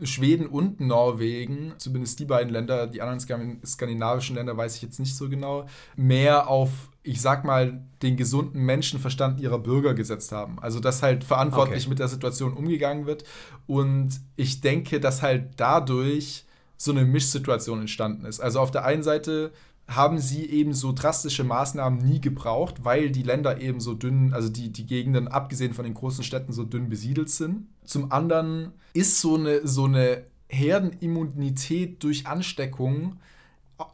Schweden 0.02 0.46
und 0.46 0.80
Norwegen, 0.80 1.74
zumindest 1.78 2.18
die 2.20 2.24
beiden 2.24 2.52
Länder, 2.52 2.86
die 2.86 3.02
anderen 3.02 3.60
skandinavischen 3.64 4.36
Länder 4.36 4.56
weiß 4.56 4.76
ich 4.76 4.82
jetzt 4.82 4.98
nicht 4.98 5.16
so 5.16 5.28
genau, 5.28 5.66
mehr 5.96 6.48
auf, 6.48 6.70
ich 7.02 7.20
sag 7.20 7.44
mal, 7.44 7.84
den 8.02 8.16
gesunden 8.16 8.62
Menschenverstand 8.62 9.40
ihrer 9.40 9.58
Bürger 9.58 9.94
gesetzt 9.94 10.32
haben. 10.32 10.58
Also, 10.60 10.80
dass 10.80 11.02
halt 11.02 11.24
verantwortlich 11.24 11.84
okay. 11.84 11.90
mit 11.90 11.98
der 11.98 12.08
Situation 12.08 12.54
umgegangen 12.54 13.06
wird. 13.06 13.24
Und 13.66 14.20
ich 14.36 14.60
denke, 14.60 15.00
dass 15.00 15.22
halt 15.22 15.52
dadurch 15.56 16.44
so 16.76 16.90
eine 16.90 17.04
Mischsituation 17.04 17.80
entstanden 17.80 18.24
ist. 18.26 18.40
Also 18.40 18.60
auf 18.60 18.70
der 18.70 18.84
einen 18.84 19.02
Seite 19.02 19.52
haben 19.86 20.18
sie 20.18 20.46
eben 20.46 20.72
so 20.72 20.92
drastische 20.92 21.44
Maßnahmen 21.44 21.98
nie 21.98 22.20
gebraucht, 22.20 22.84
weil 22.84 23.10
die 23.10 23.22
Länder 23.22 23.60
eben 23.60 23.80
so 23.80 23.94
dünn, 23.94 24.32
also 24.32 24.48
die, 24.48 24.70
die 24.70 24.86
Gegenden, 24.86 25.28
abgesehen 25.28 25.74
von 25.74 25.84
den 25.84 25.94
großen 25.94 26.24
Städten, 26.24 26.52
so 26.52 26.64
dünn 26.64 26.88
besiedelt 26.88 27.28
sind. 27.28 27.66
Zum 27.84 28.10
anderen 28.10 28.72
ist 28.94 29.20
so 29.20 29.34
eine, 29.36 29.66
so 29.66 29.84
eine 29.84 30.24
Herdenimmunität 30.48 32.02
durch 32.02 32.26
Ansteckung 32.26 33.18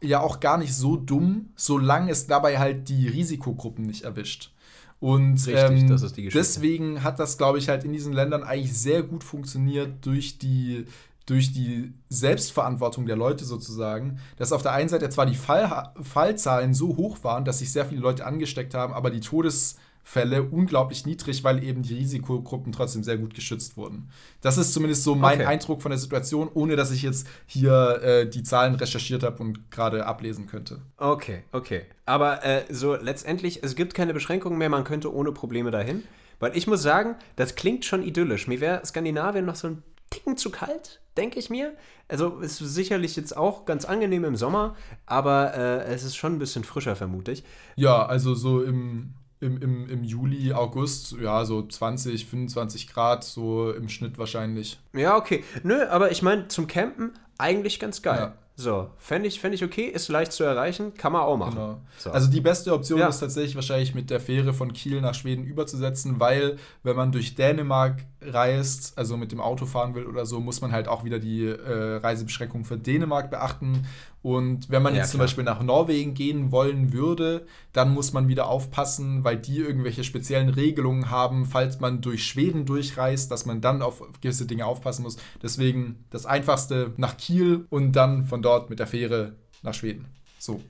ja 0.01 0.19
auch 0.19 0.39
gar 0.39 0.57
nicht 0.57 0.73
so 0.73 0.95
dumm, 0.95 1.49
solange 1.55 2.11
es 2.11 2.27
dabei 2.27 2.59
halt 2.59 2.87
die 2.87 3.07
Risikogruppen 3.07 3.85
nicht 3.85 4.03
erwischt. 4.03 4.53
Und 4.99 5.47
Richtig, 5.47 5.55
ähm, 5.55 6.29
deswegen 6.31 7.03
hat 7.03 7.19
das, 7.19 7.39
glaube 7.39 7.57
ich, 7.57 7.69
halt 7.69 7.83
in 7.83 7.91
diesen 7.91 8.13
Ländern 8.13 8.43
eigentlich 8.43 8.77
sehr 8.77 9.01
gut 9.01 9.23
funktioniert 9.23 10.05
durch 10.05 10.37
die 10.37 10.85
durch 11.31 11.53
die 11.53 11.93
Selbstverantwortung 12.09 13.05
der 13.05 13.15
Leute 13.15 13.45
sozusagen, 13.45 14.19
dass 14.35 14.51
auf 14.51 14.63
der 14.63 14.73
einen 14.73 14.89
Seite 14.89 15.09
zwar 15.09 15.25
die 15.25 15.35
Fall, 15.35 15.93
Fallzahlen 16.01 16.73
so 16.73 16.97
hoch 16.97 17.23
waren, 17.23 17.45
dass 17.45 17.59
sich 17.59 17.71
sehr 17.71 17.85
viele 17.85 18.01
Leute 18.01 18.25
angesteckt 18.25 18.73
haben, 18.73 18.91
aber 18.91 19.11
die 19.11 19.21
Todesfälle 19.21 20.43
unglaublich 20.43 21.05
niedrig, 21.05 21.45
weil 21.45 21.63
eben 21.63 21.83
die 21.83 21.93
Risikogruppen 21.93 22.73
trotzdem 22.73 23.05
sehr 23.05 23.17
gut 23.17 23.33
geschützt 23.33 23.77
wurden. 23.77 24.09
Das 24.41 24.57
ist 24.57 24.73
zumindest 24.73 25.05
so 25.05 25.15
mein 25.15 25.39
okay. 25.39 25.47
Eindruck 25.47 25.81
von 25.81 25.91
der 25.91 25.99
Situation, 25.99 26.49
ohne 26.53 26.75
dass 26.75 26.91
ich 26.91 27.01
jetzt 27.01 27.25
hier 27.45 28.01
äh, 28.03 28.29
die 28.29 28.43
Zahlen 28.43 28.75
recherchiert 28.75 29.23
habe 29.23 29.41
und 29.41 29.71
gerade 29.71 30.05
ablesen 30.05 30.47
könnte. 30.47 30.81
Okay, 30.97 31.43
okay. 31.53 31.83
Aber 32.05 32.43
äh, 32.43 32.65
so 32.69 32.95
letztendlich, 32.95 33.63
es 33.63 33.77
gibt 33.77 33.93
keine 33.93 34.13
Beschränkungen 34.13 34.57
mehr, 34.57 34.67
man 34.67 34.83
könnte 34.83 35.15
ohne 35.15 35.31
Probleme 35.31 35.71
dahin. 35.71 36.03
Weil 36.41 36.57
ich 36.57 36.67
muss 36.67 36.81
sagen, 36.81 37.15
das 37.37 37.55
klingt 37.55 37.85
schon 37.85 38.03
idyllisch. 38.03 38.47
Mir 38.49 38.59
wäre 38.59 38.85
Skandinavien 38.85 39.45
noch 39.45 39.55
so 39.55 39.67
ein 39.67 39.83
Ticken 40.09 40.35
zu 40.35 40.49
kalt 40.49 41.00
denke 41.17 41.39
ich 41.39 41.49
mir. 41.49 41.73
Also 42.07 42.39
ist 42.39 42.57
sicherlich 42.57 43.15
jetzt 43.15 43.35
auch 43.35 43.65
ganz 43.65 43.85
angenehm 43.85 44.25
im 44.25 44.35
Sommer, 44.35 44.75
aber 45.05 45.53
äh, 45.55 45.83
es 45.85 46.03
ist 46.03 46.15
schon 46.15 46.35
ein 46.35 46.39
bisschen 46.39 46.63
frischer, 46.63 46.95
vermute 46.95 47.31
ich. 47.31 47.43
Ja, 47.75 48.05
also 48.05 48.33
so 48.33 48.63
im, 48.63 49.13
im, 49.39 49.61
im, 49.61 49.89
im 49.89 50.03
Juli, 50.03 50.53
August, 50.53 51.15
ja, 51.21 51.45
so 51.45 51.65
20, 51.65 52.25
25 52.25 52.87
Grad, 52.87 53.23
so 53.23 53.71
im 53.71 53.89
Schnitt 53.89 54.17
wahrscheinlich. 54.17 54.79
Ja, 54.93 55.17
okay. 55.17 55.43
Nö, 55.63 55.85
aber 55.87 56.11
ich 56.11 56.21
meine, 56.21 56.47
zum 56.47 56.67
Campen 56.67 57.13
eigentlich 57.37 57.79
ganz 57.79 58.01
geil. 58.01 58.19
Ja. 58.19 58.33
So, 58.61 58.91
fände 58.97 59.27
ich, 59.27 59.39
fänd 59.39 59.55
ich 59.55 59.63
okay, 59.63 59.85
ist 59.85 60.07
leicht 60.09 60.33
zu 60.33 60.43
erreichen, 60.43 60.93
kann 60.93 61.13
man 61.13 61.21
auch 61.21 61.35
machen. 61.35 61.55
Genau. 61.55 61.81
So. 61.97 62.11
Also 62.11 62.29
die 62.29 62.41
beste 62.41 62.71
Option 62.73 62.99
ja. 62.99 63.07
ist 63.07 63.19
tatsächlich 63.19 63.55
wahrscheinlich 63.55 63.95
mit 63.95 64.11
der 64.11 64.19
Fähre 64.19 64.53
von 64.53 64.71
Kiel 64.73 65.01
nach 65.01 65.15
Schweden 65.15 65.45
überzusetzen, 65.45 66.19
weil 66.19 66.57
wenn 66.83 66.95
man 66.95 67.11
durch 67.11 67.33
Dänemark 67.33 68.03
reist, 68.21 68.97
also 68.97 69.17
mit 69.17 69.31
dem 69.31 69.41
Auto 69.41 69.65
fahren 69.65 69.95
will 69.95 70.05
oder 70.05 70.25
so, 70.25 70.39
muss 70.39 70.61
man 70.61 70.71
halt 70.71 70.87
auch 70.87 71.03
wieder 71.03 71.19
die 71.19 71.45
äh, 71.45 71.95
Reisebeschränkungen 71.97 72.65
für 72.65 72.77
Dänemark 72.77 73.31
beachten. 73.31 73.87
Und 74.21 74.69
wenn 74.69 74.83
man 74.83 74.93
ja, 74.93 74.99
jetzt 74.99 75.09
klar. 75.09 75.11
zum 75.11 75.19
Beispiel 75.21 75.43
nach 75.43 75.63
Norwegen 75.63 76.13
gehen 76.13 76.51
wollen 76.51 76.93
würde, 76.93 77.47
dann 77.73 77.93
muss 77.93 78.13
man 78.13 78.27
wieder 78.27 78.47
aufpassen, 78.47 79.23
weil 79.23 79.37
die 79.37 79.57
irgendwelche 79.57 80.03
speziellen 80.03 80.49
Regelungen 80.49 81.09
haben, 81.09 81.45
falls 81.45 81.79
man 81.79 82.01
durch 82.01 82.25
Schweden 82.25 82.65
durchreist, 82.65 83.31
dass 83.31 83.45
man 83.45 83.61
dann 83.61 83.81
auf 83.81 84.03
gewisse 84.21 84.45
Dinge 84.45 84.65
aufpassen 84.65 85.03
muss. 85.03 85.17
Deswegen 85.41 86.05
das 86.11 86.25
Einfachste 86.25 86.93
nach 86.97 87.17
Kiel 87.17 87.65
und 87.69 87.93
dann 87.93 88.25
von 88.25 88.41
dort 88.41 88.69
mit 88.69 88.79
der 88.79 88.87
Fähre 88.87 89.33
nach 89.63 89.73
Schweden. 89.73 90.05
So. 90.37 90.61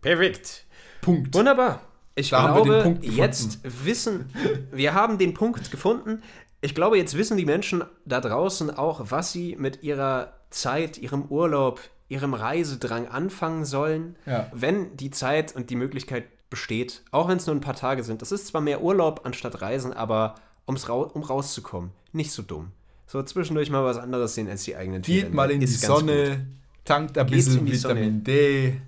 Perfekt. 0.00 0.64
Punkt. 1.00 1.34
Wunderbar. 1.34 1.82
Ich 2.18 2.30
da 2.30 2.52
glaube, 2.52 2.98
jetzt 3.00 3.60
wissen, 3.62 4.28
wir 4.72 4.92
haben 4.92 5.18
den 5.18 5.34
Punkt 5.34 5.70
gefunden. 5.70 6.22
Ich 6.60 6.74
glaube, 6.74 6.98
jetzt 6.98 7.16
wissen 7.16 7.36
die 7.36 7.44
Menschen 7.44 7.84
da 8.04 8.20
draußen 8.20 8.70
auch, 8.70 9.10
was 9.10 9.32
sie 9.32 9.56
mit 9.56 9.82
ihrer 9.82 10.34
Zeit, 10.50 10.98
ihrem 10.98 11.26
Urlaub, 11.26 11.80
ihrem 12.08 12.34
Reisedrang 12.34 13.06
anfangen 13.06 13.64
sollen, 13.64 14.16
ja. 14.26 14.50
wenn 14.52 14.96
die 14.96 15.10
Zeit 15.10 15.54
und 15.54 15.70
die 15.70 15.76
Möglichkeit 15.76 16.24
besteht, 16.50 17.02
auch 17.10 17.28
wenn 17.28 17.36
es 17.36 17.46
nur 17.46 17.54
ein 17.54 17.60
paar 17.60 17.76
Tage 17.76 18.02
sind. 18.02 18.22
Das 18.22 18.32
ist 18.32 18.46
zwar 18.46 18.60
mehr 18.60 18.82
Urlaub 18.82 19.20
anstatt 19.24 19.60
Reisen, 19.60 19.92
aber 19.92 20.34
um's 20.64 20.88
ra 20.88 20.94
um 20.94 21.22
rauszukommen, 21.22 21.90
nicht 22.12 22.32
so 22.32 22.42
dumm. 22.42 22.72
So 23.06 23.22
zwischendurch 23.22 23.70
mal 23.70 23.84
was 23.84 23.96
anderes 23.96 24.34
sehen 24.34 24.48
als 24.48 24.64
die 24.64 24.76
eigenen 24.76 25.02
Geht 25.02 25.32
mal 25.32 25.50
in 25.50 25.60
die 25.60 25.66
Sonne, 25.66 26.46
Tankt 26.84 27.18
ein 27.18 27.26
Geht's 27.26 27.46
bisschen 27.46 27.60
in 27.60 27.66
die 27.66 27.76
Sonne. 27.76 28.00
Vitamin 28.00 28.24
D. 28.24 28.80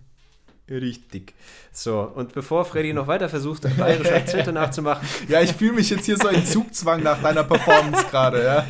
Richtig. 0.70 1.34
So, 1.72 2.00
und 2.14 2.32
bevor 2.32 2.64
Freddy 2.64 2.92
noch 2.92 3.06
weiter 3.08 3.28
versucht, 3.28 3.62
bayerische 3.76 4.14
Akzente 4.14 4.52
nachzumachen, 4.52 5.06
Ja, 5.28 5.40
ich 5.40 5.52
fühle 5.52 5.72
mich 5.72 5.90
jetzt 5.90 6.06
hier 6.06 6.16
so 6.16 6.28
in 6.28 6.44
Zugzwang 6.46 7.02
nach 7.02 7.20
deiner 7.20 7.42
Performance 7.44 8.04
gerade, 8.10 8.44
ja. 8.44 8.66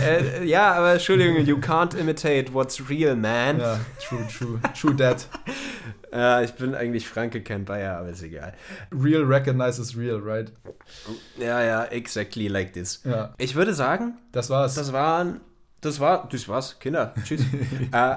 äh, 0.00 0.44
ja, 0.44 0.72
aber 0.72 0.92
Entschuldigung, 0.94 1.44
you 1.44 1.56
can't 1.58 1.94
imitate 1.96 2.52
what's 2.54 2.88
real, 2.88 3.14
man. 3.16 3.60
Ja, 3.60 3.80
true, 4.08 4.26
true. 4.28 4.60
True 4.78 4.96
that. 4.96 5.28
Äh, 6.14 6.44
ich 6.44 6.52
bin 6.52 6.74
eigentlich 6.74 7.08
Franke, 7.08 7.42
kein 7.42 7.64
Bayer, 7.64 7.96
aber 7.96 8.10
ist 8.10 8.22
egal. 8.22 8.52
Real 8.92 9.22
recognizes 9.22 9.96
real, 9.96 10.20
right? 10.22 10.52
Ja, 11.38 11.62
ja, 11.64 11.84
exactly 11.86 12.48
like 12.48 12.74
this. 12.74 13.00
Ja, 13.04 13.32
Ich 13.38 13.54
würde 13.54 13.72
sagen, 13.72 14.18
das 14.30 14.50
war's. 14.50 14.74
das 14.74 14.92
waren, 14.92 15.40
das 15.80 16.00
war, 16.00 16.28
das 16.30 16.48
war's, 16.48 16.78
Kinder, 16.80 17.14
tschüss. 17.24 17.40
äh, 17.92 18.16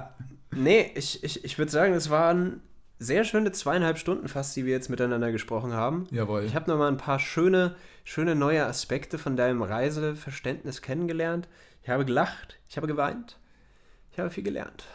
nee, 0.52 0.91
ich, 0.95 1.24
ich, 1.24 1.45
ich 1.45 1.57
würde 1.57 1.72
sagen, 1.72 1.94
es 1.94 2.10
waren 2.10 2.60
sehr 3.00 3.24
schöne 3.24 3.52
zweieinhalb 3.52 3.98
Stunden 3.98 4.28
fast, 4.28 4.56
die 4.56 4.66
wir 4.66 4.74
jetzt 4.74 4.90
miteinander 4.90 5.32
gesprochen 5.32 5.74
haben. 5.74 6.08
Jawohl. 6.12 6.44
Ich 6.44 6.56
habe 6.56 6.70
nochmal 6.70 6.90
ein 6.90 6.98
paar 6.98 7.20
schöne, 7.20 7.76
schöne 8.04 8.36
neue 8.36 8.66
Aspekte 8.66 9.18
von 9.18 9.36
deinem 9.36 9.62
Reiseverständnis 9.62 10.82
kennengelernt. 10.82 11.48
Ich 11.84 11.90
habe 11.90 12.06
gelacht, 12.06 12.58
ich 12.70 12.78
habe 12.78 12.88
geweint, 12.88 13.38
ich 14.12 14.20
habe 14.20 14.30
viel 14.30 14.44
gelernt. 14.44 14.86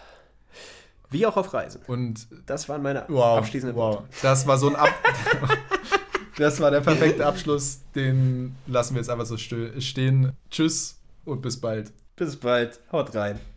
Wie 1.10 1.26
auch 1.26 1.36
auf 1.36 1.52
Reisen. 1.52 1.82
Und 1.88 2.28
Das 2.46 2.68
waren 2.68 2.82
meine 2.82 3.04
wow, 3.08 3.38
abschließenden 3.38 3.76
wow. 3.76 3.96
Worte. 3.96 4.08
Das 4.22 4.46
war 4.46 4.58
so 4.58 4.68
ein 4.68 4.76
Ab 4.76 4.90
Das 6.36 6.60
war 6.60 6.70
der 6.70 6.80
perfekte 6.80 7.26
Abschluss. 7.26 7.80
Den 7.94 8.54
lassen 8.66 8.94
wir 8.94 9.00
jetzt 9.00 9.10
einfach 9.10 9.26
so 9.26 9.36
stehen. 9.36 10.32
Tschüss 10.50 10.98
und 11.24 11.42
bis 11.42 11.60
bald. 11.60 11.92
Bis 12.16 12.36
bald, 12.36 12.80
haut 12.92 13.14
rein. 13.14 13.40